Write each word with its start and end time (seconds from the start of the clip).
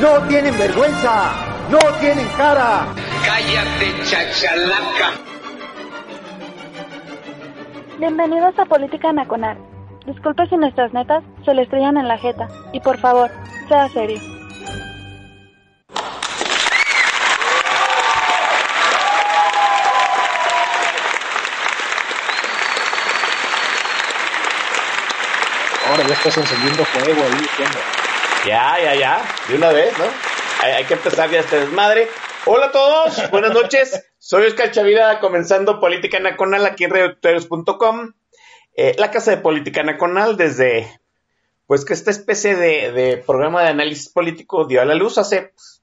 ¡No 0.00 0.18
tienen 0.28 0.56
vergüenza! 0.56 1.32
¡No 1.68 1.78
tienen 2.00 2.26
cara! 2.38 2.86
Cállate, 3.22 3.92
chachalaca. 4.04 5.10
Bienvenidos 7.98 8.58
a 8.58 8.64
Política 8.64 9.12
Nacional. 9.12 9.58
Disculpe 10.06 10.46
si 10.46 10.56
nuestras 10.56 10.94
netas 10.94 11.22
se 11.44 11.52
le 11.52 11.62
estrellan 11.62 11.98
en 11.98 12.08
la 12.08 12.16
jeta. 12.16 12.48
Y 12.72 12.80
por 12.80 12.98
favor, 12.98 13.30
sea 13.68 13.90
serio. 13.90 14.18
Ahora 25.90 26.06
ya 26.06 26.14
estás 26.14 26.38
encendiendo 26.38 26.84
fuego 26.86 27.20
ahí, 27.22 27.46
¿qué 27.58 27.64
onda? 27.64 27.80
Ya, 28.46 28.78
ya, 28.82 28.94
ya, 28.94 29.22
de 29.48 29.54
una 29.54 29.70
vez, 29.70 29.96
¿no? 29.98 30.04
Hay, 30.62 30.72
hay 30.72 30.84
que 30.84 30.94
empezar 30.94 31.30
ya 31.30 31.40
este 31.40 31.60
desmadre. 31.60 32.08
Hola 32.46 32.66
a 32.66 32.72
todos, 32.72 33.30
buenas 33.30 33.52
noches. 33.52 34.02
Soy 34.18 34.46
Oscar 34.46 34.70
Chavira, 34.70 35.20
comenzando 35.20 35.78
Política 35.78 36.20
Nacional 36.20 36.64
aquí 36.64 36.84
en 36.84 36.90
redactores.com. 36.90 38.14
Eh, 38.74 38.94
la 38.96 39.10
Casa 39.10 39.32
de 39.32 39.36
Política 39.36 39.82
Nacional, 39.82 40.38
desde, 40.38 40.88
pues 41.66 41.84
que 41.84 41.92
esta 41.92 42.10
especie 42.10 42.56
de, 42.56 42.92
de 42.92 43.18
programa 43.18 43.62
de 43.62 43.68
análisis 43.68 44.08
político 44.08 44.64
dio 44.64 44.80
a 44.80 44.86
la 44.86 44.94
luz 44.94 45.18
hace 45.18 45.52
pues, 45.54 45.82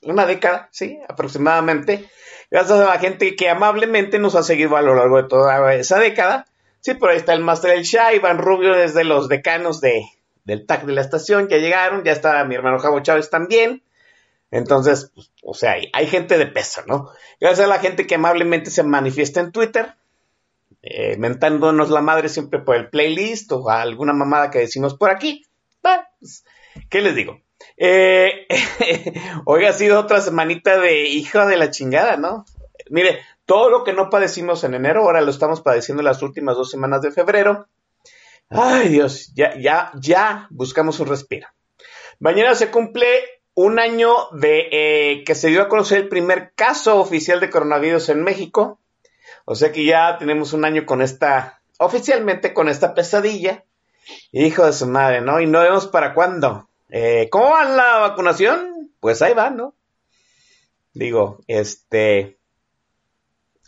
una 0.00 0.24
década, 0.24 0.70
sí, 0.72 0.98
aproximadamente. 1.06 2.08
Gracias 2.50 2.78
a 2.78 2.86
la 2.86 2.98
gente 2.98 3.36
que 3.36 3.50
amablemente 3.50 4.18
nos 4.18 4.34
ha 4.34 4.42
seguido 4.42 4.78
a 4.78 4.82
lo 4.82 4.94
largo 4.94 5.18
de 5.20 5.28
toda 5.28 5.74
esa 5.74 5.98
década. 5.98 6.46
Sí, 6.80 6.94
por 6.94 7.10
ahí 7.10 7.18
está 7.18 7.34
el 7.34 7.40
Master 7.40 7.72
del 7.72 7.82
Shah, 7.82 8.14
Iván 8.14 8.38
Rubio 8.38 8.72
desde 8.72 9.04
los 9.04 9.28
decanos 9.28 9.82
de, 9.82 10.06
del 10.46 10.64
TAC 10.64 10.84
de 10.86 10.92
la 10.92 11.02
estación, 11.02 11.48
ya 11.48 11.58
llegaron, 11.58 12.04
ya 12.04 12.12
está 12.12 12.42
mi 12.44 12.54
hermano 12.54 12.78
Javo 12.78 13.00
Chávez 13.00 13.28
también. 13.28 13.82
Entonces, 14.50 15.10
pues, 15.14 15.32
o 15.42 15.54
sea, 15.54 15.72
hay, 15.72 15.90
hay, 15.92 16.06
gente 16.06 16.38
de 16.38 16.46
peso, 16.46 16.82
¿no? 16.86 17.10
Gracias 17.40 17.66
a 17.66 17.68
la 17.68 17.80
gente 17.80 18.06
que 18.06 18.14
amablemente 18.14 18.70
se 18.70 18.84
manifiesta 18.84 19.40
en 19.40 19.50
Twitter, 19.50 19.94
eh, 20.82 21.16
mentándonos 21.18 21.90
la 21.90 22.00
madre 22.00 22.28
siempre 22.28 22.60
por 22.60 22.76
el 22.76 22.88
playlist 22.88 23.50
o 23.50 23.68
alguna 23.68 24.12
mamada 24.12 24.50
que 24.50 24.60
decimos 24.60 24.94
por 24.94 25.10
aquí. 25.10 25.44
Pues, 25.82 26.44
¿Qué 26.88 27.00
les 27.00 27.16
digo? 27.16 27.40
Eh, 27.76 28.46
hoy 29.44 29.64
ha 29.64 29.72
sido 29.72 29.98
otra 29.98 30.20
semanita 30.20 30.78
de 30.78 31.08
hija 31.08 31.44
de 31.46 31.56
la 31.56 31.70
chingada, 31.70 32.16
¿no? 32.16 32.44
Mire, 32.88 33.18
todo 33.46 33.68
lo 33.68 33.82
que 33.82 33.92
no 33.92 34.10
padecimos 34.10 34.62
en 34.62 34.74
enero, 34.74 35.02
ahora 35.02 35.22
lo 35.22 35.30
estamos 35.30 35.60
padeciendo 35.60 36.04
las 36.04 36.22
últimas 36.22 36.56
dos 36.56 36.70
semanas 36.70 37.02
de 37.02 37.10
febrero. 37.10 37.66
Ay, 38.48 38.88
Dios, 38.88 39.32
ya, 39.34 39.56
ya, 39.58 39.90
ya 39.94 40.46
buscamos 40.50 41.00
un 41.00 41.08
respiro. 41.08 41.48
Mañana 42.20 42.54
se 42.54 42.70
cumple 42.70 43.06
un 43.54 43.78
año 43.78 44.12
de 44.32 44.68
eh, 44.70 45.24
que 45.24 45.34
se 45.34 45.48
dio 45.48 45.62
a 45.62 45.68
conocer 45.68 45.98
el 45.98 46.08
primer 46.08 46.52
caso 46.54 47.00
oficial 47.00 47.40
de 47.40 47.50
coronavirus 47.50 48.10
en 48.10 48.22
México. 48.22 48.80
O 49.44 49.54
sea 49.54 49.72
que 49.72 49.84
ya 49.84 50.18
tenemos 50.18 50.52
un 50.52 50.64
año 50.64 50.86
con 50.86 51.02
esta, 51.02 51.60
oficialmente 51.78 52.54
con 52.54 52.68
esta 52.68 52.94
pesadilla. 52.94 53.64
Hijo 54.30 54.66
de 54.66 54.72
su 54.72 54.86
madre, 54.86 55.20
¿no? 55.20 55.40
Y 55.40 55.46
no 55.46 55.60
vemos 55.60 55.86
para 55.88 56.14
cuándo. 56.14 56.68
Eh, 56.90 57.28
¿Cómo 57.30 57.50
va 57.50 57.64
la 57.64 57.98
vacunación? 57.98 58.92
Pues 59.00 59.22
ahí 59.22 59.34
va, 59.34 59.50
¿no? 59.50 59.74
Digo, 60.92 61.40
este, 61.46 62.38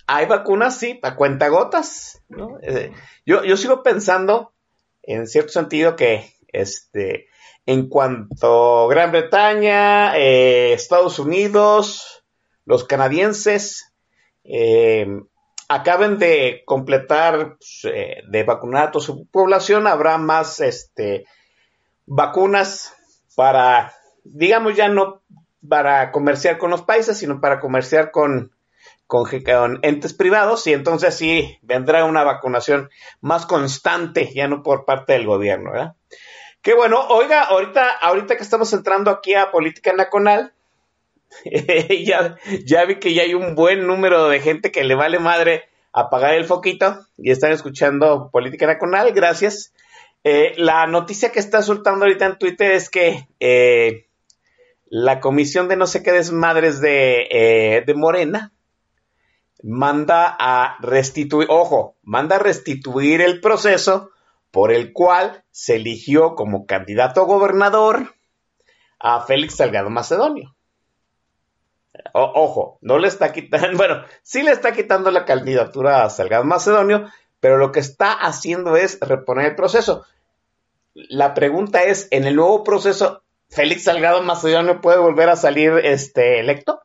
hay 0.06 0.26
vacunas, 0.26 0.78
sí, 0.78 0.98
a 1.02 1.16
cuentagotas, 1.16 2.22
¿no? 2.28 2.58
Eh, 2.62 2.92
yo, 3.26 3.44
yo 3.44 3.56
sigo 3.56 3.82
pensando, 3.82 4.52
en 5.08 5.26
cierto 5.26 5.52
sentido, 5.52 5.96
que 5.96 6.34
este, 6.48 7.28
en 7.64 7.88
cuanto 7.88 8.88
Gran 8.88 9.10
Bretaña, 9.10 10.18
eh, 10.18 10.74
Estados 10.74 11.18
Unidos, 11.18 12.24
los 12.66 12.84
canadienses, 12.84 13.94
eh, 14.44 15.06
acaben 15.68 16.18
de 16.18 16.62
completar, 16.66 17.56
pues, 17.56 17.80
eh, 17.84 18.22
de 18.28 18.44
vacunar 18.44 18.88
a 18.88 18.90
toda 18.90 19.04
su 19.04 19.26
población, 19.28 19.86
habrá 19.86 20.18
más 20.18 20.60
este, 20.60 21.24
vacunas 22.04 22.94
para, 23.34 23.94
digamos 24.24 24.76
ya 24.76 24.88
no 24.88 25.22
para 25.66 26.12
comerciar 26.12 26.58
con 26.58 26.70
los 26.70 26.82
países, 26.82 27.16
sino 27.16 27.40
para 27.40 27.60
comerciar 27.60 28.10
con, 28.10 28.52
con, 29.08 29.24
con, 29.24 29.80
entes 29.82 30.12
privados 30.12 30.66
y 30.66 30.74
entonces 30.74 31.16
sí 31.16 31.58
vendrá 31.62 32.04
una 32.04 32.22
vacunación 32.22 32.90
más 33.20 33.46
constante, 33.46 34.30
ya 34.32 34.46
no 34.46 34.62
por 34.62 34.84
parte 34.84 35.14
del 35.14 35.26
gobierno, 35.26 35.72
¿verdad? 35.72 35.94
Qué 36.60 36.74
bueno, 36.74 37.00
oiga, 37.08 37.42
ahorita, 37.44 37.90
ahorita 37.90 38.36
que 38.36 38.42
estamos 38.42 38.72
entrando 38.74 39.10
aquí 39.10 39.32
a 39.34 39.50
política 39.50 39.94
nacional, 39.94 40.52
ya, 42.04 42.36
ya 42.66 42.84
vi 42.84 42.96
que 42.96 43.14
ya 43.14 43.22
hay 43.22 43.32
un 43.32 43.54
buen 43.54 43.86
número 43.86 44.28
de 44.28 44.40
gente 44.40 44.70
que 44.70 44.84
le 44.84 44.94
vale 44.94 45.18
madre 45.18 45.64
apagar 45.92 46.34
el 46.34 46.44
foquito 46.44 47.06
y 47.16 47.30
están 47.30 47.52
escuchando 47.52 48.28
política 48.30 48.66
nacional, 48.66 49.12
gracias. 49.12 49.72
Eh, 50.22 50.52
la 50.58 50.86
noticia 50.86 51.32
que 51.32 51.38
está 51.38 51.62
soltando 51.62 52.04
ahorita 52.04 52.26
en 52.26 52.38
Twitter 52.38 52.72
es 52.72 52.90
que 52.90 53.26
eh, 53.40 54.06
la 54.84 55.20
comisión 55.20 55.68
de 55.68 55.76
no 55.76 55.86
sé 55.86 56.02
qué 56.02 56.12
desmadres 56.12 56.82
de, 56.82 57.26
eh, 57.30 57.84
de 57.86 57.94
Morena 57.94 58.52
manda 59.62 60.36
a 60.38 60.76
restituir, 60.80 61.48
ojo, 61.50 61.96
manda 62.02 62.36
a 62.36 62.40
restituir 62.40 63.20
el 63.20 63.40
proceso 63.40 64.10
por 64.50 64.72
el 64.72 64.92
cual 64.92 65.44
se 65.50 65.76
eligió 65.76 66.34
como 66.34 66.66
candidato 66.66 67.20
a 67.20 67.24
gobernador 67.24 68.14
a 68.98 69.20
Félix 69.20 69.56
Salgado 69.56 69.90
Macedonio. 69.90 70.54
Ojo, 72.12 72.78
no 72.80 72.98
le 72.98 73.08
está 73.08 73.32
quitando, 73.32 73.68
bueno, 73.76 74.04
sí 74.22 74.42
le 74.42 74.52
está 74.52 74.72
quitando 74.72 75.10
la 75.10 75.24
candidatura 75.24 76.04
a 76.04 76.10
Salgado 76.10 76.44
Macedonio, 76.44 77.10
pero 77.40 77.56
lo 77.56 77.72
que 77.72 77.80
está 77.80 78.12
haciendo 78.12 78.76
es 78.76 78.98
reponer 79.00 79.46
el 79.46 79.56
proceso. 79.56 80.04
La 80.94 81.34
pregunta 81.34 81.84
es, 81.84 82.08
¿en 82.10 82.24
el 82.24 82.36
nuevo 82.36 82.64
proceso 82.64 83.22
Félix 83.50 83.84
Salgado 83.84 84.22
Macedonio 84.22 84.80
puede 84.80 84.98
volver 84.98 85.28
a 85.28 85.36
salir 85.36 85.72
este 85.82 86.40
electo? 86.40 86.80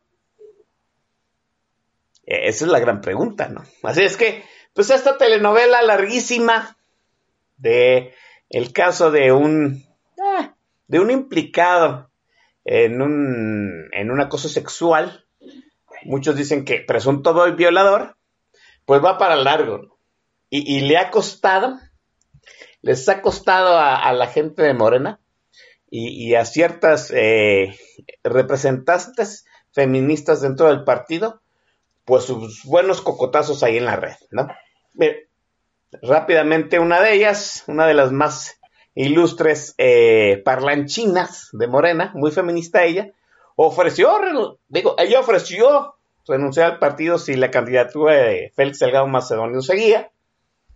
Esa 2.26 2.66
es 2.66 2.72
la 2.72 2.80
gran 2.80 3.02
pregunta, 3.02 3.50
¿no? 3.50 3.64
Así 3.84 4.02
es 4.02 4.18
que, 4.18 4.44
pues 4.74 4.90
esta 4.90 5.18
telenovela 5.18 5.82
larguísima 5.82 6.78
de 7.58 8.14
el 8.50 8.72
caso 8.72 9.12
de 9.12 9.32
un 9.32 9.86
eh, 10.18 10.52
de 10.88 11.00
un 11.00 11.12
implicado 11.12 12.10
en 12.66 13.02
un 13.02 13.90
en 13.92 14.12
un 14.12 14.22
acoso 14.22 14.50
sexual, 14.50 15.26
muchos 16.04 16.36
dicen 16.36 16.66
que 16.66 16.80
presunto 16.80 17.34
violador, 17.56 18.16
pues 18.86 19.04
va 19.04 19.18
para 19.18 19.36
largo 19.36 19.98
y, 20.50 20.78
y 20.78 20.82
le 20.82 20.98
ha 20.98 21.12
costado, 21.12 21.78
les 22.82 23.08
ha 23.10 23.22
costado 23.22 23.78
a, 23.78 23.96
a 23.96 24.14
la 24.14 24.28
gente 24.28 24.64
de 24.64 24.74
Morena 24.74 25.20
y, 25.90 26.30
y 26.30 26.36
a 26.36 26.46
ciertas 26.46 27.12
eh, 27.14 27.78
representantes 28.24 29.46
feministas 29.72 30.42
dentro 30.42 30.68
del 30.68 30.84
partido, 30.84 31.43
pues 32.06 32.26
sus 32.26 32.64
buenos 32.64 33.02
cocotazos 33.02 33.64
ahí 33.64 33.78
en 33.78 33.86
la 33.86 33.96
red, 33.96 34.16
¿no? 34.32 34.48
Mire, 34.94 35.30
rápidamente 36.02 36.80
una 36.80 37.02
de 37.02 37.14
ellas, 37.14 37.64
una 37.68 37.88
de 37.88 37.94
las 37.94 38.12
más 38.12 38.60
ilustres 38.96 39.74
eh, 39.78 40.42
parlanchinas 40.44 41.50
de 41.54 41.68
Morena, 41.68 42.12
muy 42.16 42.32
feminista 42.32 42.84
ella, 42.84 43.12
ofreció, 43.56 44.12
digo, 44.68 44.96
ella 44.98 45.20
ofreció 45.20 45.96
renunciar 46.28 46.74
al 46.74 46.80
partido 46.80 47.18
si 47.18 47.36
la 47.36 47.52
candidatura 47.52 48.14
de 48.14 48.52
Félix 48.56 48.80
Salgado 48.80 49.08
Macedonio 49.08 49.62
seguía. 49.62 50.12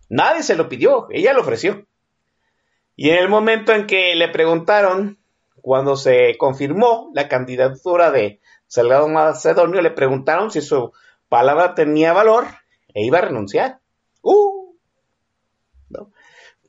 Nadie 0.10 0.44
se 0.44 0.56
lo 0.56 0.70
pidió, 0.70 1.08
ella 1.10 1.34
lo 1.34 1.42
ofreció. 1.42 1.86
Y 2.96 3.10
en 3.10 3.18
el 3.18 3.30
momento 3.30 3.74
en 3.74 3.88
que 3.88 4.16
le 4.16 4.30
preguntaron, 4.30 5.20
cuando 5.62 5.96
se 5.96 6.36
confirmó 6.38 7.12
la 7.14 7.28
candidatura 7.28 8.12
de 8.12 8.40
Salgado 8.68 9.08
Macedonio, 9.08 9.82
le 9.82 9.92
preguntaron 9.92 10.50
si 10.52 10.62
su 10.62 10.92
palabra 11.30 11.76
tenía 11.76 12.14
valor 12.14 12.48
e 12.94 13.06
iba 13.06 13.20
a 13.20 13.22
renunciar. 13.22 13.80
¡Uh! 14.22 14.76
¿No? 15.90 16.12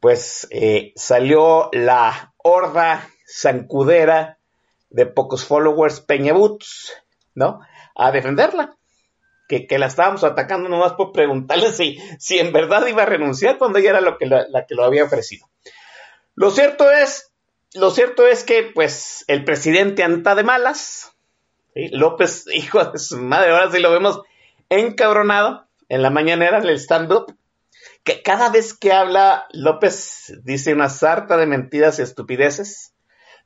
Pues 0.00 0.46
eh, 0.50 0.92
salió 0.96 1.70
la 1.72 2.34
horda 2.36 3.08
zancudera, 3.28 4.38
de 4.90 5.06
pocos 5.06 5.44
followers 5.44 6.00
Peña 6.00 6.32
Boots, 6.32 6.92
¿no? 7.34 7.60
A 7.94 8.10
defenderla. 8.10 8.76
Que, 9.48 9.66
que, 9.66 9.78
la 9.78 9.86
estábamos 9.86 10.24
atacando 10.24 10.68
nomás 10.68 10.92
por 10.92 11.12
preguntarle 11.12 11.72
si, 11.72 11.98
si 12.18 12.38
en 12.38 12.52
verdad 12.52 12.86
iba 12.86 13.04
a 13.04 13.06
renunciar 13.06 13.56
cuando 13.56 13.78
ella 13.78 13.90
era 13.90 14.02
lo 14.02 14.18
que 14.18 14.26
la, 14.26 14.46
la 14.48 14.66
que 14.66 14.74
lo 14.74 14.84
había 14.84 15.04
ofrecido. 15.04 15.48
Lo 16.34 16.50
cierto 16.50 16.90
es, 16.90 17.32
lo 17.72 17.90
cierto 17.90 18.26
es 18.26 18.44
que, 18.44 18.70
pues, 18.74 19.24
el 19.26 19.44
presidente 19.44 20.04
anda 20.04 20.34
de 20.34 20.44
malas. 20.44 21.12
¿sí? 21.72 21.88
López, 21.88 22.44
hijo 22.52 22.84
de 22.84 22.98
su 22.98 23.16
madre, 23.18 23.52
ahora 23.52 23.70
sí 23.70 23.78
lo 23.78 23.90
vemos 23.90 24.20
encabronado 24.70 25.66
en 25.88 26.02
la 26.02 26.10
mañanera 26.10 26.60
del 26.60 26.78
stand-up. 26.78 27.34
Que 28.04 28.22
cada 28.22 28.50
vez 28.50 28.74
que 28.74 28.92
habla, 28.92 29.46
López 29.52 30.32
dice 30.44 30.72
una 30.72 30.88
sarta 30.88 31.36
de 31.36 31.46
mentiras 31.46 31.98
y 31.98 32.02
estupideces. 32.02 32.94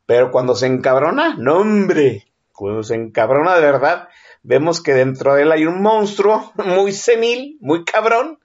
Pero 0.07 0.31
cuando 0.31 0.55
se 0.55 0.67
encabrona, 0.67 1.37
no 1.39 1.59
hombre, 1.59 2.27
cuando 2.53 2.83
se 2.83 2.95
encabrona 2.95 3.55
de 3.55 3.63
verdad, 3.63 4.09
vemos 4.43 4.83
que 4.83 4.95
dentro 4.95 5.35
de 5.35 5.43
él 5.43 5.53
hay 5.53 5.67
un 5.67 5.81
monstruo 5.81 6.53
muy 6.65 6.93
senil, 6.93 7.59
muy 7.61 7.85
cabrón, 7.85 8.39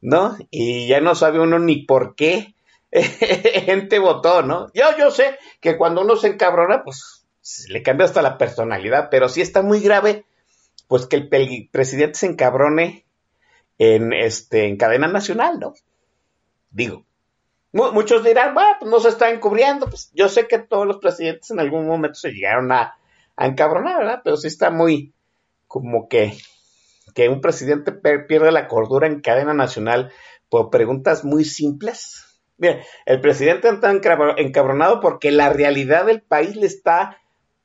¿no? 0.00 0.36
Y 0.50 0.88
ya 0.88 1.00
no 1.00 1.14
sabe 1.14 1.40
uno 1.40 1.58
ni 1.58 1.84
por 1.84 2.14
qué 2.14 2.54
gente 2.92 3.98
votó, 3.98 4.42
¿no? 4.42 4.70
Yo, 4.74 4.84
yo 4.98 5.10
sé 5.10 5.38
que 5.60 5.76
cuando 5.76 6.02
uno 6.02 6.16
se 6.16 6.28
encabrona, 6.28 6.82
pues 6.82 7.24
le 7.68 7.82
cambia 7.82 8.06
hasta 8.06 8.22
la 8.22 8.38
personalidad, 8.38 9.08
pero 9.10 9.28
sí 9.28 9.40
está 9.40 9.62
muy 9.62 9.80
grave, 9.80 10.24
pues 10.92 11.06
que 11.06 11.16
el 11.16 11.26
presidente 11.70 12.18
se 12.18 12.26
encabrone 12.26 13.06
en, 13.78 14.12
este, 14.12 14.66
en 14.66 14.76
cadena 14.76 15.08
nacional, 15.08 15.58
¿no? 15.58 15.72
Digo, 16.70 17.06
muchos 17.72 18.22
dirán, 18.22 18.52
bueno, 18.52 18.68
pues 18.78 18.90
no 18.90 19.00
se 19.00 19.08
está 19.08 19.30
encubriendo, 19.30 19.86
pues 19.86 20.10
yo 20.12 20.28
sé 20.28 20.46
que 20.46 20.58
todos 20.58 20.86
los 20.86 20.98
presidentes 20.98 21.50
en 21.50 21.60
algún 21.60 21.86
momento 21.86 22.16
se 22.16 22.32
llegaron 22.32 22.70
a, 22.72 22.98
encabronar, 23.38 24.00
¿verdad? 24.00 24.20
Pero 24.22 24.36
sí 24.36 24.48
está 24.48 24.70
muy, 24.70 25.14
como 25.66 26.10
que, 26.10 26.36
que 27.14 27.30
un 27.30 27.40
presidente 27.40 27.92
pierde 27.92 28.52
la 28.52 28.68
cordura 28.68 29.06
en 29.06 29.22
cadena 29.22 29.54
nacional 29.54 30.12
por 30.50 30.68
preguntas 30.68 31.24
muy 31.24 31.46
simples. 31.46 32.38
Mira, 32.58 32.82
el 33.06 33.22
presidente 33.22 33.70
está 33.70 33.90
encabronado 34.36 35.00
porque 35.00 35.30
la 35.30 35.48
realidad 35.48 36.04
del 36.04 36.20
país 36.20 36.54
le 36.54 36.66
está, 36.66 37.16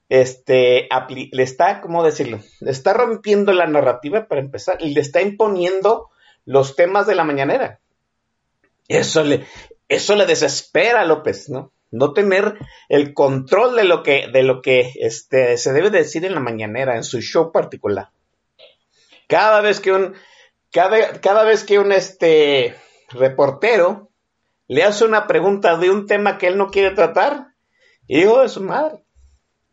este, 0.09 0.87
le 1.31 1.43
está, 1.43 1.81
¿cómo 1.81 2.03
decirlo? 2.03 2.39
Le 2.61 2.71
está 2.71 2.93
rompiendo 2.93 3.51
la 3.53 3.67
narrativa 3.67 4.27
para 4.27 4.41
empezar 4.41 4.77
y 4.79 4.93
le 4.93 5.01
está 5.01 5.21
imponiendo 5.21 6.09
los 6.45 6.75
temas 6.75 7.07
de 7.07 7.15
la 7.15 7.23
mañanera. 7.23 7.79
Eso 8.87 9.23
le, 9.23 9.45
eso 9.89 10.15
le 10.15 10.25
desespera 10.25 11.01
a 11.01 11.05
López, 11.05 11.49
¿no? 11.49 11.73
No 11.91 12.13
tener 12.13 12.57
el 12.89 13.13
control 13.13 13.75
de 13.75 13.83
lo 13.83 14.03
que, 14.03 14.27
de 14.31 14.43
lo 14.43 14.61
que 14.61 14.91
este, 14.95 15.57
se 15.57 15.73
debe 15.73 15.89
decir 15.89 16.25
en 16.25 16.33
la 16.33 16.39
mañanera, 16.39 16.95
en 16.95 17.03
su 17.03 17.21
show 17.21 17.51
particular. 17.51 18.09
Cada 19.27 19.61
vez 19.61 19.79
que 19.79 19.91
un, 19.91 20.15
cada, 20.71 21.19
cada 21.19 21.43
vez 21.43 21.63
que 21.63 21.79
un 21.79 21.91
este, 21.91 22.75
reportero 23.09 24.09
le 24.67 24.83
hace 24.83 25.05
una 25.05 25.27
pregunta 25.27 25.77
de 25.77 25.89
un 25.89 26.07
tema 26.07 26.37
que 26.37 26.47
él 26.47 26.57
no 26.57 26.69
quiere 26.69 26.91
tratar, 26.91 27.47
hijo 28.07 28.41
de 28.41 28.49
su 28.49 28.61
madre, 28.61 29.03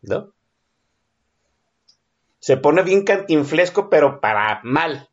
¿no? 0.09 0.33
Se 2.39 2.57
pone 2.57 2.83
bien 2.83 3.05
cantinflesco, 3.05 3.89
pero 3.89 4.21
para 4.21 4.61
mal. 4.65 5.09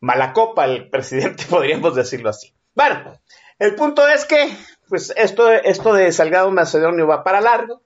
Mala 0.00 0.32
copa 0.32 0.64
el 0.64 0.90
presidente, 0.90 1.44
podríamos 1.50 1.94
decirlo 1.94 2.30
así. 2.30 2.52
Bueno, 2.74 3.20
el 3.58 3.74
punto 3.74 4.06
es 4.08 4.24
que, 4.24 4.56
pues, 4.88 5.12
esto, 5.16 5.50
esto 5.52 5.94
de 5.94 6.10
Salgado 6.12 6.50
Macedonio 6.50 7.06
va 7.06 7.22
para 7.22 7.40
largo. 7.40 7.82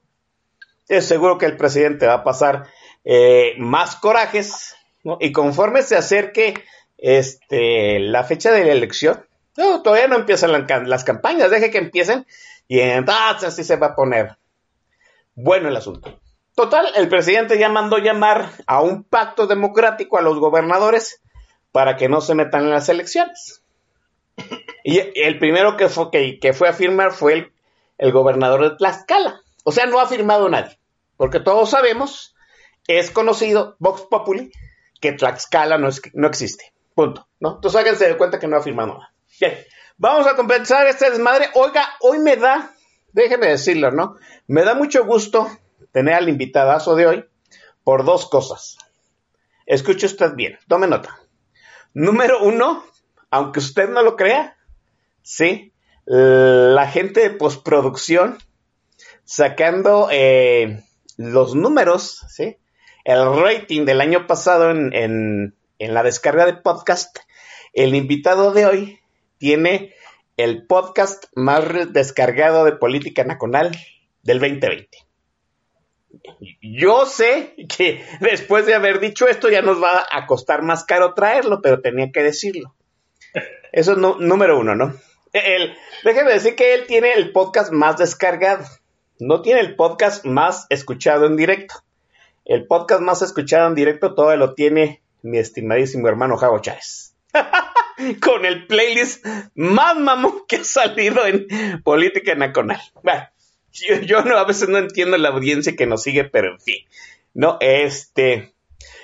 Es 0.87 1.05
seguro 1.05 1.37
que 1.37 1.45
el 1.45 1.57
presidente 1.57 2.07
va 2.07 2.15
a 2.15 2.23
pasar 2.23 2.67
eh, 3.03 3.53
más 3.57 3.95
corajes. 3.95 4.75
Y 5.19 5.31
conforme 5.31 5.83
se 5.83 5.95
acerque 5.95 6.55
este, 6.97 7.99
la 7.99 8.23
fecha 8.23 8.51
de 8.51 8.65
la 8.65 8.71
elección, 8.71 9.25
todavía 9.55 10.07
no 10.07 10.15
empiezan 10.15 10.51
las 10.67 11.03
campañas, 11.03 11.49
deje 11.49 11.71
que 11.71 11.77
empiecen 11.77 12.25
y 12.67 12.79
entonces 12.79 13.49
así 13.49 13.63
se 13.63 13.75
va 13.77 13.87
a 13.87 13.95
poner 13.95 14.37
bueno 15.35 15.69
el 15.69 15.77
asunto. 15.77 16.19
Total, 16.57 16.87
el 16.95 17.07
presidente 17.07 17.59
ya 17.59 17.69
mandó 17.69 17.99
llamar 17.99 18.49
a 18.65 18.81
un 18.81 19.03
pacto 19.03 19.45
democrático 19.45 20.17
a 20.17 20.23
los 20.23 20.39
gobernadores 20.39 21.21
para 21.71 21.97
que 21.97 22.09
no 22.09 22.19
se 22.19 22.33
metan 22.33 22.63
en 22.63 22.71
las 22.71 22.89
elecciones. 22.89 23.61
Y 24.83 24.99
el 25.21 25.37
primero 25.37 25.77
que 25.77 25.87
fue, 25.87 26.09
a 26.67 26.73
firmar 26.73 27.11
fue 27.11 27.33
el, 27.33 27.53
el, 27.99 28.11
gobernador 28.11 28.71
de 28.71 28.75
Tlaxcala. 28.75 29.43
O 29.65 29.71
sea, 29.71 29.85
no 29.85 29.99
ha 29.99 30.07
firmado 30.07 30.49
nadie. 30.49 30.79
Porque 31.15 31.39
todos 31.39 31.69
sabemos, 31.69 32.35
es 32.87 33.11
conocido, 33.11 33.75
Vox 33.77 34.07
Populi, 34.09 34.51
que 34.99 35.11
Tlaxcala 35.11 35.77
no, 35.77 35.89
es, 35.89 36.01
no 36.15 36.27
existe. 36.27 36.73
Punto. 36.95 37.27
¿no? 37.39 37.57
Entonces 37.57 37.79
háganse 37.79 38.07
de 38.07 38.17
cuenta 38.17 38.39
que 38.39 38.47
no 38.47 38.57
ha 38.57 38.63
firmado 38.63 38.95
nada. 38.95 39.13
Bien, 39.39 39.59
vamos 39.97 40.25
a 40.25 40.35
compensar 40.35 40.87
este 40.87 41.11
desmadre. 41.11 41.51
Oiga, 41.53 41.87
hoy 41.99 42.17
me 42.17 42.35
da, 42.35 42.71
déjeme 43.13 43.45
decirlo, 43.45 43.91
¿no? 43.91 44.15
Me 44.47 44.63
da 44.63 44.73
mucho 44.73 45.05
gusto 45.05 45.47
tener 45.91 46.13
al 46.13 46.29
invitadazo 46.29 46.95
de 46.95 47.07
hoy 47.07 47.25
por 47.83 48.05
dos 48.05 48.29
cosas. 48.29 48.77
Escuche 49.65 50.05
usted 50.05 50.33
bien, 50.35 50.57
tome 50.67 50.87
nota. 50.87 51.19
Número 51.93 52.43
uno, 52.43 52.83
aunque 53.29 53.59
usted 53.59 53.89
no 53.89 54.01
lo 54.03 54.15
crea, 54.15 54.57
sí, 55.21 55.73
la 56.05 56.87
gente 56.87 57.21
de 57.21 57.31
postproducción 57.31 58.37
sacando 59.25 60.07
eh, 60.11 60.83
los 61.17 61.55
números, 61.55 62.23
sí, 62.29 62.57
el 63.03 63.35
rating 63.41 63.85
del 63.85 64.01
año 64.01 64.27
pasado 64.27 64.71
en, 64.71 64.93
en, 64.93 65.55
en 65.79 65.93
la 65.93 66.03
descarga 66.03 66.45
de 66.45 66.53
podcast, 66.53 67.17
el 67.73 67.95
invitado 67.95 68.53
de 68.53 68.65
hoy 68.65 68.99
tiene 69.37 69.93
el 70.37 70.65
podcast 70.67 71.25
más 71.35 71.63
descargado 71.91 72.63
de 72.63 72.73
política 72.73 73.23
nacional 73.23 73.75
del 74.23 74.39
2020. 74.39 75.06
Yo 76.61 77.05
sé 77.05 77.55
que 77.75 78.03
después 78.19 78.65
de 78.65 78.75
haber 78.75 78.99
dicho 78.99 79.27
esto 79.27 79.49
ya 79.49 79.61
nos 79.61 79.81
va 79.81 80.05
a 80.09 80.25
costar 80.25 80.63
más 80.63 80.83
caro 80.83 81.13
traerlo, 81.13 81.61
pero 81.61 81.81
tenía 81.81 82.11
que 82.11 82.23
decirlo. 82.23 82.75
Eso 83.71 83.93
es 83.93 83.97
número 83.97 84.59
uno, 84.59 84.75
¿no? 84.75 84.93
Déjeme 86.03 86.33
decir 86.33 86.55
que 86.55 86.73
él 86.73 86.85
tiene 86.87 87.13
el 87.13 87.31
podcast 87.31 87.71
más 87.71 87.97
descargado. 87.97 88.65
No 89.19 89.41
tiene 89.41 89.61
el 89.61 89.75
podcast 89.75 90.25
más 90.25 90.67
escuchado 90.69 91.25
en 91.25 91.35
directo. 91.35 91.75
El 92.45 92.65
podcast 92.65 93.01
más 93.01 93.21
escuchado 93.21 93.67
en 93.67 93.75
directo 93.75 94.15
todo 94.15 94.35
lo 94.35 94.53
tiene 94.53 95.01
mi 95.21 95.37
estimadísimo 95.37 96.07
hermano 96.07 96.37
Javo 96.37 96.59
Chávez. 96.59 97.15
con 98.21 98.45
el 98.45 98.67
playlist 98.67 99.25
más 99.55 99.97
mamón 99.97 100.45
que 100.47 100.57
ha 100.57 100.63
salido 100.63 101.25
en 101.25 101.47
política 101.83 102.35
nacional. 102.35 102.81
Bueno, 103.03 103.27
yo, 104.05 104.21
no, 104.23 104.37
a 104.37 104.45
veces 104.45 104.69
no 104.69 104.77
entiendo 104.77 105.17
la 105.17 105.29
audiencia 105.29 105.75
que 105.75 105.87
nos 105.87 106.03
sigue, 106.03 106.23
pero 106.25 106.53
en 106.53 106.59
fin. 106.59 106.85
No, 107.33 107.57
este. 107.59 108.53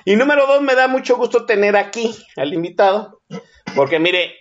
Y 0.06 0.16
número 0.16 0.48
dos, 0.48 0.62
me 0.62 0.76
da 0.76 0.88
mucho 0.88 1.18
gusto 1.18 1.46
tener 1.46 1.76
aquí 1.76 2.16
al 2.36 2.54
invitado, 2.54 3.22
porque 3.76 4.00
mire, 4.00 4.34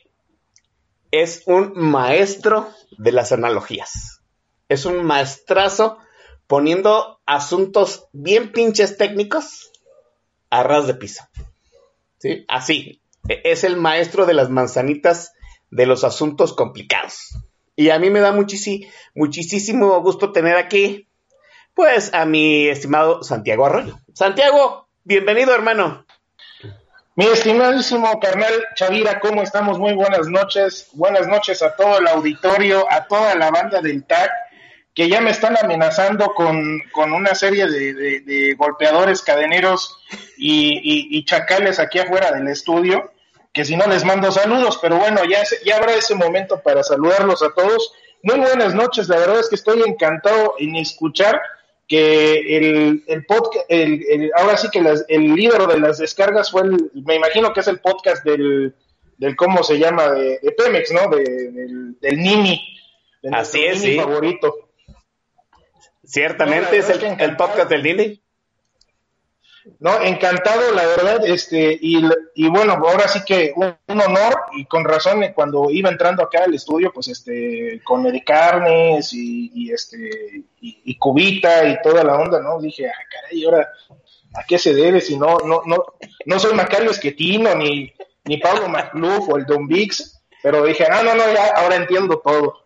es 1.11 1.43
un 1.47 1.73
maestro 1.75 2.69
de 2.99 3.13
las 3.13 3.33
analogías. 3.33 4.23
Es 4.69 4.87
un 4.87 5.05
maestrazo 5.05 5.99
poniendo 6.47 7.21
asuntos 7.27 8.07
bien 8.13 8.53
pinches 8.53 8.97
técnicos 8.97 9.71
a 10.51 10.63
ras 10.63 10.87
de 10.87 10.95
piso. 10.95 11.25
¿Sí? 12.19 12.45
Así, 12.49 13.01
es 13.29 13.65
el 13.65 13.77
maestro 13.77 14.27
de 14.27 14.35
las 14.35 14.51
manzanitas 14.51 15.33
de 15.71 15.87
los 15.87 16.05
asuntos 16.05 16.55
complicados. 16.55 17.37
Y 17.75 17.91
a 17.91 17.99
mí 17.99 18.11
me 18.11 18.21
da 18.21 18.33
muchísimo 18.33 20.01
gusto 20.03 20.33
tener 20.33 20.57
aquí, 20.57 21.09
pues, 21.75 22.13
a 22.13 22.27
mi 22.27 22.69
estimado 22.69 23.23
Santiago 23.23 23.65
Arroyo. 23.65 23.99
Santiago, 24.13 24.89
bienvenido, 25.05 25.55
hermano. 25.55 26.05
Mi 27.15 27.27
estimadísimo 27.27 28.19
carnal 28.21 28.53
Chavira, 28.75 29.21
¿cómo 29.21 29.43
estamos? 29.43 29.79
Muy 29.79 29.95
buenas 29.95 30.29
noches. 30.29 30.89
Buenas 30.93 31.29
noches 31.29 31.63
a 31.63 31.77
todo 31.77 31.99
el 31.99 32.07
auditorio, 32.09 32.87
a 32.91 33.07
toda 33.07 33.35
la 33.35 33.51
banda 33.51 33.83
del 33.83 34.05
TAC, 34.05 34.31
que 34.95 35.09
ya 35.09 35.21
me 35.21 35.31
están 35.31 35.57
amenazando 35.63 36.33
con, 36.35 36.81
con 36.91 37.13
una 37.13 37.35
serie 37.35 37.67
de, 37.67 38.55
golpeadores 38.57 39.23
cadeneros 39.23 39.99
y, 40.39 41.09
y, 41.19 41.25
chacales 41.25 41.79
aquí 41.79 41.99
afuera 41.99 42.33
del 42.33 42.49
estudio 42.49 43.13
que 43.53 43.65
si 43.65 43.77
no 43.77 43.87
les 43.87 44.05
mando 44.05 44.33
saludos, 44.33 44.79
pero 44.81 44.97
bueno, 44.97 45.25
ya, 45.25 45.43
ya 45.65 45.77
habrá 45.77 45.95
ese 45.95 46.15
momento 46.15 46.61
para 46.63 46.83
saludarlos 46.83 47.43
a 47.43 47.53
todos. 47.53 47.93
Muy 48.23 48.39
buenas 48.39 48.75
noches, 48.75 49.09
la 49.09 49.19
verdad 49.19 49.41
es 49.41 49.49
que 49.49 49.57
estoy 49.57 49.83
encantado 49.87 50.55
en 50.59 50.77
escuchar 50.77 51.41
que 51.87 52.57
el, 52.57 53.05
el 53.07 53.27
podcast, 53.27 53.67
el, 53.69 54.31
ahora 54.37 54.57
sí 54.57 54.69
que 54.71 54.79
el 55.09 55.35
líder 55.35 55.67
de 55.67 55.79
las 55.79 55.99
descargas 55.99 56.51
fue 56.51 56.63
el, 56.63 56.91
me 57.05 57.17
imagino 57.17 57.53
que 57.53 57.61
es 57.61 57.69
el 57.69 57.81
podcast 57.81 58.25
del, 58.25 58.75
del 59.19 59.37
¿cómo 59.37 59.63
se 59.63 59.79
llama? 59.79 60.11
De, 60.13 60.39
de 60.43 60.53
Pemex, 60.53 60.93
¿no? 60.93 61.09
De, 61.15 61.23
del, 61.23 62.01
del 62.01 62.17
Nini, 62.17 62.63
de 63.23 63.37
Así 63.37 63.63
es, 63.65 63.83
sí. 63.83 63.97
favorito. 63.97 64.71
Ciertamente 66.05 66.79
es 66.79 66.89
el, 66.89 67.21
el 67.21 67.37
podcast 67.37 67.69
del 67.69 67.83
Nini. 67.83 68.22
No, 69.79 70.01
encantado, 70.03 70.73
la 70.73 70.85
verdad, 70.87 71.27
este, 71.27 71.79
y, 71.81 72.03
y 72.35 72.49
bueno, 72.49 72.73
ahora 72.73 73.07
sí 73.07 73.21
que 73.25 73.53
un, 73.55 74.01
honor, 74.01 74.35
y 74.57 74.65
con 74.65 74.85
razón, 74.85 75.23
eh, 75.23 75.33
cuando 75.33 75.71
iba 75.71 75.89
entrando 75.89 76.23
acá 76.23 76.45
al 76.45 76.55
estudio, 76.55 76.93
pues 76.93 77.09
este, 77.09 77.81
con 77.85 78.05
el 78.07 78.25
carnes 78.25 79.13
y, 79.13 79.71
este, 79.73 80.45
y, 80.61 80.99
cubita 80.99 81.69
y 81.69 81.81
toda 81.81 82.03
la 82.03 82.17
onda, 82.17 82.41
¿no? 82.41 82.61
Dije, 82.61 82.89
ah, 82.89 83.05
caray, 83.11 83.45
ahora, 83.45 83.69
¿a 84.35 84.45
qué 84.45 84.59
se 84.59 84.75
debe? 84.75 85.01
Si 85.01 85.17
no, 85.17 85.39
no, 85.39 85.63
no, 85.65 85.85
no 86.27 86.39
soy 86.39 86.55
Macario 86.55 86.91
Esquetino, 86.91 87.55
ni, 87.55 87.93
ni 88.25 88.39
Pablo 88.39 88.69
McLuff 88.69 89.29
o 89.29 89.37
el 89.37 89.47
Don 89.47 89.69
Vix, 89.69 90.23
pero 90.43 90.65
dije, 90.65 90.87
ah, 90.91 91.03
no, 91.05 91.15
no, 91.15 91.33
ya, 91.33 91.53
ahora 91.57 91.77
entiendo 91.77 92.19
todo. 92.19 92.62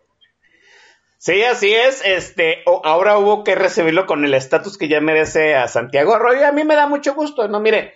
Sí, 1.17 1.43
así 1.43 1.73
es. 1.73 2.03
Este, 2.05 2.63
ahora 2.83 3.17
hubo 3.17 3.43
que 3.43 3.55
recibirlo 3.55 4.05
con 4.05 4.23
el 4.23 4.33
estatus 4.33 4.77
que 4.77 4.87
ya 4.87 5.01
merece 5.01 5.55
a 5.55 5.67
Santiago 5.67 6.13
Arroyo. 6.13 6.45
A 6.47 6.51
mí 6.51 6.63
me 6.63 6.75
da 6.75 6.87
mucho 6.87 7.15
gusto, 7.15 7.47
¿no? 7.47 7.59
Mire, 7.59 7.95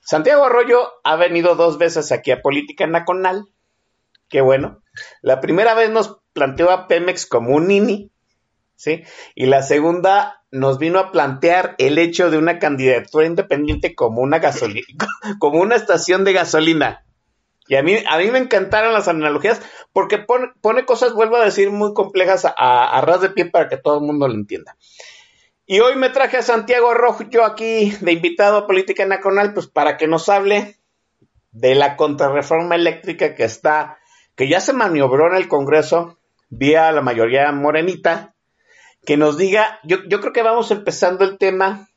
Santiago 0.00 0.44
Arroyo 0.44 0.92
ha 1.04 1.16
venido 1.16 1.54
dos 1.54 1.76
veces 1.76 2.10
aquí 2.12 2.30
a 2.30 2.40
Política 2.40 2.86
Nacional. 2.86 3.44
Qué 4.28 4.40
bueno. 4.40 4.82
La 5.20 5.40
primera 5.40 5.74
vez 5.74 5.90
nos 5.90 6.20
planteó 6.32 6.70
a 6.70 6.88
Pemex 6.88 7.26
como 7.26 7.54
un 7.54 7.68
nini, 7.68 8.10
¿sí? 8.76 9.04
Y 9.34 9.46
la 9.46 9.62
segunda 9.62 10.42
nos 10.50 10.78
vino 10.78 10.98
a 10.98 11.12
plantear 11.12 11.74
el 11.78 11.98
hecho 11.98 12.30
de 12.30 12.38
una 12.38 12.58
candidatura 12.58 13.26
independiente 13.26 13.94
como 13.94 14.22
una 14.22 14.38
gasolina, 14.38 15.06
como 15.38 15.60
una 15.60 15.76
estación 15.76 16.24
de 16.24 16.32
gasolina. 16.32 17.04
Y 17.68 17.76
a 17.76 17.82
mí, 17.82 17.96
a 18.08 18.18
mí 18.18 18.30
me 18.30 18.38
encantaron 18.38 18.94
las 18.94 19.08
analogías 19.08 19.60
porque 19.92 20.18
pone, 20.18 20.84
cosas, 20.86 21.12
vuelvo 21.12 21.36
a 21.36 21.44
decir, 21.44 21.70
muy 21.70 21.92
complejas 21.92 22.44
a, 22.44 22.50
a, 22.50 23.00
ras 23.02 23.20
de 23.20 23.30
pie 23.30 23.46
para 23.46 23.68
que 23.68 23.76
todo 23.76 23.98
el 23.98 24.06
mundo 24.06 24.26
lo 24.26 24.34
entienda. 24.34 24.76
Y 25.66 25.80
hoy 25.80 25.96
me 25.96 26.08
traje 26.08 26.38
a 26.38 26.42
Santiago 26.42 26.94
Rojo, 26.94 27.24
yo 27.28 27.44
aquí 27.44 27.94
de 28.00 28.12
invitado 28.12 28.56
a 28.56 28.66
Política 28.66 29.04
Nacional, 29.04 29.52
pues 29.52 29.66
para 29.66 29.98
que 29.98 30.08
nos 30.08 30.30
hable 30.30 30.78
de 31.52 31.74
la 31.74 31.96
contrarreforma 31.96 32.74
eléctrica 32.74 33.34
que 33.34 33.44
está, 33.44 33.98
que 34.34 34.48
ya 34.48 34.60
se 34.60 34.72
maniobró 34.72 35.28
en 35.28 35.36
el 35.36 35.48
Congreso 35.48 36.18
vía 36.48 36.90
la 36.92 37.02
mayoría 37.02 37.52
morenita, 37.52 38.34
que 39.04 39.18
nos 39.18 39.36
diga, 39.36 39.78
yo, 39.84 39.98
yo 40.08 40.20
creo 40.20 40.32
que 40.32 40.42
vamos 40.42 40.70
empezando 40.70 41.24
el 41.24 41.36
tema 41.36 41.87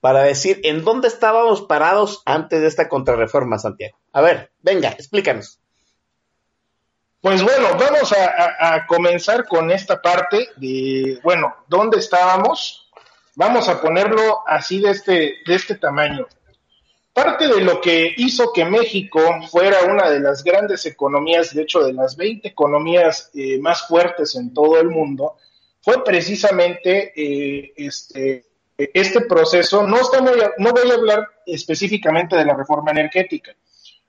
para 0.00 0.22
decir 0.22 0.60
en 0.64 0.84
dónde 0.84 1.08
estábamos 1.08 1.62
parados 1.62 2.22
antes 2.24 2.60
de 2.60 2.68
esta 2.68 2.88
contrarreforma, 2.88 3.58
Santiago. 3.58 3.98
A 4.12 4.20
ver, 4.20 4.52
venga, 4.60 4.90
explícanos. 4.90 5.60
Pues 7.20 7.42
bueno, 7.42 7.70
vamos 7.78 8.12
a, 8.12 8.86
comenzar 8.86 9.46
con 9.48 9.72
esta 9.72 10.00
parte 10.00 10.50
de, 10.56 11.18
bueno, 11.24 11.52
¿dónde 11.66 11.98
estábamos? 11.98 12.88
Vamos 13.34 13.68
a 13.68 13.80
ponerlo 13.80 14.46
así 14.46 14.80
de 14.80 14.90
este, 14.90 15.34
de 15.44 15.54
este 15.54 15.74
tamaño. 15.74 16.28
Parte 17.12 17.48
de 17.48 17.60
lo 17.60 17.80
que 17.80 18.14
hizo 18.16 18.52
que 18.52 18.64
México 18.64 19.20
fuera 19.50 19.82
una 19.82 20.08
de 20.08 20.20
las 20.20 20.44
grandes 20.44 20.86
economías, 20.86 21.52
de 21.52 21.62
hecho 21.62 21.80
de 21.80 21.92
las 21.92 22.16
20 22.16 22.46
economías 22.46 23.32
eh, 23.34 23.58
más 23.58 23.88
fuertes 23.88 24.36
en 24.36 24.54
todo 24.54 24.78
el 24.78 24.88
mundo, 24.88 25.34
fue 25.80 26.04
precisamente 26.04 27.12
eh, 27.16 27.72
este, 27.76 28.44
este 28.78 29.22
proceso, 29.22 29.86
no, 29.86 29.98
está 29.98 30.20
no 30.20 30.70
voy 30.72 30.90
a 30.90 30.94
hablar 30.94 31.28
específicamente 31.44 32.36
de 32.36 32.44
la 32.44 32.54
reforma 32.54 32.92
energética, 32.92 33.54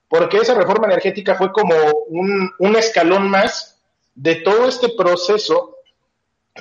porque 0.07 0.37
esa 0.37 0.53
reforma 0.53 0.85
energética 0.85 1.35
fue 1.35 1.51
como 1.51 1.75
un, 2.07 2.51
un 2.59 2.75
escalón 2.75 3.29
más 3.29 3.79
de 4.13 4.35
todo 4.35 4.67
este 4.67 4.89
proceso 4.89 5.77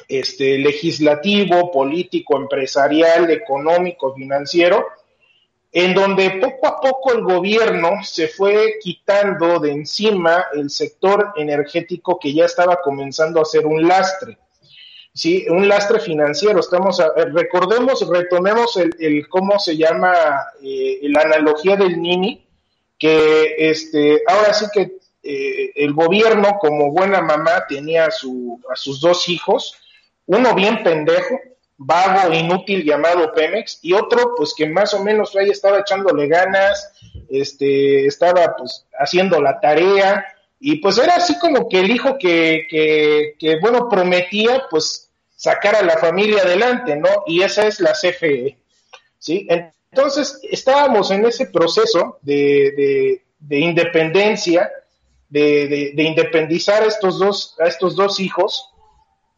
este, 0.09 0.59
legislativo, 0.59 1.71
político, 1.71 2.37
empresarial, 2.37 3.31
económico, 3.31 4.15
financiero, 4.15 4.87
en 5.73 5.93
donde 5.93 6.31
poco 6.31 6.67
a 6.67 6.81
poco 6.81 7.13
el 7.13 7.23
gobierno 7.23 8.03
se 8.03 8.29
fue 8.29 8.79
quitando 8.81 9.59
de 9.59 9.73
encima 9.73 10.47
el 10.55 10.71
sector 10.71 11.33
energético 11.37 12.19
que 12.19 12.33
ya 12.33 12.47
estaba 12.47 12.81
comenzando 12.81 13.41
a 13.41 13.45
ser 13.45 13.67
un 13.67 13.87
lastre. 13.87 14.39
¿Sí? 15.19 15.47
Un 15.49 15.67
lastre 15.67 15.99
financiero. 15.99 16.61
Estamos, 16.61 17.03
recordemos, 17.33 18.09
retomemos 18.09 18.77
el, 18.77 19.29
cómo 19.29 19.59
se 19.59 19.77
llama 19.77 20.15
eh, 20.63 21.01
la 21.03 21.23
analogía 21.23 21.75
del 21.75 22.01
Nini, 22.01 22.47
que 22.97 23.57
este, 23.59 24.23
ahora 24.29 24.55
sí 24.55 24.67
que 24.73 24.99
eh, 25.25 25.73
el 25.75 25.93
gobierno, 25.93 26.59
como 26.61 26.93
buena 26.93 27.21
mamá, 27.21 27.67
tenía 27.69 28.07
a, 28.07 28.11
su, 28.13 28.61
a 28.73 28.77
sus 28.77 29.01
dos 29.01 29.29
hijos, 29.29 29.75
uno 30.27 30.55
bien 30.55 30.85
pendejo, 30.85 31.41
vago, 31.77 32.33
inútil, 32.33 32.85
llamado 32.85 33.33
Pemex, 33.33 33.81
y 33.83 33.95
otro, 33.95 34.35
pues 34.37 34.55
que 34.57 34.69
más 34.69 34.95
o 34.95 35.03
menos 35.03 35.35
ahí 35.35 35.51
estaba 35.51 35.81
echándole 35.81 36.29
ganas, 36.29 36.93
este, 37.29 38.07
estaba 38.07 38.55
pues 38.57 38.87
haciendo 39.01 39.43
la 39.43 39.59
tarea, 39.59 40.25
y 40.61 40.77
pues 40.77 40.97
era 40.99 41.17
así 41.17 41.37
como 41.41 41.69
que 41.69 41.81
el 41.81 41.91
hijo 41.91 42.17
que, 42.19 42.67
que, 42.71 43.35
que 43.37 43.59
bueno, 43.59 43.89
prometía, 43.89 44.63
pues 44.71 45.08
sacar 45.39 45.77
a 45.77 45.83
la 45.83 45.97
familia 45.99 46.43
adelante, 46.43 46.97
¿no? 46.97 47.09
Y 47.29 47.43
esa 47.43 47.69
es 47.69 47.79
la 47.79 47.93
CFE, 47.93 48.59
¿sí? 49.21 49.47
Entonces, 49.49 50.41
estábamos 50.43 51.13
en 51.13 51.25
ese 51.25 51.47
proceso 51.47 52.19
de, 52.23 53.23
de, 53.39 53.59
independencia, 53.61 54.69
de, 55.29 55.93
de, 55.95 56.03
independizar 56.03 56.83
a 56.83 56.87
estos 56.87 57.21
dos, 57.21 57.55
a 57.61 57.69
estos 57.69 57.95
dos 57.95 58.19
hijos, 58.19 58.69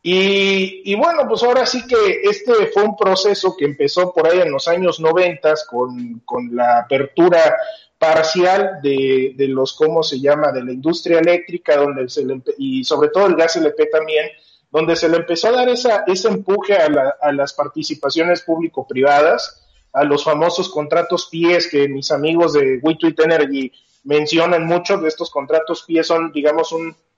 y, 0.02 0.90
y, 0.90 0.94
bueno, 0.94 1.28
pues 1.28 1.42
ahora 1.42 1.66
sí 1.66 1.86
que 1.86 2.22
este 2.22 2.68
fue 2.72 2.84
un 2.84 2.96
proceso 2.96 3.54
que 3.54 3.66
empezó 3.66 4.14
por 4.14 4.26
ahí 4.26 4.40
en 4.40 4.50
los 4.50 4.68
años 4.68 5.00
noventas 5.00 5.66
con, 5.66 6.20
con 6.20 6.56
la 6.56 6.78
apertura 6.78 7.58
parcial 7.98 8.80
de, 8.82 9.34
de, 9.36 9.48
los, 9.48 9.74
¿cómo 9.74 10.02
se 10.02 10.18
llama?, 10.18 10.50
de 10.50 10.64
la 10.64 10.72
industria 10.72 11.18
eléctrica, 11.18 11.76
donde 11.76 12.08
se 12.08 12.24
y 12.56 12.82
sobre 12.84 13.10
todo 13.10 13.26
el 13.26 13.34
gas 13.34 13.56
LP 13.56 13.84
también, 13.92 14.30
donde 14.70 14.96
se 14.96 15.08
le 15.08 15.16
empezó 15.16 15.48
a 15.48 15.52
dar 15.52 15.68
esa, 15.68 16.04
ese 16.06 16.28
empuje 16.28 16.76
a, 16.76 17.32
las 17.32 17.52
participaciones 17.52 18.42
público-privadas, 18.42 19.66
a 19.92 20.04
los 20.04 20.22
famosos 20.24 20.68
contratos 20.68 21.28
PIES 21.30 21.68
que 21.68 21.88
mis 21.88 22.10
amigos 22.12 22.52
de 22.52 22.78
WeTweet 22.80 23.18
Energy 23.18 23.72
mencionan 24.04 24.64
mucho, 24.64 24.98
de 24.98 25.08
estos 25.08 25.30
contratos 25.30 25.82
PIES 25.82 26.06
son, 26.06 26.32
digamos, 26.32 26.74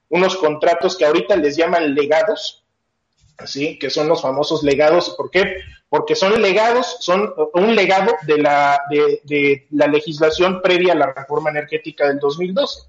unos 0.09 0.37
contratos 0.37 0.97
que 0.97 1.05
ahorita 1.05 1.37
les 1.37 1.57
llaman 1.57 1.95
legados, 1.95 2.65
¿sí? 3.45 3.79
que 3.79 3.91
son 3.91 4.09
los 4.09 4.23
famosos 4.23 4.63
legados. 4.63 5.11
¿Por 5.11 5.31
qué? 5.31 5.57
Porque 5.91 6.15
son 6.15 6.41
legados, 6.41 6.97
son 7.01 7.35
un 7.53 7.75
legado 7.75 8.15
de 8.27 8.39
la, 8.39 8.81
de, 8.91 9.21
de 9.25 9.67
la 9.73 9.87
legislación 9.87 10.63
previa 10.63 10.95
a 10.95 10.97
la 10.97 11.13
reforma 11.13 11.51
energética 11.51 12.09
del 12.09 12.19
2012, 12.19 12.81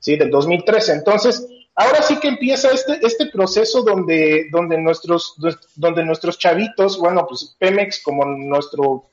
¿sí? 0.00 0.16
del 0.16 0.30
2013. 0.30 0.92
Entonces, 0.92 1.46
ahora 1.74 2.02
sí 2.02 2.18
que 2.18 2.28
empieza 2.28 2.70
este, 2.70 2.98
este 3.02 3.26
proceso 3.26 3.82
donde, 3.82 4.48
donde, 4.50 4.78
nuestros, 4.78 5.34
donde 5.74 6.04
nuestros 6.04 6.38
chavitos, 6.38 6.98
bueno, 6.98 7.26
pues 7.26 7.56
Pemex 7.58 8.02
como 8.02 8.24
nuestro 8.24 9.04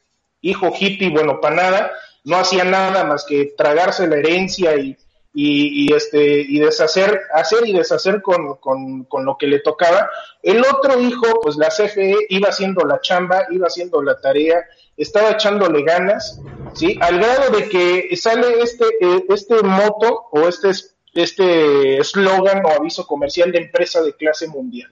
hijo 0.41 0.71
hippie, 0.77 1.09
bueno, 1.09 1.39
para 1.39 1.55
nada, 1.55 1.91
no 2.23 2.37
hacía 2.37 2.63
nada 2.63 3.03
más 3.03 3.25
que 3.25 3.53
tragarse 3.57 4.07
la 4.07 4.17
herencia 4.17 4.75
y, 4.75 4.97
y, 5.33 5.93
este, 5.93 6.41
y 6.41 6.59
deshacer, 6.59 7.21
hacer 7.33 7.67
y 7.67 7.73
deshacer 7.73 8.21
con, 8.21 8.55
con, 8.55 9.03
con, 9.05 9.25
lo 9.25 9.37
que 9.37 9.47
le 9.47 9.59
tocaba. 9.59 10.09
El 10.41 10.63
otro 10.65 10.99
hijo, 10.99 11.39
pues 11.41 11.55
la 11.55 11.69
CFE 11.69 12.15
iba 12.29 12.49
haciendo 12.49 12.85
la 12.85 12.99
chamba, 12.99 13.45
iba 13.51 13.67
haciendo 13.67 14.01
la 14.01 14.19
tarea, 14.19 14.65
estaba 14.97 15.31
echándole 15.31 15.83
ganas, 15.83 16.41
¿sí? 16.73 16.97
Al 17.01 17.19
grado 17.19 17.51
de 17.51 17.69
que 17.69 18.15
sale 18.17 18.59
este, 18.61 18.85
eh, 18.99 19.23
este 19.29 19.61
moto 19.63 20.27
o 20.31 20.47
este 20.47 20.71
este 21.13 21.97
eslogan 21.97 22.65
o 22.65 22.69
aviso 22.69 23.05
comercial 23.05 23.51
de 23.51 23.59
empresa 23.59 24.01
de 24.01 24.13
clase 24.13 24.47
mundial. 24.47 24.91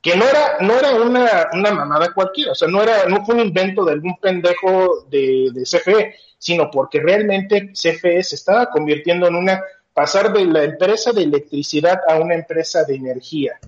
Que 0.00 0.16
no 0.16 0.24
era, 0.24 0.58
no 0.60 0.78
era 0.78 0.94
una, 0.94 1.48
una 1.52 1.72
mamada 1.72 2.12
cualquiera, 2.14 2.52
o 2.52 2.54
sea, 2.54 2.68
no, 2.68 2.82
era, 2.82 3.06
no 3.06 3.24
fue 3.26 3.34
un 3.34 3.40
invento 3.40 3.84
de 3.84 3.92
algún 3.92 4.16
pendejo 4.18 5.06
de, 5.10 5.50
de 5.52 5.62
CFE, 5.62 6.14
sino 6.38 6.70
porque 6.70 7.00
realmente 7.00 7.72
CFE 7.72 8.22
se 8.22 8.36
estaba 8.36 8.70
convirtiendo 8.70 9.26
en 9.26 9.34
una, 9.34 9.60
pasar 9.98 10.32
de 10.32 10.44
la 10.44 10.62
empresa 10.62 11.10
de 11.10 11.24
electricidad 11.24 11.98
a 12.06 12.20
una 12.20 12.36
empresa 12.36 12.84
de 12.84 12.94
energía. 12.94 13.58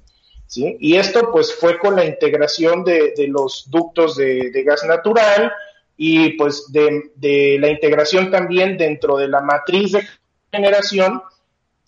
¿sí? 0.47 0.77
Y 0.79 0.95
esto 0.95 1.33
pues 1.33 1.53
fue 1.53 1.77
con 1.77 1.97
la 1.97 2.05
integración 2.05 2.85
de, 2.85 3.15
de 3.17 3.27
los 3.27 3.69
ductos 3.69 4.17
de, 4.17 4.53
de, 4.53 4.63
gas 4.63 4.85
natural 4.85 5.53
y 5.97 6.35
pues 6.35 6.71
de, 6.71 7.11
de 7.17 7.57
la 7.59 7.69
integración 7.69 8.31
también 8.31 8.79
dentro 8.79 9.17
de 9.17 9.27
la 9.27 9.41
matriz 9.41 9.91
de 9.91 10.07
generación 10.53 11.21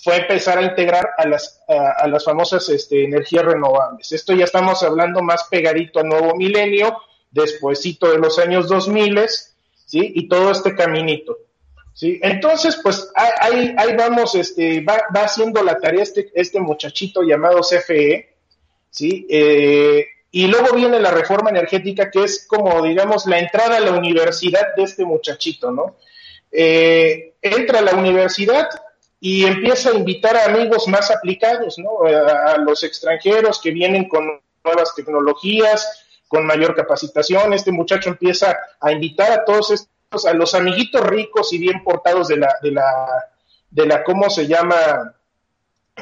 fue 0.02 0.16
empezar 0.16 0.58
a 0.58 0.62
integrar 0.62 1.10
a 1.16 1.26
las, 1.28 1.62
a, 1.68 2.08
las 2.08 2.24
famosas 2.24 2.68
este, 2.68 3.04
energías 3.04 3.44
renovables. 3.44 4.10
Esto 4.10 4.34
ya 4.34 4.44
estamos 4.44 4.82
hablando 4.82 5.22
más 5.22 5.44
pegadito 5.44 6.00
al 6.00 6.08
nuevo 6.08 6.34
milenio, 6.34 6.98
despuésito 7.30 8.10
de 8.10 8.18
los 8.18 8.36
años 8.40 8.68
2000, 8.68 9.20
¿sí? 9.86 10.12
Y 10.16 10.28
todo 10.28 10.50
este 10.50 10.74
caminito. 10.74 11.38
¿Sí? 11.94 12.18
Entonces, 12.22 12.80
pues 12.82 13.12
ahí, 13.14 13.74
ahí 13.76 13.94
vamos, 13.96 14.34
este, 14.34 14.80
va, 14.80 15.02
va, 15.14 15.24
haciendo 15.24 15.62
la 15.62 15.78
tarea 15.78 16.02
este, 16.02 16.32
este 16.34 16.58
muchachito 16.58 17.22
llamado 17.22 17.60
CFE, 17.60 18.34
¿sí? 18.90 19.26
Eh, 19.30 20.04
Y 20.32 20.46
luego 20.48 20.74
viene 20.74 20.98
la 20.98 21.10
reforma 21.10 21.50
energética, 21.50 22.10
que 22.10 22.24
es 22.24 22.46
como, 22.48 22.82
digamos, 22.82 23.26
la 23.26 23.38
entrada 23.38 23.76
a 23.76 23.80
la 23.80 23.92
universidad 23.92 24.74
de 24.74 24.82
este 24.82 25.04
muchachito, 25.04 25.70
¿no? 25.70 25.98
Eh, 26.50 27.34
entra 27.40 27.78
a 27.78 27.82
la 27.82 27.94
universidad 27.94 28.68
y 29.24 29.46
empieza 29.46 29.90
a 29.90 29.94
invitar 29.94 30.36
a 30.36 30.46
amigos 30.46 30.88
más 30.88 31.08
aplicados, 31.12 31.78
¿no? 31.78 32.04
A, 32.04 32.58
los 32.58 32.82
extranjeros 32.82 33.60
que 33.60 33.70
vienen 33.70 34.08
con 34.08 34.42
nuevas 34.64 34.96
tecnologías, 34.96 36.04
con 36.26 36.44
mayor 36.44 36.74
capacitación. 36.74 37.52
Este 37.52 37.70
muchacho 37.70 38.10
empieza 38.10 38.58
a 38.80 38.90
invitar 38.90 39.30
a 39.30 39.44
todos 39.44 39.70
estos, 39.70 40.26
a 40.26 40.34
los 40.34 40.56
amiguitos 40.56 41.06
ricos 41.06 41.52
y 41.52 41.58
bien 41.58 41.84
portados 41.84 42.26
de 42.26 42.38
la, 42.38 42.52
de 42.62 42.72
la, 42.72 43.06
de 43.70 43.86
la 43.86 44.02
¿cómo 44.02 44.28
se 44.28 44.48
llama? 44.48 45.14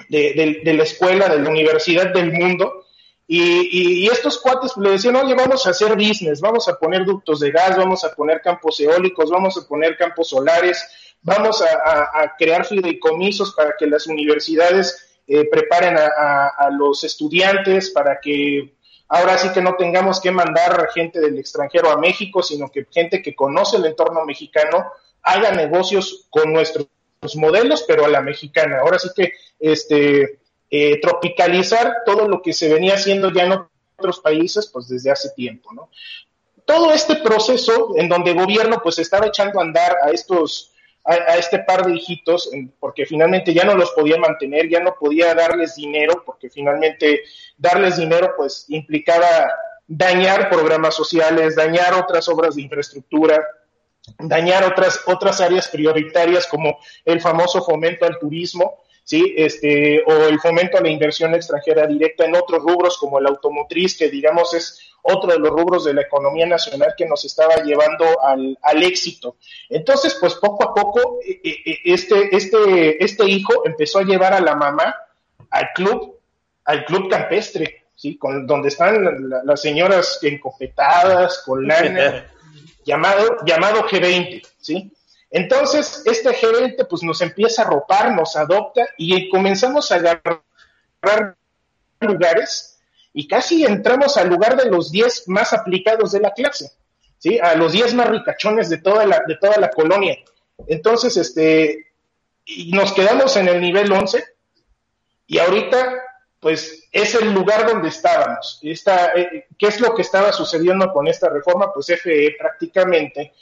De, 0.09 0.63
la 0.65 0.83
escuela, 0.83 1.29
de 1.29 1.41
la 1.41 1.51
universidad 1.51 2.15
del 2.15 2.33
mundo, 2.33 2.87
y, 3.27 4.05
y, 4.05 4.07
estos 4.07 4.39
cuates 4.39 4.77
le 4.79 4.93
decían, 4.93 5.17
oye, 5.17 5.35
vamos 5.35 5.67
a 5.67 5.71
hacer 5.71 5.95
business, 5.95 6.41
vamos 6.41 6.69
a 6.69 6.79
poner 6.79 7.05
ductos 7.05 7.41
de 7.41 7.51
gas, 7.51 7.77
vamos 7.77 8.03
a 8.03 8.15
poner 8.15 8.41
campos 8.41 8.81
eólicos, 8.81 9.31
vamos 9.31 9.59
a 9.59 9.69
poner 9.69 9.97
campos 9.97 10.31
solares, 10.31 11.10
vamos 11.23 11.63
a, 11.63 12.35
crear 12.39 12.65
fideicomisos 12.65 13.55
para 13.55 13.75
que 13.79 13.87
las 13.87 14.07
universidades 14.07 15.21
eh, 15.27 15.45
preparen 15.51 15.97
a, 15.97 16.49
a, 16.59 16.71
los 16.71 17.05
estudiantes, 17.05 17.91
para 17.91 18.21
que 18.21 18.75
ahora 19.09 19.39
sí 19.39 19.51
que 19.51 19.61
no 19.61 19.77
tengamos 19.77 20.21
que 20.21 20.31
mandar 20.31 20.89
gente 20.95 21.21
del 21.21 21.39
extranjero 21.39 21.91
a 21.91 21.99
México, 21.99 22.43
sino 22.43 22.71
que 22.71 22.87
gente 22.91 23.23
que 23.23 23.35
conoce 23.35 23.77
el 23.77 23.87
entorno 23.87 24.25
mexicano 24.25 24.93
haga 25.23 25.53
negocios 25.53 26.27
con 26.31 26.53
nuestros 26.53 26.89
modelos, 27.37 27.85
pero 27.87 28.05
a 28.05 28.09
la 28.09 28.21
mexicana. 28.21 28.81
Ahora 28.81 28.99
sí 28.99 29.09
que 29.15 29.33
este 29.59 30.41
eh, 30.71 31.01
tropicalizar 31.01 31.99
todo 32.07 32.29
lo 32.29 32.43
que 32.43 32.53
se 32.53 32.73
venía 32.73 32.95
haciendo 32.95 33.33
ya 33.33 33.45
en 33.45 33.61
otros 33.99 34.21
países, 34.21 34.69
pues 34.69 34.89
desde 34.89 35.11
hace 35.11 35.31
tiempo, 35.31 35.73
¿no? 35.73 35.91
Todo 36.65 36.93
este 36.93 37.17
proceso 37.17 37.95
en 37.97 38.09
donde 38.09 38.31
el 38.31 38.39
gobierno 38.39 38.81
pues 38.81 39.01
estaba 39.01 39.27
echando 39.27 39.59
a 39.59 39.65
andar 39.65 39.97
a 40.05 40.11
estos, 40.11 40.73
a, 41.05 41.37
este 41.37 41.61
par 41.61 41.85
de 41.85 41.95
hijitos, 41.95 42.51
porque 42.79 43.07
finalmente 43.07 43.55
ya 43.55 43.65
no 43.65 43.75
los 43.75 43.91
podía 43.93 44.19
mantener, 44.19 44.69
ya 44.69 44.81
no 44.81 44.95
podía 44.99 45.35
darles 45.35 45.75
dinero, 45.75 46.23
porque 46.25 46.51
finalmente 46.51 47.23
darles 47.57 47.97
dinero 47.97 48.35
pues 48.37 48.67
implicaba 48.69 49.51
dañar 49.87 50.49
programas 50.51 50.95
sociales, 50.95 51.57
dañar 51.57 51.95
otras 51.95 52.29
obras 52.29 52.55
de 52.55 52.63
infraestructura, 52.63 53.45
dañar 54.19 54.65
otras, 54.65 55.01
otras 55.07 55.41
áreas 55.41 55.69
prioritarias 55.69 56.47
como 56.47 56.79
el 57.05 57.21
famoso 57.21 57.63
fomento 57.63 58.05
al 58.05 58.19
turismo, 58.19 58.79
¿sí? 59.05 59.35
Este, 59.37 60.03
o 60.07 60.13
el 60.29 60.39
fomento 60.39 60.79
a 60.79 60.81
la 60.81 60.91
inversión 60.91 61.35
extranjera 61.35 61.87
directa 61.87 62.25
en 62.25 62.37
otros 62.37 62.63
rubros 62.63 62.99
como 62.99 63.19
el 63.19 63.27
automotriz, 63.27 63.97
que 63.97 64.09
digamos 64.09 64.55
es 64.55 64.90
otro 65.03 65.33
de 65.33 65.39
los 65.39 65.51
rubros 65.51 65.85
de 65.85 65.95
la 65.95 66.03
economía 66.03 66.47
nacional 66.47 66.95
que 66.97 67.07
nos 67.07 67.25
estaba 67.25 67.57
llevando 67.63 68.23
al, 68.23 68.59
al 68.63 68.83
éxito. 68.83 69.37
Entonces, 69.69 70.17
pues 70.21 70.35
poco 70.35 70.65
a 70.65 70.75
poco, 70.75 71.19
este, 71.85 72.37
este, 72.37 73.05
este 73.05 73.29
hijo 73.29 73.67
empezó 73.67 73.99
a 73.99 74.05
llevar 74.05 74.33
a 74.35 74.41
la 74.41 74.55
mamá 74.55 74.95
al 75.51 75.69
club, 75.75 76.19
al 76.65 76.85
club 76.85 77.09
campestre, 77.09 77.87
¿sí? 77.95 78.17
Con, 78.17 78.47
donde 78.47 78.69
están 78.69 79.29
la, 79.29 79.43
las 79.45 79.61
señoras 79.61 80.19
encopetadas, 80.23 81.43
con 81.45 81.67
lana, 81.67 82.31
llamado, 82.85 83.37
llamado 83.45 83.83
G20, 83.89 84.47
¿sí? 84.59 84.93
Entonces, 85.31 86.03
este 86.07 86.35
gerente 86.35 86.85
pues 86.85 87.03
nos 87.03 87.21
empieza 87.21 87.63
a 87.63 87.67
ropar, 87.67 88.13
nos 88.15 88.37
adopta 88.37 88.89
y 88.97 89.29
comenzamos 89.29 89.93
a 89.93 89.97
agarrar 89.97 91.37
lugares 92.01 92.70
y 93.13 93.27
casi 93.27 93.65
entramos 93.65 94.17
al 94.17 94.29
lugar 94.29 94.57
de 94.57 94.71
los 94.71 94.91
10 94.91 95.29
más 95.29 95.53
aplicados 95.53 96.13
de 96.13 96.21
la 96.21 96.33
clase, 96.33 96.73
¿sí? 97.19 97.39
A 97.41 97.55
los 97.55 97.73
10 97.73 97.95
más 97.95 98.09
ricachones 98.09 98.69
de 98.69 98.79
toda 98.79 99.07
la, 99.07 99.23
de 99.27 99.37
toda 99.37 99.57
la 99.59 99.71
colonia. 99.71 100.17
Entonces, 100.67 101.17
este, 101.17 101.93
y 102.45 102.73
nos 102.73 102.93
quedamos 102.93 103.37
en 103.37 103.49
el 103.49 103.61
nivel 103.61 103.91
11 103.91 104.23
y 105.27 105.39
ahorita 105.39 106.01
pues 106.41 106.89
es 106.91 107.15
el 107.15 107.33
lugar 107.33 107.67
donde 107.67 107.91
estábamos. 107.91 108.59
Esta, 108.63 109.13
eh, 109.15 109.47
¿Qué 109.59 109.67
es 109.67 109.79
lo 109.79 109.95
que 109.95 110.03
estaba 110.03 110.33
sucediendo 110.33 110.91
con 110.91 111.07
esta 111.07 111.29
reforma? 111.29 111.73
Pues 111.73 111.87
FE 111.87 112.35
prácticamente 112.39 113.35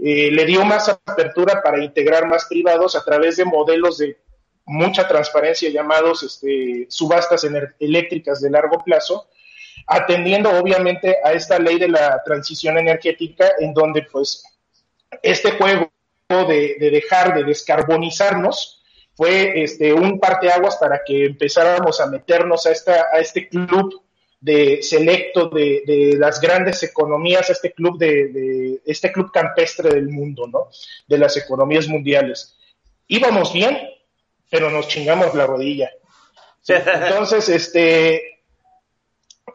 eh, 0.00 0.30
le 0.30 0.44
dio 0.44 0.64
más 0.64 0.88
apertura 0.88 1.60
para 1.62 1.82
integrar 1.82 2.26
más 2.26 2.44
privados 2.44 2.94
a 2.94 3.04
través 3.04 3.36
de 3.36 3.44
modelos 3.44 3.98
de 3.98 4.16
mucha 4.66 5.06
transparencia 5.06 5.70
llamados 5.70 6.22
este, 6.22 6.86
subastas 6.88 7.46
eléctricas 7.78 8.40
de 8.40 8.50
largo 8.50 8.82
plazo, 8.84 9.28
atendiendo 9.86 10.50
obviamente 10.50 11.16
a 11.22 11.32
esta 11.32 11.58
ley 11.58 11.78
de 11.78 11.88
la 11.88 12.22
transición 12.24 12.76
energética 12.76 13.52
en 13.60 13.72
donde 13.72 14.02
pues 14.10 14.42
este 15.22 15.52
juego 15.52 15.90
de, 16.28 16.76
de 16.80 16.90
dejar 16.90 17.34
de 17.34 17.44
descarbonizarnos 17.44 18.82
fue 19.14 19.62
este, 19.62 19.92
un 19.92 20.18
parteaguas 20.18 20.76
para 20.76 21.02
que 21.04 21.24
empezáramos 21.24 22.00
a 22.00 22.06
meternos 22.06 22.66
a, 22.66 22.72
esta, 22.72 23.06
a 23.12 23.18
este 23.18 23.48
club 23.48 24.02
de 24.40 24.82
selecto 24.82 25.48
de, 25.48 25.82
de, 25.86 26.16
las 26.18 26.40
grandes 26.40 26.82
economías, 26.82 27.48
este 27.48 27.72
club 27.72 27.98
de, 27.98 28.28
de, 28.28 28.80
este 28.84 29.10
club 29.10 29.32
campestre 29.32 29.88
del 29.88 30.10
mundo, 30.10 30.46
¿no? 30.46 30.68
De 31.08 31.16
las 31.16 31.36
economías 31.38 31.88
mundiales. 31.88 32.56
Íbamos 33.08 33.52
bien, 33.54 33.78
pero 34.50 34.70
nos 34.70 34.88
chingamos 34.88 35.34
la 35.34 35.46
rodilla. 35.46 35.90
Entonces, 36.68 37.48
este, 37.48 38.40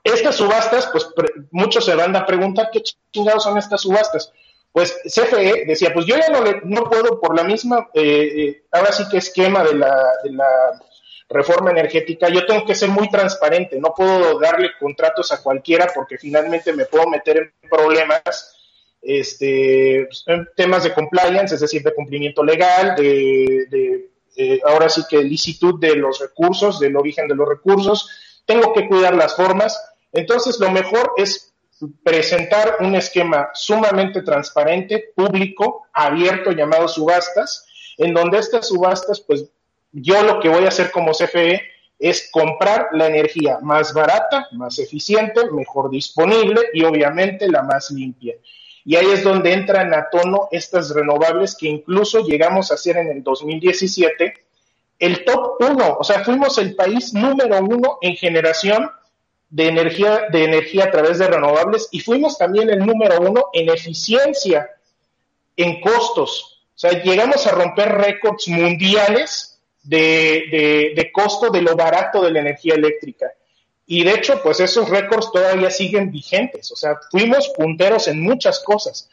estas 0.04 0.36
subastas, 0.36 0.88
pues 0.92 1.08
muchos 1.52 1.86
se 1.86 1.96
van 1.96 2.16
a 2.16 2.26
preguntar 2.26 2.70
qué 2.72 2.82
chingados 3.12 3.44
son 3.44 3.58
estas 3.58 3.82
subastas. 3.82 4.32
Pues 4.72 4.98
CFE 5.04 5.66
decía, 5.66 5.94
pues 5.94 6.06
yo 6.06 6.16
ya 6.18 6.30
no, 6.30 6.44
le, 6.44 6.62
no 6.64 6.86
puedo 6.86 7.20
por 7.20 7.36
la 7.36 7.44
misma, 7.44 7.90
eh, 7.94 8.32
eh, 8.36 8.64
ahora 8.72 8.94
sí 8.94 9.04
que 9.10 9.18
esquema 9.18 9.64
de 9.66 9.76
la, 9.76 9.94
de 10.24 10.32
la 10.32 10.48
reforma 11.28 11.72
energética, 11.72 12.30
yo 12.30 12.46
tengo 12.46 12.66
que 12.66 12.76
ser 12.76 12.90
muy 12.90 13.10
transparente, 13.10 13.80
no 13.80 13.94
puedo 13.94 14.40
darle 14.40 14.72
contratos 14.80 15.32
a 15.32 15.42
cualquiera 15.42 15.88
porque 15.94 16.18
finalmente 16.18 16.72
me 16.72 16.86
puedo 16.86 17.08
meter 17.10 17.38
en 17.38 17.70
problemas, 17.70 18.56
este, 19.02 20.08
en 20.28 20.48
temas 20.56 20.84
de 20.84 20.94
compliance, 20.94 21.56
es 21.56 21.62
decir, 21.62 21.84
de 21.84 21.94
cumplimiento 21.94 22.44
legal, 22.44 22.96
de, 22.96 23.66
de 23.70 24.11
eh, 24.36 24.60
ahora 24.66 24.90
sí 24.90 25.04
que 25.10 25.24
licitud 25.24 25.80
de 25.80 25.96
los 25.96 26.20
recursos, 26.20 26.80
del 26.80 26.96
origen 26.96 27.28
de 27.28 27.36
los 27.36 27.48
recursos, 27.48 28.10
tengo 28.46 28.74
que 28.74 28.88
cuidar 28.88 29.16
las 29.16 29.36
formas, 29.36 29.80
entonces 30.12 30.60
lo 30.60 30.72
mejor 30.72 31.14
es 31.18 31.54
presentar 32.04 32.78
un 32.80 32.96
esquema 32.96 33.50
sumamente 33.54 34.22
transparente, 34.22 35.12
público, 35.16 35.88
abierto, 35.94 36.52
llamado 36.52 36.88
subastas, 36.88 37.66
en 37.98 38.14
donde 38.14 38.40
estas 38.40 38.68
subastas 38.68 39.20
pues 39.22 39.46
yo 39.92 40.22
lo 40.24 40.40
que 40.40 40.50
voy 40.50 40.66
a 40.66 40.70
hacer 40.70 40.92
como 40.92 41.12
CFE 41.12 41.62
es 42.00 42.30
comprar 42.32 42.88
la 42.94 43.08
energía 43.08 43.60
más 43.62 43.94
barata, 43.94 44.48
más 44.54 44.80
eficiente, 44.80 45.52
mejor 45.52 45.90
disponible 45.90 46.62
y 46.74 46.84
obviamente 46.84 47.48
la 47.48 47.62
más 47.62 47.92
limpia. 47.92 48.36
Y 48.86 48.96
ahí 48.96 49.08
es 49.12 49.24
donde 49.24 49.54
entran 49.54 49.94
a 49.94 50.10
tono 50.10 50.48
estas 50.52 50.94
renovables 50.94 51.56
que 51.56 51.68
incluso 51.68 52.26
llegamos 52.26 52.72
a 52.72 52.78
ser 52.78 52.98
en 52.98 53.10
el 53.10 53.24
2017 53.24 54.34
el 55.02 55.26
top 55.26 55.56
uno, 55.60 55.98
o 56.00 56.04
sea, 56.04 56.24
fuimos 56.24 56.60
el 56.60 56.76
país 56.76 57.12
número 57.12 57.58
uno 57.60 57.98
en 58.02 58.16
generación 58.16 58.92
de 59.50 59.68
energía, 59.68 60.28
de 60.32 60.44
energía 60.44 60.86
a 60.86 60.92
través 60.92 61.18
de 61.18 61.28
renovables 61.28 61.90
y 61.92 62.02
fuimos 62.02 62.38
también 62.38 62.70
el 62.70 62.86
número 62.86 63.20
uno 63.20 63.46
en 63.52 63.70
eficiencia, 63.70 64.70
en 65.58 65.82
costos. 65.82 66.62
O 66.76 66.78
sea, 66.78 67.02
llegamos 67.02 67.48
a 67.48 67.52
romper 67.52 67.90
récords 67.90 68.48
mundiales 68.48 69.60
de, 69.82 70.94
de, 70.96 71.12
costo 71.12 71.50
de 71.50 71.64
lo 71.64 71.76
barato 71.76 72.22
de 72.22 72.32
la 72.32 72.42
energía 72.42 72.76
eléctrica. 72.76 73.26
Y 73.94 74.06
de 74.06 74.12
hecho, 74.14 74.42
pues 74.42 74.62
esos 74.62 74.90
récords 74.90 75.34
todavía 75.34 75.70
siguen 75.70 76.12
vigentes. 76.12 76.72
O 76.72 76.78
sea, 76.78 76.98
fuimos 77.12 77.50
punteros 77.50 78.08
en 78.08 78.22
muchas 78.22 78.64
cosas. 78.64 79.10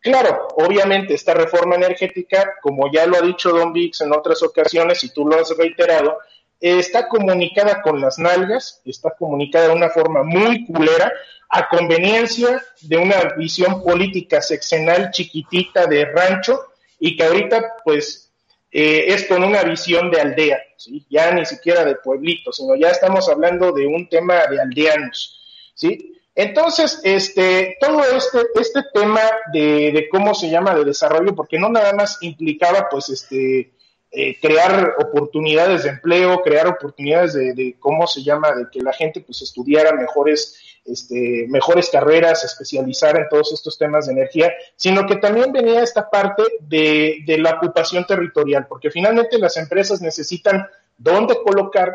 Claro, 0.00 0.48
obviamente 0.56 1.14
esta 1.14 1.34
reforma 1.34 1.76
energética, 1.76 2.54
como 2.60 2.90
ya 2.92 3.06
lo 3.06 3.16
ha 3.16 3.20
dicho 3.20 3.50
Don 3.50 3.72
Vix 3.72 4.00
en 4.00 4.12
otras 4.12 4.42
ocasiones 4.42 5.04
y 5.04 5.10
tú 5.10 5.24
lo 5.24 5.38
has 5.38 5.56
reiterado, 5.56 6.18
está 6.58 7.06
comunicada 7.06 7.80
con 7.80 8.00
las 8.00 8.18
nalgas, 8.18 8.82
está 8.84 9.14
comunicada 9.16 9.68
de 9.68 9.74
una 9.74 9.90
forma 9.90 10.24
muy 10.24 10.66
culera, 10.66 11.12
a 11.48 11.68
conveniencia 11.68 12.60
de 12.80 12.96
una 12.96 13.22
visión 13.36 13.84
política 13.84 14.42
sexenal 14.42 15.12
chiquitita 15.12 15.86
de 15.86 16.06
rancho 16.06 16.60
y 16.98 17.16
que 17.16 17.22
ahorita 17.22 17.74
pues 17.84 18.27
eh, 18.70 19.04
es 19.08 19.26
con 19.26 19.42
una 19.42 19.62
visión 19.62 20.10
de 20.10 20.20
aldea, 20.20 20.58
¿sí? 20.76 21.06
ya 21.08 21.30
ni 21.32 21.46
siquiera 21.46 21.84
de 21.84 21.96
pueblito, 21.96 22.52
sino 22.52 22.76
ya 22.76 22.90
estamos 22.90 23.28
hablando 23.28 23.72
de 23.72 23.86
un 23.86 24.08
tema 24.08 24.46
de 24.46 24.60
aldeanos. 24.60 25.70
¿sí? 25.74 26.14
Entonces, 26.34 27.00
este, 27.02 27.76
todo 27.80 28.02
este, 28.04 28.38
este 28.60 28.80
tema 28.92 29.22
de, 29.52 29.90
de 29.92 30.08
cómo 30.08 30.34
se 30.34 30.50
llama 30.50 30.74
de 30.74 30.84
desarrollo, 30.84 31.34
porque 31.34 31.58
no 31.58 31.68
nada 31.68 31.92
más 31.94 32.18
implicaba, 32.20 32.88
pues, 32.90 33.08
este, 33.08 33.72
eh, 34.10 34.38
crear 34.40 34.94
oportunidades 35.00 35.82
de 35.82 35.90
empleo, 35.90 36.40
crear 36.40 36.66
oportunidades 36.66 37.34
de, 37.34 37.52
de, 37.52 37.76
cómo 37.78 38.06
se 38.06 38.22
llama, 38.22 38.52
de 38.52 38.66
que 38.72 38.80
la 38.80 38.92
gente 38.94 39.20
pues 39.20 39.42
estudiara 39.42 39.92
mejores 39.92 40.67
este, 40.84 41.46
mejores 41.48 41.90
carreras, 41.90 42.44
especializar 42.44 43.16
en 43.18 43.28
todos 43.28 43.52
estos 43.52 43.76
temas 43.76 44.06
de 44.06 44.12
energía, 44.12 44.52
sino 44.76 45.06
que 45.06 45.16
también 45.16 45.52
venía 45.52 45.82
esta 45.82 46.08
parte 46.08 46.42
de, 46.60 47.22
la 47.38 47.56
ocupación 47.56 48.06
territorial, 48.06 48.66
porque 48.68 48.90
finalmente 48.90 49.38
las 49.38 49.56
empresas 49.56 50.00
necesitan 50.00 50.66
dónde 50.96 51.36
colocar 51.42 51.94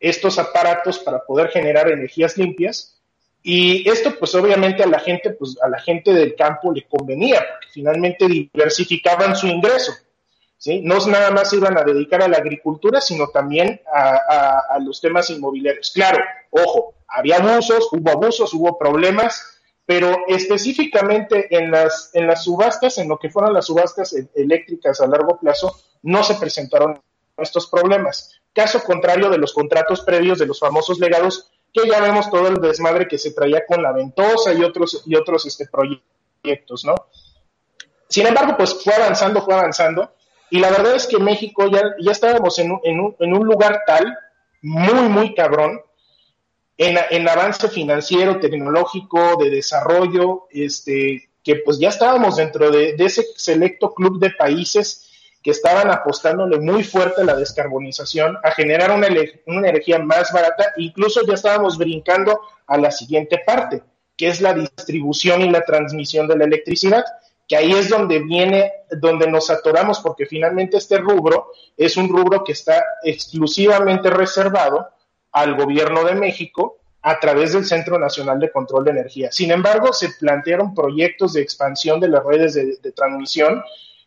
estos 0.00 0.38
aparatos 0.38 0.98
para 0.98 1.20
poder 1.24 1.48
generar 1.48 1.90
energías 1.90 2.36
limpias. 2.36 3.00
Y 3.42 3.88
esto, 3.88 4.18
pues 4.18 4.34
obviamente 4.34 4.82
a 4.82 4.86
la 4.86 4.98
gente, 4.98 5.30
pues 5.30 5.56
a 5.62 5.68
la 5.68 5.78
gente 5.78 6.12
del 6.12 6.34
campo 6.34 6.72
le 6.72 6.86
convenía, 6.86 7.38
porque 7.38 7.68
finalmente 7.72 8.26
diversificaban 8.26 9.36
su 9.36 9.46
ingreso. 9.46 9.92
¿sí? 10.56 10.80
No 10.82 10.98
nada 11.06 11.30
más 11.30 11.52
iban 11.52 11.76
a 11.76 11.84
dedicar 11.84 12.22
a 12.22 12.28
la 12.28 12.38
agricultura, 12.38 13.02
sino 13.02 13.28
también 13.28 13.82
a 13.92 14.78
los 14.82 14.98
temas 15.00 15.28
inmobiliarios. 15.28 15.92
Claro, 15.92 16.24
ojo, 16.50 16.93
había 17.08 17.36
abusos, 17.36 17.88
hubo 17.92 18.10
abusos, 18.10 18.52
hubo 18.54 18.78
problemas, 18.78 19.60
pero 19.86 20.16
específicamente 20.28 21.54
en 21.56 21.70
las, 21.70 22.10
en 22.14 22.26
las 22.26 22.44
subastas, 22.44 22.98
en 22.98 23.08
lo 23.08 23.18
que 23.18 23.30
fueron 23.30 23.52
las 23.52 23.66
subastas 23.66 24.12
e-, 24.14 24.28
eléctricas 24.34 25.00
a 25.00 25.06
largo 25.06 25.38
plazo, 25.38 25.76
no 26.02 26.22
se 26.24 26.34
presentaron 26.34 27.00
estos 27.36 27.66
problemas. 27.68 28.40
Caso 28.52 28.82
contrario 28.82 29.28
de 29.30 29.38
los 29.38 29.52
contratos 29.52 30.02
previos 30.02 30.38
de 30.38 30.46
los 30.46 30.60
famosos 30.60 30.98
legados, 30.98 31.50
que 31.72 31.88
ya 31.88 32.00
vemos 32.00 32.30
todo 32.30 32.48
el 32.48 32.60
desmadre 32.60 33.08
que 33.08 33.18
se 33.18 33.32
traía 33.32 33.66
con 33.66 33.82
la 33.82 33.92
ventosa 33.92 34.54
y 34.54 34.62
otros, 34.62 35.02
y 35.06 35.16
otros 35.16 35.44
este, 35.44 35.66
proyectos, 35.66 36.84
¿no? 36.84 36.94
Sin 38.08 38.26
embargo, 38.26 38.56
pues 38.56 38.82
fue 38.82 38.94
avanzando, 38.94 39.42
fue 39.42 39.54
avanzando, 39.54 40.12
y 40.50 40.60
la 40.60 40.70
verdad 40.70 40.94
es 40.94 41.06
que 41.08 41.18
México 41.18 41.68
ya, 41.68 41.82
ya 41.98 42.12
estábamos 42.12 42.58
en 42.60 42.70
un, 42.70 42.80
en, 42.84 43.00
un, 43.00 43.16
en 43.18 43.34
un 43.34 43.44
lugar 43.44 43.82
tal, 43.86 44.16
muy, 44.62 45.08
muy 45.08 45.34
cabrón, 45.34 45.80
en, 46.76 47.28
avance 47.28 47.68
financiero, 47.68 48.40
tecnológico, 48.40 49.36
de 49.36 49.50
desarrollo, 49.50 50.46
este, 50.50 51.28
que 51.42 51.56
pues 51.56 51.78
ya 51.78 51.88
estábamos 51.88 52.36
dentro 52.36 52.70
de, 52.70 52.94
de, 52.94 53.04
ese 53.04 53.24
selecto 53.36 53.94
club 53.94 54.18
de 54.18 54.30
países 54.30 55.10
que 55.42 55.50
estaban 55.50 55.90
apostándole 55.90 56.58
muy 56.58 56.82
fuerte 56.82 57.20
a 57.20 57.24
la 57.24 57.36
descarbonización, 57.36 58.38
a 58.42 58.50
generar 58.52 58.90
una, 58.90 59.08
una 59.46 59.68
energía 59.68 59.98
más 59.98 60.32
barata, 60.32 60.72
incluso 60.78 61.20
ya 61.26 61.34
estábamos 61.34 61.76
brincando 61.76 62.40
a 62.66 62.78
la 62.78 62.90
siguiente 62.90 63.42
parte, 63.46 63.82
que 64.16 64.28
es 64.28 64.40
la 64.40 64.54
distribución 64.54 65.42
y 65.42 65.50
la 65.50 65.60
transmisión 65.60 66.26
de 66.28 66.38
la 66.38 66.44
electricidad, 66.44 67.04
que 67.46 67.56
ahí 67.56 67.72
es 67.72 67.90
donde 67.90 68.20
viene, 68.20 68.72
donde 68.90 69.26
nos 69.30 69.50
atoramos, 69.50 70.00
porque 70.00 70.24
finalmente 70.24 70.78
este 70.78 70.96
rubro 70.96 71.48
es 71.76 71.98
un 71.98 72.08
rubro 72.08 72.42
que 72.42 72.52
está 72.52 72.82
exclusivamente 73.02 74.08
reservado 74.08 74.88
al 75.34 75.54
gobierno 75.54 76.04
de 76.04 76.14
México 76.14 76.78
a 77.02 77.20
través 77.20 77.52
del 77.52 77.66
Centro 77.66 77.98
Nacional 77.98 78.40
de 78.40 78.50
Control 78.50 78.86
de 78.86 78.92
Energía. 78.92 79.30
Sin 79.30 79.50
embargo, 79.50 79.92
se 79.92 80.08
plantearon 80.18 80.74
proyectos 80.74 81.34
de 81.34 81.42
expansión 81.42 82.00
de 82.00 82.08
las 82.08 82.24
redes 82.24 82.54
de, 82.54 82.78
de 82.82 82.92
transmisión 82.92 83.62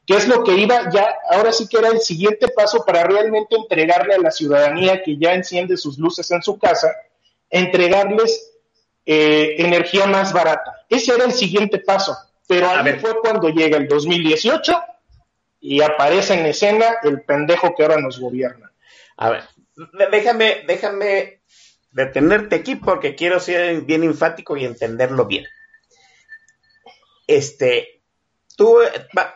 que 0.07 0.15
es 0.15 0.27
lo 0.27 0.41
que 0.45 0.53
iba 0.53 0.89
ya, 0.89 1.05
ahora 1.29 1.51
sí 1.51 1.67
que 1.67 1.77
era 1.77 1.89
el 1.89 1.99
siguiente 1.99 2.47
paso 2.47 2.83
para 2.85 3.03
realmente 3.03 3.57
entregarle 3.57 4.15
a 4.15 4.19
la 4.19 4.31
ciudadanía 4.31 5.03
que 5.03 5.17
ya 5.17 5.33
enciende 5.33 5.75
sus 5.75 5.97
luces 5.99 6.31
en 6.31 6.41
su 6.41 6.57
casa, 6.57 6.89
entregarles 7.49 8.53
eh, 9.05 9.55
energía 9.57 10.05
más 10.05 10.31
barata. 10.31 10.85
Ese 10.87 11.13
era 11.13 11.25
el 11.25 11.33
siguiente 11.33 11.79
paso, 11.79 12.17
pero 12.47 12.69
ahí 12.69 12.93
fue 12.99 13.19
cuando 13.19 13.49
llega 13.49 13.77
el 13.77 13.89
2018 13.89 14.81
y 15.59 15.81
aparece 15.81 16.35
en 16.35 16.45
escena 16.45 16.85
el 17.03 17.23
pendejo 17.23 17.75
que 17.75 17.83
ahora 17.83 17.97
nos 17.97 18.17
gobierna. 18.17 18.71
A 19.17 19.29
ver, 19.29 19.43
déjame, 20.11 20.63
déjame 20.67 21.41
detenerte 21.91 22.55
aquí 22.55 22.75
porque 22.75 23.15
quiero 23.15 23.39
ser 23.39 23.81
bien 23.81 24.03
enfático 24.03 24.57
y 24.57 24.65
entenderlo 24.65 25.25
bien. 25.25 25.45
Este, 27.27 28.01
tú, 28.55 28.77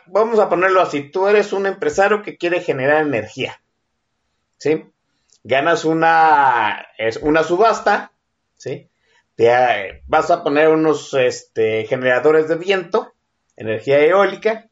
vamos 0.06 0.38
a 0.38 0.48
ponerlo 0.48 0.80
así, 0.80 1.10
tú 1.10 1.28
eres 1.28 1.52
un 1.52 1.66
empresario 1.66 2.22
que 2.22 2.36
quiere 2.36 2.60
generar 2.60 3.02
energía, 3.02 3.60
¿sí? 4.58 4.84
Ganas 5.44 5.84
una, 5.84 6.86
es 6.98 7.16
una 7.16 7.42
subasta, 7.42 8.12
¿sí? 8.56 8.88
Te, 9.34 10.02
vas 10.06 10.30
a 10.30 10.42
poner 10.42 10.68
unos 10.68 11.14
este, 11.14 11.84
generadores 11.86 12.48
de 12.48 12.56
viento, 12.56 13.12
energía 13.56 14.00
eólica, 14.00 14.68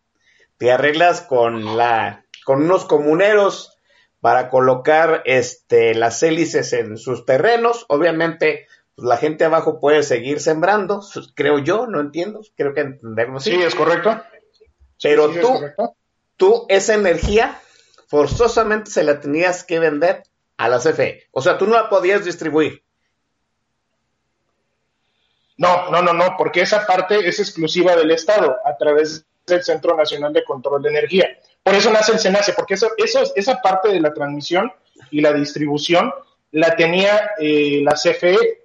te 0.58 0.70
arreglas 0.70 1.22
con, 1.22 1.76
la, 1.76 2.24
con 2.44 2.62
unos 2.62 2.84
comuneros 2.84 3.79
para 4.20 4.50
colocar 4.50 5.22
este, 5.24 5.94
las 5.94 6.22
hélices 6.22 6.72
en 6.72 6.96
sus 6.98 7.24
terrenos, 7.24 7.86
obviamente 7.88 8.66
pues, 8.94 9.08
la 9.08 9.16
gente 9.16 9.44
abajo 9.44 9.80
puede 9.80 10.02
seguir 10.02 10.40
sembrando, 10.40 11.00
creo 11.34 11.58
yo, 11.58 11.86
no 11.86 12.00
entiendo, 12.00 12.40
creo 12.56 12.74
que 12.74 12.82
entendemos. 12.82 13.44
Sí, 13.44 13.54
es 13.54 13.74
correcto. 13.74 14.22
Pero 15.02 15.32
sí, 15.32 15.40
tú, 15.40 15.60
tú 16.36 16.66
esa 16.68 16.94
energía 16.94 17.58
forzosamente 18.08 18.90
se 18.90 19.04
la 19.04 19.20
tenías 19.20 19.64
que 19.64 19.78
vender 19.78 20.24
a 20.58 20.68
la 20.68 20.78
CFE. 20.78 21.28
O 21.30 21.40
sea, 21.40 21.56
tú 21.56 21.66
no 21.66 21.74
la 21.74 21.88
podías 21.88 22.24
distribuir. 22.24 22.82
No, 25.56 25.90
no, 25.90 26.02
no, 26.02 26.12
no, 26.12 26.36
porque 26.36 26.62
esa 26.62 26.86
parte 26.86 27.26
es 27.26 27.38
exclusiva 27.38 27.94
del 27.96 28.10
Estado 28.10 28.56
a 28.64 28.76
través 28.76 29.26
del 29.46 29.62
Centro 29.62 29.96
Nacional 29.96 30.32
de 30.32 30.44
Control 30.44 30.82
de 30.82 30.88
Energía. 30.90 31.38
Por 31.62 31.74
eso 31.74 31.90
nace 31.90 32.12
el 32.12 32.18
SENACE, 32.18 32.54
porque 32.54 32.74
eso, 32.74 32.90
eso, 32.96 33.22
esa 33.36 33.60
parte 33.60 33.90
de 33.90 34.00
la 34.00 34.12
transmisión 34.12 34.72
y 35.10 35.20
la 35.20 35.32
distribución 35.32 36.12
la 36.52 36.74
tenía 36.74 37.32
eh, 37.38 37.82
la 37.84 37.92
CFE 37.92 38.60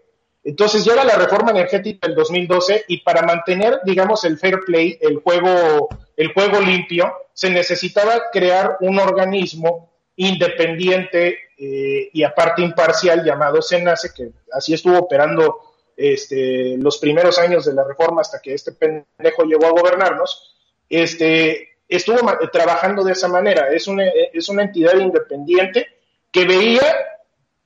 entonces 0.45 0.85
llega 0.85 1.03
la 1.03 1.15
reforma 1.15 1.49
energética 1.49 2.07
del 2.07 2.15
2012 2.15 2.85
y 2.87 3.01
para 3.01 3.23
mantener, 3.23 3.79
digamos, 3.83 4.23
el 4.25 4.37
fair 4.37 4.59
play, 4.63 4.95
el 5.01 5.17
juego, 5.17 5.89
el 6.15 6.31
juego 6.33 6.61
limpio, 6.61 7.11
se 7.33 7.49
necesitaba 7.49 8.29
crear 8.31 8.77
un 8.81 8.99
organismo 8.99 9.91
independiente 10.15 11.35
eh, 11.57 12.09
y 12.13 12.21
aparte 12.21 12.61
imparcial 12.61 13.25
llamado 13.25 13.59
SENACE, 13.59 14.13
que 14.15 14.31
así 14.51 14.75
estuvo 14.75 14.99
operando 14.99 15.61
este, 15.97 16.77
los 16.77 16.99
primeros 16.99 17.39
años 17.39 17.65
de 17.65 17.73
la 17.73 17.83
reforma 17.83 18.21
hasta 18.21 18.39
que 18.39 18.53
este 18.53 18.73
pendejo 18.73 19.45
llegó 19.45 19.65
a 19.65 19.71
gobernarnos, 19.71 20.55
este, 20.87 21.69
estuvo 21.87 22.17
trabajando 22.51 23.03
de 23.03 23.13
esa 23.13 23.27
manera. 23.27 23.69
Es 23.69 23.87
una, 23.87 24.05
es 24.05 24.49
una 24.49 24.63
entidad 24.63 24.95
independiente 24.97 25.87
que 26.31 26.45
veía 26.45 26.83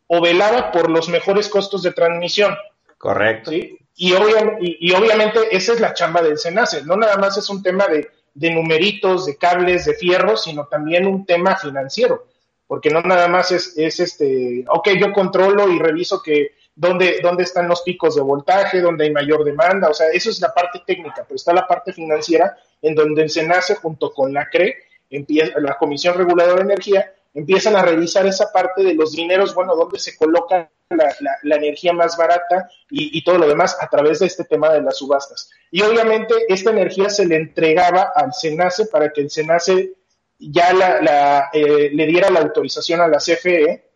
o 0.08 0.21
velaba 0.21 0.71
por 0.71 0.89
los 0.89 1.10
mejores 1.10 1.47
costos 1.49 1.84
de 1.84 1.91
transmisión. 1.91 2.55
Correcto. 2.97 3.51
¿sí? 3.51 3.77
Y, 3.95 4.13
obviamente, 4.13 4.60
y, 4.62 4.91
obviamente 4.93 5.39
esa 5.55 5.73
es 5.73 5.79
la 5.79 5.93
chamba 5.93 6.21
del 6.21 6.38
SENACE. 6.38 6.84
No 6.84 6.95
nada 6.95 7.17
más 7.17 7.38
es 7.38 7.49
un 7.49 7.62
tema 7.62 7.88
de, 7.88 8.10
de 8.34 8.49
numeritos, 8.51 9.25
de 9.25 9.38
cables, 9.38 9.86
de 9.86 9.93
fierro, 9.93 10.38
sino 10.38 10.67
también 10.67 11.05
un 11.05 11.25
tema 11.25 11.55
financiero. 11.55 12.27
Porque 12.65 12.89
no 12.89 13.01
nada 13.01 13.27
más 13.27 13.51
es, 13.51 13.77
es 13.77 13.99
este, 13.99 14.63
ok, 14.67 14.89
yo 14.99 15.12
controlo 15.12 15.69
y 15.69 15.79
reviso 15.79 16.21
que 16.21 16.51
dónde, 16.79 17.19
dónde 17.21 17.43
están 17.43 17.67
los 17.67 17.81
picos 17.81 18.15
de 18.15 18.21
voltaje, 18.21 18.79
dónde 18.79 19.03
hay 19.03 19.11
mayor 19.11 19.43
demanda, 19.43 19.89
o 19.89 19.93
sea, 19.93 20.07
eso 20.13 20.29
es 20.29 20.39
la 20.39 20.53
parte 20.53 20.81
técnica, 20.87 21.25
pero 21.27 21.35
está 21.35 21.53
la 21.53 21.67
parte 21.67 21.91
financiera 21.91 22.57
en 22.81 22.95
donde 22.95 23.23
el 23.23 23.29
SENACE 23.29 23.75
junto 23.75 24.13
con 24.13 24.33
la 24.33 24.49
CRE, 24.49 24.77
empieza, 25.09 25.59
la 25.59 25.77
Comisión 25.77 26.17
Reguladora 26.17 26.63
de 26.63 26.73
Energía, 26.73 27.13
empiezan 27.33 27.75
a 27.75 27.81
revisar 27.81 28.25
esa 28.25 28.51
parte 28.51 28.81
de 28.81 28.93
los 28.93 29.11
dineros, 29.11 29.53
bueno, 29.53 29.75
dónde 29.75 29.99
se 29.99 30.15
coloca 30.15 30.71
la, 30.89 31.13
la, 31.43 31.55
energía 31.57 31.91
más 31.91 32.17
barata 32.17 32.69
y, 32.89 33.15
y, 33.15 33.23
todo 33.23 33.37
lo 33.37 33.47
demás 33.47 33.77
a 33.79 33.87
través 33.89 34.19
de 34.19 34.27
este 34.27 34.45
tema 34.45 34.71
de 34.71 34.81
las 34.81 34.97
subastas. 34.97 35.51
Y 35.69 35.81
obviamente 35.81 36.33
esta 36.47 36.71
energía 36.71 37.09
se 37.09 37.27
le 37.27 37.35
entregaba 37.35 38.13
al 38.15 38.33
SENACE 38.33 38.87
para 38.87 39.11
que 39.11 39.21
el 39.21 39.29
SENACE 39.29 39.93
ya 40.39 40.73
la, 40.73 41.49
eh, 41.53 41.91
le 41.93 42.05
diera 42.07 42.29
la 42.29 42.39
autorización 42.39 43.01
a 43.01 43.07
la 43.07 43.17
CFE, 43.17 43.88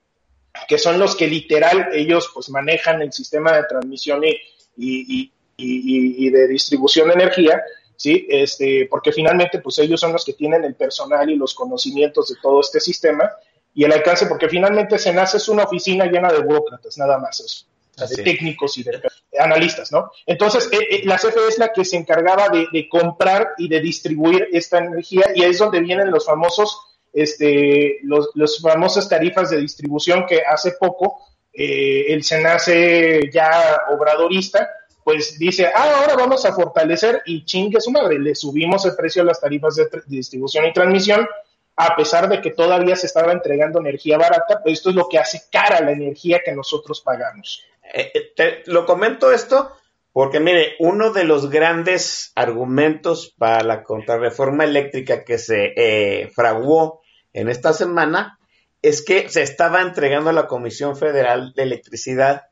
que 0.68 0.78
son 0.78 1.00
los 1.00 1.16
que 1.16 1.28
literal 1.28 1.90
ellos 1.94 2.30
pues 2.34 2.50
manejan 2.50 3.02
el 3.02 3.12
sistema 3.12 3.56
de 3.56 3.64
transmisión 3.64 4.24
y, 4.24 4.38
y, 4.78 5.32
y 5.58 6.30
de 6.30 6.48
distribución 6.48 7.08
de 7.08 7.16
energía, 7.16 7.62
¿sí? 7.96 8.28
Este, 8.30 8.88
porque 8.90 9.12
finalmente, 9.12 9.60
pues 9.60 9.80
ellos 9.80 10.00
son 10.00 10.12
los 10.12 10.26
que 10.26 10.34
tienen 10.34 10.64
el 10.64 10.76
personal 10.76 11.30
y 11.30 11.36
los 11.36 11.54
conocimientos 11.54 12.30
de 12.30 12.36
todo 12.42 12.62
este 12.62 12.80
sistema 12.80 13.32
y 13.74 13.84
el 13.86 13.92
alcance, 13.92 14.28
porque 14.28 14.50
finalmente 14.50 15.00
SENACE 15.00 15.38
es 15.38 15.50
una 15.50 15.64
oficina 15.64 16.06
llena 16.06 16.32
de 16.32 16.40
burócratas, 16.40 16.98
nada 16.98 17.18
más, 17.18 17.40
eso, 17.40 17.66
o 17.96 17.98
sea, 17.98 18.08
de 18.08 18.24
técnicos 18.24 18.78
y 18.78 18.84
de 18.84 19.02
analistas, 19.40 19.92
¿no? 19.92 20.12
Entonces, 20.26 20.70
eh, 20.72 20.88
eh, 20.90 21.02
la 21.06 21.18
CFE 21.18 21.48
es 21.48 21.58
la 21.58 21.72
que 21.72 21.86
se 21.86 21.98
encargaba 21.98 22.50
de, 22.50 22.68
de, 22.72 22.88
comprar 22.90 23.50
y 23.58 23.68
de 23.68 23.80
distribuir 23.80 24.48
esta 24.52 24.80
energía 24.80 25.28
y 25.36 25.44
ahí 25.44 25.52
es 25.52 25.60
donde 25.60 25.80
vienen 25.80 26.12
los 26.12 26.26
famosos, 26.26 26.78
este, 27.14 28.00
los, 28.04 28.30
los 28.34 28.60
famosas 28.60 29.08
tarifas 29.08 29.50
de 29.50 29.58
distribución 29.58 30.26
que 30.26 30.42
hace 30.42 30.74
poco 30.80 31.20
eh, 31.54 32.06
el 32.12 32.24
SENACE 32.24 33.30
ya 33.32 33.82
obradorista, 33.92 34.70
pues 35.04 35.38
dice, 35.38 35.68
ah, 35.68 36.00
ahora 36.02 36.16
vamos 36.16 36.46
a 36.46 36.54
fortalecer 36.54 37.22
y 37.26 37.46
chingue 37.46 37.80
su 37.80 37.92
madre, 37.92 38.18
le 38.20 38.34
subimos 38.36 38.86
el 38.86 38.96
precio 38.96 39.22
a 39.22 39.26
las 39.26 39.40
tarifas 39.40 39.76
de, 39.76 39.88
distribución 40.08 40.66
y 40.66 40.74
transmisión, 40.74 41.28
a 41.76 41.96
pesar 41.96 42.30
de 42.30 42.42
que 42.42 42.52
todavía 42.52 42.96
se 42.96 43.08
estaba 43.08 43.32
entregando 43.32 43.80
energía 43.80 44.18
barata, 44.18 44.62
pues 44.64 44.80
esto 44.80 44.90
es 44.90 44.96
lo 44.96 45.08
que 45.10 45.20
hace 45.20 45.44
cara 45.52 45.82
la 45.82 45.92
energía 45.92 46.42
que 46.44 46.54
nosotros 46.54 47.02
pagamos. 47.02 47.64
Eh, 47.94 48.12
eh, 48.14 48.32
te- 48.36 48.64
lo 48.68 48.86
comento 48.86 49.32
esto 49.32 49.72
porque, 50.12 50.40
mire, 50.40 50.76
uno 50.80 51.12
de 51.12 51.24
los 51.24 51.50
grandes 51.50 52.32
argumentos 52.36 53.34
para 53.38 53.64
la 53.64 53.84
contrarreforma 53.84 54.64
eléctrica 54.64 55.24
que 55.26 55.38
se 55.38 55.74
eh, 55.76 56.30
fraguó 56.34 57.03
en 57.34 57.50
esta 57.50 57.74
semana 57.74 58.40
es 58.82 59.04
que 59.04 59.30
se 59.30 59.42
estaba 59.42 59.82
entregando 59.82 60.30
a 60.30 60.34
la 60.34 60.48
Comisión 60.48 60.96
Federal 60.96 61.54
de 61.56 61.64
Electricidad 61.64 62.44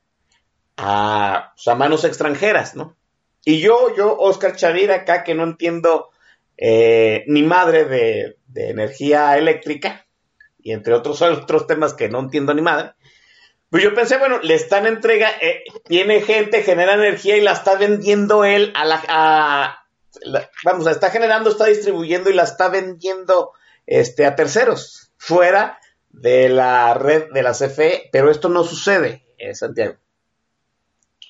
a, 0.78 1.54
pues, 1.64 1.78
manos 1.78 2.04
extranjeras, 2.06 2.76
¿no? 2.76 2.96
Y 3.44 3.60
yo, 3.60 3.96
yo, 3.96 4.18
Oscar 4.18 4.56
Chavira, 4.56 4.96
acá 4.96 5.24
que 5.24 5.36
no 5.36 5.44
entiendo 5.44 6.10
eh, 6.58 7.24
ni 7.28 7.44
madre 7.44 7.86
de, 7.86 8.38
energía 8.56 9.38
eléctrica, 9.38 10.06
y 10.62 10.74
entre 10.74 10.94
otros 10.94 11.22
otros 11.22 11.66
temas 11.66 11.94
que 11.94 12.08
no 12.10 12.20
entiendo 12.20 12.54
ni 12.54 12.62
madre, 12.62 12.94
pues 13.70 13.84
yo 13.84 13.96
pensé, 13.96 14.18
bueno, 14.18 14.40
le 14.44 14.54
están 14.54 14.86
entrega, 14.86 15.30
eh, 15.42 15.64
tiene 15.86 16.22
gente, 16.22 16.62
genera 16.62 16.94
energía 16.94 17.38
y 17.38 17.42
la 17.42 17.54
está 17.54 17.76
vendiendo 17.76 18.44
él 18.44 18.72
a 18.76 18.86
la, 18.86 19.04
a, 19.08 19.86
la- 20.22 20.50
vamos, 20.64 20.86
la 20.86 20.92
está 20.92 21.10
generando, 21.10 21.50
está 21.50 21.66
distribuyendo 21.66 22.30
y 22.30 22.34
la 22.34 22.44
está 22.44 22.70
vendiendo 22.70 23.54
este, 23.92 24.26
a 24.26 24.38
terceros, 24.38 25.12
fuera 25.18 25.78
de 26.10 26.48
la 26.48 26.94
red 26.94 27.30
de 27.34 27.44
la 27.44 27.52
CFE, 27.52 28.10
pero 28.10 28.32
esto 28.32 28.48
no 28.48 28.64
sucede, 28.64 29.26
eh, 29.38 29.54
Santiago. 29.54 29.96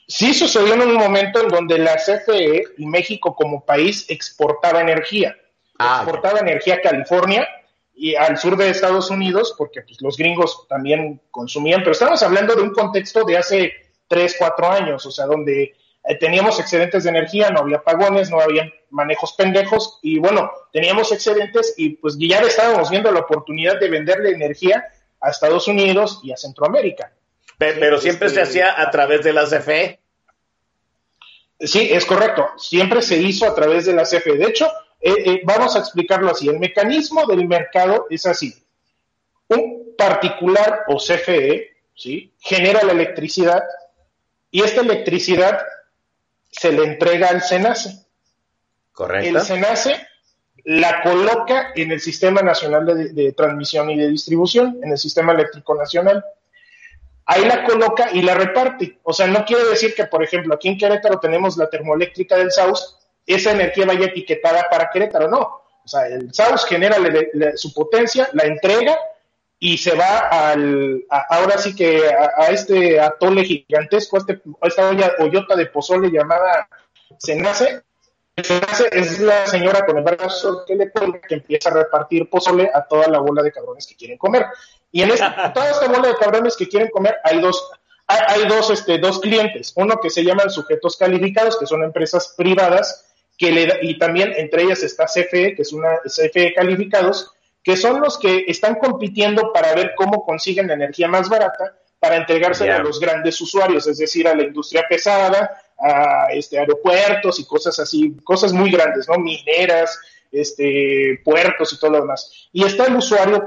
Sí 0.08 0.36
sucedió 0.36 0.76
en 0.76 0.82
un 0.82 0.94
momento 0.94 1.42
en 1.42 1.48
donde 1.48 1.80
la 1.80 1.96
CFE 1.96 2.64
y 2.78 2.86
México 2.86 3.36
como 3.36 3.66
país 3.66 4.06
exportaba 4.10 4.80
energía. 4.80 5.36
Ah, 5.80 6.04
exportaba 6.04 6.40
energía 6.40 6.76
a 6.76 6.82
California 6.82 7.48
y 7.96 8.14
al 8.14 8.38
sur 8.38 8.56
de 8.56 8.70
Estados 8.70 9.10
Unidos, 9.10 9.56
porque 9.58 9.82
pues, 9.82 10.00
los 10.00 10.16
gringos 10.16 10.68
también 10.68 11.20
consumían, 11.32 11.80
pero 11.80 11.94
estamos 11.94 12.22
hablando 12.22 12.54
de 12.54 12.62
un 12.62 12.74
contexto 12.74 13.24
de 13.24 13.38
hace 13.38 13.74
3, 14.08 14.36
4 14.38 14.72
años, 14.72 15.04
o 15.04 15.10
sea, 15.10 15.26
donde 15.26 15.74
eh, 16.04 16.16
teníamos 16.18 16.60
excedentes 16.60 17.04
de 17.04 17.10
energía, 17.12 17.50
no 17.50 17.60
había 17.62 17.82
pagones, 17.84 18.30
no 18.30 18.40
había 18.40 18.72
manejos 18.90 19.34
pendejos, 19.34 20.00
y 20.02 20.20
bueno, 20.20 20.52
teníamos 20.74 21.12
excedentes 21.12 21.74
y 21.78 21.92
pues 21.98 22.18
ya 22.20 22.40
estábamos 22.40 22.90
viendo 22.90 23.12
la 23.12 23.22
oportunidad 23.22 23.80
de 23.80 23.90
venderle 23.90 24.32
energía 24.32 24.86
a 25.22 25.30
Estados 25.30 25.68
Unidos 25.68 26.20
y 26.24 26.32
a 26.32 26.38
Centroamérica. 26.38 27.14
Pe- 27.58 27.74
pero 27.74 28.00
siempre 28.00 28.28
Este- 28.28 28.44
se 28.44 28.50
hacía 28.50 28.82
a 28.82 28.90
través 28.90 29.24
de 29.24 29.34
la 29.34 29.46
CFE. 29.46 30.00
Sí, 31.60 31.90
es 31.92 32.06
correcto. 32.06 32.50
Siempre 32.58 33.02
se 33.04 33.18
hizo 33.18 33.46
a 33.46 33.54
través 33.54 33.86
de 33.86 33.94
la 33.94 34.04
CFE. 34.04 34.36
De 34.38 34.46
hecho, 34.46 34.66
eh, 35.00 35.14
eh, 35.26 35.42
vamos 35.44 35.76
a 35.76 35.80
explicarlo 35.80 36.32
así. 36.32 36.48
El 36.50 36.60
mecanismo 36.60 37.26
del 37.28 37.48
mercado 37.48 38.08
es 38.10 38.26
así. 38.26 38.54
Un 39.48 39.94
particular 39.96 40.86
o 40.88 40.98
CFE 40.98 41.70
¿sí? 41.96 42.34
genera 42.40 42.82
la 42.84 42.94
electricidad 42.94 43.62
y 44.50 44.64
esta 44.64 44.82
electricidad 44.82 45.60
se 46.52 46.72
le 46.72 46.84
entrega 46.84 47.30
al 47.30 47.42
SENACE. 47.42 48.06
Correcto. 48.92 49.40
El 49.40 49.42
SENACE 49.42 50.08
la 50.66 51.02
coloca 51.02 51.72
en 51.76 51.92
el 51.92 52.00
Sistema 52.00 52.42
Nacional 52.42 52.86
de, 52.86 53.10
de 53.14 53.32
Transmisión 53.34 53.90
y 53.90 53.98
de 53.98 54.10
Distribución, 54.10 54.80
en 54.84 54.92
el 54.92 54.98
Sistema 54.98 55.32
Eléctrico 55.34 55.74
Nacional. 55.76 56.24
Ahí 57.26 57.46
la 57.46 57.64
coloca 57.66 58.10
y 58.12 58.22
la 58.22 58.36
reparte. 58.36 59.00
O 59.04 59.14
sea, 59.14 59.26
no 59.28 59.46
quiere 59.46 59.64
decir 59.70 59.96
que, 59.96 60.06
por 60.06 60.24
ejemplo, 60.24 60.54
aquí 60.54 60.68
en 60.68 60.78
Querétaro 60.78 61.20
tenemos 61.20 61.58
la 61.58 61.70
termoeléctrica 61.70 62.36
del 62.36 62.52
SAUS, 62.52 62.98
esa 63.26 63.52
energía 63.52 63.86
vaya 63.86 64.08
etiquetada 64.08 64.68
para 64.70 64.90
Querétaro, 64.92 65.30
no. 65.30 65.40
O 65.40 65.88
sea, 65.88 66.08
el 66.08 66.34
SAUS 66.34 66.66
genera 66.66 67.00
le- 67.00 67.30
le- 67.34 67.58
su 67.58 67.74
potencia, 67.74 68.30
la 68.34 68.44
entrega 68.44 69.00
y 69.64 69.78
se 69.78 69.96
va 69.96 70.18
al, 70.30 71.06
a- 71.08 71.28
ahora 71.38 71.56
sí 71.60 71.76
que 71.76 72.02
a, 72.10 72.32
a 72.44 72.48
este 72.48 73.00
atole 73.00 73.44
gigantesco, 73.46 74.18
a, 74.18 74.20
este, 74.20 74.42
a 74.60 74.68
esta 74.68 74.90
olla, 74.90 75.14
hoyota 75.20 75.56
de 75.56 75.68
pozole 75.68 76.10
llamada 76.10 76.68
Senace, 77.20 77.84
Senace 78.42 78.90
es 78.92 79.20
la 79.20 79.46
señora 79.46 79.86
con 79.86 80.00
el 80.00 80.04
brazo 80.04 80.64
que 80.66 80.74
le 80.76 80.90
cuelga 80.90 81.22
que 81.22 81.36
empieza 81.36 81.70
a 81.70 81.74
repartir 81.74 82.28
pozole 82.28 82.72
a 82.74 82.88
toda 82.88 83.08
la 83.08 83.20
bola 83.20 83.44
de 83.44 83.52
cabrones 83.52 83.86
que 83.86 83.96
quieren 83.96 84.18
comer. 84.18 84.46
Y 84.92 85.04
en 85.04 85.12
esta, 85.12 85.54
toda 85.54 85.70
esta 85.70 85.88
bola 85.88 86.08
de 86.08 86.16
cabrones 86.16 86.58
que 86.58 86.68
quieren 86.68 86.90
comer 86.90 87.18
hay 87.24 87.40
dos, 87.40 87.70
hay, 88.08 88.20
hay 88.42 88.48
dos, 88.48 88.72
este, 88.72 88.98
dos 88.98 89.20
clientes, 89.20 89.74
uno 89.76 90.00
que 90.02 90.10
se 90.10 90.24
llaman 90.24 90.50
sujetos 90.50 90.98
calificados, 90.98 91.60
que 91.60 91.68
son 91.68 91.84
empresas 91.84 92.34
privadas, 92.36 93.14
que 93.38 93.52
le 93.52 93.78
y 93.84 94.00
también 94.00 94.34
entre 94.36 94.64
ellas 94.64 94.82
está 94.82 95.06
CFE, 95.06 95.54
que 95.56 95.62
es 95.62 95.72
una 95.72 96.00
CFE 96.04 96.54
calificados, 96.56 97.32
que 97.64 97.78
son 97.78 98.02
los 98.02 98.18
que 98.18 98.46
están 98.48 98.76
compitiendo 98.76 99.52
para 99.54 99.74
ver 99.76 99.94
cómo 99.96 100.26
consiguen 100.26 100.68
la 100.68 100.74
energía 100.74 101.08
más 101.08 101.30
barata 101.30 101.76
para 102.00 102.16
entregársela 102.18 102.76
a 102.78 102.80
los 102.84 103.00
grandes 103.00 103.40
usuarios, 103.42 103.86
es 103.88 103.98
decir, 104.00 104.28
a 104.28 104.36
la 104.36 104.44
industria 104.44 104.84
pesada, 104.90 105.62
a 105.80 106.28
este, 106.34 106.58
aeropuertos 106.58 107.40
y 107.40 107.46
cosas 107.46 107.78
así, 107.80 108.16
cosas 108.24 108.54
muy 108.54 108.72
grandes, 108.72 109.08
¿no? 109.08 109.18
Mineras, 109.20 110.00
este, 110.32 111.22
puertos 111.24 111.74
y 111.74 111.80
todo 111.80 111.92
lo 111.92 112.02
demás. 112.02 112.50
Y 112.52 112.64
está 112.64 112.86
el 112.88 112.96
usuario, 112.96 113.44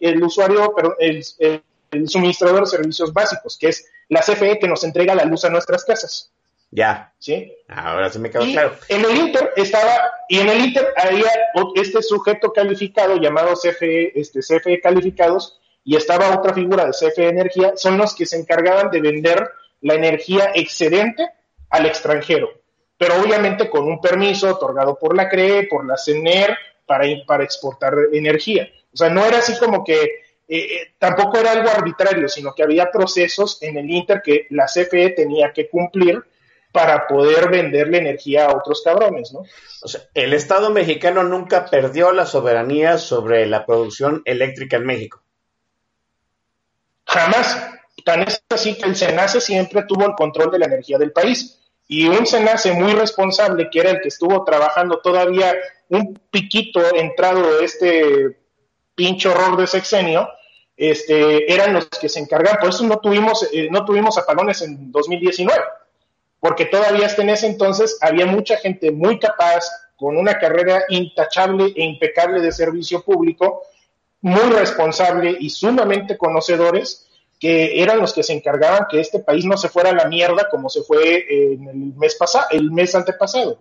el 0.00 0.22
usuario, 0.22 0.72
pero 0.74 0.96
el, 0.98 1.22
el- 1.38 1.62
el 1.90 2.06
suministrador 2.06 2.60
de 2.60 2.66
servicios 2.66 3.14
básicos, 3.14 3.56
que 3.58 3.68
es 3.68 3.86
la 4.10 4.20
CFE 4.20 4.58
que 4.58 4.68
nos 4.68 4.84
entrega 4.84 5.14
la 5.14 5.24
luz 5.24 5.46
a 5.46 5.48
nuestras 5.50 5.86
casas, 5.86 6.30
Ya, 6.70 7.14
¿sí? 7.18 7.54
ahora 7.68 8.10
sí 8.10 8.18
me 8.18 8.30
quedó 8.30 8.44
Y 8.44 8.52
claro. 8.52 8.74
en 8.88 9.04
el 9.04 9.16
Inter 9.16 9.52
estaba, 9.56 10.12
y 10.28 10.38
en 10.38 10.48
el 10.50 10.60
Inter 10.66 10.86
había 10.96 11.30
este 11.74 12.02
sujeto 12.02 12.52
calificado 12.52 13.16
llamado 13.16 13.54
CFE, 13.54 14.18
este 14.20 14.40
CFE 14.40 14.80
calificados, 14.80 15.58
y 15.82 15.96
estaba 15.96 16.36
otra 16.36 16.52
figura 16.52 16.84
de 16.84 16.90
CFE 16.90 17.28
Energía, 17.28 17.72
son 17.76 17.96
los 17.96 18.14
que 18.14 18.26
se 18.26 18.38
encargaban 18.38 18.90
de 18.90 19.00
vender 19.00 19.50
la 19.80 19.94
energía 19.94 20.50
excedente 20.54 21.26
al 21.70 21.86
extranjero, 21.86 22.50
pero 22.98 23.18
obviamente 23.20 23.70
con 23.70 23.86
un 23.86 24.00
permiso 24.00 24.50
otorgado 24.50 24.98
por 24.98 25.16
la 25.16 25.28
CRE, 25.28 25.66
por 25.68 25.86
la 25.86 25.96
CENER, 25.96 26.56
para, 26.84 27.06
para 27.26 27.44
exportar 27.44 27.94
energía. 28.12 28.68
O 28.92 28.96
sea, 28.96 29.08
no 29.08 29.24
era 29.24 29.38
así 29.38 29.56
como 29.58 29.84
que 29.84 30.02
eh, 30.02 30.08
eh, 30.48 30.94
tampoco 30.98 31.38
era 31.38 31.52
algo 31.52 31.68
arbitrario, 31.68 32.28
sino 32.28 32.54
que 32.54 32.62
había 32.62 32.90
procesos 32.90 33.62
en 33.62 33.76
el 33.76 33.88
Inter 33.90 34.22
que 34.22 34.46
la 34.50 34.66
CFE 34.66 35.10
tenía 35.10 35.52
que 35.52 35.68
cumplir 35.68 36.22
para 36.72 37.06
poder 37.06 37.50
venderle 37.50 37.98
energía 37.98 38.46
a 38.46 38.56
otros 38.56 38.82
cabrones, 38.82 39.32
¿no? 39.32 39.42
O 39.82 39.88
sea, 39.88 40.02
el 40.14 40.34
Estado 40.34 40.70
mexicano 40.70 41.22
nunca 41.24 41.66
perdió 41.66 42.12
la 42.12 42.26
soberanía 42.26 42.98
sobre 42.98 43.46
la 43.46 43.64
producción 43.64 44.22
eléctrica 44.24 44.76
en 44.76 44.86
México. 44.86 45.22
Jamás. 47.04 47.70
Tan 48.04 48.22
es 48.22 48.42
así 48.48 48.76
que 48.76 48.88
el 48.88 48.96
SENACE 48.96 49.40
siempre 49.40 49.82
tuvo 49.82 50.06
el 50.06 50.14
control 50.14 50.50
de 50.50 50.58
la 50.60 50.66
energía 50.66 50.98
del 50.98 51.12
país. 51.12 51.58
Y 51.88 52.06
un 52.06 52.26
SENACE 52.26 52.72
muy 52.72 52.92
responsable, 52.92 53.68
que 53.70 53.80
era 53.80 53.90
el 53.90 54.00
que 54.00 54.08
estuvo 54.08 54.44
trabajando 54.44 55.00
todavía 55.00 55.54
un 55.88 56.20
piquito 56.30 56.80
entrado 56.94 57.58
de 57.58 57.64
este 57.64 58.38
pinche 58.94 59.28
horror 59.28 59.56
de 59.56 59.66
sexenio, 59.66 60.28
este, 60.76 61.52
eran 61.52 61.72
los 61.72 61.88
que 61.88 62.08
se 62.08 62.20
encargaban. 62.20 62.60
Por 62.60 62.68
eso 62.68 62.84
no 62.84 62.98
tuvimos, 62.98 63.48
eh, 63.52 63.68
no 63.70 63.84
tuvimos 63.84 64.16
apagones 64.16 64.62
en 64.62 64.92
2019, 64.92 65.60
porque 66.40 66.66
todavía 66.66 67.06
hasta 67.06 67.22
en 67.22 67.30
ese 67.30 67.46
entonces 67.46 67.98
había 68.00 68.26
mucha 68.26 68.56
gente 68.56 68.90
muy 68.90 69.18
capaz, 69.18 69.64
con 69.96 70.16
una 70.16 70.38
carrera 70.38 70.84
intachable 70.88 71.72
e 71.74 71.82
impecable 71.82 72.40
de 72.40 72.52
servicio 72.52 73.02
público, 73.02 73.62
muy 74.20 74.50
responsable 74.52 75.36
y 75.38 75.50
sumamente 75.50 76.16
conocedores, 76.16 77.08
que 77.40 77.82
eran 77.82 77.98
los 77.98 78.12
que 78.12 78.22
se 78.22 78.32
encargaban 78.32 78.86
que 78.90 79.00
este 79.00 79.20
país 79.20 79.44
no 79.44 79.56
se 79.56 79.68
fuera 79.68 79.90
a 79.90 79.94
la 79.94 80.06
mierda 80.06 80.48
como 80.50 80.68
se 80.68 80.82
fue 80.82 81.24
en 81.28 81.68
el 81.68 81.76
mes 81.96 82.16
pasado, 82.16 82.46
el 82.50 82.70
mes 82.70 82.94
antepasado. 82.94 83.58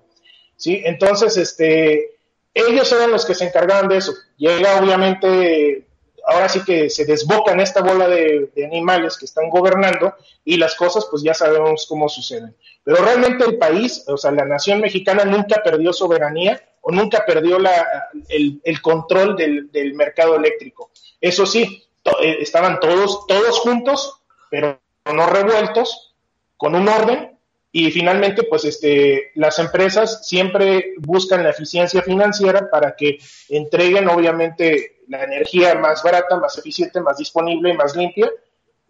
¿Sí? 0.56 0.82
Entonces, 0.84 1.38
este, 1.38 2.18
ellos 2.54 2.92
eran 2.92 3.12
los 3.12 3.26
que 3.26 3.36
se 3.36 3.46
encargaban 3.46 3.88
de 3.88 3.98
eso. 3.98 4.14
Llega 4.38 4.80
obviamente, 4.80 5.87
ahora 6.28 6.50
sí 6.50 6.64
que 6.64 6.90
se 6.90 7.06
desbocan 7.06 7.60
esta 7.60 7.82
bola 7.82 8.08
de, 8.08 8.52
animales 8.66 9.18
que 9.18 9.26
están 9.26 9.50
gobernando 9.50 10.14
y 10.44 10.58
las 10.58 10.76
cosas 10.76 11.08
pues 11.10 11.24
ya 11.24 11.34
sabemos 11.34 11.86
cómo 11.88 12.10
suceden. 12.10 12.56
Pero 12.84 12.98
realmente 12.98 13.46
el 13.46 13.58
país, 13.58 14.04
o 14.08 14.18
sea, 14.18 14.32
la 14.32 14.46
nación 14.46 14.82
mexicana 14.82 15.24
nunca 15.24 15.64
perdió 15.64 15.94
soberanía 15.94 16.62
o 16.82 16.92
nunca 16.92 17.26
perdió 17.26 17.60
la, 17.60 18.10
el, 18.30 18.62
el 18.64 18.82
control 18.82 19.36
del, 19.38 19.94
mercado 19.94 20.36
eléctrico. 20.36 20.92
Eso 21.20 21.46
sí, 21.46 21.84
eh, 22.22 22.38
estaban 22.42 22.80
todos, 22.80 23.26
todos 23.26 23.60
juntos, 23.60 24.22
pero 24.50 24.80
no 25.06 25.26
revueltos, 25.28 26.14
con 26.58 26.76
un 26.76 26.90
orden, 26.90 27.37
y 27.80 27.92
finalmente, 27.92 28.42
pues 28.42 28.66
este, 28.66 29.30
las 29.36 29.60
empresas 29.60 30.28
siempre 30.28 30.96
buscan 30.98 31.44
la 31.44 31.52
eficiencia 31.52 32.02
financiera 32.02 32.72
para 32.72 32.96
que 32.96 33.20
entreguen, 33.50 34.10
obviamente, 34.10 35.02
la 35.08 35.24
energía 35.24 35.76
más 35.76 36.02
barata, 36.02 36.38
más 36.38 36.58
eficiente, 36.58 37.00
más 37.02 37.18
disponible, 37.20 37.76
más 37.76 37.96
limpia 37.96 38.32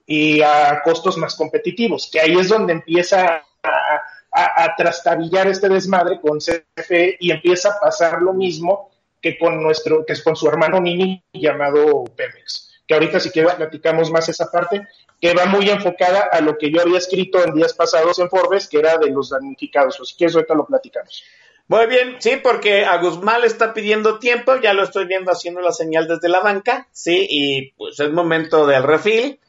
y 0.06 0.42
a 0.42 0.82
costos 0.86 1.18
más 1.18 1.36
competitivos, 1.36 2.10
que 2.10 2.22
ahí 2.22 2.38
es 2.38 2.48
donde 2.48 2.72
empieza 2.72 3.44
a, 3.62 4.76
trastabillar 4.78 5.48
este 5.48 5.68
desmadre 5.68 6.22
con 6.22 6.40
CFE 6.40 7.18
y 7.20 7.32
empieza 7.32 7.72
a 7.72 7.80
pasar 7.82 8.22
lo 8.22 8.32
mismo 8.32 8.90
que 9.22 9.38
con 9.38 9.62
nuestro, 9.62 10.06
que 10.06 10.14
es 10.14 10.24
con 10.24 10.38
su 10.38 10.48
hermano 10.48 10.80
Nini 10.80 11.22
llamado 11.34 12.06
Pemex. 12.16 12.84
Que 12.88 12.94
ahorita 12.94 13.20
si 13.20 13.32
quieres 13.32 13.56
platicamos 13.56 14.10
más 14.12 14.30
esa 14.30 14.50
parte, 14.50 14.88
que 15.20 15.34
va 15.34 15.46
muy 15.46 15.70
enfocada 15.70 16.30
a 16.32 16.42
lo 16.42 16.58
que 16.58 16.72
yo 16.72 16.82
había 16.82 16.98
escrito 16.98 17.44
en 17.44 17.54
días 17.54 17.74
pasados 17.74 18.20
en 18.20 18.30
Forbes, 18.30 18.68
que 18.68 18.80
era 18.80 18.98
de 18.98 19.10
los 19.10 19.30
damnificados. 19.30 20.00
O 20.00 20.06
si 20.06 20.16
quieres, 20.16 20.36
ahorita 20.36 20.54
lo 20.54 20.66
platicamos. 20.66 21.24
Muy 21.70 21.86
bien, 21.88 22.16
sí, 22.20 22.38
porque 22.42 22.86
a 22.86 22.98
Guzmán 23.02 23.42
le 23.42 23.48
está 23.48 23.74
pidiendo 23.74 24.20
tiempo, 24.20 24.56
ya 24.56 24.74
lo 24.74 24.84
estoy 24.84 25.06
viendo 25.06 25.32
haciendo 25.32 25.60
la 25.60 25.74
señal 25.74 26.08
desde 26.08 26.30
la 26.30 26.40
banca, 26.40 26.88
sí, 26.94 27.28
y 27.30 27.72
pues 27.72 28.00
es 28.00 28.10
momento 28.12 28.66
del 28.66 28.84
refil. 28.84 29.40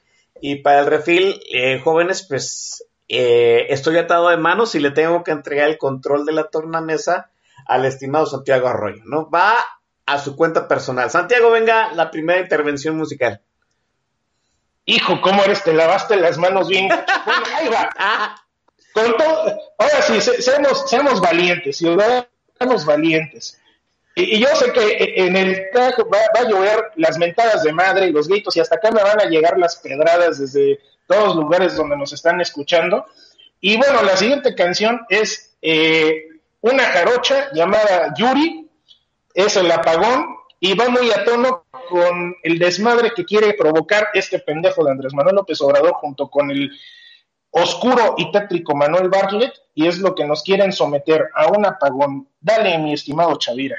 Y 0.41 0.57
para 0.57 0.81
el 0.81 0.87
refil, 0.87 1.41
eh, 1.53 1.81
jóvenes, 1.81 2.27
pues 2.29 2.85
eh, 3.09 3.67
estoy 3.71 3.99
atado 3.99 4.29
de 4.29 4.37
manos 4.37 4.75
y 4.75 4.81
le 4.81 4.91
tengo 4.91 5.23
que 5.23 5.31
entregar 5.31 5.69
el 5.69 5.79
control 5.79 6.27
de 6.27 6.33
la 6.33 6.45
tornamesa 6.49 7.31
al 7.67 7.85
estimado 7.85 8.27
Santiago 8.27 8.69
Arroyo, 8.69 9.03
¿no? 9.05 9.31
Va 9.31 9.55
a 10.07 10.19
su 10.19 10.35
cuenta 10.35 10.67
personal. 10.67 11.11
Santiago, 11.11 11.51
venga, 11.51 11.93
la 11.93 12.11
primera 12.11 12.41
intervención 12.41 12.97
musical. 12.97 13.43
Hijo, 14.90 15.20
¿cómo 15.20 15.42
eres? 15.44 15.62
Te 15.62 15.72
lavaste 15.74 16.16
las 16.16 16.38
manos 16.38 16.68
bien. 16.68 16.88
Bueno, 17.27 17.44
ahí 17.57 17.68
va. 17.68 17.90
Ah, 17.98 18.37
Con 18.94 19.16
todo, 19.18 19.61
ahora 19.79 20.03
sí, 20.03 20.18
se- 20.20 20.40
seamos, 20.40 20.88
seamos 20.88 21.20
valientes, 21.20 21.77
ciudadanos 21.77 22.85
valientes. 22.87 23.61
Y, 24.14 24.37
y 24.37 24.40
yo 24.40 24.48
sé 24.57 24.72
que 24.72 25.12
en 25.16 25.37
el 25.37 25.70
track 25.72 26.01
va, 26.12 26.18
va 26.35 26.40
a 26.40 26.48
llover 26.48 26.85
las 26.96 27.18
mentadas 27.18 27.62
de 27.64 27.72
madre 27.72 28.07
y 28.07 28.12
los 28.12 28.29
gritos, 28.29 28.57
y 28.57 28.61
hasta 28.61 28.77
acá 28.77 28.90
me 28.90 29.03
van 29.03 29.20
a 29.20 29.27
llegar 29.27 29.59
las 29.59 29.77
pedradas 29.77 30.38
desde 30.38 30.81
todos 31.07 31.29
los 31.29 31.37
lugares 31.37 31.77
donde 31.77 31.96
nos 31.98 32.12
están 32.14 32.40
escuchando. 32.40 33.05
Y 33.61 33.77
bueno, 33.77 34.03
la 34.03 34.16
siguiente 34.16 34.55
canción 34.55 35.05
es 35.11 35.55
eh, 35.61 36.29
una 36.62 36.85
jarocha 36.85 37.51
llamada 37.53 38.14
Yuri, 38.16 38.70
es 39.35 39.55
el 39.57 39.70
apagón, 39.70 40.38
y 40.61 40.75
va 40.75 40.88
muy 40.88 41.11
a 41.11 41.25
tono 41.25 41.66
con 41.88 42.35
el 42.42 42.59
desmadre 42.59 43.12
que 43.14 43.25
quiere 43.25 43.55
provocar 43.55 44.09
este 44.14 44.38
pendejo 44.40 44.85
de 44.85 44.90
Andrés 44.90 45.14
Manuel 45.14 45.37
López 45.37 45.61
Obrador 45.61 45.92
junto 45.94 46.29
con 46.29 46.51
el 46.51 46.71
oscuro 47.51 48.14
y 48.16 48.31
tétrico 48.33 48.75
Manuel 48.75 49.09
Bartlett 49.09 49.55
y 49.75 49.87
es 49.87 49.99
lo 49.99 50.14
que 50.14 50.27
nos 50.27 50.42
quieren 50.42 50.73
someter 50.73 51.29
a 51.35 51.49
un 51.49 51.64
apagón. 51.64 52.29
Dale, 52.40 52.77
mi 52.79 52.92
estimado 52.92 53.37
Chavira. 53.37 53.77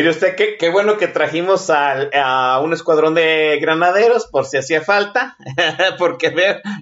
Mire 0.00 0.12
usted, 0.12 0.34
qué, 0.34 0.56
qué 0.56 0.70
bueno 0.70 0.96
que 0.96 1.08
trajimos 1.08 1.68
al- 1.68 2.08
a, 2.14 2.58
un 2.64 2.72
escuadrón 2.72 3.12
de 3.14 3.58
granaderos 3.60 4.28
por 4.28 4.46
si 4.46 4.56
hacía 4.56 4.80
falta, 4.80 5.36
porque 5.98 6.32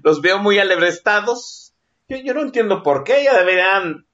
los 0.05 0.21
veo 0.21 0.39
muy 0.39 0.61
alebrestados. 0.61 1.73
Yo, 2.09 2.19
yo 2.19 2.33
no 2.33 2.43
entiendo 2.43 2.85
por 2.85 3.03
qué, 3.03 3.25
ya 3.25 3.37
deberían 3.37 4.07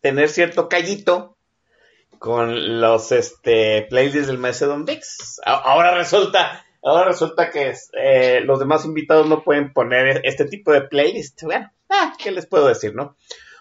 tener 0.00 0.28
cierto 0.30 0.68
callito 0.68 1.36
con 2.18 2.80
los 2.80 3.12
este, 3.12 3.86
playlists 3.88 4.26
del 4.26 4.38
maestro 4.38 4.66
Don 4.66 4.84
Vix. 4.84 5.40
Ahora 5.46 5.94
resulta, 5.94 6.66
ahora 6.82 7.04
resulta 7.04 7.50
que 7.50 7.72
eh, 8.02 8.40
los 8.44 8.58
demás 8.58 8.84
invitados 8.84 9.28
no 9.28 9.44
pueden 9.44 9.72
poner 9.72 10.22
este 10.24 10.44
tipo 10.46 10.72
de 10.72 10.80
playlist. 10.80 11.40
Bueno, 11.44 11.70
ah, 11.88 12.14
¿qué 12.18 12.32
les 12.32 12.46
puedo 12.46 12.66
decir, 12.66 12.96
no? 12.96 13.16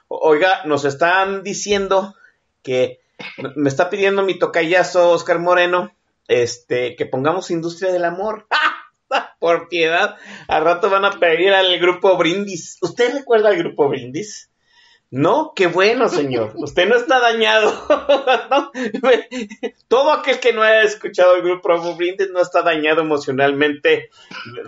Oiga, 0.07 0.63
nos 0.65 0.83
están 0.83 1.43
diciendo 1.43 2.15
que 2.63 3.01
me- 3.55 3.69
está 3.69 3.89
pidiendo 3.89 4.23
mi 4.23 4.37
tocayazo 4.37 5.11
Oscar 5.11 5.39
Moreno, 5.39 5.91
este, 6.27 6.95
que 6.95 7.05
pongamos 7.05 7.51
Industria 7.51 7.91
del 7.91 8.05
Amor. 8.05 8.47
Por 9.39 9.69
piedad, 9.69 10.17
al 10.47 10.63
rato 10.65 10.89
van 10.89 11.05
a 11.05 11.11
pedir 11.19 11.53
al 11.53 11.79
grupo 11.79 12.17
Brindis. 12.17 12.77
¿Usted 12.81 13.13
recuerda 13.15 13.49
al 13.49 13.57
grupo 13.57 13.87
Brindis? 13.89 14.51
No, 15.11 15.53
qué 15.55 15.65
bueno, 15.65 16.07
señor. 16.09 16.51
Usted 16.55 16.87
no 16.87 16.95
está 16.95 17.19
dañado. 17.19 17.73
Todo 19.87 20.11
aquel 20.11 20.39
que 20.39 20.53
no 20.53 20.61
haya 20.61 20.83
escuchado 20.83 21.35
el 21.35 21.41
grupo 21.41 21.95
Brindis 21.95 22.29
no 22.31 22.41
está 22.41 22.61
dañado 22.61 23.01
emocionalmente 23.01 24.09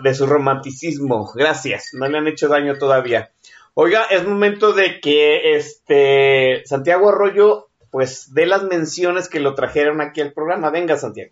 de 0.02 0.14
su 0.14 0.26
romanticismo. 0.26 1.30
Gracias, 1.34 1.90
no 1.92 2.08
le 2.08 2.18
han 2.18 2.26
hecho 2.26 2.48
daño 2.48 2.76
todavía. 2.78 3.30
Oiga, 3.74 4.04
es 4.10 4.26
momento 4.26 4.72
de 4.72 5.00
que 5.00 5.54
este 5.54 6.62
Santiago 6.66 7.10
Arroyo 7.10 7.68
pues 7.92 8.34
dé 8.34 8.46
las 8.46 8.64
menciones 8.64 9.28
que 9.28 9.38
lo 9.38 9.54
trajeron 9.54 10.00
aquí 10.00 10.20
al 10.20 10.32
programa. 10.32 10.70
Venga, 10.70 10.96
Santiago. 10.96 11.30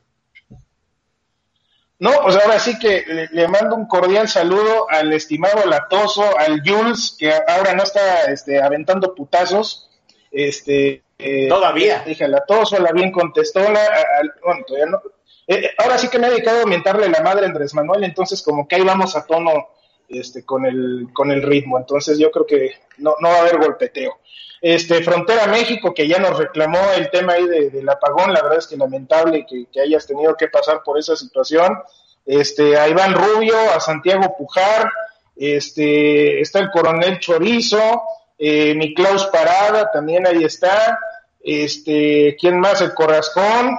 No, 1.98 2.12
pues 2.22 2.36
ahora 2.36 2.58
sí 2.58 2.78
que 2.78 3.04
le, 3.06 3.28
le 3.30 3.48
mando 3.48 3.74
un 3.76 3.86
cordial 3.86 4.26
saludo 4.28 4.88
al 4.88 5.12
estimado 5.12 5.66
Latoso, 5.66 6.22
al 6.38 6.62
Jules, 6.64 7.16
que 7.18 7.30
ahora 7.30 7.74
no 7.74 7.82
está 7.82 8.30
este, 8.30 8.62
aventando 8.62 9.14
putazos. 9.14 9.90
Este, 10.30 11.02
eh, 11.18 11.48
Todavía. 11.48 12.02
Dije 12.06 12.26
Latoso, 12.28 12.78
la 12.78 12.92
bien 12.92 13.10
contestona. 13.12 13.80
a- 13.80 14.18
al- 14.20 14.32
bueno, 14.44 14.64
todavía 14.66 14.86
no. 14.92 15.02
Eh, 15.46 15.56
eh, 15.66 15.70
ahora 15.78 15.98
sí 15.98 16.08
que 16.08 16.18
me 16.18 16.28
he 16.28 16.30
dedicado 16.30 16.62
a 16.62 16.66
mentarle 16.66 17.08
la 17.08 17.20
madre 17.22 17.44
a 17.44 17.48
Andrés 17.48 17.74
Manuel, 17.74 18.04
entonces 18.04 18.40
como 18.42 18.68
que 18.68 18.76
ahí 18.76 18.82
vamos 18.82 19.16
a 19.16 19.26
tono 19.26 19.68
este, 20.08 20.44
con, 20.44 20.64
el, 20.64 21.08
con 21.12 21.30
el 21.30 21.42
ritmo. 21.42 21.76
Entonces 21.78 22.18
yo 22.18 22.30
creo 22.30 22.46
que 22.46 22.70
no, 22.98 23.14
no 23.20 23.28
va 23.28 23.36
a 23.36 23.40
haber 23.40 23.58
golpeteo. 23.58 24.18
Este, 24.60 25.02
Frontera 25.02 25.46
México, 25.46 25.94
que 25.94 26.06
ya 26.06 26.18
nos 26.18 26.36
reclamó 26.38 26.78
el 26.94 27.10
tema 27.10 27.32
ahí 27.34 27.46
de- 27.46 27.70
del 27.70 27.88
apagón, 27.88 28.32
la 28.32 28.42
verdad 28.42 28.58
es 28.58 28.66
que 28.66 28.76
lamentable 28.76 29.46
que, 29.48 29.80
hayas 29.80 30.06
tenido 30.06 30.36
que 30.36 30.48
pasar 30.48 30.82
por 30.82 30.98
esa 30.98 31.16
situación. 31.16 31.78
Este, 32.26 32.78
a 32.78 32.86
Iván 32.88 33.14
Rubio, 33.14 33.56
a 33.74 33.80
Santiago 33.80 34.36
Pujar, 34.36 34.90
este, 35.34 36.40
está 36.40 36.58
el 36.58 36.70
coronel 36.70 37.18
Chorizo, 37.18 38.02
eh, 38.38 38.74
mi 38.74 38.94
Klaus 38.94 39.26
Parada, 39.26 39.90
también 39.90 40.26
ahí 40.26 40.44
está, 40.44 40.98
este, 41.42 42.36
¿quién 42.38 42.60
más? 42.60 42.82
El 42.82 42.92
Corrascón, 42.92 43.78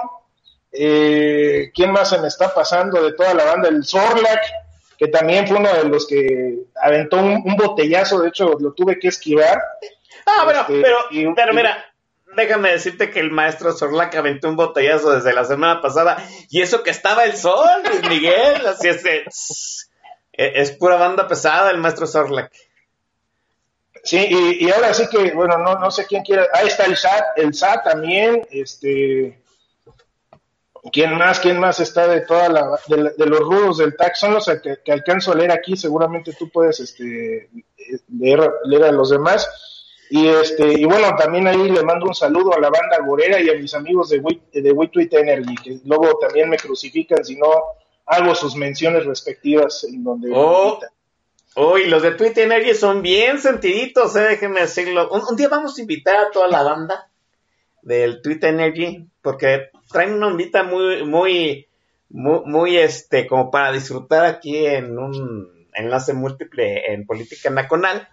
eh, 0.72 1.70
¿quién 1.74 1.92
más 1.92 2.10
se 2.10 2.18
me 2.18 2.28
está 2.28 2.52
pasando 2.52 3.02
de 3.02 3.12
toda 3.12 3.34
la 3.34 3.44
banda? 3.44 3.68
El 3.68 3.84
Zorlac, 3.84 4.40
que 4.98 5.08
también 5.08 5.46
fue 5.46 5.58
uno 5.58 5.72
de 5.72 5.84
los 5.84 6.06
que 6.06 6.58
aventó 6.82 7.18
un, 7.18 7.42
un 7.44 7.56
botellazo, 7.56 8.20
de 8.20 8.28
hecho 8.28 8.56
lo 8.58 8.72
tuve 8.72 8.98
que 8.98 9.08
esquivar. 9.08 9.60
Ah, 10.26 10.44
bueno, 10.44 10.60
Este, 10.60 10.80
pero, 10.82 10.96
y- 11.10 11.34
pero 11.34 11.52
mira, 11.54 11.84
déjame 12.36 12.70
decirte 12.72 13.10
que 13.10 13.20
el 13.20 13.30
maestro 13.30 13.72
Sorlac 13.72 14.14
aventó 14.16 14.48
un 14.48 14.56
botellazo 14.56 15.12
desde 15.12 15.32
la 15.32 15.44
semana 15.44 15.80
pasada 15.80 16.22
y 16.50 16.62
eso 16.62 16.82
que 16.82 16.90
estaba 16.90 17.24
el 17.24 17.36
sol, 17.36 17.68
Luis 17.84 18.02
Miguel, 18.08 18.66
así 18.66 18.88
es 18.88 19.04
es, 19.04 19.90
es 20.32 20.72
pura 20.72 20.96
banda 20.96 21.26
pesada 21.28 21.70
el 21.70 21.78
maestro 21.78 22.06
Sorlac. 22.06 22.52
Sí, 24.04 24.18
y, 24.28 24.66
y 24.66 24.70
ahora 24.70 24.92
sí 24.94 25.04
que, 25.08 25.30
bueno, 25.32 25.58
no, 25.58 25.76
no 25.76 25.90
sé 25.92 26.06
quién 26.06 26.24
quiere. 26.24 26.46
Ahí 26.52 26.66
está 26.66 26.86
el 26.86 26.96
SAT, 26.96 27.24
el 27.36 27.54
SAT 27.54 27.84
también, 27.84 28.42
este. 28.50 29.38
¿Quién 30.92 31.16
más? 31.16 31.38
¿Quién 31.38 31.60
más 31.60 31.78
está 31.78 32.08
de 32.08 32.22
toda 32.22 32.48
la, 32.48 32.80
de, 32.88 32.96
la- 32.96 33.10
de 33.10 33.26
los 33.26 33.38
rudos 33.40 33.78
del 33.78 33.96
TAC? 33.96 34.16
Son 34.16 34.34
los 34.34 34.46
que, 34.46 34.78
que 34.84 34.90
alcanzo 34.92 35.30
a 35.30 35.36
leer 35.36 35.52
aquí, 35.52 35.76
seguramente 35.76 36.32
tú 36.36 36.50
puedes 36.50 36.80
este, 36.80 37.48
leer, 38.08 38.50
leer 38.64 38.84
a 38.86 38.90
los 38.92 39.10
demás. 39.10 39.48
Y 40.14 40.26
este, 40.28 40.74
y 40.78 40.84
bueno, 40.84 41.16
también 41.16 41.46
ahí 41.46 41.70
le 41.70 41.82
mando 41.82 42.04
un 42.04 42.14
saludo 42.14 42.52
a 42.54 42.60
la 42.60 42.68
banda 42.68 42.98
Gorera 43.02 43.40
y 43.40 43.48
a 43.48 43.54
mis 43.54 43.72
amigos 43.72 44.10
de 44.10 44.18
Wit, 44.18 44.42
de 44.52 44.70
Witwit 44.70 45.14
Energy, 45.14 45.54
que 45.54 45.78
luego 45.86 46.18
también 46.18 46.50
me 46.50 46.58
crucifican 46.58 47.24
si 47.24 47.36
no 47.36 47.48
hago 48.04 48.34
sus 48.34 48.54
menciones 48.54 49.06
respectivas 49.06 49.84
en 49.84 50.04
donde 50.04 50.30
Oh, 50.34 50.74
invitan. 50.74 50.90
oh, 51.54 51.78
y 51.78 51.86
los 51.86 52.02
de 52.02 52.10
Twitter 52.10 52.44
Energy 52.44 52.74
son 52.74 53.00
bien 53.00 53.38
sentiditos, 53.38 54.14
eh, 54.16 54.20
déjenme 54.20 54.60
decirlo. 54.60 55.08
Un, 55.10 55.22
un 55.30 55.34
día 55.34 55.48
vamos 55.48 55.78
a 55.78 55.80
invitar 55.80 56.16
a 56.16 56.30
toda 56.30 56.46
la 56.48 56.62
banda 56.62 57.08
del 57.80 58.20
Twitter 58.20 58.50
Energy, 58.50 59.06
porque 59.22 59.70
traen 59.90 60.12
una 60.12 60.26
ondita 60.26 60.62
muy, 60.62 61.04
muy, 61.06 61.68
muy, 62.10 62.40
muy, 62.44 62.76
este, 62.76 63.26
como 63.26 63.50
para 63.50 63.72
disfrutar 63.72 64.26
aquí 64.26 64.66
en 64.66 64.98
un 64.98 65.66
enlace 65.72 66.12
múltiple 66.12 66.92
en 66.92 67.06
política 67.06 67.48
nacional. 67.48 68.08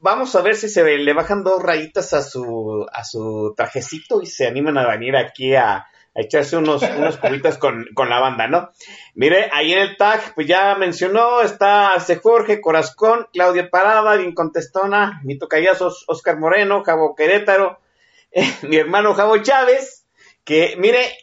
Vamos 0.00 0.34
a 0.36 0.42
ver 0.42 0.54
si 0.56 0.68
se 0.68 0.82
le 0.98 1.12
bajan 1.12 1.42
dos 1.44 1.62
rayitas 1.62 2.12
a 2.12 2.22
su, 2.22 2.86
a 2.92 3.04
su 3.04 3.54
trajecito 3.56 4.20
y 4.22 4.26
se 4.26 4.46
animan 4.46 4.78
a 4.78 4.86
venir 4.86 5.16
aquí 5.16 5.54
a, 5.54 5.76
a 5.76 5.86
echarse 6.14 6.56
unos, 6.56 6.82
unos 6.82 7.16
cubitas 7.16 7.58
con, 7.58 7.86
con 7.94 8.08
la 8.10 8.20
banda, 8.20 8.46
¿no? 8.48 8.70
Mire, 9.14 9.48
ahí 9.52 9.72
en 9.72 9.80
el 9.80 9.96
tag, 9.96 10.34
pues 10.34 10.46
ya 10.46 10.74
mencionó, 10.76 11.40
está 11.42 11.98
C. 12.00 12.16
Jorge, 12.16 12.60
Corazcón, 12.60 13.26
Claudia 13.32 13.70
Parada, 13.70 14.14
bien 14.16 14.34
contestona, 14.34 15.20
Mito 15.24 15.48
Callazos, 15.48 16.04
Oscar 16.06 16.38
Moreno, 16.38 16.82
Javo 16.84 17.14
Querétaro, 17.14 17.78
eh, 18.32 18.50
mi 18.62 18.76
hermano 18.76 19.14
Javo 19.14 19.38
Chávez, 19.38 20.04
que 20.44 20.74
mire, 20.78 21.16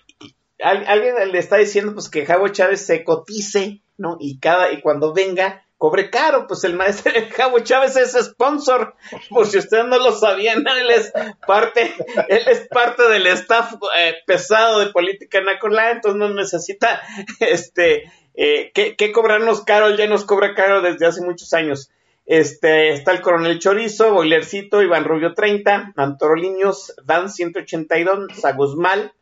al- 0.62 0.86
alguien 0.88 1.32
le 1.32 1.40
está 1.40 1.58
diciendo 1.58 1.94
pues 1.94 2.10
que 2.10 2.26
Javo 2.26 2.48
Chávez 2.50 2.86
se 2.86 3.04
cotice, 3.04 3.82
¿no? 3.98 4.18
Y 4.20 4.40
cada, 4.40 4.72
y 4.72 4.82
cuando 4.82 5.14
venga, 5.14 5.66
cobre 5.80 6.10
caro, 6.10 6.46
pues 6.46 6.66
el 6.66 6.76
maestro 6.76 7.14
Javo 7.36 7.62
Chávez 7.62 7.96
es 7.96 8.12
sponsor, 8.12 8.96
por 9.30 9.48
si 9.48 9.58
ustedes 9.58 9.86
no 9.86 9.98
lo 9.98 10.12
sabían, 10.12 10.64
él 10.68 10.92
es 10.92 11.12
parte, 11.48 11.96
él 12.28 12.44
es 12.48 12.68
parte 12.68 13.08
del 13.08 13.26
staff 13.28 13.76
eh, 13.98 14.16
pesado 14.28 14.80
de 14.80 14.92
política 14.92 15.42
nacola, 15.42 15.92
entonces 15.92 16.20
no 16.20 16.30
necesita 16.34 17.02
este 17.40 18.12
eh, 18.36 18.72
que, 18.74 19.12
cobrarnos 19.14 19.64
caro, 19.64 19.88
él 19.88 19.98
ya 19.98 20.06
nos 20.08 20.26
cobra 20.26 20.54
caro 20.54 20.82
desde 20.82 21.08
hace 21.08 21.22
muchos 21.22 21.54
años. 21.54 21.90
Este, 22.26 22.90
está 22.90 23.12
el 23.12 23.22
coronel 23.22 23.58
Chorizo, 23.58 24.14
Boilercito, 24.14 24.84
Iván 24.84 25.06
Rubio 25.06 25.34
30, 25.34 25.94
Antoroliños, 25.96 26.94
Dan 27.04 27.30
182, 27.30 28.28
Saguzmal, 28.38 29.14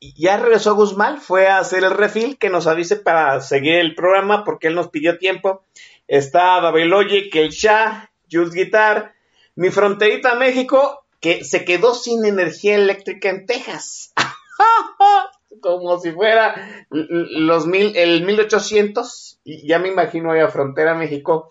ya 0.00 0.38
regresó 0.38 0.74
Guzmán, 0.74 1.20
fue 1.20 1.46
a 1.46 1.58
hacer 1.58 1.84
el 1.84 1.90
refil, 1.90 2.38
que 2.38 2.48
nos 2.48 2.66
avise 2.66 2.96
para 2.96 3.40
seguir 3.40 3.74
el 3.74 3.94
programa, 3.94 4.44
porque 4.44 4.68
él 4.68 4.74
nos 4.74 4.88
pidió 4.88 5.18
tiempo. 5.18 5.62
Está 6.08 6.58
Babelogic, 6.60 7.34
el 7.36 7.50
Shah, 7.50 8.10
Jules 8.30 8.52
Guitar, 8.52 9.14
mi 9.54 9.70
fronterita 9.70 10.34
México, 10.34 11.04
que 11.20 11.44
se 11.44 11.64
quedó 11.64 11.94
sin 11.94 12.24
energía 12.24 12.76
eléctrica 12.76 13.28
en 13.28 13.46
Texas. 13.46 14.14
Como 15.60 15.98
si 15.98 16.12
fuera 16.12 16.86
los 16.88 17.66
mil, 17.66 17.94
el 17.96 18.24
1800, 18.24 19.40
y 19.44 19.68
ya 19.68 19.78
me 19.78 19.88
imagino 19.88 20.32
ahí 20.32 20.40
a 20.40 20.48
Frontera 20.48 20.94
México, 20.94 21.50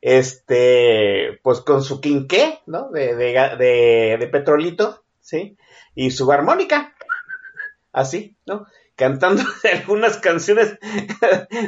este, 0.00 1.38
pues 1.42 1.60
con 1.60 1.82
su 1.82 2.00
quinqué, 2.00 2.60
¿no? 2.64 2.88
De, 2.90 3.14
de, 3.14 3.32
de, 3.58 4.16
de 4.18 4.26
petrolito, 4.28 5.04
¿sí? 5.20 5.58
Y 5.94 6.12
su 6.12 6.30
armónica, 6.32 6.94
así, 7.92 8.36
¿no? 8.46 8.66
Cantando 8.96 9.42
algunas 9.72 10.18
canciones 10.18 10.78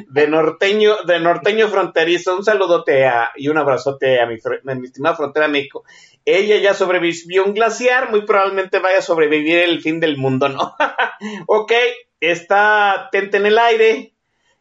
de 0.09 0.29
norteño, 0.29 0.97
de 1.07 1.21
norteño 1.21 1.69
fronterizo. 1.69 2.37
Un 2.37 2.45
saludote 2.45 3.07
a- 3.07 3.31
y 3.37 3.49
un 3.49 3.59
abrazote 3.59 4.21
a 4.21 4.27
mi, 4.27 4.35
a 4.35 4.75
mi 4.75 4.87
estimada 4.87 5.17
frontera 5.17 5.49
México. 5.49 5.85
Ella 6.25 6.57
ya 6.59 6.75
sobrevivió 6.75 7.45
un 7.45 7.55
glaciar, 7.55 8.11
muy 8.11 8.25
probablemente 8.25 8.79
vaya 8.79 8.99
a 8.99 9.03
sobrevivir 9.03 9.59
el 9.59 9.81
fin 9.81 9.99
del 9.99 10.17
mundo, 10.17 10.49
¿no? 10.49 10.75
ok, 11.47 11.73
está 12.21 13.09
Tente 13.11 13.39
en 13.39 13.47
el 13.47 13.59
aire, 13.59 14.15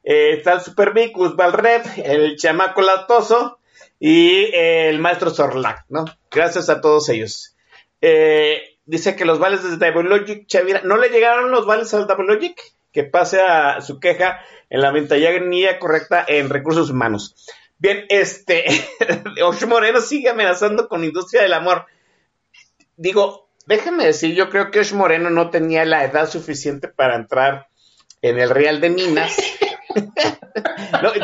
eh, 0.04 0.32
está 0.38 0.54
el 0.54 0.62
Super 0.62 0.92
Guzmán 1.14 1.54
Red, 1.54 1.82
el 2.04 2.36
chamaco 2.38 2.82
latoso 2.82 3.60
y 4.00 4.50
el 4.54 4.98
maestro 4.98 5.30
Zorlac, 5.30 5.86
¿no? 5.90 6.06
Gracias 6.32 6.70
a 6.70 6.82
todos 6.82 7.08
ellos. 7.10 7.56
Eh, 8.02 8.64
dice 8.92 9.16
que 9.16 9.24
los 9.24 9.40
vales 9.40 9.64
de 9.64 9.78
Double 9.78 10.10
Logic, 10.10 10.46
Chavira, 10.48 10.82
¿no 10.84 10.98
le 10.98 11.08
llegaron 11.08 11.50
los 11.50 11.66
vales 11.66 11.94
al 11.94 12.08
Double 12.08 12.28
Logic? 12.28 12.62
Que 12.92 13.06
pase 13.06 13.40
a 13.40 13.80
su 13.80 14.02
queja 14.02 14.42
en 14.70 14.82
la 14.82 14.92
ventanilla 14.92 15.80
correcta 15.80 16.26
en 16.28 16.50
recursos 16.50 16.90
humanos. 16.90 17.34
Bien, 17.78 18.06
este, 18.10 18.66
Osh 19.46 19.66
Moreno 19.66 20.02
sigue 20.02 20.30
amenazando 20.30 20.90
con 20.90 21.06
industria 21.06 21.42
del 21.42 21.54
amor. 21.54 21.86
Digo, 22.98 23.48
déjeme 23.66 24.06
decir, 24.06 24.36
yo 24.36 24.50
creo 24.50 24.72
que 24.72 24.82
Osh 24.82 24.92
Moreno 24.92 25.30
no 25.30 25.50
tenía 25.52 25.86
la 25.86 26.04
edad 26.04 26.30
suficiente 26.30 26.90
para 26.90 27.16
entrar 27.16 27.68
en 28.22 28.40
el 28.40 28.50
Real 28.50 28.82
de 28.82 28.90
Minas. 28.90 29.38
No, 31.02 31.14
eh, 31.14 31.20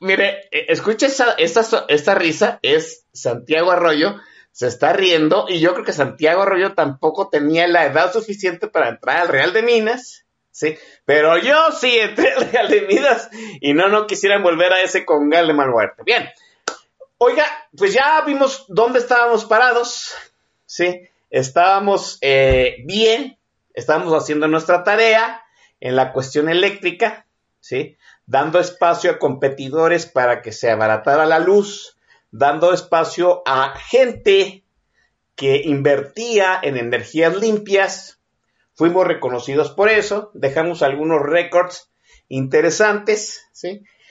mire, 0.00 0.48
eh, 0.50 0.66
escuche 0.68 1.06
esa, 1.06 1.32
esa, 1.32 1.84
esta 1.88 2.14
risa, 2.14 2.58
es 2.62 3.04
Santiago 3.12 3.70
Arroyo, 3.70 4.16
se 4.56 4.68
está 4.68 4.94
riendo 4.94 5.44
y 5.50 5.60
yo 5.60 5.74
creo 5.74 5.84
que 5.84 5.92
Santiago 5.92 6.40
Arroyo 6.40 6.72
tampoco 6.72 7.28
tenía 7.28 7.68
la 7.68 7.84
edad 7.84 8.10
suficiente 8.10 8.68
para 8.68 8.88
entrar 8.88 9.18
al 9.18 9.28
Real 9.28 9.52
de 9.52 9.60
Minas. 9.60 10.24
Sí, 10.50 10.78
pero 11.04 11.36
yo 11.36 11.72
sí 11.72 11.98
entré 11.98 12.32
al 12.32 12.50
Real 12.50 12.68
de 12.70 12.80
Minas 12.86 13.28
y 13.60 13.74
no, 13.74 13.88
no 13.88 14.06
quisieran 14.06 14.42
volver 14.42 14.72
a 14.72 14.80
ese 14.80 15.04
congal 15.04 15.46
de 15.46 15.52
Malhuerte. 15.52 16.04
Bien, 16.04 16.30
oiga, 17.18 17.44
pues 17.76 17.92
ya 17.92 18.22
vimos 18.22 18.64
dónde 18.68 19.00
estábamos 19.00 19.44
parados, 19.44 20.14
sí, 20.64 21.02
estábamos 21.28 22.16
eh, 22.22 22.76
bien, 22.86 23.38
estábamos 23.74 24.14
haciendo 24.14 24.48
nuestra 24.48 24.84
tarea 24.84 25.42
en 25.80 25.96
la 25.96 26.14
cuestión 26.14 26.48
eléctrica, 26.48 27.26
sí, 27.60 27.98
dando 28.24 28.58
espacio 28.58 29.10
a 29.10 29.18
competidores 29.18 30.06
para 30.06 30.40
que 30.40 30.52
se 30.52 30.70
abaratara 30.70 31.26
la 31.26 31.40
luz, 31.40 31.95
dando 32.38 32.72
espacio 32.72 33.42
a 33.46 33.76
gente 33.76 34.64
que 35.34 35.62
invertía 35.64 36.58
en 36.62 36.76
energías 36.76 37.36
limpias, 37.36 38.16
Fuimos 38.76 39.06
reconocidos 39.06 39.70
por 39.70 39.88
eso, 39.88 40.30
dejamos 40.34 40.82
algunos 40.82 41.22
récords 41.22 41.90
interesantes. 42.28 43.48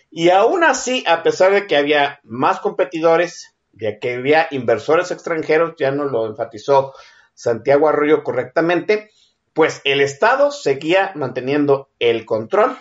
Y 0.09 0.29
aún 0.31 0.63
así, 0.63 1.03
a 1.05 1.21
pesar 1.21 1.53
de 1.53 1.67
que 1.67 1.77
había 1.77 2.19
más 2.23 2.59
competidores, 2.61 3.55
de 3.73 3.99
que 3.99 4.15
había 4.15 4.47
inversores 4.49 5.11
extranjeros, 5.11 5.75
ya 5.77 5.91
nos 5.91 6.11
lo 6.11 6.25
enfatizó 6.25 6.95
Santiago 7.35 7.87
Arroyo 7.87 8.23
correctamente, 8.23 9.11
pues 9.53 9.81
el 9.83 10.01
Estado 10.01 10.49
seguía 10.49 11.11
manteniendo 11.13 11.89
el 11.99 12.25
control, 12.25 12.75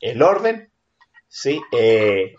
el 0.00 0.20
orden, 0.20 0.70
¿sí? 1.26 1.62
Eh, 1.72 2.34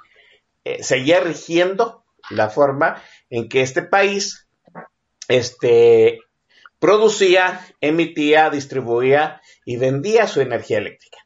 eh, 0.63 0.83
seguía 0.83 1.21
rigiendo 1.21 2.04
la 2.29 2.49
forma 2.49 3.01
en 3.29 3.49
que 3.49 3.61
este 3.61 3.81
país 3.81 4.47
este, 5.27 6.19
producía, 6.79 7.65
emitía, 7.81 8.49
distribuía 8.49 9.41
y 9.65 9.77
vendía 9.77 10.27
su 10.27 10.41
energía 10.41 10.77
eléctrica. 10.77 11.17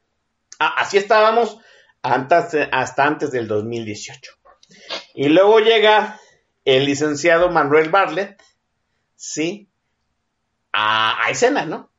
Ah, 0.59 0.75
así 0.77 0.97
estábamos 0.97 1.57
hasta 2.01 3.05
antes 3.05 3.31
del 3.31 3.47
2018. 3.47 4.31
Y 5.15 5.29
luego 5.29 5.59
llega 5.59 6.19
el 6.65 6.85
licenciado 6.85 7.49
Manuel 7.49 7.89
Bartlett, 7.89 8.41
¿sí? 9.15 9.69
A, 10.71 11.25
a, 11.25 11.29
escena, 11.29 11.65
¿no? 11.65 11.91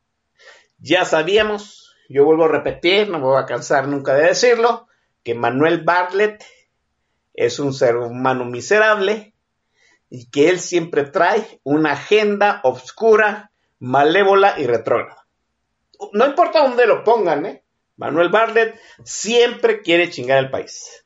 Ya 0.79 1.05
sabíamos, 1.05 1.95
yo 2.09 2.25
vuelvo 2.25 2.45
a 2.45 2.51
repetir, 2.51 3.09
no 3.09 3.19
me 3.19 3.25
voy 3.25 3.41
a 3.41 3.45
cansar 3.45 3.87
nunca 3.87 4.13
de 4.13 4.27
decirlo, 4.27 4.87
que 5.23 5.35
Manuel 5.35 5.83
Bartlett 5.83 6.43
es 7.33 7.59
un 7.59 7.73
ser 7.73 7.97
humano 7.97 8.45
miserable 8.45 9.33
y 10.09 10.29
que 10.29 10.49
él 10.49 10.59
siempre 10.59 11.03
trae 11.03 11.59
una 11.63 11.93
agenda 11.93 12.59
obscura 12.63 13.51
malévola 13.79 14.59
y 14.59 14.67
retrógrada. 14.67 15.25
No 16.13 16.25
importa 16.25 16.63
dónde 16.63 16.85
lo 16.85 17.03
pongan, 17.03 17.45
¿eh? 17.45 17.63
Manuel 17.97 18.29
Bartlett 18.29 18.79
siempre 19.03 19.81
quiere 19.81 20.09
chingar 20.09 20.39
al 20.39 20.49
país. 20.49 21.05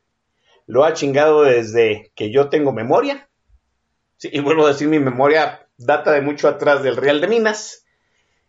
Lo 0.65 0.84
ha 0.86 0.93
chingado 0.93 1.43
desde 1.43 2.11
que 2.15 2.32
yo 2.32 2.49
tengo 2.49 2.71
memoria. 2.71 3.30
Y 4.21 4.39
vuelvo 4.39 4.65
a 4.65 4.69
decir, 4.69 4.88
mi 4.88 4.99
memoria 4.99 5.67
data 5.78 6.11
de 6.11 6.21
mucho 6.21 6.47
atrás 6.47 6.84
del 6.84 6.95
Real 6.95 7.21
de 7.21 7.28
Minas. 7.28 7.86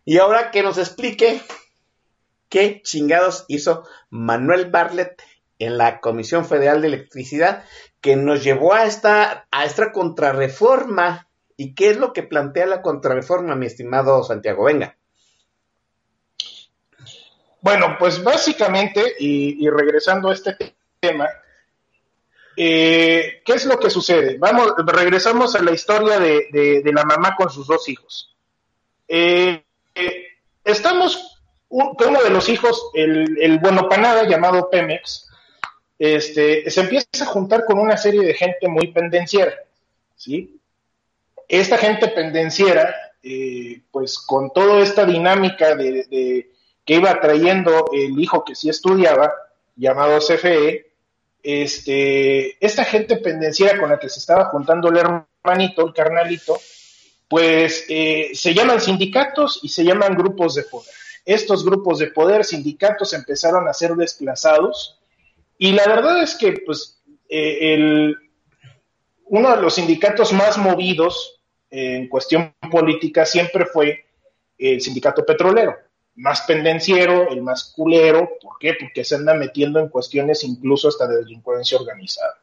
Y 0.05 0.17
ahora 0.17 0.51
que 0.51 0.63
nos 0.63 0.77
explique 0.77 1.41
qué 2.49 2.81
chingados 2.81 3.45
hizo 3.47 3.83
Manuel 4.09 4.71
Bartlett 4.71 5.21
en 5.59 5.77
la 5.77 5.99
Comisión 5.99 6.45
Federal 6.45 6.81
de 6.81 6.87
Electricidad 6.87 7.63
que 8.01 8.15
nos 8.15 8.43
llevó 8.43 8.73
a 8.73 8.85
esta, 8.85 9.47
a 9.51 9.65
esta 9.65 9.91
contrarreforma 9.91 11.27
¿Y 11.57 11.73
qué 11.73 11.89
es 11.89 11.97
lo 11.97 12.13
que 12.13 12.21
plantea 12.21 12.67
la 12.67 12.83
contrarreforma, 12.83 13.55
mi 13.55 13.65
estimado 13.65 14.23
Santiago? 14.23 14.63
Venga. 14.63 14.95
Bueno, 17.61 17.97
pues 17.97 18.23
básicamente, 18.23 19.15
y, 19.19 19.67
regresando 19.67 20.29
a 20.29 20.35
este 20.35 20.55
tema, 20.99 21.27
eh, 22.55 23.41
¿qué 23.43 23.53
es 23.53 23.65
lo 23.65 23.79
que 23.79 23.89
sucede? 23.89 24.37
Vamos, 24.37 24.75
regresamos 24.85 25.55
a 25.55 25.63
la 25.63 25.71
historia 25.71 26.19
de, 26.19 26.83
la 26.93 27.03
mamá 27.03 27.35
con 27.35 27.49
sus 27.49 27.65
dos 27.65 27.89
hijos. 27.89 28.35
Eh, 29.07 29.63
eh, 29.95 30.25
estamos 30.63 31.41
con 31.67 32.09
uno 32.09 32.21
de 32.21 32.29
los 32.29 32.47
hijos, 32.49 32.91
el, 32.93 33.35
el 33.41 33.57
bueno 33.57 33.89
panada 33.89 34.27
llamado 34.27 34.69
Pemex, 34.69 35.26
este, 35.99 36.69
se 36.69 36.81
empieza 36.81 37.07
a 37.21 37.25
juntar 37.25 37.65
con 37.65 37.79
una 37.79 37.97
serie 37.97 38.21
de 38.21 38.33
gente 38.33 38.67
muy 38.67 38.91
pendenciera, 38.91 39.53
¿sí? 40.15 40.57
esta 41.47 41.77
gente 41.77 42.09
pendenciera, 42.09 42.93
eh, 43.23 43.81
pues 43.91 44.19
con 44.19 44.51
toda 44.51 44.81
esta 44.81 45.05
dinámica 45.05 45.75
de, 45.75 46.49
que 46.85 46.93
iba 46.95 47.19
trayendo 47.19 47.89
el 47.93 48.19
hijo 48.19 48.43
que 48.43 48.55
sí 48.55 48.69
estudiaba, 48.69 49.33
llamado 49.75 50.19
CFE, 50.19 50.91
este, 51.43 52.65
esta 52.65 52.83
gente 52.83 53.17
pendenciera 53.17 53.79
con 53.79 53.89
la 53.89 53.99
que 53.99 54.09
se 54.09 54.19
estaba 54.19 54.45
juntando 54.45 54.89
el 54.89 54.97
hermanito, 54.97 55.85
el 55.85 55.93
carnalito, 55.93 56.59
pues 57.29 57.85
eh, 57.89 58.31
se 58.33 58.53
llaman 58.53 58.81
sindicatos 58.81 59.59
y 59.63 59.69
se 59.69 59.83
llaman 59.83 60.15
grupos 60.15 60.55
de 60.55 60.63
poder. 60.63 60.93
Estos 61.25 61.65
grupos 61.65 61.99
de 61.99 62.07
poder, 62.07 62.45
sindicatos, 62.45 63.13
empezaron 63.13 63.67
a 63.67 63.73
ser 63.73 63.95
desplazados 63.95 64.96
y 65.57 65.71
la 65.71 65.85
verdad 65.87 66.21
es 66.21 66.35
que 66.35 66.53
pues 66.65 67.01
eh, 67.29 67.73
el, 67.73 68.17
uno 69.25 69.55
de 69.55 69.61
los 69.61 69.75
sindicatos 69.75 70.33
más 70.33 70.57
movidos 70.57 71.41
en 71.69 72.07
cuestión 72.07 72.55
política 72.71 73.25
siempre 73.25 73.65
fue 73.65 74.05
el 74.57 74.81
sindicato 74.81 75.25
petrolero, 75.25 75.75
más 76.15 76.41
pendenciero, 76.41 77.29
el 77.29 77.41
más 77.41 77.73
culero, 77.75 78.37
¿por 78.41 78.57
qué? 78.59 78.75
Porque 78.79 79.03
se 79.03 79.15
anda 79.15 79.33
metiendo 79.33 79.79
en 79.79 79.89
cuestiones 79.89 80.43
incluso 80.43 80.87
hasta 80.87 81.07
de 81.07 81.17
delincuencia 81.17 81.77
organizada. 81.77 82.41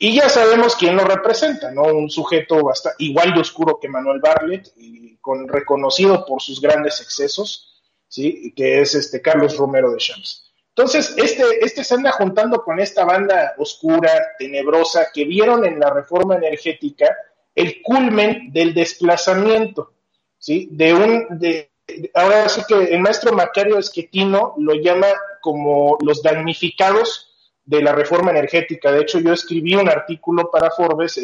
Y 0.00 0.14
ya 0.14 0.28
sabemos 0.28 0.76
quién 0.76 0.96
lo 0.96 1.04
representa, 1.04 1.72
¿no? 1.72 1.82
Un 1.82 2.08
sujeto 2.08 2.62
bastante, 2.62 3.02
igual 3.02 3.34
de 3.34 3.40
oscuro 3.40 3.80
que 3.80 3.88
Manuel 3.88 4.20
Bartlett, 4.20 4.72
y 4.76 5.16
con, 5.16 5.48
reconocido 5.48 6.24
por 6.24 6.40
sus 6.40 6.60
grandes 6.60 7.00
excesos, 7.00 7.82
¿sí? 8.06 8.52
Que 8.54 8.80
es 8.80 8.94
este 8.94 9.20
Carlos 9.20 9.56
Romero 9.56 9.90
de 9.90 9.98
Shams. 9.98 10.47
Entonces, 10.78 11.12
este, 11.16 11.42
este 11.60 11.82
se 11.82 11.94
anda 11.94 12.12
juntando 12.12 12.62
con 12.62 12.78
esta 12.78 13.04
banda 13.04 13.54
oscura, 13.58 14.12
tenebrosa, 14.38 15.08
que 15.12 15.24
vieron 15.24 15.64
en 15.64 15.80
la 15.80 15.90
reforma 15.90 16.36
energética 16.36 17.16
el 17.52 17.82
culmen 17.82 18.52
del 18.52 18.72
desplazamiento, 18.74 19.94
¿sí? 20.38 20.68
De 20.70 20.94
un, 20.94 21.26
de, 21.30 21.72
ahora 22.14 22.48
sí 22.48 22.62
que 22.68 22.94
el 22.94 23.00
maestro 23.00 23.32
Macario 23.32 23.76
Esquetino 23.76 24.54
lo 24.58 24.74
llama 24.74 25.08
como 25.40 25.98
los 26.00 26.22
damnificados 26.22 27.34
de 27.64 27.82
la 27.82 27.90
reforma 27.90 28.30
energética. 28.30 28.92
De 28.92 29.00
hecho, 29.00 29.18
yo 29.18 29.32
escribí 29.32 29.74
un 29.74 29.88
artículo 29.88 30.48
para 30.48 30.70
Forbes 30.70 31.18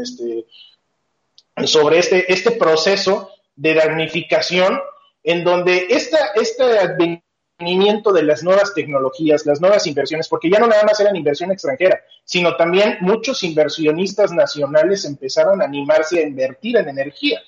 este, 0.00 0.46
sobre 1.64 1.98
este, 1.98 2.32
este 2.32 2.52
proceso 2.52 3.32
de 3.56 3.74
damnificación 3.74 4.78
en 5.24 5.42
donde 5.42 5.88
esta, 5.90 6.18
esta 6.36 6.96
de 7.58 8.22
las 8.22 8.42
nuevas 8.42 8.74
tecnologías, 8.74 9.46
las 9.46 9.62
nuevas 9.62 9.86
inversiones, 9.86 10.28
porque 10.28 10.50
ya 10.50 10.58
no 10.58 10.66
nada 10.66 10.84
más 10.84 11.00
eran 11.00 11.16
inversión 11.16 11.50
extranjera, 11.50 12.02
sino 12.22 12.54
también 12.54 12.98
muchos 13.00 13.42
inversionistas 13.42 14.30
nacionales 14.32 15.06
empezaron 15.06 15.62
a 15.62 15.64
animarse 15.64 16.18
a 16.18 16.22
invertir 16.22 16.76
en 16.76 16.88
energía. 16.90 17.40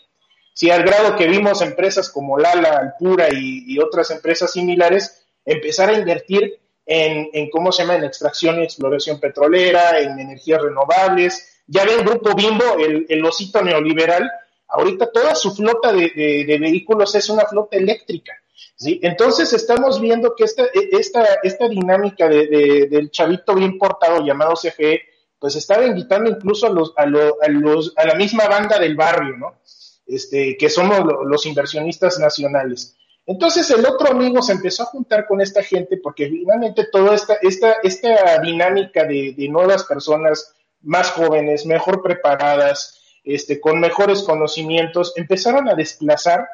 Si 0.54 0.70
al 0.70 0.82
grado 0.82 1.14
que 1.14 1.28
vimos 1.28 1.60
empresas 1.60 2.10
como 2.10 2.38
Lala, 2.38 2.78
Alpura 2.78 3.28
y, 3.30 3.78
otras 3.78 4.10
empresas 4.10 4.50
similares 4.50 5.26
empezar 5.44 5.90
a 5.90 5.98
invertir 5.98 6.58
en, 6.86 7.50
¿cómo 7.50 7.70
se 7.70 7.82
llama?, 7.82 7.96
en 7.96 8.04
extracción 8.04 8.58
y 8.58 8.64
exploración 8.64 9.20
petrolera, 9.20 10.00
en 10.00 10.18
energías 10.18 10.62
renovables. 10.62 11.62
Ya 11.66 11.84
ve 11.84 11.96
el 11.96 12.04
grupo 12.04 12.34
Bimbo, 12.34 12.78
el, 12.78 13.04
el 13.10 13.24
osito 13.26 13.62
neoliberal, 13.62 14.28
ahorita 14.68 15.12
toda 15.12 15.34
su 15.34 15.54
flota 15.54 15.92
de 15.92 16.58
vehículos 16.58 17.14
es 17.14 17.28
una 17.28 17.44
flota 17.44 17.76
eléctrica 17.76 18.32
¿sí? 18.76 19.00
Entonces 19.02 19.52
estamos 19.52 20.00
viendo 20.00 20.34
que 20.34 20.44
esta, 20.44 20.64
e, 20.64 20.90
esta, 20.92 21.24
esta 21.42 21.68
dinámica 21.68 22.28
de, 22.28 22.88
del 22.90 23.10
chavito 23.10 23.54
bien 23.54 23.78
portado 23.78 24.24
llamado 24.24 24.54
CFE, 24.54 25.02
pues 25.38 25.56
está 25.56 25.84
invitando 25.84 26.30
incluso 26.30 26.66
a, 26.66 26.70
los, 26.70 26.92
a, 26.96 27.06
los, 27.06 27.92
a 27.96 28.06
la 28.06 28.14
misma 28.14 28.48
banda 28.48 28.78
del 28.78 28.96
barrio, 28.96 29.36
¿no? 29.36 29.60
Este, 30.06 30.56
que 30.56 30.70
somos 30.70 31.00
los 31.26 31.46
inversionistas 31.46 32.18
nacionales. 32.18 32.96
Entonces 33.26 33.70
el 33.70 33.84
otro 33.84 34.10
amigo 34.10 34.40
se 34.40 34.52
empezó 34.52 34.84
a 34.84 34.86
juntar 34.86 35.26
con 35.26 35.42
esta 35.42 35.62
gente 35.62 35.98
porque 35.98 36.28
finalmente 36.28 36.88
toda 36.90 37.14
esta, 37.14 37.34
esta, 37.42 37.76
esta 37.82 38.40
dinámica 38.40 39.04
de, 39.04 39.34
de 39.36 39.48
nuevas 39.48 39.84
personas 39.84 40.54
más 40.80 41.10
jóvenes, 41.10 41.66
mejor 41.66 42.02
preparadas, 42.02 42.98
este, 43.24 43.60
con 43.60 43.80
mejores 43.80 44.22
conocimientos, 44.22 45.12
empezaron 45.16 45.68
a 45.68 45.74
desplazar 45.74 46.48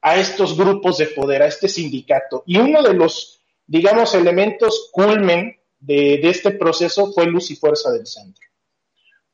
a 0.00 0.16
estos 0.16 0.56
grupos 0.56 0.98
de 0.98 1.06
poder, 1.06 1.42
a 1.42 1.46
este 1.46 1.68
sindicato. 1.68 2.42
Y 2.46 2.58
uno 2.58 2.82
de 2.82 2.94
los, 2.94 3.40
digamos, 3.66 4.14
elementos 4.14 4.90
culmen 4.92 5.58
de, 5.80 6.18
de 6.22 6.28
este 6.28 6.52
proceso 6.52 7.12
fue 7.12 7.26
Luz 7.26 7.50
y 7.50 7.56
Fuerza 7.56 7.90
del 7.92 8.06
Centro. 8.06 8.48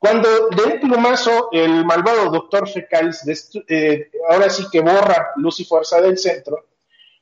Cuando 0.04 0.50
de 0.50 0.62
un 0.64 0.80
plumazo 0.80 1.48
el 1.50 1.82
malvado 1.86 2.30
doctor 2.30 2.68
Fecals, 2.68 3.22
eh, 3.68 4.10
ahora 4.28 4.50
sí 4.50 4.66
que 4.70 4.82
borra 4.82 5.30
Luz 5.36 5.60
y 5.60 5.64
Fuerza 5.64 5.98
del 6.02 6.18
Centro, 6.18 6.66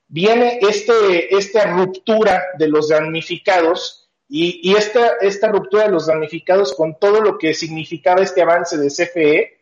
viene 0.09 0.59
este, 0.61 1.33
esta 1.33 1.65
ruptura 1.67 2.43
de 2.59 2.67
los 2.67 2.89
damnificados 2.89 4.11
y, 4.29 4.69
y 4.69 4.75
esta, 4.75 5.13
esta 5.21 5.47
ruptura 5.47 5.85
de 5.85 5.93
los 5.93 6.07
damnificados 6.07 6.75
con 6.75 6.99
todo 6.99 7.21
lo 7.21 7.39
que 7.39 7.55
significaba 7.55 8.21
este 8.21 8.43
avance 8.43 8.77
de 8.77 8.89
CFE 8.89 9.62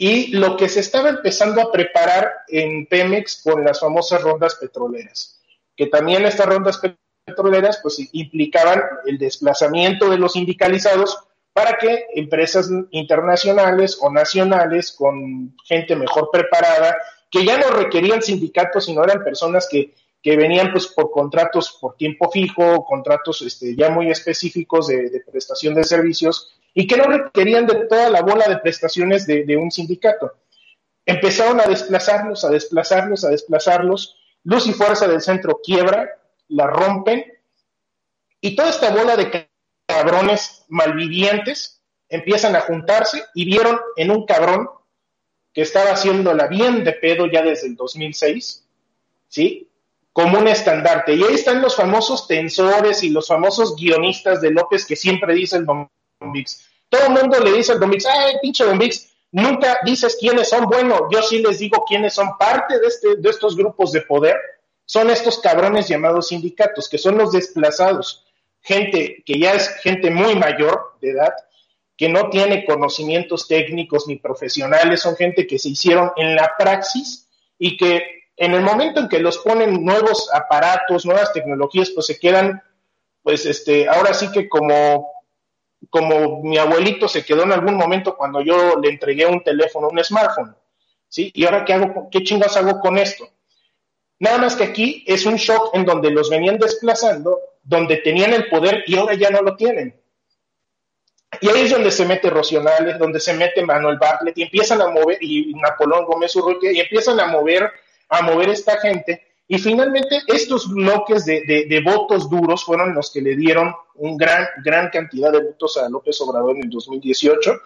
y 0.00 0.28
lo 0.28 0.56
que 0.56 0.68
se 0.68 0.78
estaba 0.78 1.08
empezando 1.08 1.60
a 1.60 1.72
preparar 1.72 2.32
en 2.46 2.86
Pemex 2.86 3.42
con 3.42 3.64
las 3.64 3.80
famosas 3.80 4.22
rondas 4.22 4.54
petroleras, 4.54 5.40
que 5.76 5.86
también 5.86 6.24
estas 6.24 6.46
rondas 6.46 6.80
petroleras 7.24 7.80
pues 7.82 8.08
implicaban 8.12 8.80
el 9.06 9.18
desplazamiento 9.18 10.08
de 10.08 10.18
los 10.18 10.34
sindicalizados 10.34 11.18
para 11.52 11.78
que 11.78 12.06
empresas 12.14 12.70
internacionales 12.92 13.98
o 14.00 14.08
nacionales 14.08 14.92
con 14.92 15.56
gente 15.64 15.96
mejor 15.96 16.30
preparada, 16.32 16.96
que 17.28 17.44
ya 17.44 17.58
no 17.58 17.70
requerían 17.70 18.22
sindicatos, 18.22 18.84
sino 18.84 19.02
eran 19.02 19.24
personas 19.24 19.66
que, 19.68 19.94
que 20.22 20.36
venían 20.36 20.70
pues 20.70 20.86
por 20.86 21.10
contratos 21.10 21.76
por 21.80 21.96
tiempo 21.96 22.30
fijo, 22.30 22.84
contratos 22.84 23.42
este, 23.42 23.74
ya 23.74 23.90
muy 23.90 24.12
específicos 24.12 24.86
de, 24.86 25.10
de 25.10 25.20
prestación 25.28 25.74
de 25.74 25.82
servicios, 25.82 26.57
y 26.78 26.86
que 26.86 26.96
no 26.96 27.06
requerían 27.06 27.66
de 27.66 27.86
toda 27.86 28.08
la 28.08 28.22
bola 28.22 28.46
de 28.46 28.58
prestaciones 28.58 29.26
de, 29.26 29.56
un 29.56 29.68
sindicato. 29.68 30.36
Empezaron 31.04 31.60
a 31.60 31.64
desplazarlos, 31.64 32.44
a 32.44 32.50
desplazarlos, 32.50 33.24
a 33.24 33.30
desplazarlos. 33.30 34.16
Luz 34.44 34.68
y 34.68 34.72
Fuerza 34.72 35.08
del 35.08 35.20
Centro 35.20 35.58
quiebra, 35.60 36.08
la 36.46 36.68
rompen, 36.68 37.24
y 38.40 38.54
toda 38.54 38.70
esta 38.70 38.90
bola 38.90 39.16
de 39.16 39.48
cabrones 39.88 40.66
malvivientes 40.68 41.82
empiezan 42.08 42.54
a 42.54 42.60
juntarse 42.60 43.24
y 43.34 43.44
vieron 43.44 43.80
en 43.96 44.12
un 44.12 44.24
cabrón 44.24 44.70
que 45.52 45.62
estaba 45.62 45.90
haciéndola 45.90 46.46
bien 46.46 46.84
de 46.84 46.92
pedo 46.92 47.26
ya 47.26 47.42
desde 47.42 47.66
el 47.66 47.74
2006, 47.74 48.64
¿sí? 49.26 49.68
Como 50.12 50.38
un 50.38 50.46
estandarte. 50.46 51.14
Y 51.14 51.24
ahí 51.24 51.34
están 51.34 51.60
los 51.60 51.74
famosos 51.74 52.28
tensores 52.28 53.02
y 53.02 53.10
los 53.10 53.26
famosos 53.26 53.74
guionistas 53.74 54.40
de 54.40 54.52
López 54.52 54.86
que 54.86 54.94
siempre 54.94 55.34
dice 55.34 55.56
el. 55.56 55.66
Todo 56.88 57.06
el 57.06 57.10
mundo 57.10 57.38
le 57.40 57.52
dice 57.52 57.72
al 57.72 57.80
Don 57.80 57.90
Vix, 57.90 58.06
ay, 58.06 58.36
pinche 58.40 58.64
Don 58.64 58.78
nunca 59.32 59.80
dices 59.84 60.16
quiénes 60.18 60.48
son. 60.48 60.66
Bueno, 60.66 61.08
yo 61.10 61.22
sí 61.22 61.40
les 61.40 61.58
digo 61.58 61.84
quiénes 61.86 62.14
son 62.14 62.36
parte 62.38 62.78
de, 62.78 62.86
este, 62.86 63.16
de 63.16 63.30
estos 63.30 63.56
grupos 63.56 63.92
de 63.92 64.02
poder. 64.02 64.36
Son 64.84 65.10
estos 65.10 65.38
cabrones 65.38 65.88
llamados 65.88 66.28
sindicatos, 66.28 66.88
que 66.88 66.96
son 66.96 67.18
los 67.18 67.32
desplazados. 67.32 68.24
Gente 68.62 69.22
que 69.24 69.38
ya 69.38 69.52
es 69.52 69.68
gente 69.82 70.10
muy 70.10 70.34
mayor 70.34 70.96
de 71.00 71.10
edad, 71.10 71.34
que 71.96 72.08
no 72.08 72.30
tiene 72.30 72.64
conocimientos 72.64 73.46
técnicos 73.46 74.06
ni 74.06 74.16
profesionales, 74.16 75.02
son 75.02 75.16
gente 75.16 75.46
que 75.46 75.58
se 75.58 75.70
hicieron 75.70 76.12
en 76.16 76.34
la 76.34 76.52
praxis 76.58 77.28
y 77.58 77.76
que 77.76 78.18
en 78.36 78.54
el 78.54 78.62
momento 78.62 79.00
en 79.00 79.08
que 79.08 79.18
los 79.18 79.38
ponen 79.38 79.84
nuevos 79.84 80.30
aparatos, 80.32 81.04
nuevas 81.04 81.32
tecnologías, 81.32 81.90
pues 81.90 82.06
se 82.06 82.18
quedan, 82.18 82.62
pues 83.22 83.44
este, 83.46 83.88
ahora 83.88 84.14
sí 84.14 84.30
que 84.30 84.48
como, 84.48 85.17
como 85.90 86.42
mi 86.42 86.58
abuelito 86.58 87.08
se 87.08 87.24
quedó 87.24 87.44
en 87.44 87.52
algún 87.52 87.76
momento 87.76 88.16
cuando 88.16 88.40
yo 88.40 88.78
le 88.78 88.90
entregué 88.90 89.26
un 89.26 89.42
teléfono, 89.42 89.88
un 89.88 90.02
smartphone, 90.02 90.54
¿sí? 91.08 91.30
¿Y 91.34 91.44
ahora 91.44 91.64
qué 91.64 91.74
hago? 91.74 92.08
¿Qué 92.10 92.22
chingas 92.22 92.56
hago 92.56 92.80
con 92.80 92.98
esto? 92.98 93.28
Nada 94.18 94.38
más 94.38 94.56
que 94.56 94.64
aquí 94.64 95.04
es 95.06 95.24
un 95.26 95.36
shock 95.36 95.74
en 95.74 95.84
donde 95.84 96.10
los 96.10 96.28
venían 96.28 96.58
desplazando, 96.58 97.38
donde 97.62 97.98
tenían 97.98 98.34
el 98.34 98.48
poder 98.48 98.82
y 98.86 98.96
ahora 98.96 99.14
ya 99.14 99.30
no 99.30 99.42
lo 99.42 99.56
tienen. 99.56 99.98
Y 101.40 101.48
ahí 101.48 101.62
es 101.62 101.70
donde 101.70 101.90
se 101.90 102.04
mete 102.04 102.30
Rocionales, 102.30 102.98
donde 102.98 103.20
se 103.20 103.34
mete 103.34 103.62
Manuel 103.62 103.98
Bartlett 103.98 104.36
y 104.38 104.42
empiezan 104.42 104.80
a 104.80 104.88
mover, 104.88 105.18
y 105.20 105.52
Napoleón 105.54 106.06
Gómez 106.06 106.34
Urrutia, 106.36 106.72
y 106.72 106.80
empiezan 106.80 107.20
a 107.20 107.26
mover, 107.26 107.70
a 108.08 108.22
mover 108.22 108.48
esta 108.48 108.80
gente. 108.80 109.27
Y 109.50 109.58
finalmente 109.58 110.20
estos 110.26 110.68
bloques 110.68 111.24
de, 111.24 111.40
de, 111.68 111.80
votos 111.80 112.28
duros 112.28 112.62
fueron 112.62 112.94
los 112.94 113.10
que 113.10 113.22
le 113.22 113.34
dieron 113.34 113.74
un 113.94 114.18
gran, 114.18 114.46
gran 114.62 114.90
cantidad 114.90 115.32
de 115.32 115.42
votos 115.42 115.78
a 115.78 115.88
López 115.88 116.20
Obrador 116.20 116.56
en 116.56 116.64
el 116.64 116.70
2018. 116.70 117.58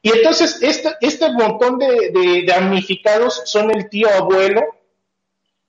Y 0.00 0.10
entonces 0.10 0.62
este, 0.62 0.94
este 1.00 1.32
montón 1.32 1.80
de, 1.80 2.12
de 2.12 2.44
damnificados 2.46 3.42
son 3.46 3.72
el 3.72 3.88
tío 3.88 4.08
abuelo, 4.08 4.62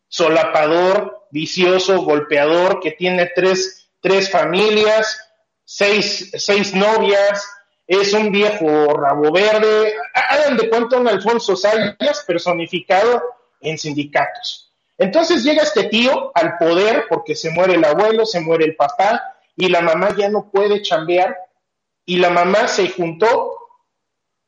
solapador, 0.08 1.26
vicioso, 1.32 2.04
golpeador, 2.04 2.80
que 2.80 2.92
tiene 2.92 3.32
tres, 3.34 3.90
tres 4.02 4.30
familias, 4.30 5.20
seis, 5.66 6.32
seis 6.38 6.76
novias, 6.76 7.44
es 7.88 8.14
un 8.14 8.32
viejo 8.32 8.94
rabo 8.94 9.32
verde, 9.32 9.96
hagan 10.14 10.58
de 10.58 10.70
cuenta 10.70 10.98
un 10.98 11.08
Alfonso 11.08 11.56
Sayas 11.56 12.24
personificado 12.28 13.24
en 13.62 13.80
sindicatos. 13.80 14.69
Entonces 15.00 15.46
llega 15.46 15.64
este 15.64 15.86
tío 15.86 16.32
al 16.36 16.58
poder 16.58 17.06
porque 17.10 17.34
se 17.34 17.50
muere 17.50 17.76
el 17.76 17.86
abuelo, 17.86 18.26
se 18.26 18.42
muere 18.42 18.66
el 18.66 18.76
papá 18.76 19.38
y 19.56 19.70
la 19.70 19.82
mamá 19.82 20.14
ya 20.16 20.30
no 20.30 20.52
puede 20.52 20.82
chambear 20.82 21.38
y 22.06 22.18
la 22.18 22.30
mamá 22.30 22.68
se 22.68 22.90
juntó 22.90 23.56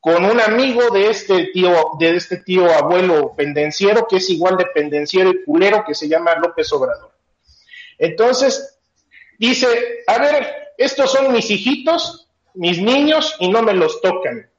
con 0.01 0.25
un 0.25 0.41
amigo 0.41 0.89
de 0.89 1.09
este 1.09 1.45
tío, 1.53 1.91
de 1.99 2.17
este 2.17 2.37
tío 2.37 2.69
abuelo 2.69 3.33
pendenciero, 3.33 4.07
que 4.09 4.17
es 4.17 4.29
igual 4.29 4.57
de 4.57 4.65
pendenciero 4.65 5.29
y 5.29 5.43
culero, 5.45 5.85
que 5.85 5.95
se 5.95 6.09
llama 6.09 6.35
López 6.35 6.73
Obrador. 6.73 7.13
Entonces, 7.97 8.79
dice, 9.37 10.03
a 10.07 10.17
ver, 10.17 10.73
estos 10.77 11.11
son 11.11 11.31
mis 11.31 11.49
hijitos, 11.49 12.27
mis 12.55 12.81
niños, 12.81 13.37
y 13.39 13.49
no 13.49 13.61
me 13.61 13.73
los 13.73 14.01
tocan. 14.01 14.50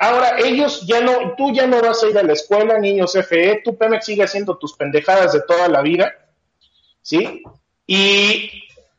Ahora, 0.00 0.38
ellos 0.38 0.86
ya 0.86 1.00
no, 1.00 1.34
tú 1.36 1.52
ya 1.52 1.66
no 1.66 1.80
vas 1.80 2.02
a 2.02 2.08
ir 2.08 2.18
a 2.18 2.22
la 2.22 2.32
escuela, 2.32 2.78
niños 2.78 3.12
FE, 3.12 3.60
tú 3.64 3.76
Pemex 3.76 4.06
sigue 4.06 4.24
haciendo 4.24 4.56
tus 4.56 4.74
pendejadas 4.74 5.32
de 5.32 5.42
toda 5.42 5.68
la 5.68 5.82
vida, 5.82 6.12
¿sí? 7.02 7.42
Y, 7.86 8.50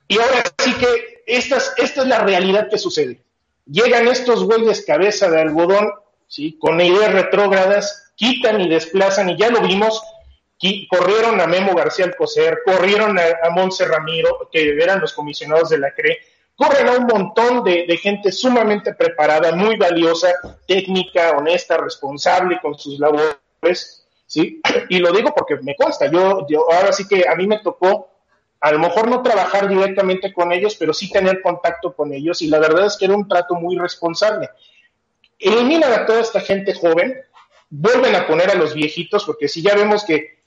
y 0.07 0.19
ahora 0.19 0.43
sí 0.63 0.73
que 0.75 1.23
esta 1.25 1.57
es, 1.57 1.73
esta 1.77 2.01
es 2.01 2.07
la 2.07 2.19
realidad 2.19 2.69
que 2.69 2.77
sucede 2.77 3.23
llegan 3.65 4.07
estos 4.07 4.43
güeyes 4.43 4.85
cabeza 4.85 5.29
de 5.29 5.41
algodón, 5.41 5.91
¿sí? 6.27 6.57
con 6.59 6.79
ideas 6.79 7.13
retrógradas, 7.13 8.13
quitan 8.15 8.61
y 8.61 8.69
desplazan, 8.69 9.29
y 9.29 9.37
ya 9.37 9.49
lo 9.49 9.61
vimos, 9.61 10.01
corrieron 10.89 11.41
a 11.41 11.47
Memo 11.47 11.73
García 11.73 12.05
Alcocer, 12.05 12.59
corrieron 12.63 13.17
a, 13.17 13.23
a 13.43 13.49
Monse 13.49 13.85
Ramiro, 13.85 14.49
que 14.51 14.69
eran 14.69 14.99
los 14.99 15.13
comisionados 15.13 15.69
de 15.69 15.79
la 15.79 15.93
CRE, 15.93 16.19
corren 16.55 16.87
a 16.87 16.93
un 16.93 17.05
montón 17.05 17.63
de, 17.63 17.85
de, 17.87 17.97
gente 17.97 18.31
sumamente 18.31 18.93
preparada, 18.93 19.55
muy 19.55 19.77
valiosa, 19.77 20.29
técnica, 20.67 21.31
honesta, 21.31 21.77
responsable 21.77 22.59
con 22.61 22.77
sus 22.77 22.99
labores, 22.99 24.05
¿sí? 24.25 24.61
Y 24.89 24.99
lo 24.99 25.11
digo 25.11 25.33
porque 25.35 25.57
me 25.61 25.75
consta, 25.75 26.11
yo, 26.11 26.45
yo 26.47 26.71
ahora 26.71 26.91
sí 26.93 27.07
que 27.07 27.27
a 27.27 27.35
mí 27.35 27.47
me 27.47 27.59
tocó 27.59 28.11
a 28.61 28.71
lo 28.71 28.79
mejor 28.79 29.09
no 29.09 29.23
trabajar 29.23 29.67
directamente 29.67 30.31
con 30.31 30.51
ellos, 30.51 30.75
pero 30.75 30.93
sí 30.93 31.11
tener 31.11 31.41
contacto 31.41 31.95
con 31.95 32.13
ellos 32.13 32.43
y 32.43 32.47
la 32.47 32.59
verdad 32.59 32.85
es 32.85 32.95
que 32.95 33.05
era 33.05 33.15
un 33.15 33.27
trato 33.27 33.55
muy 33.55 33.75
responsable. 33.75 34.49
Eliminan 35.39 35.91
a 35.91 36.05
toda 36.05 36.21
esta 36.21 36.39
gente 36.39 36.75
joven, 36.75 37.19
vuelven 37.71 38.15
a 38.15 38.27
poner 38.27 38.51
a 38.51 38.55
los 38.55 38.75
viejitos, 38.75 39.25
porque 39.25 39.47
si 39.47 39.63
ya 39.63 39.73
vemos 39.73 40.05
que 40.05 40.40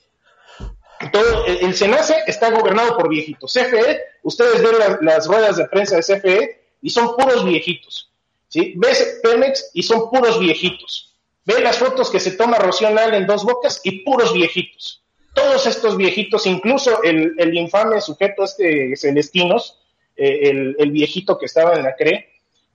todo 1.13 1.47
el 1.47 1.75
SENACE 1.75 2.25
está 2.27 2.51
gobernado 2.51 2.97
por 2.97 3.09
viejitos. 3.09 3.53
CFE, 3.53 4.01
ustedes 4.23 4.63
ven 4.63 4.79
la, 4.79 4.99
las 5.01 5.27
ruedas 5.27 5.57
de 5.57 5.67
prensa 5.67 5.97
de 5.97 6.03
CFE 6.03 6.63
y 6.83 6.91
son 6.91 7.17
puros 7.17 7.45
viejitos. 7.45 8.11
¿sí? 8.49 8.75
Ves 8.77 9.21
Pemex 9.23 9.71
y 9.75 9.83
son 9.83 10.11
puros 10.11 10.39
viejitos. 10.39 11.15
Ve 11.45 11.61
las 11.61 11.79
fotos 11.79 12.11
que 12.11 12.21
se 12.21 12.33
toma 12.33 12.59
Rocío 12.59 12.89
en 12.89 13.27
dos 13.27 13.45
bocas 13.45 13.81
y 13.85 14.03
puros 14.03 14.33
viejitos 14.33 15.05
todos 15.35 15.67
estos 15.67 15.97
viejitos, 15.97 16.47
incluso 16.47 17.03
el, 17.03 17.55
infame 17.55 18.01
sujeto 18.01 18.45
este 18.45 18.97
Celestinos, 18.97 19.81
eh, 20.17 20.49
el, 20.49 20.77
el, 20.79 20.91
viejito 20.93 21.37
que 21.37 21.47
estaba 21.47 21.75
en 21.75 21.83
la 21.83 21.97
CRE, 21.97 22.31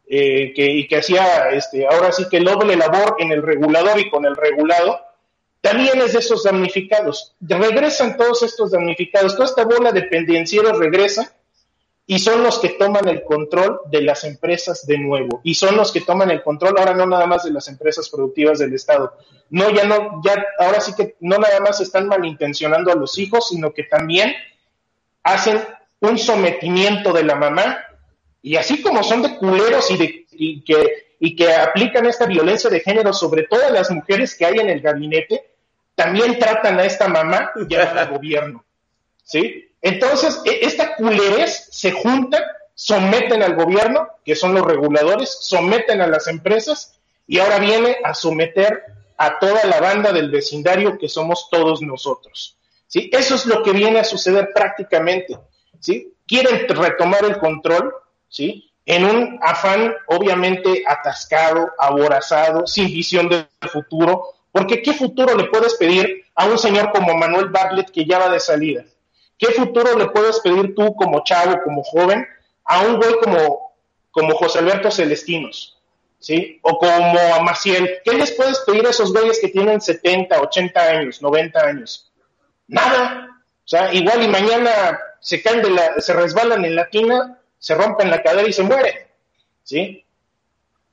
eh, 0.08 0.54
que, 0.54 0.66
y 0.66 0.88
que 0.88 0.98
hacía 0.98 1.52
este, 1.52 1.88
ahora 1.88 2.12
sí 2.12 2.26
que 2.30 2.40
doble 2.42 2.76
labor 2.76 3.16
en 3.20 3.32
el 3.32 3.42
regulador 3.42 3.98
y 4.00 4.10
con 4.10 4.26
el 4.26 4.36
regulado, 4.36 5.00
también 5.62 6.02
es 6.02 6.14
de 6.14 6.20
esos 6.20 6.44
damnificados. 6.44 7.36
Regresan 7.42 8.18
todos 8.18 8.44
estos 8.44 8.72
damnificados, 8.72 9.36
toda 9.36 9.46
esta 9.46 9.66
bola 9.66 9.92
de 9.92 10.04
pendencieros 10.04 10.78
regresa 10.78 11.36
y 12.06 12.20
son 12.20 12.42
los 12.44 12.60
que 12.60 12.70
toman 12.70 13.08
el 13.08 13.24
control 13.24 13.82
de 13.92 14.02
las 14.02 14.24
empresas 14.24 14.88
de 14.88 14.98
nuevo 14.98 15.42
y 15.44 15.56
son 15.56 15.76
los 15.76 15.92
que 15.92 16.02
toman 16.02 16.32
el 16.32 16.42
control 16.42 16.78
ahora 16.78 16.96
no 16.96 17.06
nada 17.06 17.28
más 17.28 17.44
de 17.44 17.52
las 17.52 17.68
empresas 17.68 18.10
productivas 18.10 18.60
del 18.60 18.74
Estado. 18.74 19.14
No, 19.50 19.70
ya 19.70 19.84
no, 19.84 20.22
ya 20.24 20.44
ahora 20.60 20.80
sí 20.80 20.94
que 20.96 21.18
no 21.20 21.38
nada 21.38 21.60
más 21.60 21.82
están 21.82 22.08
malintencionando 22.08 22.92
a 22.92 22.96
los 22.96 23.18
hijos, 23.18 23.50
sino 23.50 23.74
que 23.74 23.84
también 23.84 24.34
hacen 25.24 25.62
un 26.00 26.18
sometimiento 26.18 27.12
de 27.12 27.24
la 27.24 27.36
mamá 27.36 27.80
y 28.42 28.56
así 28.56 28.82
como 28.82 29.04
son 29.04 29.22
de 29.22 29.36
culeros 29.36 29.92
y 29.92 29.98
de 29.98 30.26
y 30.32 30.64
que 30.64 31.09
y 31.20 31.36
que 31.36 31.54
aplican 31.54 32.06
esta 32.06 32.26
violencia 32.26 32.70
de 32.70 32.80
género 32.80 33.14
sobre 33.14 33.44
todas 33.44 33.72
las 33.72 33.92
mujeres 33.92 34.36
que 34.36 34.46
hay 34.46 34.56
en 34.60 34.70
el 34.70 34.82
gabinete, 34.82 35.52
también 35.94 36.40
tratan 36.40 36.80
a 36.80 36.86
esta 36.86 37.10
mamá 37.10 37.52
llamada 37.68 38.06
gobierno. 38.12 38.64
¿Sí? 39.24 39.70
Entonces, 39.82 40.42
e- 40.46 40.60
esta 40.62 40.96
culerez 40.96 41.68
se 41.72 41.92
junta, 41.92 42.42
someten 42.74 43.44
al 43.44 43.56
gobierno, 43.56 44.08
que 44.24 44.36
son 44.36 44.54
los 44.54 44.66
reguladores, 44.66 45.30
someten 45.42 46.02
a 46.02 46.08
las 46.08 46.28
empresas 46.28 47.00
y 47.28 47.40
ahora 47.40 47.60
viene 47.60 47.98
a 48.04 48.14
someter 48.14 48.84
a 49.18 49.38
toda 49.38 49.66
la 49.66 49.82
banda 49.82 50.14
del 50.14 50.32
vecindario 50.32 50.98
que 50.98 51.10
somos 51.10 51.50
todos 51.52 51.82
nosotros. 51.82 52.58
¿Sí? 52.88 53.10
Eso 53.14 53.36
es 53.36 53.46
lo 53.46 53.62
que 53.62 53.72
viene 53.72 54.00
a 54.00 54.06
suceder 54.06 54.52
prácticamente. 54.54 55.38
¿Sí? 55.80 56.14
Quieren 56.26 56.68
retomar 56.68 57.26
el 57.26 57.38
control, 57.38 57.94
¿sí? 58.30 58.69
En 58.90 59.06
un 59.06 59.38
afán 59.44 59.94
obviamente 60.08 60.82
atascado, 60.88 61.72
aborazado, 61.78 62.66
sin 62.66 62.88
visión 62.88 63.30
de 63.30 63.46
futuro, 63.72 64.34
porque 64.52 64.82
¿qué 64.82 64.94
futuro 64.94 65.38
le 65.38 65.44
puedes 65.44 65.76
pedir 65.76 66.26
a 66.34 66.48
un 66.48 66.58
señor 66.58 66.92
como 66.92 67.14
Manuel 67.14 67.50
Bartlett 67.50 67.92
que 67.92 68.04
ya 68.04 68.18
va 68.18 68.30
de 68.30 68.40
salida? 68.40 68.84
¿Qué 69.38 69.52
futuro 69.52 69.96
le 69.96 70.08
puedes 70.08 70.40
pedir 70.40 70.74
tú 70.74 70.96
como 70.96 71.24
chavo, 71.24 71.62
como 71.64 71.84
joven, 71.84 72.28
a 72.64 72.82
un 72.82 72.98
güey 72.98 73.14
como, 73.22 73.76
como 74.10 74.34
José 74.34 74.58
Alberto 74.58 74.90
Celestinos? 74.90 75.78
¿Sí? 76.18 76.60
O 76.64 76.80
como 76.80 77.20
a 77.36 77.44
Maciel. 77.44 78.00
¿Qué 78.04 78.14
les 78.14 78.32
puedes 78.32 78.58
pedir 78.62 78.88
a 78.88 78.90
esos 78.90 79.14
güeyes 79.14 79.40
que 79.40 79.50
tienen 79.50 79.82
70, 79.82 80.42
80 80.42 80.82
años, 80.82 81.22
90 81.22 81.60
años? 81.60 82.12
Nada. 82.68 83.28
O 83.64 83.68
sea, 83.68 83.94
igual 83.94 84.24
y 84.24 84.28
mañana 84.28 85.00
se 85.20 85.44
caen 85.44 85.62
de 85.62 85.70
la, 85.70 86.02
se 86.02 86.12
resbalan 86.14 86.66
en 86.66 86.76
la 86.76 86.90
tina, 86.90 87.39
se 87.60 87.76
rompen 87.76 88.10
la 88.10 88.24
cadera 88.24 88.48
y 88.48 88.54
se 88.54 88.64
mueren. 88.64 88.96
¿Sí? 89.64 90.04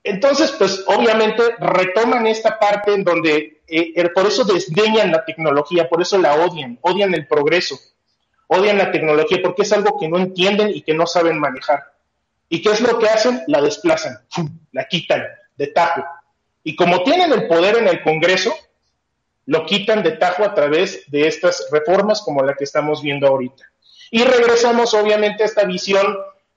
Entonces, 0.05 0.53
pues 0.53 0.85
obviamente 0.87 1.43
retoman 1.59 2.27
esta 2.27 2.59
parte 2.59 2.95
en 2.95 3.03
donde 3.03 3.63
eh, 3.67 4.09
por 4.11 4.27
eso 4.27 4.45
desdeñan 4.45 5.11
la 5.11 5.25
tecnología, 5.25 5.89
por 5.89 6.01
eso 6.01 6.19
la 6.19 6.35
odian, 6.35 6.79
odian 6.83 7.15
el 7.15 7.27
progreso, 7.27 7.77
odian 8.47 8.79
la 8.79 8.93
tecnología 8.93 9.39
porque 9.43 9.63
es 9.63 9.73
algo 9.73 9.99
que 9.99 10.09
no 10.09 10.19
entienden 10.19 10.71
y 10.71 10.83
que 10.83 10.95
no 10.95 11.07
saben 11.07 11.41
manejar. 11.41 11.93
¿Y 12.49 12.63
qué 12.63 12.71
es 12.71 12.81
lo 12.81 12.99
que 12.99 13.09
hacen? 13.09 13.43
La 13.49 13.61
desplazan, 13.61 14.19
la 14.73 14.87
quitan 14.87 15.25
de 15.57 15.67
tajo. 15.69 16.05
Y 16.63 16.77
como 16.77 17.03
tienen 17.03 17.33
el 17.33 17.49
poder 17.49 17.79
en 17.79 17.89
el 17.89 18.03
Congreso, 18.03 18.55
lo 19.47 19.65
quitan 19.67 20.03
de 20.03 20.13
tajo 20.13 20.45
a 20.45 20.55
través 20.55 21.11
de 21.11 21.27
estas 21.27 21.69
reformas 21.73 22.23
como 22.23 22.45
la 22.45 22.55
que 22.55 22.65
estamos 22.65 23.03
viendo 23.03 23.27
ahorita. 23.27 23.65
Y 24.11 24.23
regresamos 24.23 24.95
obviamente 24.95 25.43
a 25.43 25.47
esta 25.47 25.65
visión 25.65 26.17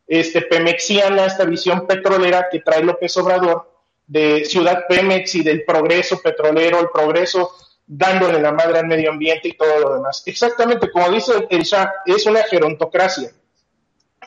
este, 0.09 0.41
pemexiana, 0.41 1.27
esta 1.27 1.45
visión 1.45 1.85
petrolera 1.85 2.47
que 2.51 2.61
trae 2.61 2.83
López 2.83 3.15
Obrador 3.17 3.71
de 4.07 4.43
Ciudad 4.43 4.85
Pemex 4.89 5.35
y 5.35 5.43
del 5.43 5.63
progreso 5.63 6.19
petrolero, 6.19 6.79
el 6.79 6.89
progreso 6.89 7.55
dándole 7.85 8.41
la 8.41 8.51
madre 8.51 8.79
al 8.79 8.87
medio 8.87 9.11
ambiente 9.11 9.49
y 9.49 9.53
todo 9.53 9.79
lo 9.79 9.93
demás. 9.93 10.23
Exactamente, 10.25 10.89
como 10.89 11.11
dice 11.11 11.33
el 11.51 11.61
Shah, 11.61 11.93
es 12.07 12.25
una 12.25 12.41
gerontocracia. 12.41 13.31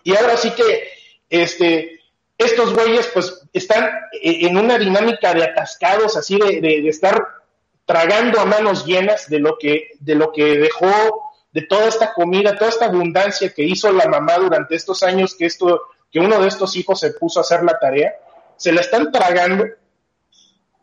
Y 0.04 0.14
ahora 0.14 0.36
sí 0.36 0.52
que 0.52 0.88
este, 1.28 2.00
estos 2.38 2.74
güeyes 2.74 3.10
pues 3.12 3.42
están 3.52 3.90
en 4.12 4.56
una 4.56 4.78
dinámica 4.78 5.34
de 5.34 5.42
atascados, 5.42 6.16
así 6.16 6.38
de, 6.38 6.60
de, 6.60 6.80
de 6.80 6.88
estar 6.88 7.20
tragando 7.84 8.38
a 8.40 8.44
manos 8.44 8.86
llenas 8.86 9.28
de 9.28 9.40
lo 9.40 9.58
que, 9.58 9.90
de 9.98 10.14
lo 10.14 10.30
que 10.30 10.58
dejó 10.58 11.31
de 11.52 11.62
toda 11.62 11.86
esta 11.86 12.12
comida, 12.14 12.56
toda 12.56 12.70
esta 12.70 12.86
abundancia 12.86 13.52
que 13.52 13.62
hizo 13.62 13.92
la 13.92 14.06
mamá 14.08 14.36
durante 14.38 14.74
estos 14.74 15.02
años 15.02 15.34
que 15.34 15.44
esto, 15.46 15.82
que 16.10 16.18
uno 16.18 16.40
de 16.40 16.48
estos 16.48 16.74
hijos 16.76 16.98
se 17.00 17.10
puso 17.12 17.40
a 17.40 17.42
hacer 17.42 17.62
la 17.62 17.78
tarea, 17.78 18.14
se 18.56 18.72
la 18.72 18.80
están 18.80 19.12
tragando. 19.12 19.66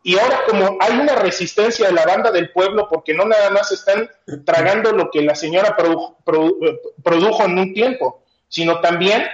Y 0.03 0.17
ahora 0.17 0.41
como 0.47 0.77
hay 0.79 0.97
una 0.97 1.15
resistencia 1.15 1.87
de 1.87 1.93
la 1.93 2.05
banda 2.05 2.31
del 2.31 2.51
pueblo, 2.51 2.87
porque 2.89 3.13
no 3.13 3.25
nada 3.25 3.49
más 3.49 3.71
están 3.71 4.09
tragando 4.45 4.91
lo 4.93 5.09
que 5.11 5.21
la 5.23 5.35
señora 5.35 5.75
produ- 5.75 6.15
produ- 6.23 6.79
produjo 7.03 7.43
en 7.43 7.57
un 7.59 7.73
tiempo, 7.73 8.23
sino 8.47 8.79
también 8.79 9.25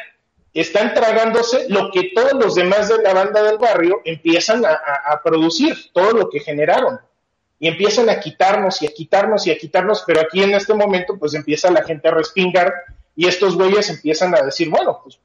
están 0.53 0.93
tragándose 0.93 1.65
lo 1.69 1.91
que 1.91 2.11
todos 2.15 2.33
los 2.33 2.55
demás 2.55 2.87
de 2.87 3.03
la 3.03 3.13
banda 3.13 3.43
del 3.43 3.57
barrio 3.57 4.01
empiezan 4.05 4.63
a 4.65 5.21
producir, 5.21 5.91
todo 5.93 6.11
lo 6.11 6.29
que 6.29 6.39
generaron 6.39 6.99
y 7.59 7.67
empiezan 7.67 8.09
a 8.09 8.19
quitarnos 8.19 8.81
y 8.81 8.87
a 8.87 8.91
quitarnos 8.91 9.47
y 9.47 9.51
a 9.51 9.57
quitarnos, 9.57 10.03
pero 10.05 10.21
aquí 10.21 10.43
en 10.43 10.53
este 10.53 10.73
momento 10.73 11.17
pues 11.17 11.33
empieza 11.33 11.71
la 11.71 11.83
gente 11.83 12.07
a 12.07 12.11
respingar 12.11 12.73
y 13.15 13.27
estos 13.27 13.55
güeyes 13.55 13.89
empiezan 13.89 14.35
a 14.35 14.41
decir, 14.41 14.69
bueno, 14.69 14.99
pues 15.01 15.19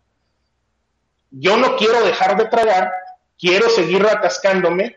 yo 1.30 1.56
no 1.56 1.76
quiero 1.76 2.04
dejar 2.04 2.36
de 2.36 2.46
tragar, 2.46 2.92
quiero 3.38 3.68
seguir 3.68 4.04
atascándome, 4.06 4.96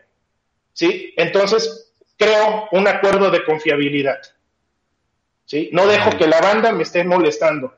¿sí? 0.72 1.12
Entonces 1.16 1.92
creo 2.16 2.68
un 2.72 2.86
acuerdo 2.86 3.30
de 3.30 3.44
confiabilidad, 3.44 4.20
¿sí? 5.44 5.70
No 5.72 5.86
dejo 5.86 6.10
que 6.16 6.26
la 6.26 6.40
banda 6.40 6.72
me 6.72 6.84
esté 6.84 7.04
molestando. 7.04 7.74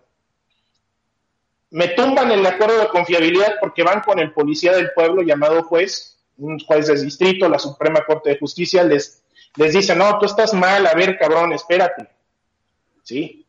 Me 1.70 1.88
tumban 1.88 2.30
el 2.30 2.44
acuerdo 2.46 2.78
de 2.78 2.88
confiabilidad 2.88 3.54
porque 3.60 3.82
van 3.82 4.00
con 4.00 4.18
el 4.18 4.32
policía 4.32 4.72
del 4.72 4.92
pueblo 4.92 5.22
llamado 5.22 5.64
juez, 5.64 6.18
un 6.38 6.58
juez 6.58 6.86
del 6.86 7.02
distrito, 7.02 7.48
la 7.48 7.58
Suprema 7.58 8.04
Corte 8.04 8.30
de 8.30 8.38
Justicia, 8.38 8.84
les 8.84 9.22
les 9.56 9.72
dice, 9.72 9.94
no, 9.94 10.18
tú 10.18 10.26
estás 10.26 10.54
mal, 10.54 10.86
a 10.86 10.94
ver, 10.94 11.18
cabrón, 11.18 11.52
espérate. 11.52 12.08
¿Sí? 13.02 13.46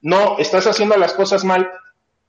No, 0.00 0.38
estás 0.38 0.66
haciendo 0.66 0.96
las 0.96 1.12
cosas 1.12 1.44
mal, 1.44 1.70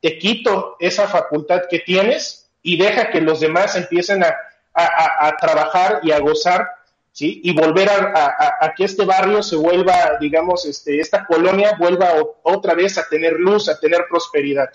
te 0.01 0.17
quito 0.17 0.75
esa 0.79 1.07
facultad 1.07 1.63
que 1.69 1.79
tienes 1.79 2.49
y 2.61 2.77
deja 2.77 3.09
que 3.09 3.21
los 3.21 3.39
demás 3.39 3.75
empiecen 3.75 4.23
a, 4.23 4.35
a, 4.73 5.35
trabajar 5.37 5.99
y 6.03 6.11
a 6.11 6.19
gozar, 6.19 6.67
¿sí? 7.11 7.41
Y 7.43 7.53
volver 7.53 7.89
a, 7.89 8.73
que 8.75 8.85
este 8.85 9.05
barrio 9.05 9.43
se 9.43 9.55
vuelva, 9.55 10.17
digamos, 10.19 10.65
este, 10.65 10.99
esta 10.99 11.25
colonia 11.25 11.75
vuelva 11.77 12.13
otra 12.43 12.73
vez 12.73 12.97
a 12.97 13.07
tener 13.07 13.33
luz, 13.33 13.69
a 13.69 13.79
tener 13.79 14.05
prosperidad. 14.09 14.69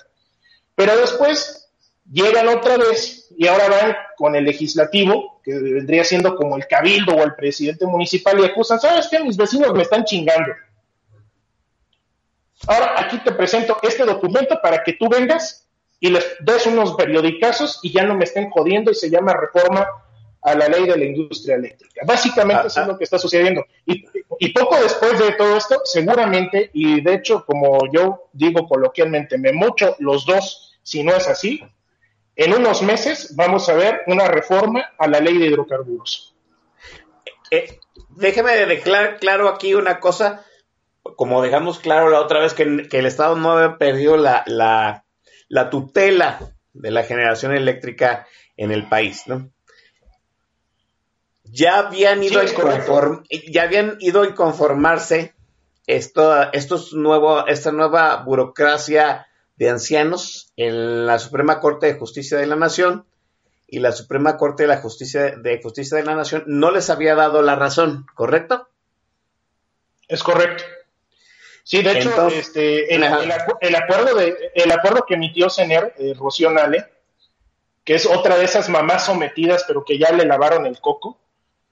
Pero 0.74 0.96
después 0.96 1.67
llegan 2.10 2.48
otra 2.48 2.76
vez 2.76 3.28
y 3.36 3.46
ahora 3.46 3.68
van 3.68 3.96
con 4.16 4.34
el 4.34 4.44
legislativo, 4.44 5.40
que 5.44 5.54
vendría 5.54 6.04
siendo 6.04 6.34
como 6.34 6.56
el 6.56 6.66
cabildo 6.66 7.14
o 7.14 7.22
el 7.22 7.34
presidente 7.34 7.86
municipal, 7.86 8.38
y 8.40 8.44
acusan, 8.44 8.80
¿sabes 8.80 9.08
qué? 9.08 9.20
Mis 9.20 9.36
vecinos 9.36 9.72
me 9.74 9.82
están 9.82 10.04
chingando. 10.04 10.52
Ahora 12.66 12.94
aquí 12.98 13.18
te 13.18 13.30
presento 13.32 13.78
este 13.82 14.04
documento 14.04 14.58
para 14.60 14.82
que 14.82 14.94
tú 14.94 15.08
vengas 15.08 15.68
y 16.00 16.10
les 16.10 16.24
des 16.40 16.66
unos 16.66 16.94
periodicazos 16.94 17.78
y 17.82 17.92
ya 17.92 18.02
no 18.02 18.16
me 18.16 18.24
estén 18.24 18.50
jodiendo 18.50 18.90
y 18.90 18.94
se 18.94 19.10
llama 19.10 19.32
reforma 19.32 19.86
a 20.42 20.54
la 20.54 20.68
ley 20.68 20.86
de 20.86 20.96
la 20.96 21.04
industria 21.04 21.56
eléctrica. 21.56 22.02
Básicamente 22.04 22.66
eso 22.66 22.80
es 22.80 22.86
lo 22.86 22.98
que 22.98 23.04
está 23.04 23.18
sucediendo. 23.18 23.64
Y, 23.86 24.04
y 24.40 24.48
poco 24.52 24.76
después 24.80 25.18
de 25.18 25.32
todo 25.32 25.56
esto, 25.56 25.82
seguramente, 25.84 26.70
y 26.72 27.00
de 27.00 27.14
hecho, 27.14 27.44
como 27.44 27.78
yo 27.92 28.28
digo 28.32 28.66
coloquialmente, 28.66 29.38
me 29.38 29.52
mocho 29.52 29.96
los 30.00 30.26
dos, 30.26 30.78
si 30.82 31.02
no 31.02 31.14
es 31.14 31.28
así, 31.28 31.62
en 32.38 32.54
unos 32.54 32.82
meses 32.82 33.34
vamos 33.34 33.68
a 33.68 33.74
ver 33.74 34.02
una 34.06 34.28
reforma 34.28 34.92
a 34.96 35.08
la 35.08 35.18
ley 35.18 35.38
de 35.38 35.46
hidrocarburos. 35.46 36.36
Eh, 37.50 37.80
déjeme 38.10 38.52
declarar 38.66 39.18
claro 39.18 39.48
aquí 39.48 39.74
una 39.74 39.98
cosa, 39.98 40.44
como 41.16 41.42
dejamos 41.42 41.80
claro 41.80 42.10
la 42.10 42.20
otra 42.20 42.40
vez 42.40 42.54
que, 42.54 42.86
que 42.88 43.00
el 43.00 43.06
Estado 43.06 43.34
no 43.34 43.52
había 43.52 43.76
perdido 43.76 44.16
la, 44.16 44.44
la, 44.46 45.04
la, 45.48 45.68
tutela 45.68 46.38
de 46.74 46.92
la 46.92 47.02
generación 47.02 47.56
eléctrica 47.56 48.28
en 48.56 48.70
el 48.70 48.88
país, 48.88 49.24
¿no? 49.26 49.50
Ya 51.42 51.78
habían 51.78 52.22
ido, 52.22 52.40
sí, 52.46 52.54
a, 52.54 52.62
conform, 52.62 53.24
ya 53.50 53.62
habían 53.64 53.96
ido 53.98 54.22
a 54.22 54.34
conformarse 54.36 55.34
esto, 55.88 56.52
estos 56.52 56.92
nuevo, 56.92 57.48
esta 57.48 57.72
nueva 57.72 58.22
burocracia 58.22 59.27
de 59.58 59.68
ancianos 59.68 60.52
en 60.56 61.06
la 61.06 61.18
Suprema 61.18 61.60
Corte 61.60 61.86
de 61.86 61.98
Justicia 61.98 62.38
de 62.38 62.46
la 62.46 62.56
Nación 62.56 63.04
y 63.66 63.80
la 63.80 63.92
Suprema 63.92 64.36
Corte 64.36 64.62
de 64.62 64.68
la 64.68 64.78
Justicia 64.78 65.36
de 65.36 65.60
Justicia 65.60 65.98
de 65.98 66.04
la 66.04 66.14
Nación 66.14 66.44
no 66.46 66.70
les 66.70 66.88
había 66.90 67.16
dado 67.16 67.42
la 67.42 67.56
razón, 67.56 68.06
¿correcto? 68.14 68.68
Es 70.06 70.22
correcto. 70.22 70.62
Sí, 71.64 71.82
de 71.82 71.98
hecho, 71.98 72.08
Entonces, 72.08 72.46
este, 72.46 72.94
el, 72.94 73.02
el, 73.02 73.32
el, 73.60 73.74
acuerdo 73.76 74.14
de, 74.14 74.52
el 74.54 74.72
acuerdo 74.72 75.04
que 75.06 75.14
emitió 75.14 75.50
CENER, 75.50 75.92
eh, 75.98 76.14
Rocío 76.16 76.50
Nale, 76.50 76.86
que 77.84 77.94
es 77.94 78.06
otra 78.06 78.38
de 78.38 78.44
esas 78.44 78.70
mamás 78.70 79.04
sometidas, 79.04 79.64
pero 79.66 79.84
que 79.84 79.98
ya 79.98 80.12
le 80.12 80.24
lavaron 80.24 80.64
el 80.66 80.80
coco, 80.80 81.18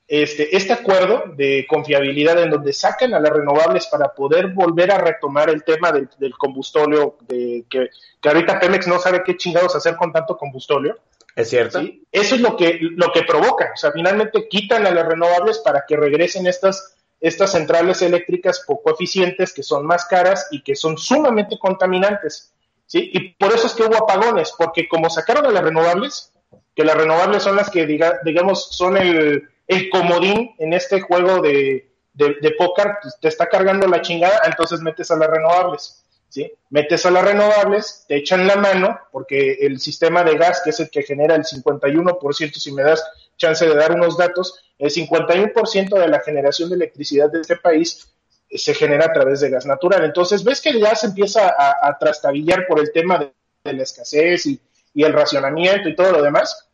este, 0.09 0.57
este 0.57 0.73
acuerdo 0.73 1.25
de 1.35 1.67
confiabilidad 1.69 2.41
en 2.41 2.51
donde 2.51 2.73
sacan 2.73 3.13
a 3.15 3.21
las 3.21 3.33
renovables 3.33 3.87
para 3.87 4.15
poder 4.15 4.49
volver 4.49 4.93
a 4.93 4.99
retomar 4.99 5.51
el 5.51 5.65
tema 5.65 5.91
del, 5.91 6.09
del 6.19 6.33
combustóleo, 6.37 7.17
de, 7.23 7.65
que, 7.69 7.91
que, 8.21 8.29
ahorita 8.29 8.61
Pemex 8.61 8.87
no 8.87 9.01
sabe 9.01 9.25
qué 9.25 9.37
chingados 9.37 9.75
hacer 9.75 9.97
con 9.97 10.13
tanto 10.13 10.37
combustóleo. 10.37 10.97
Es 11.35 11.51
cierto. 11.51 11.81
¿sí? 11.81 12.07
Eso 12.13 12.37
es 12.37 12.41
lo 12.41 12.57
que, 12.57 12.79
lo 12.81 13.11
que 13.13 13.25
provoca. 13.25 13.73
O 13.75 13.77
sea, 13.77 13.91
finalmente 13.91 14.47
quitan 14.49 14.87
a 14.87 14.93
las 14.93 15.07
renovables 15.07 15.59
para 15.59 15.85
que 15.87 15.97
regresen 15.97 16.47
estas, 16.47 16.97
estas 17.21 17.51
centrales 17.51 18.01
eléctricas 18.01 18.63
poco 18.65 18.93
eficientes, 18.93 19.53
que 19.53 19.65
son 19.65 19.85
más 19.85 20.05
caras 20.05 20.47
y 20.53 20.63
que 20.63 20.77
son 20.77 20.97
sumamente 20.97 21.59
contaminantes. 21.59 22.53
¿sí? 22.87 23.11
Y 23.13 23.31
por 23.35 23.53
eso 23.53 23.67
es 23.67 23.75
que 23.75 23.83
hubo 23.83 23.97
apagones, 23.97 24.55
porque 24.57 24.89
como 24.89 25.11
sacaron 25.11 25.47
a 25.47 25.51
las 25.51 25.65
renovables, 25.65 26.33
que 26.77 26.85
las 26.85 26.97
renovables 26.97 27.43
son 27.43 27.57
las 27.57 27.71
que, 27.71 27.87
diga, 27.87 28.21
digamos, 28.25 28.69
son 28.71 28.97
el, 28.97 29.49
el 29.67 29.91
comodín 29.91 30.55
en 30.59 30.73
este 30.73 31.01
juego 31.01 31.41
de, 31.41 31.91
de, 32.15 32.51
póker, 32.57 32.99
pues, 33.03 33.19
te 33.21 33.29
está 33.29 33.47
cargando 33.47 33.87
la 33.87 34.03
chingada, 34.03 34.41
entonces 34.47 34.81
metes 34.81 35.11
a 35.11 35.17
las 35.17 35.29
renovables. 35.29 36.03
¿Sí? 36.29 36.53
Metes 36.71 37.07
a 37.07 37.11
las 37.11 37.25
renovables, 37.25 38.05
te 38.09 38.17
echan 38.17 38.47
la 38.47 38.57
mano, 38.57 38.99
porque 39.13 39.59
el 39.61 39.79
sistema 39.81 40.23
de 40.23 40.37
gas, 40.37 40.61
que 40.63 40.71
es 40.71 40.81
el 40.81 40.91
que 40.91 41.03
genera 41.03 41.35
el 41.35 41.45
51%, 41.45 42.53
si 42.55 42.73
me 42.73 42.83
das 42.83 43.03
chance 43.37 43.67
de 43.67 43.75
dar 43.75 43.93
unos 43.93 44.17
datos, 44.19 44.59
el 44.79 44.91
51% 44.91 45.99
de 45.99 46.09
la 46.09 46.21
generación 46.21 46.69
de 46.69 46.77
electricidad 46.77 47.31
de 47.31 47.41
este 47.41 47.57
país 47.57 48.09
eh, 48.49 48.59
se 48.59 48.75
genera 48.75 49.07
a 49.07 49.13
través 49.13 49.41
de 49.41 49.51
gas 49.51 49.67
natural. 49.67 50.05
Entonces, 50.05 50.45
ves 50.45 50.61
que 50.61 50.71
el 50.71 50.81
gas 50.81 51.05
empieza 51.05 51.55
a, 51.59 51.97
trastabillar 51.99 52.67
por 52.67 52.81
el 52.81 52.93
tema 52.93 53.19
de, 53.19 53.73
la 53.73 53.83
escasez 53.83 54.47
y, 54.47 54.61
el 54.95 55.13
racionamiento 55.13 55.89
y 55.89 55.97
todo 55.97 56.13
lo 56.13 56.23
demás. 56.23 56.66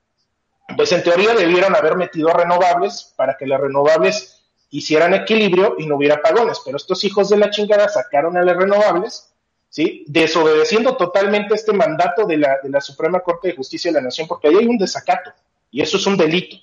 Pues 0.77 0.93
en 0.93 1.03
teoría 1.03 1.35
debieron 1.35 1.75
haber 1.75 1.97
metido 1.97 2.29
renovables 2.29 3.13
para 3.17 3.37
que 3.37 3.47
las 3.47 3.61
renovables 3.61 4.43
hicieran 4.71 5.15
equilibrio 5.15 5.77
y 5.79 5.87
no 5.87 5.97
hubiera 5.97 6.17
apagones, 6.17 6.61
pero 6.65 6.77
estos 6.77 7.05
hijos 7.05 7.29
de 7.29 7.37
la 7.37 7.51
chingada 7.51 7.89
sacaron 7.89 8.37
a 8.37 8.43
las 8.43 8.57
renovables 8.57 9.33
¿sí? 9.69 10.05
desobedeciendo 10.07 10.97
totalmente 10.97 11.55
este 11.55 11.73
mandato 11.73 12.27
de 12.27 12.37
la, 12.37 12.59
de 12.63 12.69
la 12.69 12.81
Suprema 12.81 13.21
Corte 13.21 13.49
de 13.49 13.57
Justicia 13.57 13.91
de 13.91 13.97
la 13.97 14.05
Nación, 14.05 14.29
porque 14.29 14.49
ahí 14.49 14.57
hay 14.57 14.67
un 14.67 14.79
desacato 14.79 15.33
y 15.71 15.81
eso 15.81 15.97
es 15.97 16.07
un 16.07 16.17
delito. 16.17 16.57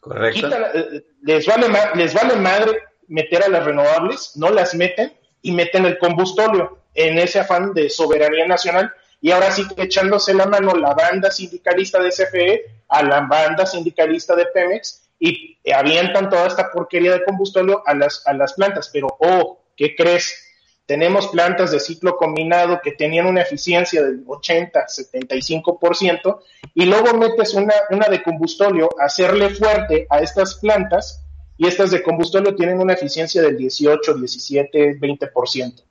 Correcto. 0.00 0.40
Quita, 0.40 0.70
eh, 0.74 1.04
les, 1.22 1.46
vale, 1.46 1.66
les 1.94 2.14
vale 2.14 2.36
madre 2.36 2.78
meter 3.08 3.42
a 3.42 3.48
las 3.48 3.64
renovables, 3.64 4.32
no 4.36 4.50
las 4.50 4.74
meten 4.74 5.12
y 5.42 5.52
meten 5.52 5.84
el 5.84 5.98
combustóleo 5.98 6.78
en 6.94 7.18
ese 7.18 7.40
afán 7.40 7.74
de 7.74 7.90
soberanía 7.90 8.46
nacional 8.46 8.92
y 9.24 9.30
ahora 9.30 9.50
sí 9.50 9.66
que 9.66 9.84
echándose 9.84 10.34
la 10.34 10.44
mano 10.44 10.74
la 10.74 10.92
banda 10.92 11.30
sindicalista 11.30 11.98
de 11.98 12.10
CFE 12.10 12.64
a 12.88 13.02
la 13.02 13.22
banda 13.22 13.64
sindicalista 13.64 14.36
de 14.36 14.44
Pemex 14.44 15.08
y 15.18 15.56
avientan 15.72 16.28
toda 16.28 16.46
esta 16.46 16.70
porquería 16.70 17.12
de 17.12 17.24
combustóleo 17.24 17.82
a 17.86 17.94
las, 17.94 18.22
a 18.26 18.34
las 18.34 18.52
plantas. 18.52 18.90
Pero, 18.92 19.16
oh, 19.18 19.60
¿qué 19.78 19.96
crees? 19.96 20.46
Tenemos 20.84 21.28
plantas 21.28 21.70
de 21.70 21.80
ciclo 21.80 22.18
combinado 22.18 22.82
que 22.84 22.92
tenían 22.92 23.24
una 23.24 23.40
eficiencia 23.40 24.02
del 24.02 24.22
80, 24.26 24.84
75%, 24.86 26.40
y 26.74 26.84
luego 26.84 27.16
metes 27.16 27.54
una, 27.54 27.72
una 27.88 28.08
de 28.08 28.22
combustóleo 28.22 28.90
a 29.00 29.06
hacerle 29.06 29.48
fuerte 29.48 30.06
a 30.10 30.18
estas 30.18 30.56
plantas, 30.56 31.24
y 31.56 31.66
estas 31.66 31.92
de 31.92 32.02
combustóleo 32.02 32.54
tienen 32.54 32.78
una 32.78 32.92
eficiencia 32.92 33.40
del 33.40 33.56
18, 33.56 34.18
17, 34.18 35.00
20%. 35.00 35.82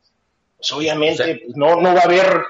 Pues 0.57 0.71
obviamente 0.71 1.41
pues, 1.43 1.57
no, 1.57 1.81
no 1.81 1.95
va 1.95 2.01
a 2.01 2.03
haber, 2.03 2.43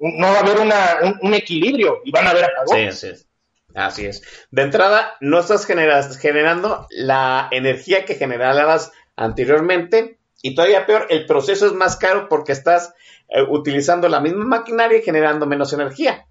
no 0.00 0.26
va 0.28 0.38
a 0.38 0.40
haber 0.40 0.58
una, 0.60 0.98
un, 1.02 1.18
un 1.22 1.34
equilibrio 1.34 2.00
y 2.04 2.10
van 2.10 2.26
a 2.26 2.30
haber 2.30 2.44
Sí, 2.46 2.50
apagones. 2.56 2.94
así 2.96 3.06
es. 3.08 3.26
Así 3.74 4.06
es. 4.06 4.22
De 4.50 4.62
entrada, 4.62 5.14
no 5.20 5.38
estás 5.38 5.64
genera- 5.66 6.02
generando 6.14 6.86
la 6.90 7.48
energía 7.52 8.04
que 8.04 8.16
generabas 8.16 8.90
anteriormente 9.14 10.18
y 10.42 10.54
todavía 10.54 10.86
peor, 10.86 11.06
el 11.10 11.26
proceso 11.26 11.66
es 11.66 11.72
más 11.74 11.96
caro 11.96 12.28
porque 12.28 12.52
estás 12.52 12.94
eh, 13.28 13.42
utilizando 13.48 14.08
la 14.08 14.20
misma 14.20 14.44
maquinaria 14.46 14.98
y 14.98 15.02
generando 15.02 15.46
menos 15.46 15.72
energía. 15.72 16.26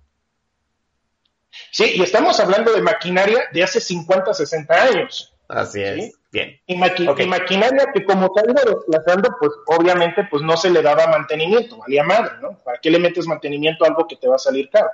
Sí, 1.71 1.93
y 1.95 2.01
estamos 2.03 2.39
hablando 2.39 2.73
de 2.73 2.81
maquinaria 2.81 3.43
de 3.53 3.63
hace 3.63 3.79
50, 3.79 4.33
60 4.33 4.73
años. 4.83 5.33
Así 5.47 5.81
es. 5.81 6.18
Bien. 6.31 6.59
Y, 6.67 6.75
maqui- 6.77 7.09
Ok. 7.09 7.21
y 7.21 7.25
maquinaria 7.25 7.87
que 7.93 8.05
como 8.05 8.31
te 8.31 8.41
ido 8.43 8.61
desplazando, 8.75 9.29
pues 9.39 9.51
obviamente 9.65 10.27
pues 10.29 10.43
no 10.43 10.55
se 10.57 10.69
le 10.69 10.81
daba 10.83 11.07
mantenimiento, 11.07 11.77
valía 11.77 12.03
madre, 12.03 12.33
¿no? 12.41 12.57
¿Para 12.63 12.79
qué 12.79 12.91
le 12.91 12.99
metes 12.99 13.25
mantenimiento 13.25 13.83
a 13.83 13.87
algo 13.87 14.07
que 14.07 14.15
te 14.15 14.27
va 14.27 14.35
a 14.35 14.39
salir 14.39 14.69
caro? 14.69 14.89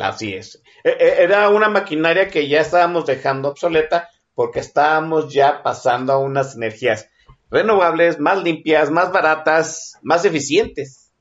Así 0.00 0.32
es. 0.34 0.62
E- 0.82 0.96
e- 0.98 1.22
Era 1.22 1.50
una 1.50 1.68
maquinaria 1.68 2.28
que 2.28 2.48
ya 2.48 2.60
estábamos 2.60 3.04
dejando 3.06 3.48
obsoleta 3.50 4.08
porque 4.34 4.60
estábamos 4.60 5.32
ya 5.32 5.62
pasando 5.62 6.14
a 6.14 6.18
unas 6.18 6.56
energías 6.56 7.08
renovables, 7.50 8.18
más 8.18 8.42
limpias, 8.42 8.90
más 8.90 9.12
baratas, 9.12 9.98
más 10.02 10.24
eficientes. 10.24 11.12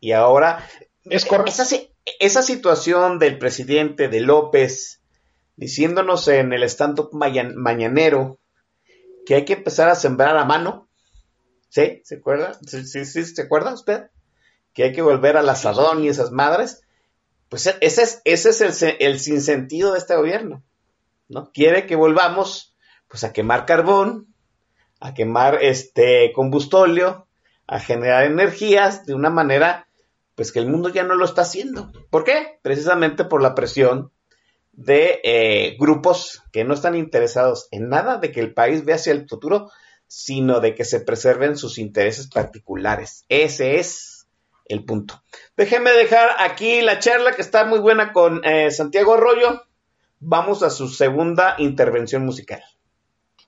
Y 0.00 0.12
ahora 0.12 0.64
Es 1.04 1.26
esa, 1.46 1.76
esa 2.20 2.42
situación 2.42 3.18
del 3.18 3.38
presidente 3.38 4.08
de 4.08 4.20
López 4.20 5.02
diciéndonos 5.56 6.28
en 6.28 6.52
el 6.52 6.62
stand-up 6.64 7.10
mañan- 7.12 7.54
mañanero 7.56 8.38
que 9.26 9.34
hay 9.34 9.44
que 9.44 9.54
empezar 9.54 9.88
a 9.90 9.94
sembrar 9.96 10.36
a 10.36 10.44
mano. 10.44 10.88
¿Sí? 11.68 12.00
¿Se 12.04 12.16
acuerda? 12.16 12.54
¿Sí, 12.66 12.86
sí, 12.86 13.24
¿Se 13.24 13.42
acuerda 13.42 13.74
usted? 13.74 14.10
Que 14.72 14.84
hay 14.84 14.92
que 14.92 15.02
volver 15.02 15.36
al 15.36 15.48
asadón 15.48 16.02
y 16.02 16.08
esas 16.08 16.30
madres. 16.30 16.82
Pues 17.48 17.66
e- 17.66 17.76
ese 17.80 18.02
es, 18.02 18.22
ese 18.24 18.50
es 18.50 18.82
el, 18.82 18.96
el 19.00 19.20
sinsentido 19.20 19.92
de 19.92 19.98
este 19.98 20.16
gobierno. 20.16 20.62
¿no? 21.28 21.50
Quiere 21.52 21.86
que 21.86 21.96
volvamos 21.96 22.74
pues 23.08 23.24
a 23.24 23.32
quemar 23.32 23.66
carbón, 23.66 24.34
a 25.00 25.12
quemar 25.12 25.62
este 25.62 26.32
combustóleo, 26.32 27.26
a 27.66 27.80
generar 27.80 28.24
energías 28.24 29.06
de 29.06 29.14
una 29.14 29.30
manera 29.30 29.88
pues 30.34 30.52
que 30.52 30.58
el 30.58 30.68
mundo 30.68 30.90
ya 30.90 31.02
no 31.02 31.14
lo 31.14 31.24
está 31.24 31.42
haciendo. 31.42 31.90
¿Por 32.10 32.24
qué? 32.24 32.58
Precisamente 32.62 33.24
por 33.24 33.42
la 33.42 33.54
presión 33.54 34.12
de 34.76 35.20
eh, 35.24 35.76
grupos 35.78 36.42
que 36.52 36.64
no 36.64 36.74
están 36.74 36.94
interesados 36.94 37.66
en 37.70 37.88
nada 37.88 38.18
de 38.18 38.30
que 38.30 38.40
el 38.40 38.54
país 38.54 38.84
vea 38.84 38.96
hacia 38.96 39.12
el 39.12 39.28
futuro, 39.28 39.70
sino 40.06 40.60
de 40.60 40.74
que 40.74 40.84
se 40.84 41.00
preserven 41.00 41.56
sus 41.56 41.78
intereses 41.78 42.28
particulares. 42.28 43.24
Ese 43.28 43.78
es 43.78 44.26
el 44.66 44.84
punto. 44.84 45.22
Déjenme 45.56 45.90
dejar 45.92 46.28
aquí 46.38 46.82
la 46.82 46.98
charla 46.98 47.32
que 47.32 47.42
está 47.42 47.64
muy 47.64 47.78
buena 47.78 48.12
con 48.12 48.44
eh, 48.44 48.70
Santiago 48.70 49.14
Arroyo. 49.14 49.62
Vamos 50.20 50.62
a 50.62 50.70
su 50.70 50.88
segunda 50.88 51.54
intervención 51.58 52.24
musical. 52.24 52.62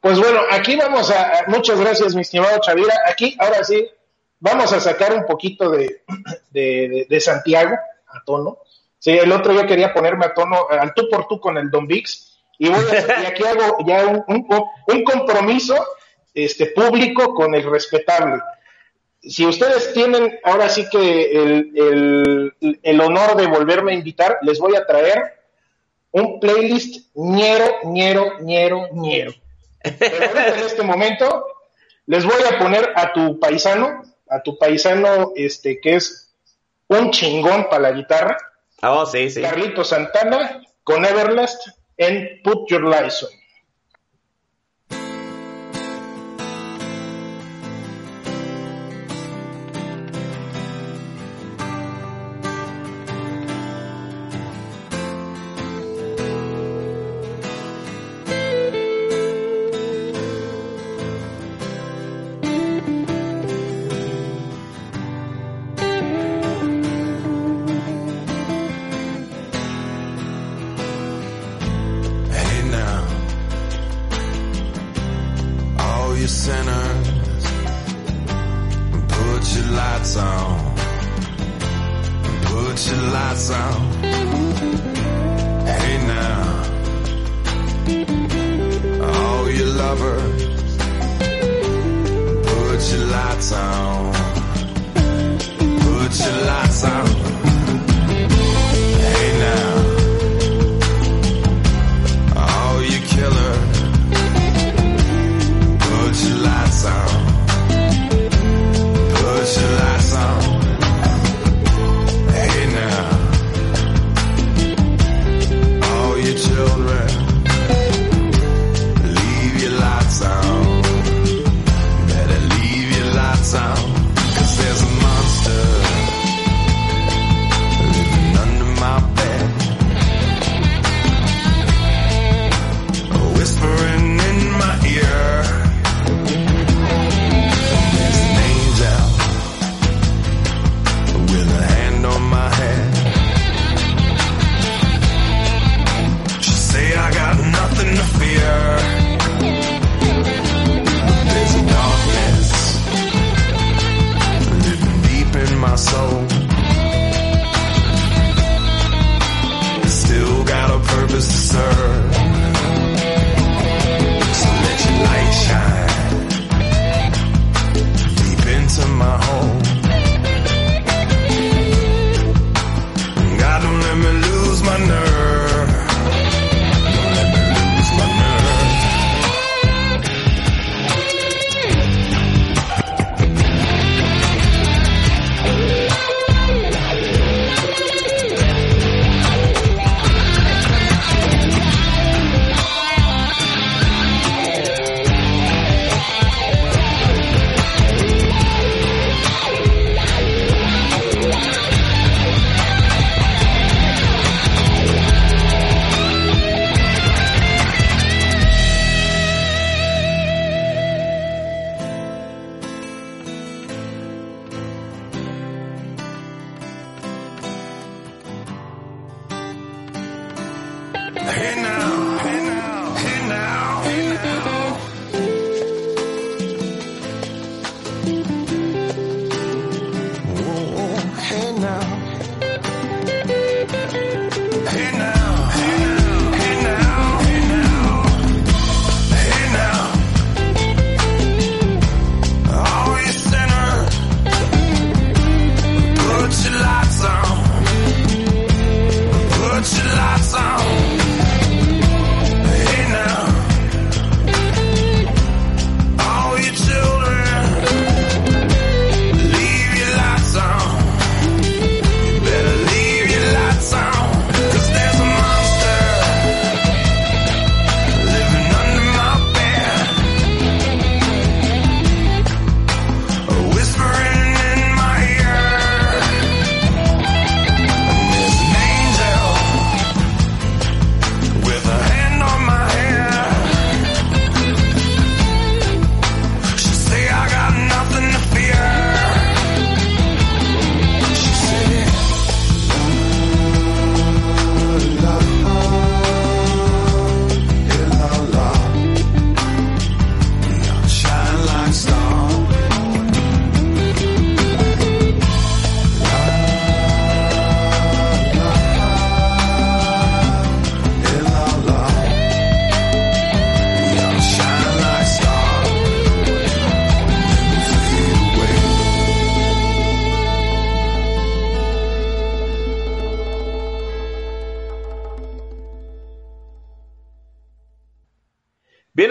Pues 0.01 0.18
bueno, 0.18 0.41
aquí 0.51 0.76
vamos 0.76 1.11
a, 1.11 1.45
muchas 1.49 1.79
gracias 1.81 2.14
mi 2.14 2.20
estimado 2.22 2.59
Chavira, 2.61 2.95
aquí 3.09 3.37
ahora 3.41 3.64
sí 3.64 3.89
vamos 4.39 4.72
a 4.72 4.79
sacar 4.79 5.12
un 5.12 5.26
poquito 5.26 5.70
de, 5.70 6.03
de, 6.53 6.61
de- 6.89 7.07
de 7.09 7.20
Santiago 7.20 7.74
a 8.07 8.22
tono. 8.24 8.59
Sí, 8.99 9.12
el 9.12 9.30
otro 9.32 9.53
yo 9.53 9.66
quería 9.66 9.92
ponerme 9.94 10.26
a 10.26 10.34
tono, 10.34 10.66
al 10.68 10.92
tú 10.94 11.09
por 11.09 11.26
tú 11.28 11.40
con 11.40 11.57
el 11.57 11.70
Don 11.70 11.86
Vix, 11.86 12.40
y, 12.59 12.68
voy 12.68 12.84
a- 12.84 13.20
y 13.22 13.26
aquí 13.26 13.44
hago 13.44 13.78
ya 13.86 14.07
un, 14.07 14.24
un, 14.28 14.46
un 14.88 15.05
compromiso 15.05 15.74
este, 16.34 16.66
público 16.66 17.34
con 17.34 17.55
el 17.55 17.70
respetable. 17.70 18.40
Si 19.20 19.44
ustedes 19.46 19.92
tienen 19.92 20.38
ahora 20.44 20.68
sí 20.68 20.88
que 20.90 21.30
el, 21.32 21.72
el, 22.61 22.78
el 22.82 23.01
honor 23.01 23.36
de 23.36 23.46
volverme 23.46 23.92
a 23.92 23.96
invitar, 23.96 24.38
les 24.42 24.59
voy 24.59 24.76
a 24.76 24.86
traer 24.86 25.34
un 26.12 26.40
playlist 26.40 27.07
ñero, 27.14 27.64
ñero, 27.84 28.38
ñero, 28.40 28.88
ñero. 28.92 29.32
Pero 29.99 30.38
en 30.55 30.59
este 30.64 30.82
momento 30.82 31.46
les 32.07 32.24
voy 32.24 32.42
a 32.51 32.59
poner 32.59 32.90
a 32.94 33.12
tu 33.12 33.38
paisano, 33.38 34.03
a 34.28 34.42
tu 34.42 34.57
paisano 34.59 35.32
este 35.36 35.80
que 35.80 35.96
es 35.96 36.34
un 36.88 37.11
chingón 37.11 37.68
para 37.68 37.82
la 37.82 37.92
guitarra, 37.92 38.38
Oh, 38.83 39.07
sí, 39.07 39.31
sí. 39.31 39.43
Carlito 39.43 39.85
Santana 39.85 40.62
con 40.85 41.05
Everlast 41.05 41.68
en 41.97 42.41
Put 42.43 42.70
Your 42.70 42.85
Lies 42.85 43.22
On. 43.22 43.38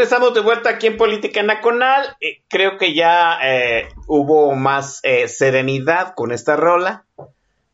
Estamos 0.08 0.34
de 0.34 0.40
vuelta 0.40 0.70
aquí 0.70 0.88
en 0.88 0.96
Política 0.96 1.44
Nacional. 1.44 2.16
Eh, 2.22 2.42
creo 2.48 2.78
que 2.78 2.94
ya 2.94 3.38
eh, 3.44 3.90
hubo 4.08 4.56
más 4.56 5.02
eh, 5.04 5.28
serenidad 5.28 6.14
con 6.16 6.32
esta 6.32 6.56
rola. 6.56 7.06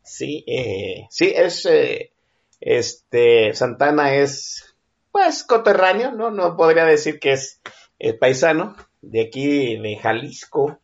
Sí, 0.02 0.44
eh, 0.48 1.06
sí, 1.10 1.32
es. 1.34 1.64
eh, 1.66 2.10
este. 2.60 3.54
Santana 3.54 4.16
es. 4.16 4.74
Pues 5.12 5.44
coterráneo, 5.44 6.10
¿no? 6.10 6.32
No 6.32 6.56
podría 6.56 6.84
decir 6.84 7.20
que 7.20 7.34
es 7.34 7.60
eh, 8.00 8.14
paisano. 8.14 8.74
De 9.00 9.20
aquí, 9.20 9.76
de 9.76 9.96
Jalisco. 9.96 10.80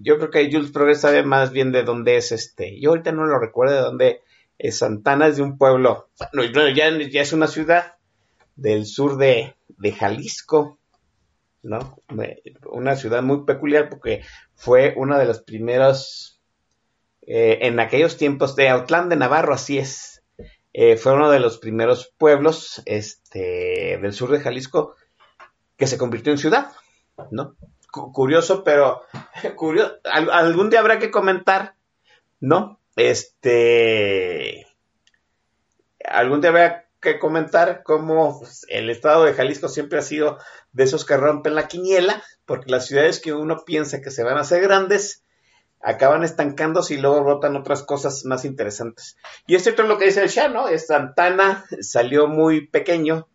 Yo 0.00 0.18
creo 0.18 0.30
que 0.30 0.50
Jules 0.50 0.72
Progress 0.72 1.02
sabe 1.02 1.22
más 1.22 1.52
bien 1.52 1.70
de 1.70 1.84
dónde 1.84 2.16
es 2.16 2.32
este. 2.32 2.80
Yo 2.80 2.90
ahorita 2.90 3.12
no 3.12 3.26
lo 3.26 3.38
recuerdo 3.38 3.76
de 3.76 3.80
dónde 3.80 4.22
Santana, 4.72 5.28
es 5.28 5.36
de 5.36 5.42
un 5.42 5.56
pueblo. 5.56 6.08
Bueno, 6.32 6.68
ya, 6.74 6.90
ya 6.90 7.20
es 7.22 7.32
una 7.32 7.46
ciudad 7.46 7.97
del 8.58 8.86
sur 8.86 9.16
de, 9.16 9.54
de 9.68 9.92
Jalisco, 9.92 10.78
¿no? 11.62 11.98
Una 12.70 12.96
ciudad 12.96 13.22
muy 13.22 13.44
peculiar 13.44 13.88
porque 13.88 14.22
fue 14.54 14.94
una 14.96 15.18
de 15.18 15.26
las 15.26 15.40
primeras, 15.40 16.40
eh, 17.22 17.58
en 17.62 17.78
aquellos 17.80 18.16
tiempos 18.16 18.56
de 18.56 18.68
Autlán 18.68 19.08
de 19.08 19.16
Navarro, 19.16 19.54
así 19.54 19.78
es, 19.78 20.22
eh, 20.72 20.96
fue 20.96 21.14
uno 21.14 21.30
de 21.30 21.40
los 21.40 21.58
primeros 21.58 22.12
pueblos 22.18 22.82
este, 22.84 23.98
del 24.02 24.12
sur 24.12 24.30
de 24.30 24.40
Jalisco 24.40 24.94
que 25.76 25.86
se 25.86 25.98
convirtió 25.98 26.32
en 26.32 26.38
ciudad, 26.38 26.72
¿no? 27.30 27.54
Cu- 27.92 28.12
curioso, 28.12 28.64
pero 28.64 29.02
curioso, 29.56 29.94
al- 30.04 30.30
algún 30.30 30.68
día 30.70 30.80
habrá 30.80 30.98
que 30.98 31.10
comentar, 31.10 31.74
¿no? 32.40 32.80
Este, 32.96 34.66
algún 36.04 36.40
día 36.40 36.50
habrá 36.50 36.87
que 37.00 37.18
comentar 37.18 37.82
cómo 37.84 38.38
pues, 38.40 38.66
el 38.68 38.90
estado 38.90 39.24
de 39.24 39.34
Jalisco 39.34 39.68
siempre 39.68 39.98
ha 39.98 40.02
sido 40.02 40.38
de 40.72 40.84
esos 40.84 41.04
que 41.04 41.16
rompen 41.16 41.54
la 41.54 41.68
quiniela, 41.68 42.22
porque 42.44 42.70
las 42.70 42.86
ciudades 42.86 43.20
que 43.20 43.32
uno 43.32 43.64
piensa 43.64 44.00
que 44.00 44.10
se 44.10 44.24
van 44.24 44.36
a 44.36 44.40
hacer 44.40 44.62
grandes 44.62 45.24
acaban 45.80 46.24
estancándose 46.24 46.94
y 46.94 46.98
luego 46.98 47.22
brotan 47.22 47.56
otras 47.56 47.82
cosas 47.82 48.24
más 48.24 48.44
interesantes. 48.44 49.16
Y 49.46 49.54
es 49.54 49.78
lo 49.78 49.98
que 49.98 50.06
dice 50.06 50.22
el 50.22 50.28
Shah, 50.28 50.48
¿no? 50.48 50.66
Santana 50.78 51.64
salió 51.80 52.26
muy 52.26 52.66
pequeño 52.66 53.28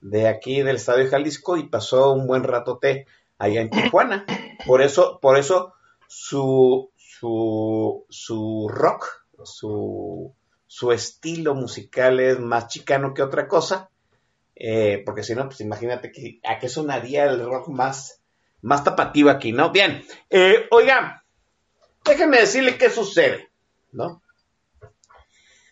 de 0.00 0.28
aquí 0.28 0.62
del 0.62 0.76
estado 0.76 0.98
de 0.98 1.08
Jalisco 1.08 1.56
y 1.56 1.68
pasó 1.68 2.12
un 2.12 2.26
buen 2.26 2.42
ratote 2.42 3.06
allá 3.38 3.60
en 3.60 3.70
Tijuana. 3.70 4.26
Por 4.66 4.82
eso, 4.82 5.18
por 5.20 5.38
eso 5.38 5.74
su, 6.08 6.90
su, 6.96 8.04
su 8.08 8.68
rock, 8.68 9.06
su, 9.44 10.34
su 10.66 10.92
estilo 10.92 11.54
musical 11.54 12.20
es 12.20 12.38
más 12.38 12.68
chicano 12.68 13.14
que 13.14 13.22
otra 13.22 13.48
cosa. 13.48 13.90
eh, 14.56 15.02
porque 15.04 15.22
si 15.24 15.34
no, 15.34 15.46
pues 15.46 15.60
imagínate 15.60 16.12
que, 16.12 16.40
a 16.44 16.58
qué 16.58 16.68
sonaría 16.68 17.24
el 17.24 17.44
rock 17.44 17.68
más, 17.68 18.20
más 18.62 18.84
tapativo 18.84 19.30
aquí, 19.30 19.52
¿no? 19.52 19.70
Bien, 19.70 20.04
eh, 20.30 20.66
oiga, 20.70 21.24
déjenme 22.04 22.38
decirle 22.38 22.78
qué 22.78 22.88
sucede, 22.88 23.50
¿no? 23.92 24.22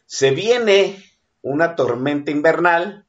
Se 0.06 0.32
viene 0.32 1.02
una 1.42 1.74
tormenta 1.76 2.30
invernal 2.30 3.06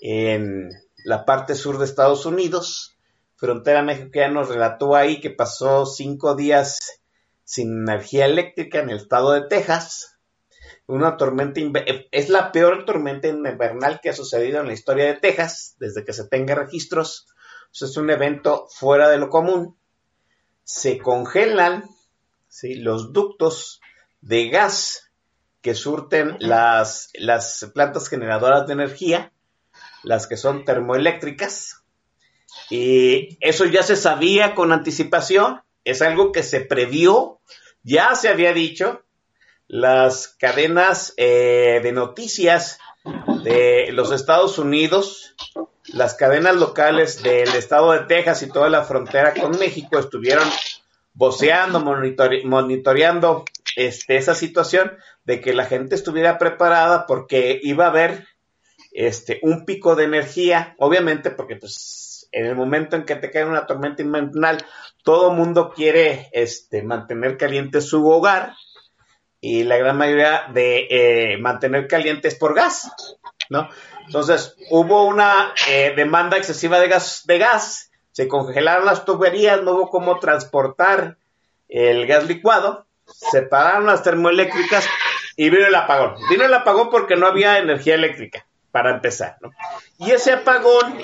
en 0.00 0.70
la 1.04 1.24
parte 1.24 1.54
sur 1.54 1.78
de 1.78 1.84
Estados 1.84 2.24
Unidos. 2.26 2.96
Frontera 3.36 3.82
México 3.82 4.10
ya 4.14 4.28
nos 4.28 4.48
relató 4.48 4.94
ahí 4.94 5.20
que 5.20 5.30
pasó 5.30 5.84
cinco 5.84 6.34
días 6.34 7.02
sin 7.44 7.82
energía 7.82 8.24
eléctrica 8.24 8.80
en 8.80 8.90
el 8.90 8.96
estado 8.96 9.32
de 9.32 9.46
Texas. 9.46 10.15
Una 10.86 11.16
tormenta 11.16 11.60
inver- 11.60 12.08
es 12.10 12.28
la 12.28 12.52
peor 12.52 12.84
tormenta 12.84 13.28
invernal 13.28 14.00
que 14.00 14.10
ha 14.10 14.12
sucedido 14.12 14.60
en 14.60 14.68
la 14.68 14.72
historia 14.72 15.06
de 15.06 15.14
Texas 15.14 15.76
desde 15.78 16.04
que 16.04 16.12
se 16.12 16.28
tenga 16.28 16.54
registros. 16.54 17.26
Es 17.72 17.96
un 17.96 18.10
evento 18.10 18.68
fuera 18.70 19.08
de 19.08 19.18
lo 19.18 19.28
común. 19.28 19.76
Se 20.64 20.98
congelan 20.98 21.84
¿sí? 22.48 22.76
los 22.76 23.12
ductos 23.12 23.80
de 24.20 24.48
gas 24.48 25.10
que 25.60 25.74
surten 25.74 26.36
las, 26.38 27.10
las 27.14 27.70
plantas 27.74 28.08
generadoras 28.08 28.66
de 28.66 28.72
energía 28.74 29.32
las 30.06 30.26
que 30.26 30.36
son 30.36 30.64
termoeléctricas. 30.64 31.82
Y 32.70 33.36
eso 33.40 33.64
ya 33.64 33.82
se 33.82 33.96
sabía 33.96 34.54
con 34.54 34.72
anticipación, 34.72 35.62
es 35.84 36.00
algo 36.00 36.32
que 36.32 36.42
se 36.42 36.60
previó, 36.60 37.40
ya 37.82 38.14
se 38.14 38.28
había 38.28 38.52
dicho, 38.52 39.04
las 39.68 40.28
cadenas 40.28 41.14
eh, 41.16 41.80
de 41.82 41.92
noticias 41.92 42.78
de 43.42 43.90
los 43.92 44.12
Estados 44.12 44.58
Unidos, 44.58 45.34
las 45.92 46.14
cadenas 46.14 46.56
locales 46.56 47.22
del 47.22 47.48
estado 47.54 47.92
de 47.92 48.00
Texas 48.00 48.42
y 48.42 48.48
toda 48.48 48.68
la 48.68 48.84
frontera 48.84 49.34
con 49.34 49.58
México 49.58 49.98
estuvieron 49.98 50.48
voceando, 51.14 51.80
monitoreando 51.80 53.44
este, 53.76 54.16
esa 54.16 54.34
situación 54.34 54.92
de 55.24 55.40
que 55.40 55.54
la 55.54 55.64
gente 55.64 55.94
estuviera 55.94 56.38
preparada 56.38 57.06
porque 57.06 57.58
iba 57.62 57.86
a 57.86 57.90
haber 57.90 58.26
este, 58.92 59.38
un 59.42 59.64
pico 59.64 59.94
de 59.94 60.04
energía, 60.04 60.74
obviamente 60.78 61.30
porque 61.30 61.56
pues 61.56 62.28
en 62.32 62.46
el 62.46 62.56
momento 62.56 62.96
en 62.96 63.04
que 63.04 63.16
te 63.16 63.30
cae 63.30 63.44
una 63.44 63.66
tormenta 63.66 64.02
invernal, 64.02 64.64
todo 65.04 65.30
mundo 65.30 65.72
quiere 65.74 66.28
este, 66.32 66.82
mantener 66.82 67.36
caliente 67.36 67.80
su 67.80 68.06
hogar 68.06 68.54
y 69.46 69.62
la 69.62 69.76
gran 69.76 69.96
mayoría 69.96 70.46
de 70.52 70.88
eh, 70.90 71.38
mantener 71.38 71.86
caliente 71.86 72.26
es 72.26 72.34
por 72.34 72.52
gas, 72.52 72.90
¿no? 73.48 73.68
Entonces 74.04 74.56
hubo 74.70 75.04
una 75.04 75.54
eh, 75.68 75.92
demanda 75.94 76.36
excesiva 76.36 76.80
de 76.80 76.88
gas, 76.88 77.22
de 77.26 77.38
gas, 77.38 77.92
se 78.10 78.26
congelaron 78.26 78.86
las 78.86 79.04
tuberías, 79.04 79.62
no 79.62 79.74
hubo 79.74 79.90
cómo 79.90 80.18
transportar 80.18 81.18
el 81.68 82.08
gas 82.08 82.26
licuado, 82.26 82.86
se 83.04 83.42
pararon 83.42 83.86
las 83.86 84.02
termoeléctricas 84.02 84.84
y 85.36 85.48
vino 85.48 85.68
el 85.68 85.74
apagón. 85.76 86.16
Vino 86.28 86.44
el 86.44 86.54
apagón 86.54 86.90
porque 86.90 87.14
no 87.14 87.28
había 87.28 87.58
energía 87.58 87.94
eléctrica, 87.94 88.48
para 88.72 88.90
empezar, 88.90 89.36
¿no? 89.40 89.52
Y 89.98 90.10
ese 90.10 90.32
apagón, 90.32 91.00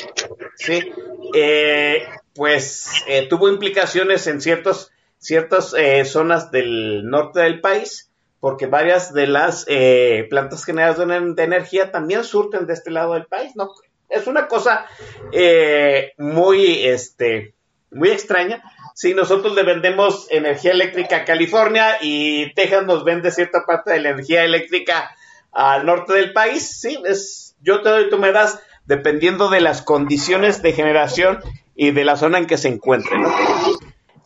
sí, 0.56 0.92
eh, 1.32 2.08
pues 2.34 2.90
eh, 3.06 3.28
tuvo 3.28 3.48
implicaciones 3.48 4.26
en 4.26 4.40
ciertos, 4.40 4.90
ciertas 5.18 5.76
zonas 6.06 6.50
del 6.50 7.08
norte 7.08 7.38
del 7.38 7.60
país, 7.60 8.08
porque 8.42 8.66
varias 8.66 9.14
de 9.14 9.28
las 9.28 9.64
eh, 9.68 10.26
plantas 10.28 10.64
generadoras 10.64 11.36
de, 11.36 11.44
energía 11.44 11.92
también 11.92 12.24
surten 12.24 12.66
de 12.66 12.72
este 12.72 12.90
lado 12.90 13.14
del 13.14 13.26
país, 13.26 13.52
¿no? 13.54 13.70
Es 14.08 14.26
una 14.26 14.48
cosa 14.48 14.84
eh, 15.30 16.10
muy, 16.18 16.84
este, 16.84 17.54
muy 17.92 18.10
extraña. 18.10 18.60
Si 18.96 19.14
nosotros 19.14 19.54
le 19.54 19.62
vendemos 19.62 20.26
energía 20.28 20.72
eléctrica 20.72 21.18
a 21.18 21.24
California 21.24 21.98
y 22.00 22.52
Texas 22.54 22.84
nos 22.84 23.04
vende 23.04 23.30
cierta 23.30 23.64
parte 23.64 23.92
de 23.92 24.00
la 24.00 24.08
energía 24.08 24.42
eléctrica 24.42 25.14
al 25.52 25.86
norte 25.86 26.12
del 26.14 26.32
país, 26.32 26.80
sí, 26.80 27.00
es, 27.06 27.54
yo 27.62 27.80
te 27.82 27.90
doy, 27.90 28.10
tú 28.10 28.18
me 28.18 28.32
das, 28.32 28.58
dependiendo 28.86 29.50
de 29.50 29.60
las 29.60 29.82
condiciones 29.82 30.62
de 30.62 30.72
generación 30.72 31.38
y 31.76 31.92
de 31.92 32.04
la 32.04 32.16
zona 32.16 32.38
en 32.38 32.48
que 32.48 32.58
se 32.58 32.66
encuentre. 32.66 33.16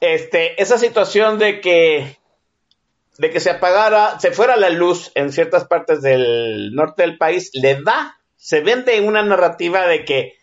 Este, 0.01 0.63
esa 0.63 0.79
situación 0.79 1.39
de 1.39 1.61
que 1.61 2.17
de 3.19 3.31
que 3.31 3.41
se 3.41 3.51
apagara, 3.51 4.19
se 4.21 4.31
fuera 4.31 4.57
la 4.57 4.71
luz 4.71 5.11
en 5.15 5.33
ciertas 5.33 5.65
partes 5.67 6.03
del 6.03 6.75
norte 6.75 7.03
del 7.03 7.19
país, 7.19 7.51
le 7.55 7.81
da, 7.83 8.19
se 8.37 8.61
vende 8.61 9.01
una 9.01 9.23
narrativa 9.23 9.87
de 9.87 10.05
que 10.05 10.35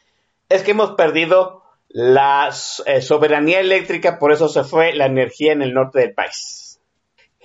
es 0.49 0.63
que 0.63 0.71
hemos 0.71 0.91
perdido 0.91 1.63
la 1.89 2.49
eh, 2.86 3.01
soberanía 3.01 3.59
eléctrica, 3.59 4.17
por 4.17 4.32
eso 4.32 4.49
se 4.49 4.63
fue 4.63 4.93
la 4.93 5.05
energía 5.05 5.53
en 5.53 5.61
el 5.61 5.74
norte 5.74 5.99
del 5.99 6.13
país. 6.13 6.80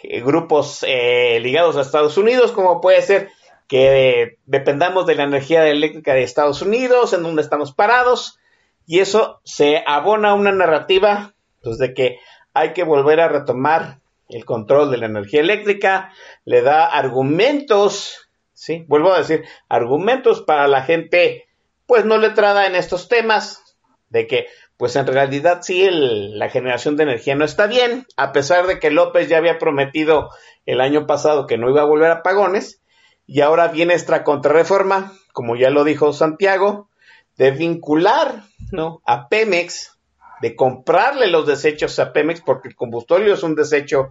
Eh, 0.03 0.23
grupos 0.23 0.85
eh, 0.87 1.39
ligados 1.41 1.77
a 1.77 1.83
Estados 1.83 2.17
Unidos, 2.17 2.53
como 2.53 2.81
puede 2.81 3.03
ser 3.03 3.31
que 3.67 4.39
dependamos 4.47 5.07
de 5.07 5.15
la 5.15 5.25
energía 5.25 5.67
eléctrica 5.67 6.15
de 6.15 6.23
Estados 6.23 6.63
Unidos, 6.63 7.13
en 7.13 7.23
donde 7.23 7.43
estamos 7.43 7.75
parados, 7.75 8.39
y 8.87 9.01
eso 9.01 9.41
se 9.45 9.85
abona 9.87 10.31
a 10.31 10.35
una 10.35 10.53
narrativa 10.53 11.35
pues, 11.63 11.77
de 11.77 11.93
que 11.93 12.19
hay 12.55 12.73
que 12.73 12.85
volver 12.85 13.21
a 13.21 13.29
retomar 13.29 13.99
el 14.29 14.45
control 14.45 14.91
de 14.91 14.99
la 14.99 15.07
energía 15.07 15.41
eléctrica, 15.41 16.13
le 16.45 16.63
da 16.63 16.87
argumentos, 16.87 18.29
¿sí? 18.53 18.85
Vuelvo 18.89 19.13
a 19.13 19.19
decir, 19.19 19.45
argumentos 19.69 20.43
para 20.43 20.69
la 20.69 20.83
gente, 20.83 21.47
pues 21.87 22.05
no 22.05 22.19
letrada 22.19 22.67
en 22.67 22.75
estos 22.75 23.09
temas, 23.09 23.63
de 24.11 24.27
que, 24.27 24.47
pues 24.77 24.97
en 24.97 25.07
realidad 25.07 25.61
sí, 25.63 25.89
la 25.91 26.49
generación 26.49 26.97
de 26.97 27.05
energía 27.05 27.35
no 27.35 27.45
está 27.45 27.67
bien, 27.67 28.07
a 28.17 28.33
pesar 28.33 28.67
de 28.67 28.79
que 28.79 28.91
López 28.91 29.29
ya 29.29 29.39
había 29.39 29.59
prometido 29.59 30.31
el 30.67 30.81
año 30.81 31.07
pasado 31.07 31.47
que 31.47 31.59
no 31.59 31.69
iba 31.71 31.83
a 31.83 31.87
volver 31.87 32.11
a 32.11 32.17
apagones, 32.17 32.83
y 33.27 33.43
ahora 33.43 33.69
viene 33.69 33.95
esta 33.95 34.25
contrarreforma, 34.25 35.13
como 35.33 35.57
ya 35.57 35.71
lo 35.71 35.85
dijo 35.85 36.13
Santiago, 36.13 36.89
de 37.37 37.51
vincular, 37.51 38.43
¿no? 38.73 39.03
A 39.05 39.29
Pemex, 39.29 39.98
de 40.41 40.57
comprarle 40.57 41.29
los 41.29 41.47
desechos 41.47 41.99
a 41.99 42.13
Pemex, 42.13 42.41
porque 42.41 42.69
el 42.69 42.77
combustorio 42.77 43.35
es 43.35 43.43
un 43.43 43.55
desecho 43.55 44.11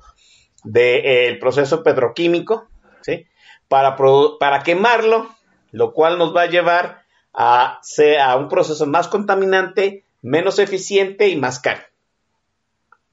del 0.63 1.39
proceso 1.39 1.84
petroquímico, 1.84 2.67
¿sí? 3.01 3.28
Para, 3.67 3.95
para 4.39 4.63
quemarlo, 4.63 5.30
lo 5.71 5.93
cual 5.93 6.17
nos 6.17 6.36
va 6.36 6.43
a 6.43 6.47
llevar 6.47 7.03
a, 7.34 7.79
a 8.21 8.36
un 8.36 8.49
proceso 8.49 8.86
más 8.86 9.08
contaminante, 9.08 10.04
menos 10.21 10.59
eficiente 10.59 11.28
y 11.28 11.36
más 11.36 11.59
caro. 11.59 11.82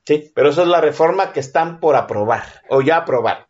¿Sí? 0.07 0.31
Pero 0.35 0.51
esa 0.51 0.63
es 0.63 0.69
la 0.69 0.81
reforma 0.81 1.33
que 1.33 1.41
están 1.41 1.81
por 1.81 1.97
aprobar, 1.97 2.45
o 2.69 2.83
ya 2.83 2.99
aprobar. 2.99 3.47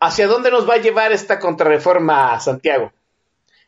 ¿Hacia 0.00 0.26
dónde 0.26 0.50
nos 0.50 0.68
va 0.68 0.74
a 0.74 0.78
llevar 0.78 1.12
esta 1.12 1.38
contrarreforma, 1.38 2.38
Santiago? 2.40 2.92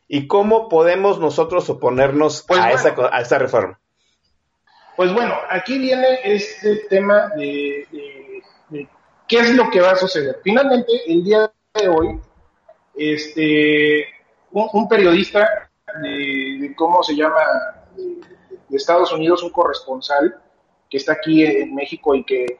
¿Y 0.07 0.27
cómo 0.27 0.69
podemos 0.69 1.19
nosotros 1.19 1.69
oponernos 1.69 2.43
Pues 2.47 2.59
a, 2.59 2.69
bueno. 2.69 2.79
esa, 2.79 3.15
a 3.15 3.21
esta 3.21 3.37
reforma? 3.39 3.79
Pues 4.99 5.13
bueno, 5.13 5.33
aquí 5.49 5.79
viene 5.79 6.19
este 6.25 6.75
tema 6.89 7.29
de, 7.37 7.87
qué 9.29 9.37
es 9.37 9.55
lo 9.55 9.69
que 9.69 9.79
va 9.79 9.91
a 9.91 9.95
suceder. 9.95 10.41
Finalmente, 10.43 10.91
el 11.07 11.23
día 11.23 11.49
de 11.73 11.87
hoy, 11.87 12.19
este, 12.95 14.05
un, 14.51 14.89
periodista 14.89 15.71
de, 16.01 16.73
cómo 16.75 17.01
se 17.01 17.15
llama 17.15 17.39
de, 17.95 18.75
Estados 18.75 19.13
Unidos, 19.13 19.41
un 19.41 19.51
corresponsal 19.51 20.37
que 20.89 20.97
está 20.97 21.13
aquí 21.13 21.45
en 21.45 21.73
México 21.75 22.13
y 22.13 22.25
que 22.25 22.59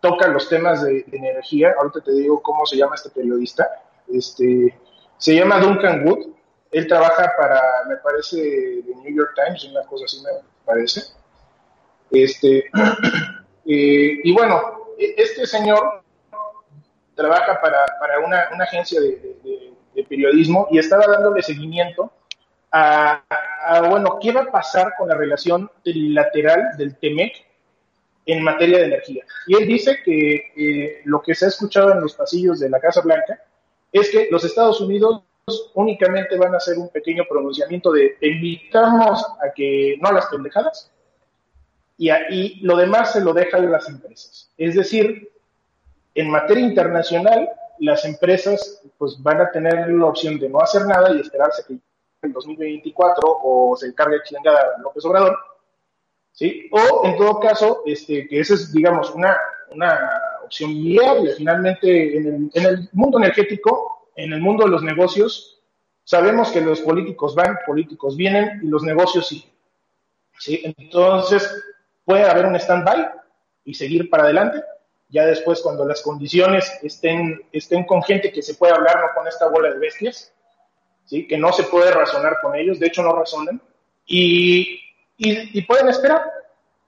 toca 0.00 0.28
los 0.28 0.48
temas 0.48 0.82
de, 0.82 1.02
de 1.02 1.16
energía. 1.18 1.74
Ahorita 1.78 2.00
te 2.00 2.12
digo 2.12 2.40
cómo 2.40 2.64
se 2.64 2.78
llama 2.78 2.94
este 2.94 3.10
periodista. 3.10 3.68
Este, 4.10 4.80
se 5.18 5.34
llama 5.34 5.60
Duncan 5.60 6.08
Wood. 6.08 6.26
Él 6.70 6.86
trabaja 6.86 7.34
para, 7.36 7.60
me 7.86 7.96
parece, 7.96 8.82
The 8.86 8.94
New 8.94 9.14
York 9.14 9.34
Times, 9.36 9.64
una 9.64 9.82
cosa 9.82 10.06
así 10.06 10.22
me 10.22 10.30
parece. 10.64 11.19
Este, 12.10 12.70
eh, 13.66 14.20
y 14.24 14.32
bueno, 14.32 14.60
e- 14.98 15.14
este 15.16 15.46
señor 15.46 16.02
trabaja 17.14 17.60
para, 17.60 17.86
para 17.98 18.20
una, 18.20 18.48
una 18.52 18.64
agencia 18.64 19.00
de, 19.00 19.18
periodismo 20.08 20.66
y 20.70 20.78
estaba 20.78 21.06
dándole 21.06 21.42
seguimiento 21.42 22.10
a, 22.72 23.22
bueno, 23.90 24.18
qué 24.20 24.32
va 24.32 24.42
a 24.42 24.50
pasar 24.50 24.94
con 24.98 25.08
la 25.08 25.14
relación 25.14 25.70
trilateral 25.84 26.76
del 26.78 26.96
TEMEC 26.96 27.32
en 28.24 28.42
materia 28.42 28.78
de 28.78 28.86
energía. 28.86 29.24
Y 29.46 29.56
él 29.56 29.68
dice 29.68 29.98
que 30.02 31.02
lo 31.04 31.20
que 31.20 31.34
se 31.34 31.44
ha 31.44 31.48
escuchado 31.48 31.92
en 31.92 32.00
los 32.00 32.14
pasillos 32.14 32.58
de 32.60 32.70
la 32.70 32.80
Casa 32.80 33.02
Blanca 33.02 33.42
es 33.92 34.10
que 34.10 34.28
los 34.30 34.42
Estados 34.42 34.80
Unidos 34.80 35.22
únicamente 35.74 36.38
van 36.38 36.54
a 36.54 36.56
hacer 36.56 36.78
un 36.78 36.88
pequeño 36.88 37.24
pronunciamiento 37.28 37.92
de 37.92 38.16
invitamos 38.22 39.22
a 39.42 39.52
que 39.54 39.98
no 40.00 40.12
las 40.12 40.26
pendejadas 40.26 40.90
y 42.00 42.08
ahí 42.08 42.58
lo 42.62 42.78
demás 42.78 43.12
se 43.12 43.20
lo 43.20 43.34
dejan 43.34 43.70
las 43.70 43.86
empresas. 43.86 44.50
Es 44.56 44.74
decir, 44.74 45.30
en 46.14 46.30
materia 46.30 46.64
internacional, 46.64 47.50
las 47.78 48.06
empresas 48.06 48.82
pues 48.96 49.22
van 49.22 49.42
a 49.42 49.50
tener 49.50 49.86
la 49.86 50.06
opción 50.06 50.38
de 50.38 50.48
no 50.48 50.60
hacer 50.60 50.86
nada 50.86 51.12
y 51.12 51.20
esperarse 51.20 51.62
que 51.68 51.74
en 52.22 52.32
2024 52.32 53.22
o 53.42 53.76
se 53.76 53.88
encargue 53.88 54.22
chingada 54.24 54.78
López 54.82 55.04
Obrador, 55.04 55.38
¿sí? 56.32 56.70
O 56.72 57.04
en 57.04 57.18
todo 57.18 57.38
caso, 57.38 57.82
este, 57.84 58.26
que 58.26 58.40
esa 58.40 58.54
es, 58.54 58.72
digamos, 58.72 59.14
una, 59.14 59.36
una 59.70 60.00
opción 60.42 60.72
viable. 60.82 61.34
Finalmente, 61.34 62.16
en 62.16 62.26
el, 62.26 62.50
en 62.54 62.64
el 62.64 62.88
mundo 62.92 63.18
energético, 63.18 64.08
en 64.16 64.32
el 64.32 64.40
mundo 64.40 64.64
de 64.64 64.70
los 64.70 64.82
negocios, 64.82 65.60
sabemos 66.04 66.50
que 66.50 66.62
los 66.62 66.80
políticos 66.80 67.34
van, 67.34 67.58
políticos 67.66 68.16
vienen 68.16 68.58
y 68.62 68.68
los 68.68 68.84
negocios 68.84 69.28
siguen. 69.28 69.52
¿sí? 70.38 70.62
Entonces, 70.64 71.62
puede 72.04 72.24
haber 72.24 72.46
un 72.46 72.56
stand-by 72.56 73.10
y 73.64 73.74
seguir 73.74 74.10
para 74.10 74.24
adelante. 74.24 74.62
Ya 75.08 75.26
después, 75.26 75.60
cuando 75.60 75.84
las 75.86 76.02
condiciones 76.02 76.78
estén, 76.82 77.42
estén 77.52 77.84
con 77.84 78.02
gente 78.02 78.32
que 78.32 78.42
se 78.42 78.54
pueda 78.54 78.76
hablar, 78.76 79.00
no 79.00 79.14
con 79.14 79.26
esta 79.26 79.48
bola 79.48 79.70
de 79.70 79.78
bestias, 79.78 80.32
¿sí? 81.04 81.26
que 81.26 81.36
no 81.36 81.52
se 81.52 81.64
puede 81.64 81.90
razonar 81.90 82.38
con 82.40 82.54
ellos, 82.54 82.78
de 82.78 82.86
hecho 82.86 83.02
no 83.02 83.14
razonan, 83.14 83.60
y, 84.06 84.80
y, 85.16 85.62
pueden 85.62 85.88
esperar. 85.88 86.22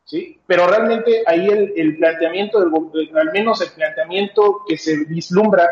¿sí? 0.04 0.40
Pero 0.46 0.68
realmente 0.68 1.24
ahí 1.26 1.46
el, 1.46 1.72
el 1.76 1.96
planteamiento, 1.98 2.58
al 2.58 3.32
menos 3.32 3.60
el 3.60 3.70
planteamiento 3.70 4.64
que 4.68 4.78
se 4.78 5.04
vislumbra 5.04 5.68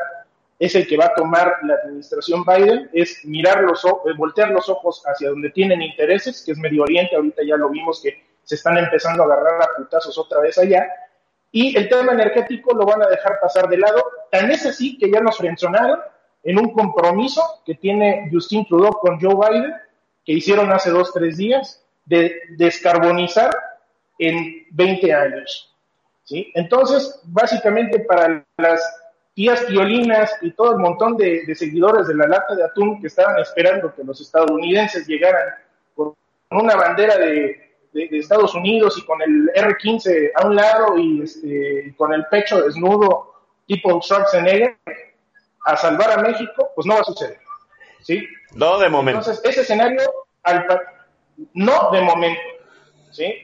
es 0.60 0.74
el 0.74 0.86
que 0.86 0.96
va 0.96 1.06
a 1.06 1.14
tomar 1.14 1.56
la 1.62 1.74
administración 1.74 2.44
Biden, 2.44 2.90
es 2.92 3.24
mirar 3.24 3.62
los 3.62 3.82
ojos, 3.84 4.14
voltear 4.16 4.50
los 4.50 4.68
ojos 4.68 5.02
hacia 5.06 5.30
donde 5.30 5.50
tienen 5.50 5.80
intereses, 5.80 6.42
que 6.44 6.52
es 6.52 6.58
Medio 6.58 6.82
Oriente, 6.82 7.16
ahorita 7.16 7.42
ya 7.42 7.56
lo 7.56 7.70
vimos 7.70 8.02
que 8.02 8.22
se 8.51 8.56
están 8.56 8.77
empezando 8.78 9.22
a 9.22 9.27
agarrar 9.27 9.62
a 9.62 9.77
putazos 9.77 10.18
otra 10.18 10.40
vez 10.40 10.59
allá, 10.59 10.85
y 11.52 11.77
el 11.78 11.89
tema 11.89 12.14
energético 12.14 12.74
lo 12.74 12.85
van 12.85 13.01
a 13.01 13.06
dejar 13.06 13.39
pasar 13.40 13.68
de 13.68 13.78
lado, 13.78 14.05
tan 14.28 14.51
es 14.51 14.66
así 14.66 14.98
que 14.98 15.09
ya 15.09 15.20
nos 15.20 15.36
frenzonaron 15.36 16.01
en 16.43 16.59
un 16.59 16.72
compromiso 16.72 17.62
que 17.64 17.77
tiene 17.77 18.28
Justin 18.32 18.66
Trudeau 18.66 18.98
con 18.98 19.20
Joe 19.20 19.36
Biden, 19.36 19.72
que 20.24 20.32
hicieron 20.32 20.72
hace 20.72 20.90
dos, 20.90 21.12
tres 21.12 21.36
días, 21.36 21.81
de 22.05 22.40
descarbonizar 22.56 23.56
en 24.18 24.66
20 24.72 25.14
años. 25.14 25.72
¿sí? 26.24 26.51
Entonces, 26.56 27.20
básicamente 27.22 28.01
para 28.01 28.44
las 28.56 28.81
tías 29.32 29.62
piolinas 29.62 30.36
y 30.40 30.51
todo 30.51 30.72
el 30.72 30.78
montón 30.78 31.16
de, 31.16 31.44
de 31.47 31.55
seguidores 31.55 32.09
de 32.09 32.16
la 32.16 32.27
lata 32.27 32.56
de 32.56 32.64
atún 32.64 33.01
que 33.01 33.06
estaban 33.06 33.39
esperando 33.39 33.94
que 33.94 34.02
los 34.02 34.20
estadounidenses 34.20 35.06
llegaran 35.06 35.55
con 35.94 36.16
una 36.51 36.74
bandera 36.74 37.16
de, 37.16 37.69
de- 37.92 38.08
de 38.08 38.18
Estados 38.18 38.54
Unidos 38.54 38.96
y 38.98 39.04
con 39.04 39.20
el 39.22 39.50
R-15 39.54 40.30
a 40.34 40.46
un 40.46 40.56
lado 40.56 40.98
y 40.98 41.22
este, 41.22 41.94
con 41.96 42.12
el 42.12 42.24
pecho 42.26 42.62
desnudo 42.62 43.34
tipo 43.66 44.00
Schwarzenegger 44.02 44.76
a 45.66 45.76
salvar 45.76 46.10
a 46.12 46.22
México, 46.22 46.70
pues 46.74 46.86
no 46.86 46.94
va 46.94 47.00
a 47.00 47.04
suceder. 47.04 47.38
¿sí? 48.02 48.26
No, 48.54 48.78
de 48.78 48.88
momento. 48.88 49.20
Entonces, 49.20 49.44
ese 49.44 49.60
escenario, 49.62 50.00
al 50.42 50.66
no 51.54 51.90
de 51.92 52.00
momento, 52.00 52.40
¿sí? 53.10 53.34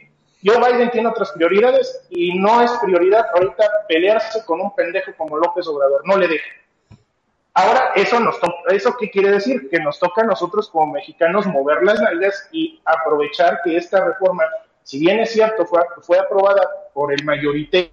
Joe 0.44 0.58
Biden 0.58 0.90
tiene 0.90 1.08
otras 1.08 1.32
prioridades 1.32 2.06
y 2.10 2.38
no 2.38 2.62
es 2.62 2.70
prioridad 2.82 3.26
ahorita 3.34 3.64
pelearse 3.88 4.44
con 4.44 4.60
un 4.60 4.74
pendejo 4.74 5.12
como 5.16 5.36
López 5.38 5.66
Obrador, 5.66 6.02
no 6.04 6.16
le 6.16 6.28
deje. 6.28 6.44
Ahora, 7.58 7.92
eso 7.96 8.20
nos 8.20 8.36
¿eso 8.68 8.94
qué 9.00 9.10
quiere 9.10 9.30
decir? 9.30 9.70
Que 9.70 9.80
nos 9.80 9.98
toca 9.98 10.20
a 10.20 10.26
nosotros 10.26 10.68
como 10.68 10.92
mexicanos 10.92 11.46
mover 11.46 11.82
las 11.84 11.98
nalgas 11.98 12.50
y 12.52 12.78
aprovechar 12.84 13.60
que 13.64 13.78
esta 13.78 14.04
reforma, 14.04 14.44
si 14.82 14.98
bien 14.98 15.20
es 15.20 15.32
cierto, 15.32 15.64
fue, 15.64 15.80
fue 16.02 16.18
aprobada 16.18 16.60
por 16.92 17.14
el 17.14 17.24
mayoriteo 17.24 17.88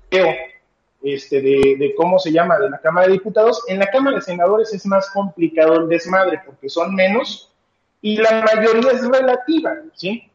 este, 1.01 1.41
de, 1.41 1.77
de 1.79 1.95
cómo 1.95 2.19
se 2.19 2.33
llama, 2.33 2.59
de 2.59 2.71
la 2.71 2.79
Cámara 2.79 3.07
de 3.07 3.13
Diputados, 3.13 3.63
en 3.69 3.79
la 3.79 3.87
Cámara 3.87 4.17
de 4.17 4.21
Senadores 4.23 4.73
es 4.73 4.85
más 4.85 5.09
complicado 5.11 5.75
el 5.75 5.87
desmadre 5.87 6.41
porque 6.45 6.67
son 6.67 6.93
menos 6.93 7.49
y 8.01 8.17
la 8.17 8.41
mayoría 8.41 8.91
es 8.91 9.07
relativa, 9.07 9.77
¿sí? 9.93 10.29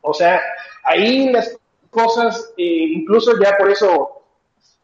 O 0.00 0.14
sea, 0.14 0.40
ahí 0.84 1.28
las 1.28 1.54
cosas, 1.90 2.50
eh, 2.56 2.62
incluso 2.94 3.38
ya 3.38 3.58
por 3.58 3.70
eso 3.70 4.22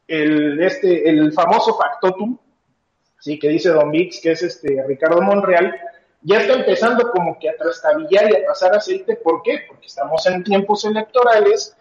el, 0.06 0.62
este, 0.62 1.08
el 1.08 1.32
famoso 1.32 1.78
factotum, 1.78 2.36
sí, 3.20 3.38
que 3.38 3.48
dice 3.48 3.70
Don 3.70 3.90
Vix, 3.90 4.20
que 4.20 4.32
es 4.32 4.42
este 4.42 4.82
Ricardo 4.86 5.22
Monreal, 5.22 5.74
ya 6.22 6.40
está 6.40 6.54
empezando 6.54 7.10
como 7.12 7.38
que 7.38 7.48
a 7.48 7.56
trastabillar 7.56 8.30
y 8.30 8.36
a 8.36 8.46
pasar 8.46 8.74
aceite. 8.74 9.16
¿Por 9.16 9.42
qué? 9.42 9.60
Porque 9.68 9.86
estamos 9.86 10.26
en 10.26 10.44
tiempos 10.44 10.84
electorales, 10.84 11.76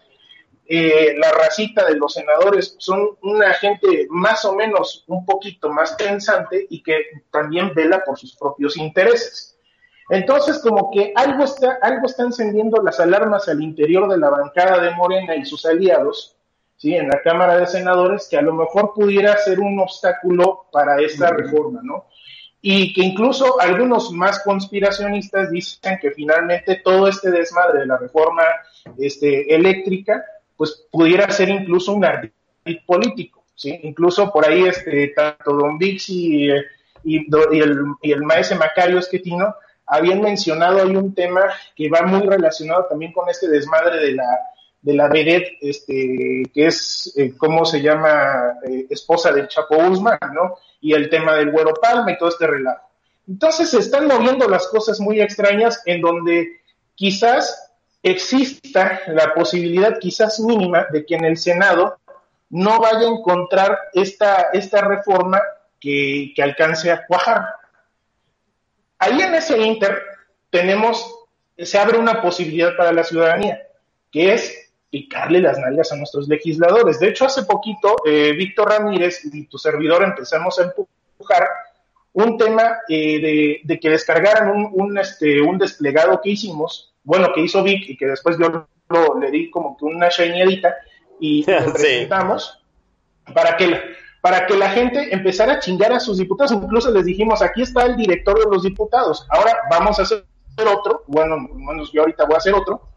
eh, 0.72 1.16
la 1.18 1.32
racita 1.32 1.84
de 1.84 1.96
los 1.96 2.14
senadores 2.14 2.76
son 2.78 3.18
una 3.22 3.52
gente 3.54 4.06
más 4.08 4.44
o 4.44 4.54
menos 4.54 5.04
un 5.08 5.26
poquito 5.26 5.68
más 5.68 5.94
pensante 5.94 6.64
y 6.70 6.80
que 6.80 7.24
también 7.32 7.74
vela 7.74 8.04
por 8.04 8.16
sus 8.16 8.36
propios 8.36 8.76
intereses. 8.76 9.58
Entonces, 10.10 10.60
como 10.60 10.90
que 10.92 11.12
algo 11.16 11.42
está, 11.42 11.78
algo 11.82 12.06
está 12.06 12.22
encendiendo 12.22 12.80
las 12.82 13.00
alarmas 13.00 13.48
al 13.48 13.60
interior 13.60 14.08
de 14.08 14.18
la 14.18 14.30
bancada 14.30 14.80
de 14.80 14.92
Morena 14.92 15.34
y 15.34 15.44
sus 15.44 15.66
aliados, 15.66 16.36
¿sí? 16.80 16.94
En 16.94 17.08
la 17.08 17.20
Cámara 17.20 17.58
de 17.58 17.66
Senadores, 17.66 18.26
que 18.28 18.38
a 18.38 18.42
lo 18.42 18.54
mejor 18.54 18.94
pudiera 18.94 19.36
ser 19.36 19.60
un 19.60 19.78
obstáculo 19.78 20.64
para 20.72 20.98
esta 21.00 21.30
reforma, 21.30 21.80
¿no? 21.82 22.06
Y 22.62 22.94
que 22.94 23.02
incluso 23.02 23.60
algunos 23.60 24.10
más 24.12 24.42
conspiracionistas 24.42 25.50
dicen 25.50 25.98
que 26.00 26.10
finalmente 26.10 26.80
todo 26.82 27.06
este 27.08 27.30
desmadre 27.30 27.80
de 27.80 27.86
la 27.86 27.98
reforma 27.98 28.42
este, 28.98 29.54
eléctrica, 29.54 30.24
pues 30.56 30.86
pudiera 30.90 31.30
ser 31.30 31.50
incluso 31.50 31.92
un 31.92 32.04
ardid 32.04 32.30
político, 32.86 33.44
¿sí? 33.54 33.78
Incluso 33.82 34.32
por 34.32 34.48
ahí, 34.48 34.64
este, 34.64 35.08
tanto 35.08 35.52
Don 35.52 35.76
Vix 35.76 36.08
y, 36.08 36.50
eh, 36.50 36.64
y, 37.04 37.26
y 37.26 37.60
el, 37.60 37.84
y 38.00 38.12
el 38.12 38.22
maese 38.22 38.54
Macario 38.54 38.98
Esquetino 38.98 39.54
habían 39.86 40.22
mencionado 40.22 40.82
hay 40.82 40.96
un 40.96 41.14
tema 41.14 41.42
que 41.74 41.90
va 41.90 42.02
muy 42.02 42.20
relacionado 42.20 42.86
también 42.88 43.12
con 43.12 43.28
este 43.28 43.48
desmadre 43.48 43.98
de 43.98 44.12
la 44.12 44.38
de 44.82 44.94
la 44.94 45.08
vedette, 45.08 45.58
este, 45.60 46.42
que 46.54 46.66
es, 46.66 47.12
eh, 47.16 47.34
¿cómo 47.36 47.64
se 47.64 47.82
llama? 47.82 48.54
Eh, 48.66 48.86
esposa 48.88 49.32
del 49.32 49.48
Chapo 49.48 49.76
Guzmán, 49.76 50.18
¿no? 50.32 50.56
Y 50.80 50.94
el 50.94 51.10
tema 51.10 51.34
del 51.34 51.50
Güero 51.50 51.74
Palma 51.74 52.12
y 52.12 52.18
todo 52.18 52.30
este 52.30 52.46
relajo. 52.46 52.88
Entonces 53.28 53.70
se 53.70 53.78
están 53.78 54.06
moviendo 54.06 54.48
las 54.48 54.66
cosas 54.68 54.98
muy 55.00 55.20
extrañas 55.20 55.82
en 55.84 56.00
donde 56.00 56.62
quizás 56.94 57.72
exista 58.02 59.02
la 59.08 59.34
posibilidad, 59.34 59.98
quizás 59.98 60.40
mínima, 60.40 60.86
de 60.90 61.04
que 61.04 61.14
en 61.16 61.26
el 61.26 61.36
Senado 61.36 61.98
no 62.48 62.80
vaya 62.80 63.06
a 63.06 63.12
encontrar 63.12 63.78
esta, 63.92 64.48
esta 64.52 64.80
reforma 64.80 65.40
que, 65.78 66.32
que 66.34 66.42
alcance 66.42 66.90
a 66.90 67.06
cuajar. 67.06 67.44
Ahí 68.98 69.20
en 69.20 69.34
ese 69.34 69.58
inter 69.58 70.02
tenemos, 70.50 71.26
se 71.56 71.78
abre 71.78 71.98
una 71.98 72.20
posibilidad 72.20 72.76
para 72.76 72.92
la 72.92 73.04
ciudadanía, 73.04 73.62
que 74.10 74.34
es 74.34 74.59
picarle 74.90 75.40
las 75.40 75.58
nalgas 75.58 75.92
a 75.92 75.96
nuestros 75.96 76.28
legisladores. 76.28 76.98
De 76.98 77.08
hecho, 77.08 77.24
hace 77.24 77.44
poquito, 77.44 77.96
eh, 78.04 78.32
Víctor 78.32 78.68
Ramírez 78.68 79.24
y 79.24 79.46
tu 79.46 79.56
servidor 79.56 80.02
empezamos 80.02 80.58
a 80.58 80.64
empujar 80.64 81.48
un 82.12 82.36
tema 82.36 82.78
eh, 82.88 83.20
de, 83.20 83.60
de, 83.62 83.80
que 83.80 83.90
descargaran 83.90 84.50
un, 84.50 84.68
un, 84.72 84.98
este, 84.98 85.40
un 85.40 85.58
desplegado 85.58 86.20
que 86.20 86.30
hicimos, 86.30 86.92
bueno, 87.04 87.32
que 87.32 87.42
hizo 87.42 87.62
Vic 87.62 87.88
y 87.88 87.96
que 87.96 88.06
después 88.06 88.36
yo 88.38 88.66
lo, 88.88 89.18
le 89.18 89.30
di 89.30 89.48
como 89.50 89.76
que 89.76 89.84
una 89.84 90.08
shañadita 90.08 90.74
y 91.20 91.44
lo 91.50 91.72
presentamos 91.72 92.60
para 93.32 93.56
que 93.56 94.00
para 94.20 94.46
que 94.46 94.54
la 94.54 94.68
gente 94.68 95.14
empezara 95.14 95.54
a 95.54 95.58
chingar 95.60 95.94
a 95.94 96.00
sus 96.00 96.18
diputados. 96.18 96.52
Incluso 96.52 96.90
les 96.90 97.06
dijimos, 97.06 97.40
aquí 97.40 97.62
está 97.62 97.86
el 97.86 97.96
directorio 97.96 98.44
de 98.44 98.50
los 98.50 98.62
diputados, 98.62 99.26
ahora 99.30 99.56
vamos 99.70 99.98
a 99.98 100.02
hacer 100.02 100.24
otro, 100.66 101.04
bueno, 101.06 101.36
bueno 101.52 101.84
yo 101.90 102.02
ahorita 102.02 102.26
voy 102.26 102.34
a 102.34 102.38
hacer 102.38 102.54
otro, 102.54 102.89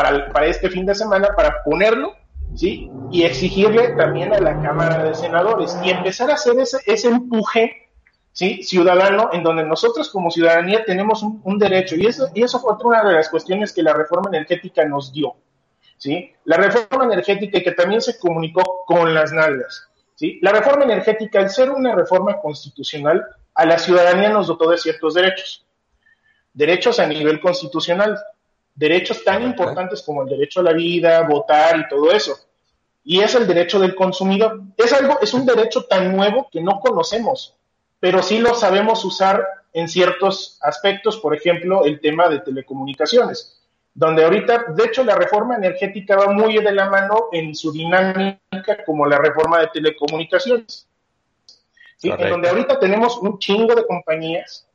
para, 0.00 0.32
para 0.32 0.46
este 0.46 0.70
fin 0.70 0.86
de 0.86 0.94
semana, 0.94 1.28
para 1.36 1.62
ponerlo, 1.62 2.14
¿sí? 2.54 2.90
Y 3.10 3.24
exigirle 3.24 3.88
también 3.90 4.32
a 4.32 4.40
la 4.40 4.60
Cámara 4.62 5.04
de 5.04 5.14
Senadores 5.14 5.76
y 5.84 5.90
empezar 5.90 6.30
a 6.30 6.34
hacer 6.34 6.58
ese, 6.58 6.78
ese 6.86 7.08
empuje, 7.08 7.90
¿sí? 8.32 8.62
Ciudadano, 8.62 9.28
en 9.32 9.42
donde 9.42 9.64
nosotros 9.64 10.08
como 10.10 10.30
ciudadanía 10.30 10.84
tenemos 10.84 11.22
un, 11.22 11.42
un 11.44 11.58
derecho. 11.58 11.96
Y 11.96 12.06
eso, 12.06 12.30
y 12.34 12.42
eso 12.42 12.58
fue 12.60 12.72
otra 12.72 13.04
de 13.04 13.12
las 13.12 13.28
cuestiones 13.28 13.72
que 13.74 13.82
la 13.82 13.92
reforma 13.92 14.30
energética 14.30 14.84
nos 14.86 15.12
dio, 15.12 15.34
¿sí? 15.98 16.32
La 16.44 16.56
reforma 16.56 17.04
energética 17.04 17.60
que 17.60 17.72
también 17.72 18.00
se 18.00 18.18
comunicó 18.18 18.84
con 18.86 19.12
las 19.12 19.32
nalgas. 19.32 19.86
¿Sí? 20.14 20.38
La 20.42 20.52
reforma 20.52 20.84
energética, 20.84 21.40
al 21.40 21.48
ser 21.48 21.70
una 21.70 21.94
reforma 21.94 22.38
constitucional, 22.40 23.26
a 23.54 23.64
la 23.64 23.78
ciudadanía 23.78 24.28
nos 24.28 24.48
dotó 24.48 24.70
de 24.70 24.76
ciertos 24.76 25.14
derechos. 25.14 25.66
Derechos 26.52 27.00
a 27.00 27.06
nivel 27.06 27.40
constitucional, 27.40 28.18
derechos 28.80 29.22
tan 29.22 29.42
importantes 29.42 30.02
como 30.02 30.22
el 30.22 30.28
derecho 30.30 30.60
a 30.60 30.64
la 30.64 30.72
vida, 30.72 31.22
votar 31.22 31.78
y 31.78 31.88
todo 31.88 32.10
eso. 32.10 32.34
Y 33.04 33.20
es 33.20 33.34
el 33.34 33.46
derecho 33.46 33.78
del 33.78 33.94
consumidor. 33.94 34.62
Es 34.76 34.92
algo, 34.92 35.18
es 35.20 35.34
un 35.34 35.44
derecho 35.44 35.84
tan 35.84 36.16
nuevo 36.16 36.48
que 36.50 36.60
no 36.60 36.80
conocemos, 36.80 37.54
pero 38.00 38.22
sí 38.22 38.38
lo 38.38 38.54
sabemos 38.54 39.04
usar 39.04 39.46
en 39.72 39.88
ciertos 39.88 40.58
aspectos, 40.62 41.18
por 41.18 41.36
ejemplo, 41.36 41.84
el 41.84 42.00
tema 42.00 42.28
de 42.28 42.40
telecomunicaciones 42.40 43.60
donde 43.92 44.24
ahorita, 44.24 44.66
de 44.68 44.84
hecho, 44.84 45.04
la 45.04 45.16
reforma 45.16 45.56
energética 45.56 46.16
va 46.16 46.32
muy 46.32 46.56
de 46.58 46.72
la 46.72 46.88
mano 46.88 47.28
en 47.32 47.54
su 47.54 47.72
dinámica 47.72 48.84
como 48.86 49.04
la 49.06 49.18
reforma 49.18 49.58
de 49.60 49.66
telecomunicaciones. 49.68 50.88
¿sí? 51.96 52.10
En 52.16 52.30
donde 52.30 52.48
ahorita 52.48 52.78
tenemos 52.78 53.18
un 53.18 53.38
chingo 53.38 53.74
de 53.74 53.86
compañías 53.86 54.66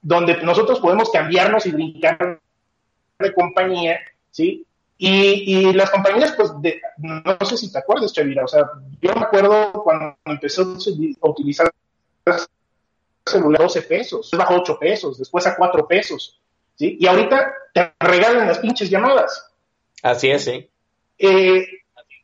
donde 0.00 0.36
nosotros 0.42 0.80
podemos 0.80 1.10
cambiarnos 1.10 1.64
y 1.66 1.72
brincar 1.72 2.40
de 3.22 3.32
compañía, 3.32 4.00
¿sí? 4.30 4.66
Y, 4.98 5.68
y 5.68 5.72
las 5.72 5.90
compañías, 5.90 6.32
pues, 6.36 6.50
de, 6.60 6.80
no 6.98 7.46
sé 7.46 7.56
si 7.56 7.72
te 7.72 7.78
acuerdas, 7.78 8.12
Chavira, 8.12 8.44
o 8.44 8.48
sea, 8.48 8.70
yo 9.00 9.14
me 9.14 9.22
acuerdo 9.22 9.72
cuando 9.72 10.16
empezó 10.24 10.62
a 10.62 11.28
utilizar 11.28 11.72
celular 13.26 13.62
12 13.62 13.82
pesos, 13.82 14.30
bajó 14.36 14.54
8 14.56 14.78
pesos, 14.78 15.18
después 15.18 15.46
a 15.46 15.56
4 15.56 15.88
pesos, 15.88 16.40
¿sí? 16.76 16.96
Y 17.00 17.06
ahorita 17.06 17.52
te 17.72 17.92
regalan 17.98 18.46
las 18.46 18.58
pinches 18.58 18.90
llamadas. 18.90 19.50
Así 20.02 20.30
es, 20.30 20.44
sí. 20.44 20.68
Eh, 21.18 21.66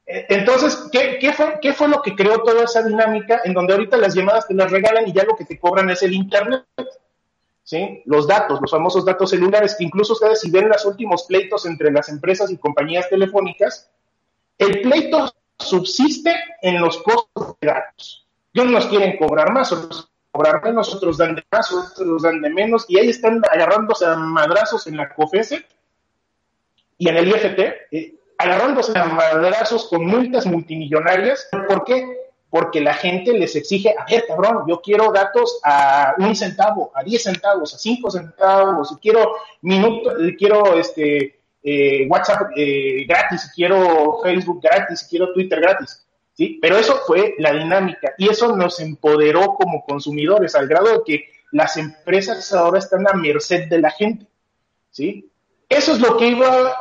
entonces, 0.07 0.89
¿qué, 0.91 1.19
¿qué, 1.21 1.33
fue, 1.33 1.59
¿qué 1.61 1.73
fue 1.73 1.89
lo 1.89 2.01
que 2.01 2.15
creó 2.15 2.43
toda 2.43 2.65
esa 2.65 2.83
dinámica 2.83 3.43
en 3.45 3.55
donde 3.55 3.75
ahorita 3.75 3.97
las 3.97 4.15
llamadas 4.15 4.47
te 4.47 4.55
las 4.55 4.71
regalan 4.71 5.07
y 5.07 5.13
ya 5.13 5.25
lo 5.25 5.37
que 5.37 5.45
te 5.45 5.59
cobran 5.59 5.91
es 5.91 6.03
el 6.03 6.15
Internet? 6.15 6.65
¿Sí? 7.69 8.03
Los 8.07 8.27
datos, 8.27 8.63
los 8.63 8.71
famosos 8.71 9.05
datos 9.05 9.29
celulares, 9.29 9.77
que 9.77 9.85
incluso 9.85 10.15
ustedes 10.15 10.41
si 10.41 10.51
ven 10.51 10.71
los 10.71 10.87
últimos 10.87 11.25
pleitos 11.25 11.67
entre 11.67 11.91
las 11.93 12.09
empresas 12.09 12.51
y 12.51 12.57
compañías 12.57 13.11
telefónicas, 13.11 13.91
el 14.57 14.81
pleito 14.81 15.31
subsiste 15.59 16.35
en 16.63 16.81
los 16.81 16.97
costos 17.03 17.57
de 17.61 17.67
datos. 17.69 18.27
Y 18.55 18.61
unos 18.61 18.87
quieren 18.87 19.19
cobrar 19.19 19.53
más, 19.53 19.71
otros 19.71 20.11
cobrar 20.31 20.65
menos, 20.65 20.95
otros 20.95 21.19
dan 21.19 21.35
de 21.35 21.45
más, 21.53 21.71
otros 21.71 22.23
dan 22.23 22.41
de 22.41 22.49
menos, 22.49 22.87
y 22.89 23.01
ahí 23.01 23.11
están 23.11 23.43
agarrándose 23.53 24.07
a 24.07 24.17
madrazos 24.17 24.87
en 24.87 24.97
la 24.97 25.15
COFESE 25.15 25.67
y 26.97 27.07
en 27.11 27.19
el 27.19 27.29
IFT, 27.29 27.59
eh, 27.91 28.15
agarrándose 28.39 28.99
a 28.99 29.05
madrazos 29.05 29.89
con 29.91 30.07
multas 30.07 30.47
multimillonarias. 30.47 31.47
¿Por 31.69 31.85
qué? 31.85 32.28
Porque 32.51 32.81
la 32.81 32.95
gente 32.95 33.33
les 33.33 33.55
exige, 33.57 33.95
a 33.99 34.07
ver, 34.07 34.25
cabrón, 34.27 34.65
yo 34.67 34.81
quiero 34.81 35.13
datos 35.13 35.61
a 35.63 36.15
un 36.19 36.35
centavo, 36.35 36.91
a 36.95 37.03
10 37.03 37.23
centavos, 37.23 37.75
a 37.75 37.79
5 37.79 38.11
centavos, 38.11 38.97
quiero 39.03 39.33
minutos, 39.61 40.15
quiero 40.39 40.79
este 40.79 41.39
eh, 41.63 42.07
WhatsApp 42.09 42.53
eh, 42.57 43.05
gratis, 43.07 43.51
quiero 43.55 44.21
Facebook 44.23 44.61
gratis, 44.63 45.07
quiero 45.09 45.33
Twitter 45.33 45.61
gratis. 45.61 46.07
¿sí? 46.33 46.59
Pero 46.63 46.79
eso 46.79 46.97
fue 47.07 47.35
la 47.39 47.53
dinámica 47.53 48.15
y 48.17 48.29
eso 48.29 48.57
nos 48.57 48.81
empoderó 48.81 49.55
como 49.55 49.85
consumidores 49.85 50.55
al 50.55 50.69
grado 50.69 50.87
de 50.87 51.03
que 51.05 51.25
las 51.53 51.77
empresas 51.77 52.53
ahora 52.53 52.79
están 52.79 53.07
a 53.09 53.13
merced 53.13 53.69
de 53.69 53.79
la 53.79 53.91
gente. 53.91 54.27
¿sí? 54.91 55.31
Eso 55.69 55.93
es 55.93 56.01
lo 56.01 56.17
que 56.17 56.29
iba, 56.29 56.77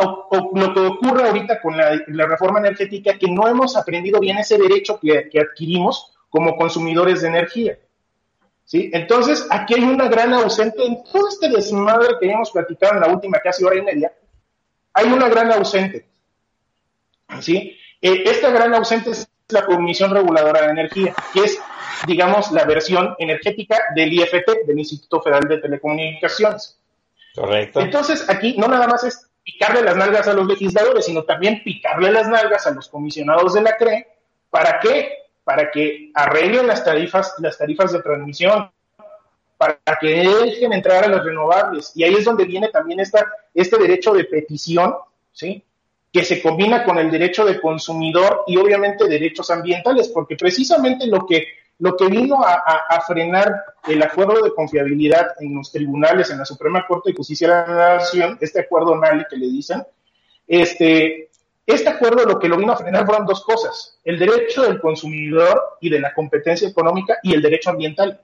lo 0.53 0.73
que 0.73 0.79
ocurre 0.79 1.27
ahorita 1.27 1.61
con 1.61 1.75
la, 1.75 2.25
reforma 2.25 2.59
energética, 2.59 3.17
que 3.17 3.27
no 3.29 3.47
hemos 3.47 3.75
aprendido 3.75 4.19
bien 4.19 4.37
ese 4.37 4.57
derecho 4.57 4.97
que, 4.99 5.27
que 5.29 5.41
adquirimos 5.41 6.13
como 6.29 6.55
consumidores 6.55 7.21
de 7.21 7.27
energía. 7.27 7.77
¿Sí? 8.63 8.89
Entonces, 8.93 9.47
aquí 9.49 9.75
hay 9.75 9.83
una 9.83 10.09
gran 10.09 10.33
ausente 10.33 10.85
en 10.85 11.01
todo 11.03 11.29
este 11.29 11.49
desmadre 11.49 12.15
que 12.19 12.29
hemos 12.29 12.51
platicado 12.51 12.95
en 12.95 12.99
la 12.99 13.07
última 13.07 13.39
casi 13.39 13.63
hora 13.63 13.77
y 13.77 13.81
media. 13.81 14.13
Hay 14.93 15.07
una 15.07 15.29
gran 15.29 15.51
ausente. 15.51 16.05
¿Sí? 17.39 17.77
Eh, 18.01 18.23
esta 18.25 18.49
gran 18.49 18.73
ausente 18.75 19.11
es 19.11 19.29
la 19.49 19.65
Comisión 19.65 20.13
Reguladora 20.13 20.63
de 20.63 20.71
Energía, 20.71 21.15
que 21.33 21.45
es, 21.45 21.59
digamos, 22.05 22.51
la 22.51 22.65
versión 22.65 23.15
energética 23.17 23.77
del 23.95 24.11
IFT, 24.11 24.65
del 24.65 24.79
Instituto 24.79 25.21
Federal 25.21 25.47
de 25.47 25.59
Telecomunicaciones. 25.59 26.77
Correcto. 27.37 27.81
Entonces, 27.81 28.27
aquí 28.29 28.55
no 28.57 28.67
nada 28.67 28.87
más 28.87 29.03
es 29.03 29.29
picarle 29.43 29.83
las 29.83 29.95
nalgas 29.95 30.27
a 30.27 30.33
los 30.33 30.47
legisladores, 30.47 31.05
sino 31.05 31.23
también 31.23 31.61
picarle 31.63 32.11
las 32.11 32.27
nalgas 32.27 32.65
a 32.65 32.71
los 32.71 32.89
comisionados 32.89 33.53
de 33.53 33.61
la 33.61 33.77
CRE. 33.77 34.07
¿Para 34.49 34.79
qué? 34.79 35.11
Para 35.43 35.69
que 35.69 36.09
arreglen 36.15 36.65
las 36.65 36.83
tarifas, 36.83 37.35
las 37.37 37.55
tarifas 37.55 37.91
de 37.91 38.01
transmisión, 38.01 38.71
para 39.55 39.77
que 40.01 40.07
dejen 40.07 40.73
entrar 40.73 41.03
a 41.03 41.07
las 41.09 41.23
renovables. 41.23 41.91
Y 41.93 42.03
ahí 42.03 42.15
es 42.15 42.25
donde 42.25 42.45
viene 42.45 42.69
también 42.69 42.99
esta, 42.99 43.31
este 43.53 43.77
derecho 43.77 44.13
de 44.13 44.23
petición, 44.23 44.95
¿sí? 45.31 45.63
que 46.11 46.25
se 46.25 46.41
combina 46.41 46.83
con 46.83 46.97
el 46.97 47.11
derecho 47.11 47.45
de 47.45 47.61
consumidor 47.61 48.45
y 48.47 48.57
obviamente 48.57 49.07
derechos 49.07 49.51
ambientales, 49.51 50.09
porque 50.09 50.35
precisamente 50.35 51.05
lo 51.05 51.27
que, 51.27 51.45
lo 51.79 51.95
que 51.95 52.07
vino 52.07 52.43
a, 52.43 53.01
frenar 53.05 53.63
el 53.87 54.01
acuerdo 54.01 54.41
de 54.43 54.53
confiabilidad 54.53 55.35
en 55.39 55.55
los 55.55 55.71
tribunales, 55.71 56.29
en 56.31 56.39
la 56.39 56.45
Suprema 56.45 56.85
Corte 56.87 57.11
de 57.11 57.15
Justicia 57.15 57.63
de 57.63 57.73
la 57.73 57.95
Nación, 57.97 58.37
este 58.41 58.61
acuerdo 58.61 58.95
NALI 58.95 59.25
que 59.29 59.37
le 59.37 59.47
dicen, 59.47 59.85
este, 60.47 61.29
este 61.65 61.89
acuerdo 61.89 62.25
lo 62.25 62.39
que 62.39 62.47
lo 62.47 62.57
vino 62.57 62.73
a 62.73 62.77
frenar 62.77 63.05
fueron 63.05 63.27
dos 63.27 63.43
cosas, 63.43 63.99
el 64.03 64.17
derecho 64.17 64.63
del 64.63 64.81
consumidor 64.81 65.77
y 65.79 65.89
de 65.89 65.99
la 65.99 66.13
competencia 66.13 66.67
económica 66.67 67.17
y 67.21 67.33
el 67.33 67.41
derecho 67.41 67.69
ambiental. 67.69 68.21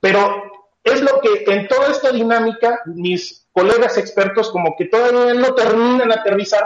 Pero 0.00 0.42
es 0.82 1.00
lo 1.00 1.20
que 1.20 1.44
en 1.52 1.68
toda 1.68 1.90
esta 1.90 2.10
dinámica 2.10 2.80
mis 2.86 3.46
colegas 3.52 3.98
expertos 3.98 4.50
como 4.50 4.74
que 4.76 4.86
todavía 4.86 5.34
no 5.34 5.54
terminan 5.54 6.08
de 6.08 6.14
aterrizar 6.14 6.64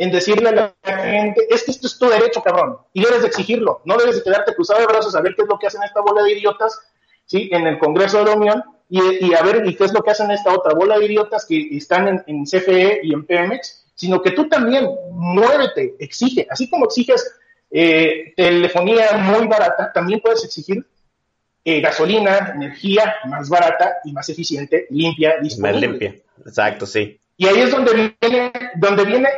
en 0.00 0.10
decirle 0.10 0.48
a 0.48 0.52
la 0.52 0.74
gente, 0.82 1.46
es 1.50 1.62
que 1.62 1.72
esto 1.72 1.86
es 1.86 1.98
tu 1.98 2.08
derecho, 2.08 2.42
cabrón, 2.42 2.78
y 2.94 3.04
debes 3.04 3.20
de 3.20 3.28
exigirlo, 3.28 3.82
no 3.84 3.98
debes 3.98 4.16
de 4.16 4.22
quedarte 4.22 4.54
cruzado 4.54 4.80
de 4.80 4.86
brazos 4.86 5.14
a 5.14 5.20
ver 5.20 5.34
qué 5.34 5.42
es 5.42 5.48
lo 5.48 5.58
que 5.58 5.66
hacen 5.66 5.82
esta 5.82 6.00
bola 6.00 6.22
de 6.22 6.32
idiotas, 6.32 6.80
¿sí? 7.26 7.50
En 7.52 7.66
el 7.66 7.78
Congreso 7.78 8.18
de 8.18 8.24
la 8.24 8.32
Unión, 8.34 8.64
y, 8.88 9.26
y 9.26 9.34
a 9.34 9.42
ver 9.42 9.62
y 9.66 9.76
qué 9.76 9.84
es 9.84 9.92
lo 9.92 10.02
que 10.02 10.10
hacen 10.10 10.30
esta 10.30 10.54
otra 10.54 10.72
bola 10.72 10.98
de 10.98 11.04
idiotas 11.04 11.44
que 11.44 11.76
están 11.76 12.08
en, 12.08 12.24
en 12.26 12.44
CFE 12.44 13.00
y 13.02 13.12
en 13.12 13.26
Pemex, 13.26 13.92
sino 13.94 14.22
que 14.22 14.30
tú 14.30 14.48
también 14.48 14.88
muévete, 15.12 15.96
exige, 15.98 16.46
así 16.48 16.70
como 16.70 16.86
exiges 16.86 17.36
eh, 17.70 18.32
telefonía 18.34 19.18
muy 19.18 19.46
barata, 19.48 19.92
también 19.92 20.20
puedes 20.20 20.42
exigir 20.46 20.82
eh, 21.62 21.82
gasolina, 21.82 22.52
energía 22.54 23.16
más 23.26 23.50
barata 23.50 23.98
y 24.04 24.14
más 24.14 24.30
eficiente, 24.30 24.86
limpia, 24.88 25.34
disponible. 25.42 25.88
Más 25.88 26.00
limpia, 26.00 26.22
exacto, 26.46 26.86
sí. 26.86 27.20
Y 27.40 27.46
ahí 27.46 27.60
es 27.60 27.70
donde 27.70 28.14
viene, 28.20 28.52
donde 28.74 29.02
viene 29.06 29.30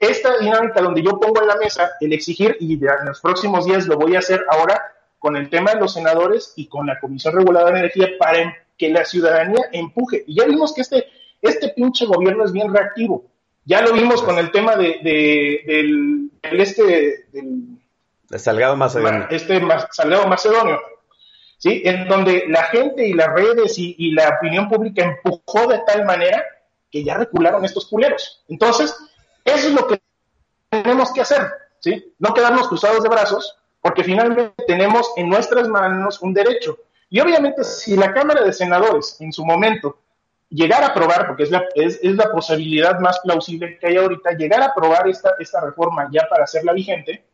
esta 0.00 0.38
dinámica 0.38 0.80
donde 0.80 1.02
yo 1.02 1.20
pongo 1.20 1.42
en 1.42 1.48
la 1.48 1.56
mesa 1.56 1.90
el 2.00 2.14
exigir, 2.14 2.56
y 2.58 2.72
en 2.72 3.04
los 3.04 3.20
próximos 3.20 3.66
días 3.66 3.86
lo 3.86 3.98
voy 3.98 4.16
a 4.16 4.20
hacer 4.20 4.46
ahora 4.48 4.80
con 5.18 5.36
el 5.36 5.50
tema 5.50 5.74
de 5.74 5.80
los 5.80 5.92
senadores 5.92 6.54
y 6.56 6.68
con 6.68 6.86
la 6.86 6.98
Comisión 6.98 7.36
Reguladora 7.36 7.74
de 7.74 7.80
Energía 7.80 8.08
para 8.18 8.56
que 8.78 8.88
la 8.88 9.04
ciudadanía 9.04 9.60
empuje. 9.72 10.24
Y 10.26 10.36
ya 10.36 10.46
vimos 10.46 10.72
que 10.72 10.80
este, 10.80 11.04
este 11.42 11.68
pinche 11.76 12.06
gobierno 12.06 12.46
es 12.46 12.52
bien 12.52 12.72
reactivo. 12.72 13.26
Ya 13.66 13.82
lo 13.82 13.92
vimos 13.92 14.22
con 14.22 14.38
el 14.38 14.50
tema 14.52 14.76
de, 14.76 14.98
de 15.02 15.62
del, 15.66 16.30
del, 16.42 16.60
este 16.62 17.26
del 17.30 17.78
de 18.30 18.38
Salgado 18.38 18.74
Macedonio. 18.74 19.26
Este 19.30 19.60
Salgado 19.90 20.26
Macedonio. 20.28 20.80
¿Sí? 21.58 21.82
En 21.84 22.08
donde 22.08 22.44
la 22.48 22.62
gente 22.62 23.06
y 23.06 23.12
las 23.12 23.34
redes 23.34 23.78
y, 23.78 23.96
y 23.98 24.12
la 24.12 24.38
opinión 24.38 24.66
pública 24.66 25.04
empujó 25.04 25.66
de 25.66 25.82
tal 25.86 26.06
manera 26.06 26.42
que 26.90 27.04
ya 27.04 27.14
recularon 27.14 27.64
estos 27.64 27.86
culeros. 27.86 28.42
Entonces, 28.48 28.96
eso 29.44 29.68
es 29.68 29.74
lo 29.74 29.86
que 29.86 30.00
tenemos 30.68 31.12
que 31.12 31.20
hacer, 31.20 31.42
¿sí? 31.80 32.14
No 32.18 32.34
quedarnos 32.34 32.68
cruzados 32.68 33.02
de 33.02 33.08
brazos, 33.08 33.56
porque 33.80 34.04
finalmente 34.04 34.64
tenemos 34.66 35.10
en 35.16 35.28
nuestras 35.28 35.68
manos 35.68 36.20
un 36.20 36.34
derecho. 36.34 36.78
Y 37.08 37.20
obviamente, 37.20 37.64
si 37.64 37.96
la 37.96 38.12
Cámara 38.12 38.42
de 38.42 38.52
Senadores 38.52 39.20
en 39.20 39.32
su 39.32 39.44
momento 39.44 39.98
llegara 40.48 40.86
a 40.86 40.90
aprobar, 40.90 41.26
porque 41.26 41.44
es 41.44 41.50
la, 41.50 41.64
es, 41.74 41.98
es 42.02 42.14
la 42.14 42.30
posibilidad 42.30 42.98
más 43.00 43.20
plausible 43.20 43.78
que 43.78 43.86
hay 43.86 43.96
ahorita, 43.96 44.32
llegar 44.32 44.62
a 44.62 44.66
aprobar 44.66 45.08
esta, 45.08 45.34
esta 45.38 45.60
reforma 45.60 46.08
ya 46.12 46.26
para 46.28 46.44
hacerla 46.44 46.72
vigente, 46.72 47.24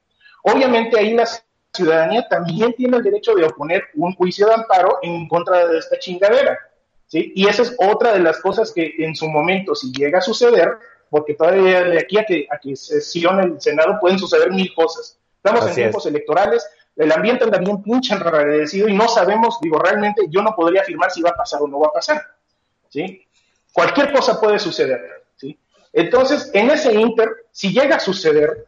obviamente 0.42 0.98
ahí 0.98 1.14
la 1.14 1.26
ciudadanía 1.72 2.26
también 2.28 2.72
tiene 2.74 2.96
el 2.96 3.02
derecho 3.02 3.34
de 3.34 3.44
oponer 3.44 3.84
un 3.94 4.14
juicio 4.14 4.46
de 4.46 4.54
amparo 4.54 4.98
en 5.02 5.28
contra 5.28 5.66
de 5.66 5.78
esta 5.78 5.98
chingadera. 5.98 6.58
¿Sí? 7.16 7.32
Y 7.34 7.46
esa 7.48 7.62
es 7.62 7.74
otra 7.78 8.12
de 8.12 8.20
las 8.20 8.40
cosas 8.40 8.72
que 8.72 8.94
en 8.98 9.14
su 9.16 9.26
momento, 9.28 9.74
si 9.74 9.90
llega 9.90 10.18
a 10.18 10.22
suceder, 10.22 10.76
porque 11.08 11.34
todavía 11.34 11.84
de 11.84 11.98
aquí 11.98 12.18
a 12.18 12.24
que, 12.24 12.46
a 12.50 12.58
que 12.58 12.76
sesione 12.76 13.44
el 13.44 13.60
Senado 13.60 13.98
pueden 13.98 14.18
suceder 14.18 14.50
mil 14.50 14.74
cosas. 14.74 15.18
Estamos 15.36 15.62
Así 15.62 15.70
en 15.70 15.74
tiempos 15.76 16.04
es. 16.04 16.10
electorales, 16.10 16.68
el 16.96 17.10
ambiente 17.12 17.44
anda 17.44 17.58
bien 17.58 17.82
pinche 17.82 18.14
enrarecido 18.14 18.88
y 18.88 18.94
no 18.94 19.08
sabemos, 19.08 19.58
digo, 19.62 19.78
realmente 19.78 20.26
yo 20.28 20.42
no 20.42 20.54
podría 20.54 20.82
afirmar 20.82 21.10
si 21.10 21.22
va 21.22 21.30
a 21.30 21.36
pasar 21.36 21.62
o 21.62 21.68
no 21.68 21.80
va 21.80 21.88
a 21.88 21.92
pasar. 21.92 22.22
¿sí? 22.88 23.26
Cualquier 23.72 24.12
cosa 24.12 24.38
puede 24.38 24.58
suceder. 24.58 25.24
¿sí? 25.36 25.58
Entonces, 25.92 26.50
en 26.52 26.70
ese 26.70 26.92
inter, 26.94 27.30
si 27.50 27.72
llega 27.72 27.96
a 27.96 28.00
suceder, 28.00 28.66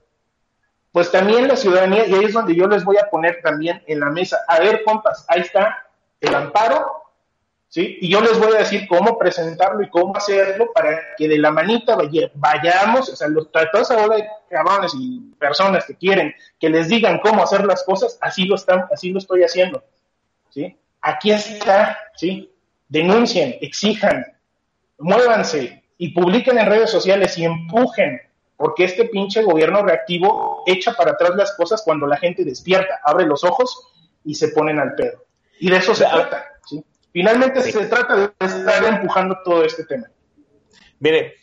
pues 0.92 1.10
también 1.10 1.48
la 1.48 1.56
ciudadanía, 1.56 2.06
y 2.06 2.14
ahí 2.14 2.24
es 2.24 2.32
donde 2.32 2.54
yo 2.54 2.66
les 2.66 2.84
voy 2.84 2.96
a 2.96 3.10
poner 3.10 3.40
también 3.42 3.82
en 3.86 4.00
la 4.00 4.10
mesa, 4.10 4.38
a 4.48 4.58
ver, 4.58 4.82
compas, 4.84 5.24
ahí 5.28 5.42
está 5.42 5.86
el 6.20 6.34
amparo, 6.34 7.07
¿sí? 7.68 7.98
Y 8.00 8.10
yo 8.10 8.20
les 8.20 8.38
voy 8.38 8.54
a 8.54 8.60
decir 8.60 8.86
cómo 8.88 9.18
presentarlo 9.18 9.82
y 9.82 9.90
cómo 9.90 10.16
hacerlo 10.16 10.72
para 10.72 11.00
que 11.16 11.28
de 11.28 11.38
la 11.38 11.50
manita 11.50 11.96
vaya, 11.96 12.30
vayamos, 12.34 13.08
o 13.10 13.16
sea, 13.16 13.28
los, 13.28 13.50
toda 13.52 13.82
esa 13.82 13.96
bola 13.96 14.16
de 14.16 14.28
cabrones 14.48 14.92
y 14.98 15.20
personas 15.38 15.84
que 15.84 15.96
quieren 15.96 16.34
que 16.58 16.70
les 16.70 16.88
digan 16.88 17.20
cómo 17.20 17.42
hacer 17.42 17.64
las 17.64 17.84
cosas, 17.84 18.18
así 18.20 18.44
lo 18.44 18.56
están, 18.56 18.86
así 18.92 19.10
lo 19.10 19.18
estoy 19.18 19.42
haciendo, 19.42 19.84
¿sí? 20.50 20.76
Aquí 21.00 21.30
está, 21.30 21.98
¿sí? 22.16 22.50
Denuncien, 22.88 23.56
exijan, 23.60 24.24
muévanse 24.98 25.84
y 25.98 26.12
publiquen 26.12 26.58
en 26.58 26.66
redes 26.66 26.90
sociales 26.90 27.36
y 27.38 27.44
empujen, 27.44 28.20
porque 28.56 28.84
este 28.84 29.04
pinche 29.04 29.42
gobierno 29.42 29.82
reactivo 29.82 30.64
echa 30.66 30.94
para 30.94 31.12
atrás 31.12 31.32
las 31.36 31.52
cosas 31.52 31.82
cuando 31.84 32.06
la 32.06 32.16
gente 32.16 32.44
despierta, 32.44 33.00
abre 33.04 33.26
los 33.26 33.44
ojos 33.44 33.88
y 34.24 34.34
se 34.34 34.48
ponen 34.48 34.78
al 34.78 34.94
pedo. 34.94 35.24
Y 35.60 35.70
de 35.70 35.76
eso 35.76 35.94
se 35.94 36.04
trata, 36.04 36.46
¿sí? 36.66 36.84
Finalmente 37.12 37.62
sí. 37.62 37.72
se 37.72 37.86
trata 37.86 38.16
de 38.16 38.46
estar 38.46 38.84
empujando 38.84 39.38
todo 39.44 39.64
este 39.64 39.84
tema. 39.84 40.10
Mire, 41.00 41.34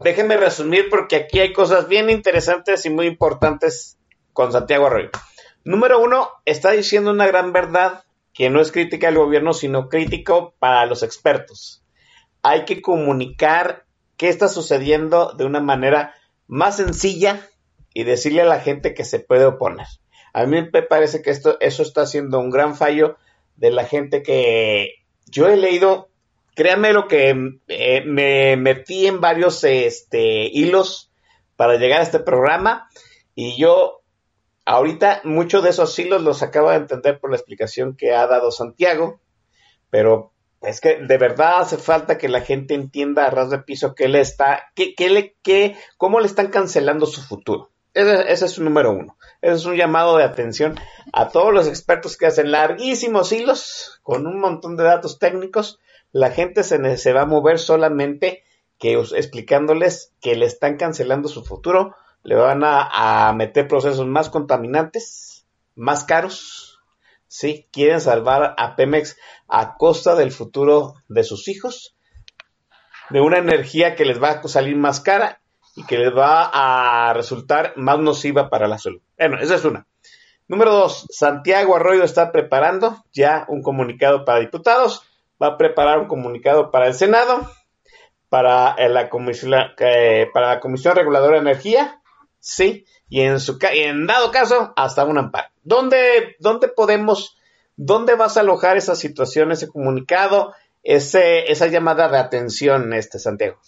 déjenme 0.00 0.36
resumir 0.36 0.88
porque 0.90 1.16
aquí 1.16 1.40
hay 1.40 1.52
cosas 1.52 1.88
bien 1.88 2.10
interesantes 2.10 2.84
y 2.86 2.90
muy 2.90 3.06
importantes 3.06 3.98
con 4.32 4.52
Santiago 4.52 4.86
Arroyo. 4.86 5.10
Número 5.64 6.00
uno, 6.00 6.28
está 6.44 6.70
diciendo 6.70 7.10
una 7.10 7.26
gran 7.26 7.52
verdad 7.52 8.04
que 8.32 8.50
no 8.50 8.60
es 8.60 8.70
crítica 8.70 9.08
al 9.08 9.16
gobierno, 9.16 9.52
sino 9.52 9.88
crítico 9.88 10.54
para 10.58 10.86
los 10.86 11.02
expertos. 11.02 11.84
Hay 12.42 12.64
que 12.64 12.80
comunicar 12.80 13.84
qué 14.16 14.28
está 14.28 14.48
sucediendo 14.48 15.32
de 15.32 15.44
una 15.44 15.60
manera 15.60 16.14
más 16.46 16.76
sencilla 16.76 17.48
y 17.92 18.04
decirle 18.04 18.42
a 18.42 18.46
la 18.46 18.60
gente 18.60 18.94
que 18.94 19.04
se 19.04 19.18
puede 19.18 19.44
oponer. 19.44 19.86
A 20.32 20.44
mí 20.46 20.68
me 20.72 20.82
parece 20.82 21.20
que 21.20 21.30
esto, 21.30 21.56
eso 21.60 21.82
está 21.82 22.06
siendo 22.06 22.38
un 22.38 22.50
gran 22.50 22.76
fallo 22.76 23.16
de 23.58 23.70
la 23.70 23.84
gente 23.84 24.22
que 24.22 24.94
yo 25.26 25.48
he 25.48 25.56
leído, 25.56 26.08
créanme 26.54 26.92
lo 26.92 27.06
que 27.06 27.58
eh, 27.68 28.02
me 28.04 28.56
metí 28.56 29.06
en 29.06 29.20
varios 29.20 29.62
este, 29.64 30.46
hilos 30.46 31.12
para 31.56 31.76
llegar 31.76 32.00
a 32.00 32.04
este 32.04 32.20
programa 32.20 32.88
y 33.34 33.60
yo 33.60 33.98
Ahorita 34.70 35.22
muchos 35.24 35.62
de 35.64 35.70
esos 35.70 35.98
hilos 35.98 36.20
los 36.20 36.42
acabo 36.42 36.68
de 36.68 36.76
entender 36.76 37.18
por 37.18 37.30
la 37.30 37.36
explicación 37.36 37.96
que 37.96 38.12
ha 38.12 38.26
dado 38.26 38.50
Santiago, 38.50 39.18
pero 39.88 40.34
es 40.60 40.82
que 40.82 40.96
de 40.96 41.16
verdad 41.16 41.60
hace 41.60 41.78
falta 41.78 42.18
que 42.18 42.28
la 42.28 42.42
gente 42.42 42.74
entienda 42.74 43.24
a 43.24 43.30
ras 43.30 43.48
de 43.48 43.60
piso 43.60 43.94
que 43.94 44.08
le 44.08 44.20
está, 44.20 44.64
que, 44.74 44.94
que 44.94 45.08
le, 45.08 45.36
que, 45.42 45.74
cómo 45.96 46.20
le 46.20 46.26
están 46.26 46.48
cancelando 46.48 47.06
su 47.06 47.22
futuro. 47.22 47.70
Ese, 47.98 48.44
es 48.44 48.52
su 48.52 48.62
número 48.62 48.92
uno. 48.92 49.16
Ese 49.42 49.54
es 49.54 49.64
un 49.64 49.74
llamado 49.74 50.16
de 50.16 50.22
atención 50.22 50.78
a 51.12 51.30
todos 51.30 51.52
los 51.52 51.66
expertos 51.66 52.16
que 52.16 52.26
hacen 52.26 52.52
larguísimos 52.52 53.32
hilos 53.32 53.98
con 54.04 54.28
un 54.28 54.38
montón 54.38 54.76
de 54.76 54.84
datos 54.84 55.18
técnicos. 55.18 55.80
La 56.12 56.30
gente 56.30 56.62
se, 56.62 57.12
va 57.12 57.22
a 57.22 57.26
mover 57.26 57.58
solamente 57.58 58.44
que 58.78 58.92
explicándoles 58.92 60.12
que 60.20 60.36
le 60.36 60.46
están 60.46 60.76
cancelando 60.76 61.28
su 61.28 61.44
futuro, 61.44 61.96
le 62.22 62.36
van 62.36 62.62
a, 62.62 63.28
a 63.28 63.32
meter 63.32 63.66
procesos 63.66 64.06
más 64.06 64.30
contaminantes, 64.30 65.44
más 65.74 66.04
caros. 66.04 66.80
Sí, 67.26 67.66
quieren 67.72 68.00
salvar 68.00 68.54
a 68.58 68.76
Pemex 68.76 69.16
a 69.48 69.76
costa 69.76 70.14
del 70.14 70.30
futuro 70.30 70.94
de 71.08 71.24
sus 71.24 71.48
hijos, 71.48 71.96
de 73.10 73.20
una 73.20 73.38
energía 73.38 73.96
que 73.96 74.04
les 74.04 74.22
va 74.22 74.30
a 74.30 74.46
salir 74.46 74.76
más 74.76 75.00
cara 75.00 75.40
y 75.78 75.84
que 75.84 75.96
les 75.96 76.12
va 76.12 76.50
a 76.52 77.12
resultar 77.14 77.72
más 77.76 78.00
nociva 78.00 78.50
para 78.50 78.66
la 78.66 78.78
salud. 78.78 79.00
Bueno, 79.16 79.38
esa 79.38 79.54
es 79.54 79.64
una. 79.64 79.86
Número 80.48 80.72
dos, 80.72 81.06
Santiago 81.10 81.76
Arroyo 81.76 82.02
está 82.02 82.32
preparando 82.32 83.04
ya 83.12 83.44
un 83.46 83.62
comunicado 83.62 84.24
para 84.24 84.40
diputados, 84.40 85.04
va 85.40 85.48
a 85.48 85.56
preparar 85.56 86.00
un 86.00 86.08
comunicado 86.08 86.72
para 86.72 86.88
el 86.88 86.94
Senado, 86.94 87.48
para 88.28 88.74
eh, 88.76 88.88
la 88.88 89.08
comisión, 89.08 89.54
eh, 89.78 90.26
para 90.34 90.48
la 90.48 90.60
Comisión 90.60 90.96
Reguladora 90.96 91.34
de 91.34 91.42
Energía, 91.42 92.02
sí, 92.40 92.84
y 93.08 93.20
en 93.20 93.38
su 93.38 93.56
en 93.60 94.08
dado 94.08 94.32
caso, 94.32 94.72
hasta 94.74 95.04
un 95.04 95.18
amparo. 95.18 95.48
¿Dónde, 95.62 96.34
dónde 96.40 96.66
podemos, 96.66 97.38
dónde 97.76 98.16
vas 98.16 98.36
a 98.36 98.40
alojar 98.40 98.76
esa 98.76 98.96
situación, 98.96 99.52
ese 99.52 99.68
comunicado, 99.68 100.54
ese, 100.82 101.52
esa 101.52 101.68
llamada 101.68 102.08
de 102.08 102.18
atención, 102.18 102.92
este 102.94 103.20
Santiago? 103.20 103.60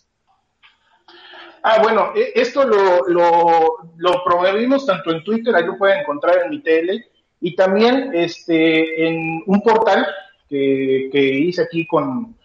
Ah, 1.62 1.80
bueno, 1.82 2.12
e- 2.14 2.32
esto 2.34 2.64
lo, 2.64 3.06
lo, 3.08 3.76
lo 3.96 4.24
promovimos 4.24 4.86
tanto 4.86 5.10
en 5.10 5.22
Twitter, 5.22 5.54
ahí 5.54 5.64
lo 5.64 5.76
pueden 5.76 6.00
encontrar 6.00 6.42
en 6.44 6.50
mi 6.50 6.62
tele, 6.62 7.06
y 7.40 7.54
también 7.54 8.10
este, 8.14 9.06
en 9.06 9.42
un 9.46 9.62
portal 9.62 10.06
que, 10.48 11.08
que 11.12 11.18
hice 11.20 11.62
aquí 11.62 11.86
con, 11.86 12.36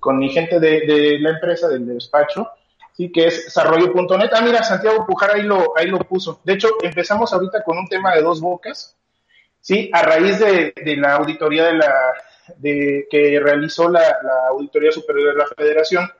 con 0.00 0.18
mi 0.18 0.28
gente 0.30 0.60
de, 0.60 0.80
de 0.86 1.18
la 1.18 1.30
empresa, 1.30 1.68
del 1.68 1.86
despacho, 1.86 2.48
sí, 2.92 3.10
que 3.10 3.26
es 3.26 3.44
desarrollo.net. 3.46 4.30
Ah, 4.32 4.42
mira, 4.42 4.62
Santiago 4.62 5.06
Pujar 5.06 5.32
ahí 5.36 5.42
lo, 5.42 5.76
ahí 5.76 5.86
lo 5.86 5.98
puso. 6.00 6.40
De 6.44 6.54
hecho, 6.54 6.68
empezamos 6.82 7.32
ahorita 7.32 7.62
con 7.64 7.78
un 7.78 7.88
tema 7.88 8.14
de 8.14 8.22
dos 8.22 8.40
bocas, 8.40 8.96
sí, 9.60 9.90
a 9.92 10.02
raíz 10.02 10.38
de, 10.38 10.72
de 10.84 10.96
la 10.96 11.14
auditoría 11.14 11.64
de 11.66 11.74
la, 11.74 11.94
de, 12.58 13.06
que 13.10 13.40
realizó 13.40 13.88
la, 13.88 14.00
la 14.00 14.48
Auditoría 14.50 14.92
Superior 14.92 15.32
de 15.32 15.38
la 15.38 15.46
Federación. 15.46 16.10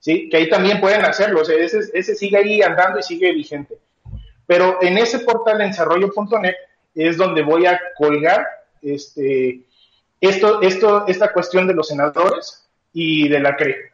¿Sí? 0.00 0.28
Que 0.28 0.38
ahí 0.38 0.48
también 0.48 0.80
pueden 0.80 1.04
hacerlo, 1.04 1.42
o 1.42 1.44
sea, 1.44 1.56
ese, 1.56 1.80
ese 1.94 2.14
sigue 2.16 2.38
ahí 2.38 2.62
andando 2.62 2.98
y 2.98 3.02
sigue 3.02 3.32
vigente. 3.32 3.78
Pero 4.46 4.82
en 4.82 4.98
ese 4.98 5.20
portal, 5.20 5.60
en 5.60 5.70
desarrollo.net, 5.70 6.56
es 6.94 7.16
donde 7.16 7.42
voy 7.42 7.66
a 7.66 7.80
colgar 7.96 8.44
este, 8.82 9.60
esto, 10.20 10.60
esto, 10.60 11.06
esta 11.06 11.32
cuestión 11.32 11.68
de 11.68 11.74
los 11.74 11.86
senadores 11.86 12.68
y 12.92 13.28
de 13.28 13.38
la 13.38 13.54
CRE, 13.54 13.92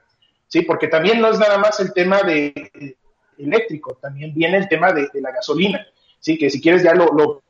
¿sí? 0.48 0.62
Porque 0.62 0.88
también 0.88 1.20
no 1.20 1.28
es 1.28 1.38
nada 1.38 1.58
más 1.58 1.78
el 1.80 1.92
tema 1.92 2.22
de 2.22 2.96
de 3.36 3.44
eléctrico, 3.44 3.98
también 4.00 4.32
viene 4.34 4.56
el 4.56 4.68
tema 4.68 4.92
de, 4.92 5.08
de 5.12 5.20
la 5.20 5.30
gasolina, 5.30 5.86
¿sí? 6.20 6.38
Que 6.38 6.50
si 6.50 6.60
quieres 6.60 6.82
ya 6.82 6.94
lo, 6.94 7.12
lo 7.12 7.42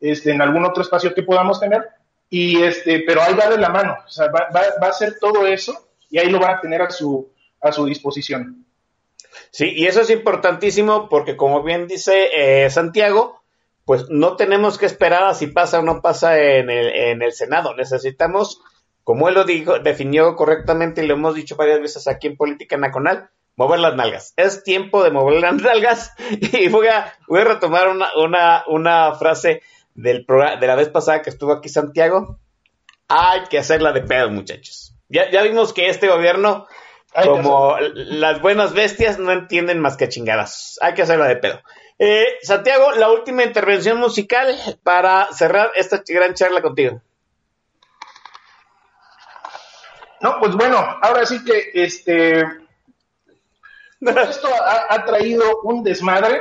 este, 0.00 0.30
en 0.30 0.42
algún 0.42 0.64
otro 0.64 0.82
espacio 0.82 1.14
que 1.14 1.22
podamos 1.22 1.58
tener, 1.58 1.82
y 2.30 2.62
este, 2.62 3.00
pero 3.06 3.22
ahí 3.22 3.34
va 3.34 3.48
de 3.48 3.58
la 3.58 3.70
mano, 3.70 3.96
va, 4.20 4.48
va, 4.54 4.62
va 4.82 4.88
a 4.88 4.92
ser 4.92 5.18
todo 5.18 5.46
eso 5.46 5.87
y 6.10 6.18
ahí 6.18 6.30
lo 6.30 6.40
van 6.40 6.56
a 6.56 6.60
tener 6.60 6.82
a 6.82 6.90
su, 6.90 7.32
a 7.60 7.72
su 7.72 7.84
disposición. 7.86 8.64
Sí, 9.50 9.72
y 9.74 9.86
eso 9.86 10.00
es 10.00 10.10
importantísimo 10.10 11.08
porque 11.08 11.36
como 11.36 11.62
bien 11.62 11.86
dice 11.86 12.28
eh, 12.34 12.70
Santiago, 12.70 13.42
pues 13.84 14.10
no 14.10 14.36
tenemos 14.36 14.78
que 14.78 14.86
esperar 14.86 15.24
a 15.24 15.34
si 15.34 15.46
pasa 15.46 15.78
o 15.78 15.82
no 15.82 16.02
pasa 16.02 16.38
en 16.38 16.70
el, 16.70 16.88
en 16.88 17.22
el 17.22 17.32
Senado. 17.32 17.74
Necesitamos, 17.74 18.60
como 19.04 19.28
él 19.28 19.34
lo 19.34 19.44
dijo, 19.44 19.78
definió 19.78 20.36
correctamente 20.36 21.02
y 21.02 21.06
lo 21.06 21.14
hemos 21.14 21.34
dicho 21.34 21.56
varias 21.56 21.80
veces 21.80 22.06
aquí 22.06 22.26
en 22.26 22.36
Política 22.36 22.76
Nacional, 22.76 23.30
mover 23.56 23.80
las 23.80 23.96
nalgas. 23.96 24.34
Es 24.36 24.62
tiempo 24.62 25.02
de 25.02 25.10
mover 25.10 25.40
las 25.40 25.54
nalgas 25.62 26.12
y 26.28 26.68
voy 26.68 26.88
a, 26.88 27.14
voy 27.28 27.40
a 27.40 27.44
retomar 27.44 27.88
una, 27.88 28.08
una, 28.16 28.64
una 28.66 29.14
frase 29.14 29.62
del 29.94 30.24
programa, 30.24 30.60
de 30.60 30.66
la 30.66 30.76
vez 30.76 30.90
pasada 30.90 31.22
que 31.22 31.30
estuvo 31.30 31.52
aquí 31.52 31.68
Santiago. 31.68 32.38
Hay 33.08 33.44
que 33.48 33.58
hacerla 33.58 33.92
de 33.92 34.02
pedo, 34.02 34.30
muchachos. 34.30 34.97
Ya, 35.08 35.30
ya 35.30 35.42
vimos 35.42 35.72
que 35.72 35.88
este 35.88 36.08
gobierno 36.08 36.66
como 37.24 37.76
las 37.80 38.40
buenas 38.40 38.74
bestias 38.74 39.18
no 39.18 39.32
entienden 39.32 39.80
más 39.80 39.96
que 39.96 40.08
chingadas. 40.08 40.78
Hay 40.80 40.94
que 40.94 41.02
hacerla 41.02 41.26
de 41.26 41.36
pedo. 41.36 41.60
Eh, 41.98 42.26
Santiago, 42.42 42.92
la 42.92 43.10
última 43.10 43.42
intervención 43.42 43.98
musical 43.98 44.54
para 44.82 45.32
cerrar 45.32 45.72
esta 45.74 46.02
gran 46.06 46.34
charla 46.34 46.62
contigo. 46.62 47.00
No, 50.20 50.38
pues 50.40 50.54
bueno, 50.54 50.76
ahora 51.00 51.24
sí 51.26 51.44
que 51.44 51.70
este 51.74 52.40
esto 54.00 54.48
ha, 54.48 54.94
ha 54.94 55.04
traído 55.04 55.60
un 55.62 55.82
desmadre, 55.82 56.40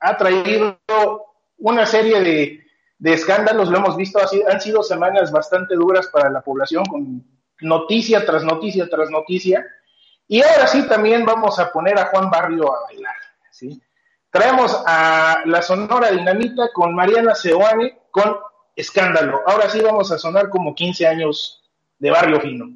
ha 0.00 0.16
traído 0.16 0.78
una 1.58 1.84
serie 1.86 2.20
de, 2.20 2.64
de 2.98 3.12
escándalos, 3.12 3.68
lo 3.68 3.78
hemos 3.78 3.96
visto, 3.96 4.18
así, 4.20 4.42
han 4.48 4.60
sido 4.60 4.82
semanas 4.82 5.30
bastante 5.30 5.74
duras 5.74 6.08
para 6.08 6.30
la 6.30 6.40
población, 6.40 6.84
con 6.86 7.24
noticia 7.60 8.24
tras 8.24 8.44
noticia 8.44 8.88
tras 8.88 9.10
noticia. 9.10 9.66
Y 10.26 10.42
ahora 10.42 10.66
sí 10.66 10.86
también 10.86 11.24
vamos 11.24 11.58
a 11.58 11.70
poner 11.72 11.98
a 11.98 12.06
Juan 12.06 12.30
Barrio 12.30 12.74
a 12.74 12.82
bailar. 12.84 13.14
¿sí? 13.50 13.80
Traemos 14.30 14.82
a 14.86 15.42
la 15.46 15.62
Sonora 15.62 16.10
Dinamita 16.10 16.70
con 16.72 16.94
Mariana 16.94 17.34
Seoane 17.34 17.98
con 18.10 18.36
Escándalo. 18.76 19.42
Ahora 19.46 19.68
sí 19.68 19.80
vamos 19.80 20.12
a 20.12 20.18
sonar 20.18 20.50
como 20.50 20.74
15 20.74 21.06
años 21.06 21.62
de 21.98 22.10
Barrio 22.10 22.40
Fino. 22.40 22.66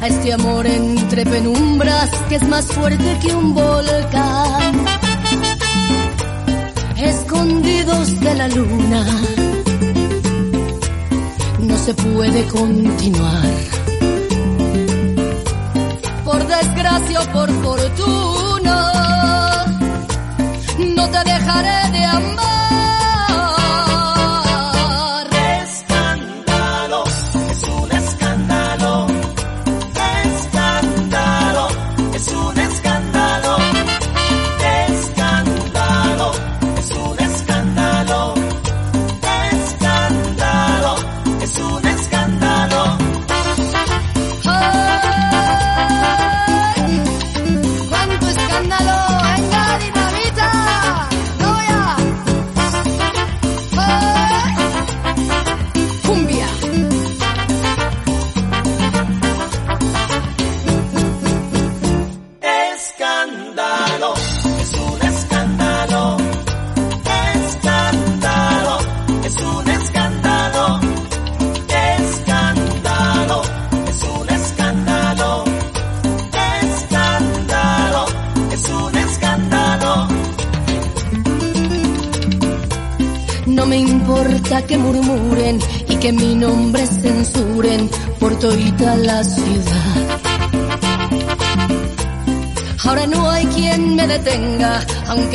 A 0.00 0.06
este 0.06 0.32
amor 0.32 0.66
entre 0.66 1.24
penumbras 1.24 2.10
que 2.28 2.36
es 2.36 2.48
más 2.48 2.66
fuerte 2.66 3.18
que 3.20 3.34
un 3.34 3.54
volcán. 3.54 4.84
Escondidos 6.96 8.20
de 8.20 8.34
la 8.34 8.48
luna, 8.48 9.04
no 11.60 11.76
se 11.76 11.94
puede 11.94 12.46
continuar. 12.48 13.50
Por 16.24 16.46
desgracia 16.46 17.20
o 17.20 17.26
por 17.32 17.50
fortuna, 17.62 18.92
no 20.96 21.08
te 21.08 21.18
dejaré 21.24 21.92
de 21.92 22.04
amar. 22.04 22.47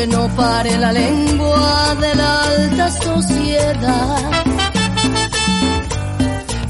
Aunque 0.03 0.07
no 0.07 0.27
pare 0.35 0.77
la 0.77 0.91
lengua 0.91 1.95
de 1.99 2.15
la 2.15 2.43
alta 2.43 2.91
sociedad. 2.91 4.43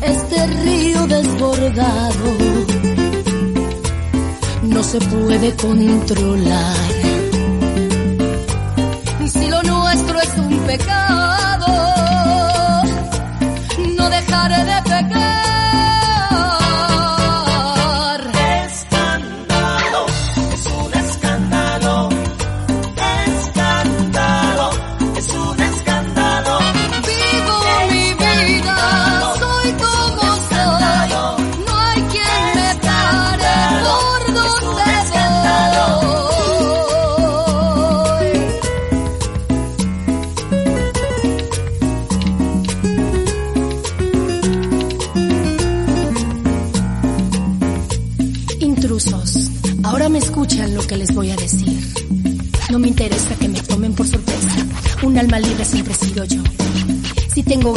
Este 0.02 0.48
río 0.64 1.08
desbordado 1.08 2.38
no 4.64 4.84
se 4.84 5.00
puede 5.00 5.56
controlar. 5.56 6.76
Si 9.28 9.48
lo 9.48 9.64
nuestro 9.64 10.20
es 10.20 10.38
un 10.38 10.60
pecado, 10.60 11.53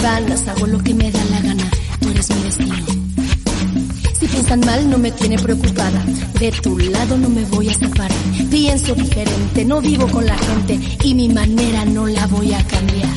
hago 0.05 0.67
lo 0.67 0.79
que 0.79 0.95
me 0.95 1.11
da 1.11 1.25
la 1.27 1.41
gana. 1.41 1.71
Tú 2.01 2.11
eres 2.11 2.31
mi 2.31 2.43
destino. 2.43 2.75
Si 4.19 4.27
piensan 4.27 4.61
mal, 4.61 4.91
no 4.91 4.99
me 4.99 5.11
tiene 5.11 5.39
preocupada. 5.39 6.03
De 6.39 6.53
tu 6.53 6.79
lado 6.79 7.17
no 7.17 7.29
me 7.29 7.45
voy 7.45 7.69
a 7.69 7.75
separar. 7.75 8.13
Pienso 8.51 8.95
diferente, 8.95 9.65
no 9.65 9.81
vivo 9.81 10.07
con 10.09 10.27
la 10.27 10.37
gente 10.37 10.79
y 11.03 11.15
mi 11.15 11.29
manera 11.29 11.85
no 11.85 12.07
la 12.07 12.27
voy 12.27 12.53
a 12.53 12.65
cambiar. 12.67 13.09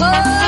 ¡Ay! 0.00 0.43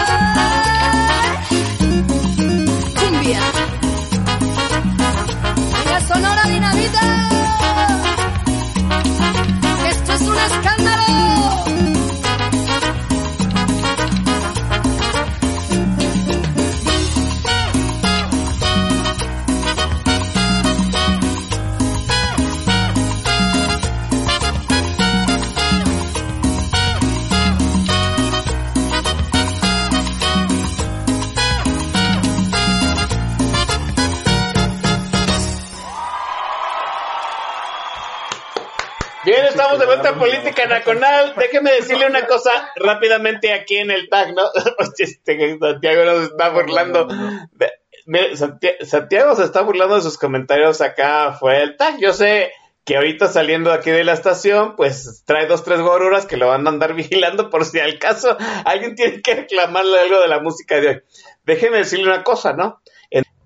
Bien, 39.27 39.44
estamos 39.44 39.78
de 39.81 39.86
vuelta 39.86 40.11
en 40.11 40.19
Política 40.20 40.66
Nacional. 40.66 41.35
Déjeme 41.36 41.73
decirle 41.73 42.07
una 42.07 42.27
cosa 42.28 42.70
rápidamente 42.77 43.53
aquí 43.53 43.77
en 43.77 43.90
el 43.90 44.09
tag, 44.09 44.32
¿no? 44.35 44.44
Este, 44.98 45.59
Santiago 45.59 46.05
nos 46.05 46.23
está 46.31 46.48
burlando. 46.51 47.07
de- 47.53 47.73
mire, 48.07 48.36
Santiago 48.36 49.35
se 49.35 49.43
está 49.43 49.62
burlando 49.62 49.97
de 49.97 50.03
sus 50.03 50.16
comentarios 50.16 50.81
acá 50.81 51.32
fue 51.32 51.61
el 51.61 51.77
tag. 51.77 51.98
Yo 51.98 52.12
sé 52.12 52.53
que 52.85 52.94
ahorita 52.97 53.27
saliendo 53.27 53.73
aquí 53.73 53.90
de 53.90 54.05
la 54.05 54.12
estación, 54.12 54.77
pues 54.77 55.24
trae 55.27 55.47
dos, 55.47 55.65
tres 55.65 55.81
goruras 55.81 56.24
que 56.24 56.36
lo 56.36 56.47
van 56.47 56.65
a 56.66 56.70
andar 56.70 56.94
vigilando 56.94 57.51
por 57.51 57.65
si 57.65 57.81
al 57.81 57.98
caso 57.98 58.36
alguien 58.65 58.94
tiene 58.94 59.23
que 59.23 59.35
reclamarle 59.35 59.98
algo 59.98 60.20
de 60.20 60.28
la 60.28 60.39
música 60.39 60.81
de 60.81 60.89
hoy. 60.89 61.03
Déjeme 61.44 61.78
decirle 61.78 62.07
una 62.07 62.23
cosa, 62.23 62.53
¿no? 62.53 62.81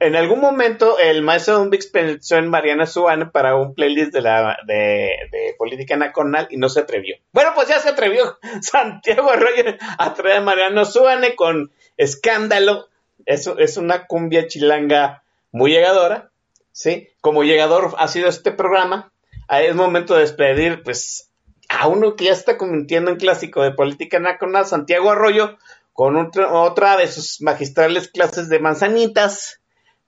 En, 0.00 0.16
algún 0.16 0.40
momento 0.40 0.98
el 0.98 1.22
maestro 1.22 1.58
Dumbix 1.58 1.86
pensó 1.86 2.36
en 2.36 2.48
Mariana 2.48 2.86
Suárez 2.86 3.28
para 3.30 3.54
un 3.56 3.74
playlist 3.74 4.12
de 4.12 4.22
la 4.22 4.58
de, 4.66 5.54
política 5.58 5.96
nacional 5.96 6.48
y 6.50 6.56
no 6.56 6.68
se 6.68 6.80
atrevió. 6.80 7.16
Bueno, 7.32 7.52
pues 7.54 7.68
ya 7.68 7.78
se 7.78 7.90
atrevió 7.90 8.38
Santiago 8.62 9.30
Arroyo 9.30 9.76
a 9.98 10.14
traer 10.14 10.38
a 10.38 10.40
Mariano 10.40 10.84
Suárez 10.84 11.34
con 11.36 11.70
escándalo. 11.96 12.88
Eso 13.26 13.58
es 13.58 13.76
una 13.76 14.06
cumbia 14.06 14.48
chilanga 14.48 15.22
muy 15.52 15.72
llegadora, 15.72 16.30
¿sí? 16.72 17.08
Como 17.20 17.44
llegador 17.44 17.94
ha 17.98 18.08
sido 18.08 18.28
este 18.28 18.52
programa. 18.52 19.12
Ahí 19.48 19.66
es 19.66 19.74
momento 19.74 20.14
de 20.14 20.20
despedir, 20.20 20.82
pues, 20.82 21.30
a 21.68 21.88
uno 21.88 22.16
que 22.16 22.24
ya 22.24 22.32
está 22.32 22.56
convirtiendo 22.56 23.10
en 23.10 23.18
clásico 23.18 23.62
de 23.62 23.72
política 23.72 24.18
nacional, 24.18 24.64
Santiago 24.66 25.10
Arroyo, 25.10 25.58
con 25.92 26.16
otra 26.16 26.96
de 26.96 27.06
sus 27.06 27.40
magistrales 27.42 28.08
clases 28.08 28.48
de 28.48 28.58
manzanitas, 28.58 29.59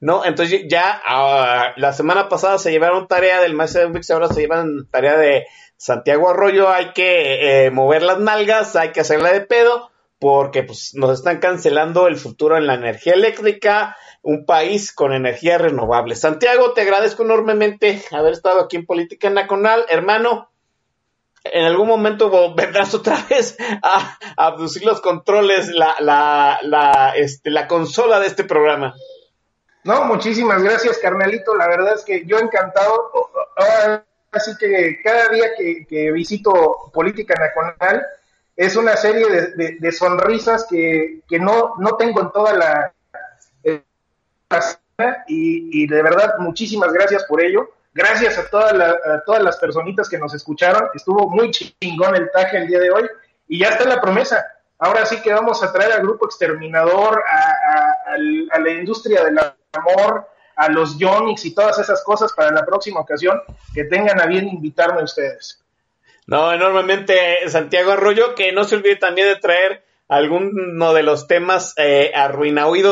¿no? 0.02 0.24
Entonces 0.24 0.64
ya 0.68 1.00
ah, 1.06 1.74
la 1.76 1.92
semana 1.92 2.28
pasada 2.28 2.58
se 2.58 2.72
llevaron 2.72 3.06
tarea 3.06 3.40
del 3.40 3.54
maestro 3.54 3.82
de 3.82 3.86
Wix, 3.86 4.10
ahora 4.10 4.26
se 4.26 4.40
llevan 4.40 4.88
tarea 4.90 5.16
de 5.16 5.46
Santiago 5.76 6.28
Arroyo, 6.28 6.68
hay 6.68 6.92
que 6.92 7.66
eh, 7.66 7.70
mover 7.70 8.02
las 8.02 8.18
nalgas, 8.18 8.74
hay 8.74 8.90
que 8.90 9.00
hacerla 9.00 9.32
de 9.32 9.42
pedo, 9.42 9.92
porque 10.18 10.64
pues 10.64 10.90
nos 10.94 11.12
están 11.16 11.38
cancelando 11.38 12.08
el 12.08 12.16
futuro 12.16 12.56
en 12.56 12.66
la 12.66 12.74
energía 12.74 13.12
eléctrica, 13.12 13.96
un 14.22 14.44
país 14.44 14.92
con 14.92 15.12
energía 15.12 15.56
renovable. 15.56 16.16
Santiago, 16.16 16.72
te 16.72 16.80
agradezco 16.80 17.22
enormemente 17.22 18.02
haber 18.10 18.32
estado 18.32 18.60
aquí 18.60 18.78
en 18.78 18.86
Política 18.86 19.30
Nacional, 19.30 19.84
hermano 19.88 20.48
en 21.44 21.64
algún 21.64 21.86
momento 21.88 22.54
vendrás 22.56 22.92
otra 22.94 23.24
vez 23.30 23.56
a, 23.82 24.18
a 24.36 24.46
abducir 24.46 24.84
los 24.84 25.00
controles, 25.00 25.68
la, 25.68 25.94
la, 26.00 26.58
la, 26.62 27.12
este, 27.16 27.50
la 27.50 27.68
consola 27.68 28.18
de 28.18 28.26
este 28.26 28.42
programa. 28.44 28.94
No, 29.84 30.04
muchísimas 30.04 30.62
gracias, 30.62 30.98
carnalito. 30.98 31.54
La 31.56 31.66
verdad 31.68 31.94
es 31.94 32.04
que 32.04 32.24
yo 32.24 32.38
encantado. 32.38 33.10
Ahora, 33.56 34.04
Así 34.34 34.56
que 34.56 34.98
cada 35.04 35.28
día 35.28 35.48
que, 35.58 35.84
que 35.86 36.10
visito 36.10 36.90
Política 36.94 37.34
Nacional 37.34 38.06
es 38.56 38.76
una 38.76 38.96
serie 38.96 39.26
de, 39.28 39.46
de- 39.52 39.76
de 39.78 39.92
sonrisas 39.92 40.66
que, 40.70 41.20
que 41.28 41.38
no, 41.38 41.74
no 41.78 41.96
tengo 41.98 42.22
en 42.22 42.30
toda 42.32 42.54
la, 42.54 42.94
eh, 43.62 43.82
la 44.48 45.24
y, 45.28 45.82
y 45.82 45.86
de 45.86 46.02
verdad 46.02 46.36
muchísimas 46.38 46.90
gracias 46.94 47.24
por 47.24 47.42
ello. 47.42 47.72
Gracias 47.92 48.38
a, 48.38 48.48
toda 48.48 48.72
la- 48.72 48.92
a 49.04 49.22
todas 49.26 49.42
las 49.42 49.58
personitas 49.58 50.08
que 50.08 50.16
nos 50.18 50.32
escucharon. 50.32 50.88
Estuvo 50.94 51.28
muy 51.28 51.50
chingón 51.50 52.16
el 52.16 52.30
taje 52.30 52.56
el 52.56 52.68
día 52.68 52.78
de 52.80 52.90
hoy 52.90 53.06
y 53.48 53.58
ya 53.58 53.68
está 53.68 53.84
la 53.84 54.00
promesa. 54.00 54.46
Ahora 54.78 55.04
sí 55.04 55.20
que 55.20 55.34
vamos 55.34 55.62
a 55.62 55.70
traer 55.74 55.92
al 55.92 56.00
grupo 56.00 56.24
exterminador, 56.24 57.22
a, 57.28 57.36
a- 57.36 58.16
a 58.50 58.58
la 58.58 58.70
industria 58.70 59.24
del 59.24 59.38
amor, 59.74 60.28
a 60.56 60.68
los 60.68 60.98
Yonix 60.98 61.44
y 61.44 61.54
todas 61.54 61.78
esas 61.78 62.02
cosas 62.04 62.32
para 62.34 62.50
la 62.50 62.64
próxima 62.64 63.00
ocasión 63.00 63.40
que 63.74 63.84
tengan 63.84 64.20
a 64.20 64.26
bien 64.26 64.48
invitarme 64.48 65.02
ustedes. 65.02 65.62
No, 66.26 66.52
enormemente 66.52 67.48
Santiago 67.48 67.92
Arroyo, 67.92 68.34
que 68.34 68.52
no 68.52 68.64
se 68.64 68.76
olvide 68.76 68.96
también 68.96 69.28
de 69.28 69.36
traer 69.36 69.84
alguno 70.08 70.92
de 70.92 71.02
los 71.02 71.26
temas 71.26 71.74
eh, 71.78 72.12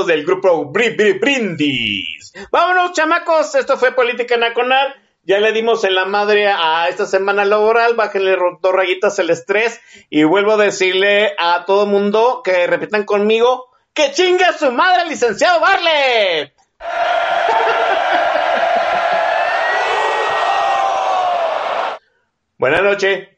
del 0.07 0.25
grupo 0.25 0.73
Bri- 0.73 0.97
Bri- 0.97 1.21
Brindis. 1.21 2.33
Vámonos, 2.51 2.93
chamacos, 2.93 3.55
esto 3.55 3.77
fue 3.77 3.93
Política 3.93 4.37
Nacional. 4.37 4.95
Ya 5.23 5.39
le 5.39 5.53
dimos 5.53 5.85
en 5.85 5.95
la 5.95 6.07
madre 6.07 6.49
a 6.49 6.89
esta 6.89 7.05
semana 7.05 7.45
laboral, 7.45 7.95
bájenle 7.95 8.37
dos 8.63 8.73
rayitas 8.73 9.19
el 9.19 9.29
estrés 9.29 9.79
y 10.09 10.25
vuelvo 10.25 10.53
a 10.53 10.57
decirle 10.57 11.35
a 11.39 11.67
todo 11.67 11.85
mundo 11.87 12.41
que 12.43 12.67
repitan 12.67 13.05
conmigo 13.05 13.67
que 13.93 14.13
chingue 14.13 14.45
a 14.45 14.57
su 14.57 14.73
madre, 14.73 15.05
licenciado 15.09 15.61
Barlet. 15.61 16.55
Buenas 22.59 22.83
noches. 22.83 23.30